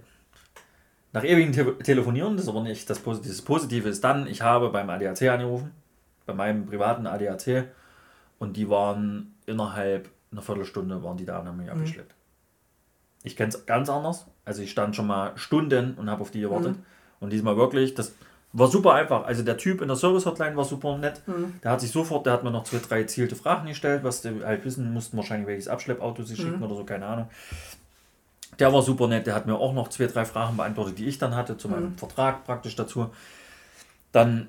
nach 1.12 1.24
ewigem 1.24 1.52
Te 1.52 1.78
Telefonieren, 1.78 2.36
das 2.36 2.44
ist 2.44 2.48
aber 2.50 2.62
nicht 2.62 2.88
das 2.88 2.98
Positive, 2.98 3.34
das 3.34 3.42
Positive 3.42 3.88
ist 3.88 4.04
dann, 4.04 4.26
ich 4.26 4.42
habe 4.42 4.68
beim 4.68 4.90
ADAC 4.90 5.22
angerufen, 5.22 5.72
bei 6.26 6.34
meinem 6.34 6.66
privaten 6.66 7.06
ADAC 7.06 7.68
und 8.38 8.56
die 8.56 8.68
waren 8.68 9.34
innerhalb 9.46 10.10
einer 10.32 10.42
Viertelstunde 10.42 11.02
waren 11.02 11.16
die 11.16 11.24
da 11.24 11.38
und 11.38 11.48
haben 11.48 11.56
mich 11.56 11.70
abgeschleppt. 11.70 12.14
Ich 13.24 13.36
kenne 13.36 13.48
es 13.50 13.66
ganz 13.66 13.88
anders. 13.90 14.26
Also 14.44 14.62
ich 14.62 14.70
stand 14.70 14.94
schon 14.96 15.06
mal 15.06 15.32
Stunden 15.36 15.94
und 15.94 16.08
habe 16.10 16.22
auf 16.22 16.30
die 16.30 16.40
gewartet. 16.40 16.76
Und 17.20 17.32
diesmal 17.32 17.56
wirklich, 17.56 17.94
das 17.94 18.12
War 18.54 18.68
super 18.68 18.94
einfach. 18.94 19.26
Also 19.26 19.42
der 19.42 19.58
Typ 19.58 19.82
in 19.82 19.88
der 19.88 19.96
Service-Hotline 19.98 20.56
war 20.56 20.64
super 20.64 20.96
nett. 20.96 21.20
Mhm. 21.26 21.60
Der 21.62 21.70
hat 21.72 21.82
sich 21.82 21.90
sofort, 21.90 22.24
der 22.24 22.32
hat 22.32 22.44
mir 22.44 22.50
noch 22.50 22.64
zwei, 22.64 22.78
drei 22.78 23.04
zielte 23.04 23.36
Fragen 23.36 23.66
gestellt, 23.68 24.04
was 24.04 24.22
die 24.22 24.42
halt 24.42 24.64
wissen 24.64 24.90
mussten, 24.94 25.18
wahrscheinlich 25.18 25.46
welches 25.46 25.68
Abschleppauto 25.68 26.22
sie 26.22 26.32
Mhm. 26.32 26.38
schicken 26.38 26.62
oder 26.62 26.74
so, 26.74 26.84
keine 26.84 27.04
Ahnung. 27.04 27.28
Der 28.58 28.72
war 28.72 28.80
super 28.80 29.06
nett, 29.06 29.26
der 29.26 29.34
hat 29.34 29.44
mir 29.46 29.54
auch 29.56 29.74
noch 29.74 29.88
zwei, 29.88 30.06
drei 30.06 30.24
Fragen 30.24 30.56
beantwortet, 30.56 30.98
die 30.98 31.06
ich 31.06 31.18
dann 31.18 31.36
hatte, 31.36 31.58
zu 31.58 31.68
meinem 31.68 31.90
Mhm. 31.90 31.98
Vertrag 31.98 32.44
praktisch 32.46 32.74
dazu. 32.74 33.10
Dann 34.12 34.48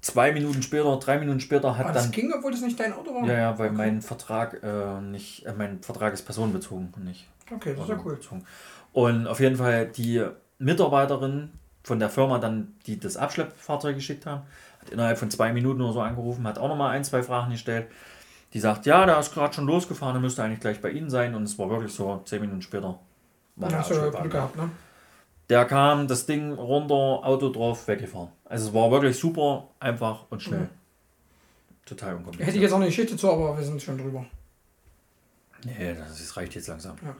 zwei 0.00 0.32
Minuten 0.32 0.62
später, 0.62 0.96
drei 0.98 1.18
Minuten 1.18 1.40
später 1.40 1.76
hat 1.76 1.84
Aber 1.86 1.94
das 1.94 2.04
dann. 2.04 2.12
ging, 2.12 2.32
obwohl 2.32 2.52
das 2.52 2.60
nicht 2.60 2.78
dein 2.78 2.92
Auto 2.92 3.14
war? 3.14 3.24
Ja, 3.26 3.34
ja, 3.34 3.58
weil 3.58 3.70
mein 3.72 4.02
Vertrag 4.02 4.62
äh, 4.62 5.00
nicht, 5.00 5.44
äh, 5.46 5.52
mein 5.56 5.80
Vertrag 5.82 6.12
ist 6.12 6.22
personenbezogen 6.22 6.92
und 6.96 7.04
nicht 7.04 7.28
Okay, 7.50 7.74
das 7.74 7.84
ist 7.84 7.90
ja 7.90 8.00
cool. 8.04 8.16
bezogen. 8.16 8.44
Und 8.92 9.26
auf 9.26 9.40
jeden 9.40 9.56
Fall 9.56 9.86
die 9.86 10.24
Mitarbeiterin 10.58 11.50
von 11.82 11.98
der 11.98 12.10
Firma 12.10 12.38
dann, 12.38 12.74
die 12.86 12.98
das 12.98 13.16
Abschleppfahrzeug 13.16 13.96
geschickt 13.96 14.26
haben, 14.26 14.42
hat 14.80 14.90
innerhalb 14.90 15.18
von 15.18 15.30
zwei 15.30 15.52
Minuten 15.52 15.80
oder 15.80 15.92
so 15.92 16.00
angerufen, 16.00 16.46
hat 16.46 16.58
auch 16.58 16.68
nochmal 16.68 16.90
ein, 16.94 17.04
zwei 17.04 17.22
Fragen 17.22 17.50
gestellt. 17.50 17.86
Die 18.54 18.60
sagt, 18.60 18.86
ja, 18.86 19.04
der 19.04 19.18
ist 19.18 19.32
gerade 19.34 19.52
schon 19.54 19.66
losgefahren, 19.66 20.14
der 20.14 20.22
müsste 20.22 20.42
eigentlich 20.42 20.60
gleich 20.60 20.80
bei 20.80 20.90
Ihnen 20.90 21.10
sein. 21.10 21.34
Und 21.34 21.42
es 21.44 21.58
war 21.58 21.68
wirklich 21.70 21.92
so, 21.92 22.22
zehn 22.24 22.40
Minuten 22.40 22.62
später. 22.62 22.98
war 23.56 23.72
hast 23.72 23.90
du 23.90 24.10
Glück 24.10 24.30
gehabt, 24.30 24.56
ne? 24.56 24.70
Der 25.48 25.64
kam, 25.64 26.06
das 26.08 26.26
Ding 26.26 26.52
runter, 26.52 26.94
Auto 26.94 27.50
drauf, 27.50 27.88
weggefahren. 27.88 28.28
Also 28.44 28.68
es 28.68 28.74
war 28.74 28.90
wirklich 28.90 29.18
super, 29.18 29.68
einfach 29.80 30.24
und 30.30 30.42
schnell. 30.42 30.60
Mhm. 30.60 30.68
Total 31.86 32.10
Hätte 32.10 32.20
ich 32.20 32.26
unkompliziert. 32.26 32.62
jetzt 32.62 32.72
auch 32.72 32.76
eine 32.76 32.86
Geschichte 32.86 33.16
zu, 33.16 33.30
aber 33.32 33.56
wir 33.56 33.64
sind 33.64 33.80
schon 33.80 33.96
drüber. 33.96 34.26
Nee, 35.64 35.94
das 35.94 36.20
ist- 36.20 36.36
reicht 36.36 36.54
jetzt 36.54 36.68
langsam. 36.68 36.96
Ja. 37.02 37.16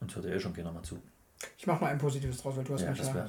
Und 0.00 0.14
hört 0.16 0.24
ja 0.24 0.32
eh 0.32 0.40
schon 0.40 0.54
keiner 0.54 0.72
mal 0.72 0.82
zu. 0.82 0.98
Ich 1.58 1.66
mach 1.66 1.78
mal 1.80 1.88
ein 1.88 1.98
Positives 1.98 2.38
draus, 2.38 2.56
weil 2.56 2.64
du 2.64 2.74
hast 2.74 2.82
Ja, 2.82 2.90
mich 2.90 2.98
das 3.00 3.08
ja 3.14 3.28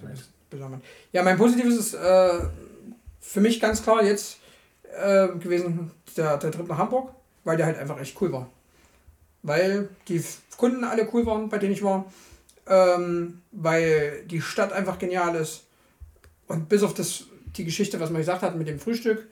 besammelt. 0.50 0.82
Ja, 1.12 1.24
mein 1.24 1.38
Positives 1.38 1.76
ist 1.78 1.94
äh, 1.94 2.40
für 3.20 3.42
mich 3.42 3.60
ganz 3.60 3.84
klar 3.84 4.04
jetzt 4.04 4.38
äh, 4.84 5.28
gewesen 5.38 5.92
der, 6.16 6.38
der 6.38 6.52
Trip 6.52 6.68
nach 6.68 6.78
Hamburg, 6.78 7.14
weil 7.44 7.58
der 7.58 7.66
halt 7.66 7.78
einfach 7.78 8.00
echt 8.00 8.20
cool 8.22 8.32
war. 8.32 8.50
Weil 9.44 9.90
die 10.08 10.24
Kunden 10.58 10.84
alle 10.84 11.08
cool 11.14 11.26
waren, 11.26 11.50
bei 11.50 11.58
denen 11.58 11.74
ich 11.74 11.84
war. 11.84 12.06
Ähm, 12.72 13.41
weil 13.52 14.23
die 14.27 14.39
Stadt 14.39 14.72
einfach 14.72 14.98
genial 14.98 15.35
ist. 15.35 15.65
Und 16.48 16.69
bis 16.69 16.84
auf 16.84 16.93
das, 16.93 17.26
die 17.57 17.65
Geschichte, 17.65 17.99
was 17.99 18.10
man 18.10 18.22
gesagt 18.22 18.43
hat 18.43 18.56
mit 18.56 18.69
dem 18.69 18.80
Frühstück, 18.80 19.27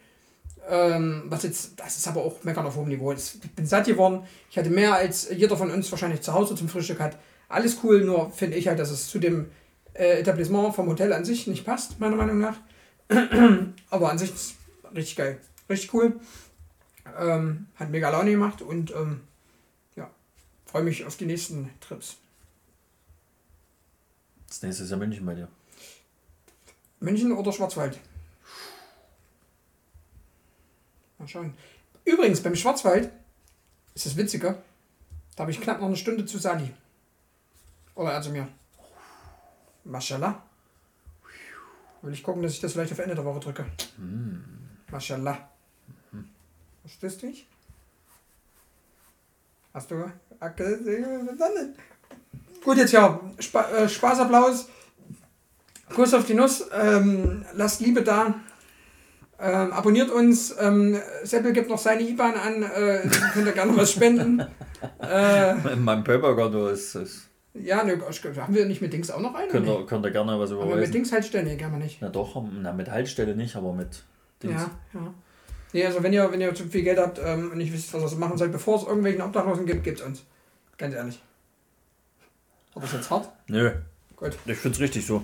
ähm, 0.69 1.23
was 1.25 1.43
jetzt, 1.43 1.79
das 1.79 1.95
ist 1.97 2.07
aber 2.07 2.21
auch 2.21 2.43
meckern 2.43 2.65
auf 2.65 2.75
hohem 2.75 2.89
Niveau. 2.89 3.13
Ich 3.13 3.39
bin 3.55 3.65
satt 3.65 3.85
geworden. 3.85 4.23
Ich 4.51 4.57
hatte 4.57 4.69
mehr 4.69 4.93
als 4.93 5.29
jeder 5.29 5.55
von 5.55 5.71
uns 5.71 5.89
wahrscheinlich 5.89 6.21
zu 6.21 6.33
Hause 6.33 6.55
zum 6.55 6.67
Frühstück 6.67 6.99
hat. 6.99 7.17
Alles 7.47 7.77
cool, 7.83 8.01
nur 8.01 8.29
finde 8.31 8.57
ich 8.57 8.67
halt, 8.67 8.77
dass 8.77 8.91
es 8.91 9.07
zu 9.07 9.19
dem 9.19 9.49
äh, 9.93 10.19
Etablissement 10.19 10.75
vom 10.75 10.87
Hotel 10.87 11.13
an 11.13 11.25
sich 11.25 11.47
nicht 11.47 11.65
passt, 11.65 11.99
meiner 11.99 12.17
Meinung 12.17 12.39
nach. 12.39 12.57
aber 13.89 14.11
an 14.11 14.17
sich 14.17 14.33
ist 14.33 14.55
richtig 14.93 15.15
geil. 15.15 15.39
Richtig 15.69 15.93
cool. 15.93 16.19
Ähm, 17.17 17.67
hat 17.75 17.89
mega 17.89 18.09
Laune 18.09 18.31
gemacht 18.31 18.61
und 18.61 18.91
ähm, 18.91 19.21
ja, 19.95 20.09
freue 20.65 20.83
mich 20.83 21.05
auf 21.05 21.17
die 21.17 21.25
nächsten 21.25 21.69
Trips. 21.79 22.17
Das 24.59 24.63
nächste 24.63 24.83
ist 24.83 24.89
ja 24.89 24.97
München 24.97 25.25
bei 25.25 25.35
dir. 25.35 25.47
München 26.99 27.31
oder 27.31 27.53
Schwarzwald? 27.53 27.97
Mal 31.17 31.29
schauen. 31.29 31.53
Übrigens, 32.03 32.43
beim 32.43 32.57
Schwarzwald 32.57 33.09
ist 33.95 34.05
es 34.05 34.17
witziger. 34.17 34.61
Da 35.37 35.43
habe 35.43 35.51
ich 35.51 35.61
knapp 35.61 35.79
noch 35.79 35.87
eine 35.87 35.95
Stunde 35.95 36.25
zu 36.25 36.37
Sali. 36.39 36.73
Oder 37.95 38.11
also 38.11 38.31
mir. 38.31 38.49
Mashallah. 39.85 40.43
Will 42.01 42.13
ich 42.13 42.21
gucken, 42.21 42.41
dass 42.41 42.51
ich 42.51 42.59
das 42.59 42.73
vielleicht 42.73 42.91
auf 42.91 42.99
Ende 42.99 43.15
der 43.15 43.23
Woche 43.23 43.39
drücke. 43.39 43.65
Mashallah. 44.91 45.49
Verstehst 46.81 47.21
du 47.21 47.27
mich? 47.27 47.47
Hast 49.73 49.89
du? 49.89 50.11
Gut, 52.63 52.77
jetzt 52.77 52.91
ja. 52.93 53.19
Spa 53.39 53.69
äh, 53.69 53.89
Spaßapplaus. 53.89 54.69
Kuss 55.93 56.13
auf 56.13 56.25
die 56.25 56.33
Nuss. 56.33 56.67
Ähm, 56.79 57.45
lasst 57.55 57.81
Liebe 57.81 58.01
da. 58.03 58.35
Ähm, 59.39 59.71
abonniert 59.71 60.11
uns. 60.11 60.53
Ähm, 60.59 60.99
Seppel 61.23 61.53
gibt 61.53 61.69
noch 61.69 61.77
seine 61.77 62.01
IBAN 62.01 62.35
an. 62.35 62.63
Äh, 62.63 63.09
könnt 63.33 63.47
ihr 63.47 63.53
gerne 63.53 63.75
was 63.77 63.91
spenden. 63.91 64.43
äh, 65.01 65.73
In 65.73 65.83
meinem 65.83 66.03
Paperkonto 66.03 66.67
ist 66.67 66.95
es. 66.95 67.27
ja, 67.53 67.83
ne, 67.83 67.99
haben 68.37 68.53
wir 68.53 68.65
nicht 68.65 68.81
mit 68.81 68.91
Dings 68.93 69.09
auch 69.09 69.21
noch 69.21 69.33
einen? 69.33 69.49
Könnt 69.49 69.67
ihr, 69.67 69.85
könnt 69.85 70.05
ihr 70.05 70.11
gerne 70.11 70.37
was 70.39 70.51
Aber 70.51 70.61
mit 70.65 70.71
überweisen. 70.73 70.91
Dings 70.91 71.11
halt 71.11 71.25
stellen, 71.25 71.45
nee, 71.45 71.55
gerne 71.55 71.77
nicht. 71.77 71.99
Na 72.01 72.09
doch, 72.09 72.43
na, 72.61 72.73
mit 72.73 72.91
Haltestelle 72.91 73.35
nicht, 73.35 73.55
aber 73.55 73.73
mit 73.73 74.03
Dings. 74.43 74.61
Ja, 74.61 74.71
ja. 74.93 75.13
Nee, 75.71 75.85
also 75.85 76.03
wenn 76.03 76.13
ihr, 76.13 76.31
wenn 76.31 76.41
ihr 76.41 76.53
zu 76.53 76.65
viel 76.65 76.83
Geld 76.83 76.99
habt 76.99 77.19
ähm, 77.23 77.51
und 77.51 77.57
nicht 77.57 77.71
wisst, 77.71 77.93
was 77.93 78.11
ihr 78.11 78.17
machen 78.17 78.37
sollt, 78.37 78.51
bevor 78.51 78.77
es 78.77 78.83
irgendwelchen 78.83 79.21
Obdachlosen 79.21 79.65
gibt, 79.65 79.83
gibt's 79.83 80.01
uns. 80.01 80.23
Ganz 80.77 80.95
ehrlich. 80.95 81.21
War 82.79 82.83
das 82.83 82.93
jetzt 82.93 83.11
hart? 83.11 83.29
Nö, 83.47 83.71
Gut. 84.15 84.37
ich 84.45 84.57
find's 84.57 84.79
richtig 84.79 85.05
so. 85.05 85.21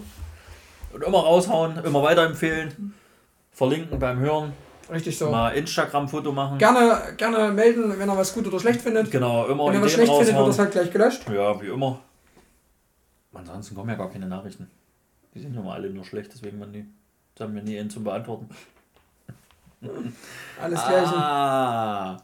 Und 0.91 1.03
immer 1.03 1.19
raushauen, 1.19 1.77
immer 1.83 2.03
weiterempfehlen, 2.03 2.93
verlinken 3.51 3.97
beim 3.97 4.19
Hören, 4.19 4.53
Richtig 4.91 5.17
so. 5.17 5.29
mal 5.31 5.51
Instagram-Foto 5.51 6.31
machen. 6.31 6.57
Gerne, 6.57 7.13
gerne 7.17 7.51
melden, 7.51 7.97
wenn 7.97 8.09
ihr 8.09 8.17
was 8.17 8.33
gut 8.33 8.45
oder 8.47 8.59
schlecht 8.59 8.81
findet. 8.81 9.09
Genau, 9.09 9.45
immer 9.47 9.67
Wenn 9.67 9.75
ihr 9.75 9.81
was 9.81 9.93
schlecht 9.93 10.11
findet, 10.11 10.27
wird 10.27 10.47
das 10.47 10.59
raushauen. 10.59 10.59
halt 10.59 10.71
gleich 10.73 10.91
gelöscht. 10.91 11.29
Ja, 11.29 11.61
wie 11.61 11.67
immer. 11.67 11.99
Ansonsten 13.33 13.73
kommen 13.75 13.89
ja 13.89 13.95
gar 13.95 14.09
keine 14.11 14.27
Nachrichten. 14.27 14.69
Die 15.33 15.39
sind 15.39 15.53
ja 15.55 15.61
mal 15.61 15.73
alle 15.75 15.89
nur 15.89 16.05
schlecht, 16.05 16.31
deswegen 16.33 16.59
man 16.59 16.71
die, 16.71 16.85
das 17.35 17.45
haben 17.47 17.55
wir 17.55 17.63
nie 17.63 17.79
einen 17.79 17.89
zum 17.89 18.03
Beantworten. 18.03 18.49
Alles 20.61 20.85
gleiche. 20.85 21.15
Ah. 21.15 22.17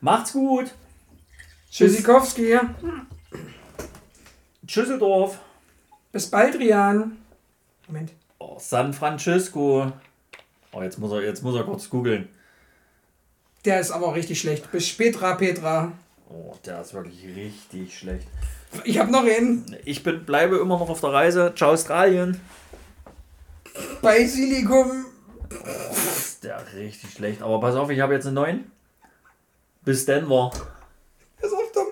Macht's 0.00 0.32
gut. 0.32 0.72
Tschüssikowski. 1.70 2.58
Tschüsseldorf. 4.68 5.38
Bis 6.12 6.30
bald, 6.30 6.58
Rian. 6.58 7.16
Moment. 7.86 8.12
Oh, 8.38 8.56
San 8.60 8.92
Francisco. 8.92 9.90
Oh, 10.72 10.82
jetzt 10.82 10.98
muss 10.98 11.10
er, 11.10 11.22
jetzt 11.22 11.42
muss 11.42 11.56
er 11.56 11.64
kurz 11.64 11.88
googeln. 11.88 12.28
Der 13.64 13.80
ist 13.80 13.90
aber 13.90 14.14
richtig 14.14 14.38
schlecht. 14.38 14.70
Bis 14.70 14.86
später, 14.86 15.34
Petra. 15.36 15.92
Oh, 16.28 16.54
der 16.64 16.82
ist 16.82 16.92
wirklich 16.92 17.24
richtig 17.34 17.98
schlecht. 17.98 18.28
Ich 18.84 18.98
hab 18.98 19.10
noch 19.10 19.24
einen. 19.24 19.74
Ich 19.86 20.02
bin, 20.02 20.26
bleibe 20.26 20.58
immer 20.58 20.78
noch 20.78 20.90
auf 20.90 21.00
der 21.00 21.12
Reise. 21.14 21.54
Ciao, 21.56 21.72
Australien. 21.72 22.38
Basilikum. 24.02 25.06
Ist 26.02 26.44
der 26.44 26.62
richtig 26.74 27.14
schlecht. 27.14 27.40
Aber 27.40 27.58
pass 27.60 27.74
auf, 27.74 27.88
ich 27.88 28.00
habe 28.00 28.12
jetzt 28.12 28.26
einen 28.26 28.34
neuen. 28.34 28.70
Bis 29.82 30.04
Denver. 30.04 30.50
Pass 31.40 31.52
auf, 31.52 31.72
Tom. 31.72 31.86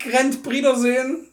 Grand 0.00 0.42
Briederseen. 0.42 1.29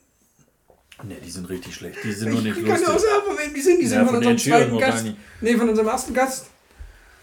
Ne, 1.04 1.16
die 1.24 1.30
sind 1.30 1.48
richtig 1.50 1.76
schlecht. 1.76 2.00
Die 2.04 2.12
sind 2.12 2.32
nur 2.32 2.42
nicht 2.42 2.58
Ich 2.58 2.66
kann 2.66 2.80
dir 2.80 2.88
auch 2.88 2.94
lustig. 2.94 3.10
sagen, 3.12 3.24
von 3.28 3.38
wem 3.38 3.54
die 3.54 3.62
sind. 3.62 3.80
Die 3.80 3.84
Ja, 3.84 3.90
sind 3.90 4.00
von, 4.00 4.08
von 4.08 4.16
unserem 4.18 4.38
zweiten 4.38 4.78
Gast. 4.80 5.06
Nee, 5.42 5.56
von 5.56 5.70
unserem 5.70 5.88
ersten 5.88 6.14
Gast. 6.14 6.48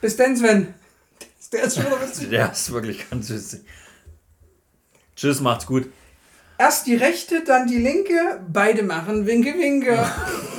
Bis 0.01 0.17
dann, 0.17 0.37
Sven. 0.37 0.75
Der 1.53 1.65
ist 1.65 1.75
schon 1.77 1.85
witzig. 1.85 2.31
Der 2.31 2.53
ist 2.53 2.73
wirklich 2.73 3.09
ganz 3.11 3.29
süß. 3.29 3.59
Tschüss, 5.17 5.41
macht's 5.41 5.67
gut. 5.67 5.89
Erst 6.59 6.87
die 6.87 6.95
rechte, 6.97 7.43
dann 7.45 7.67
die 7.67 7.79
linke. 7.79 8.41
Beide 8.53 8.83
machen 8.85 9.27
Winke, 9.27 9.55
Winke. 9.59 10.05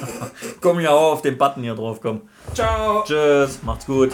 Komm 0.62 0.80
ja 0.82 0.92
auch 0.92 1.14
auf 1.14 1.22
den 1.22 1.38
Button 1.38 1.64
hier 1.64 1.76
drauf, 1.76 2.00
komm. 2.02 2.22
Ciao. 2.54 3.04
Tschüss, 3.06 3.60
macht's 3.64 3.86
gut. 3.86 4.14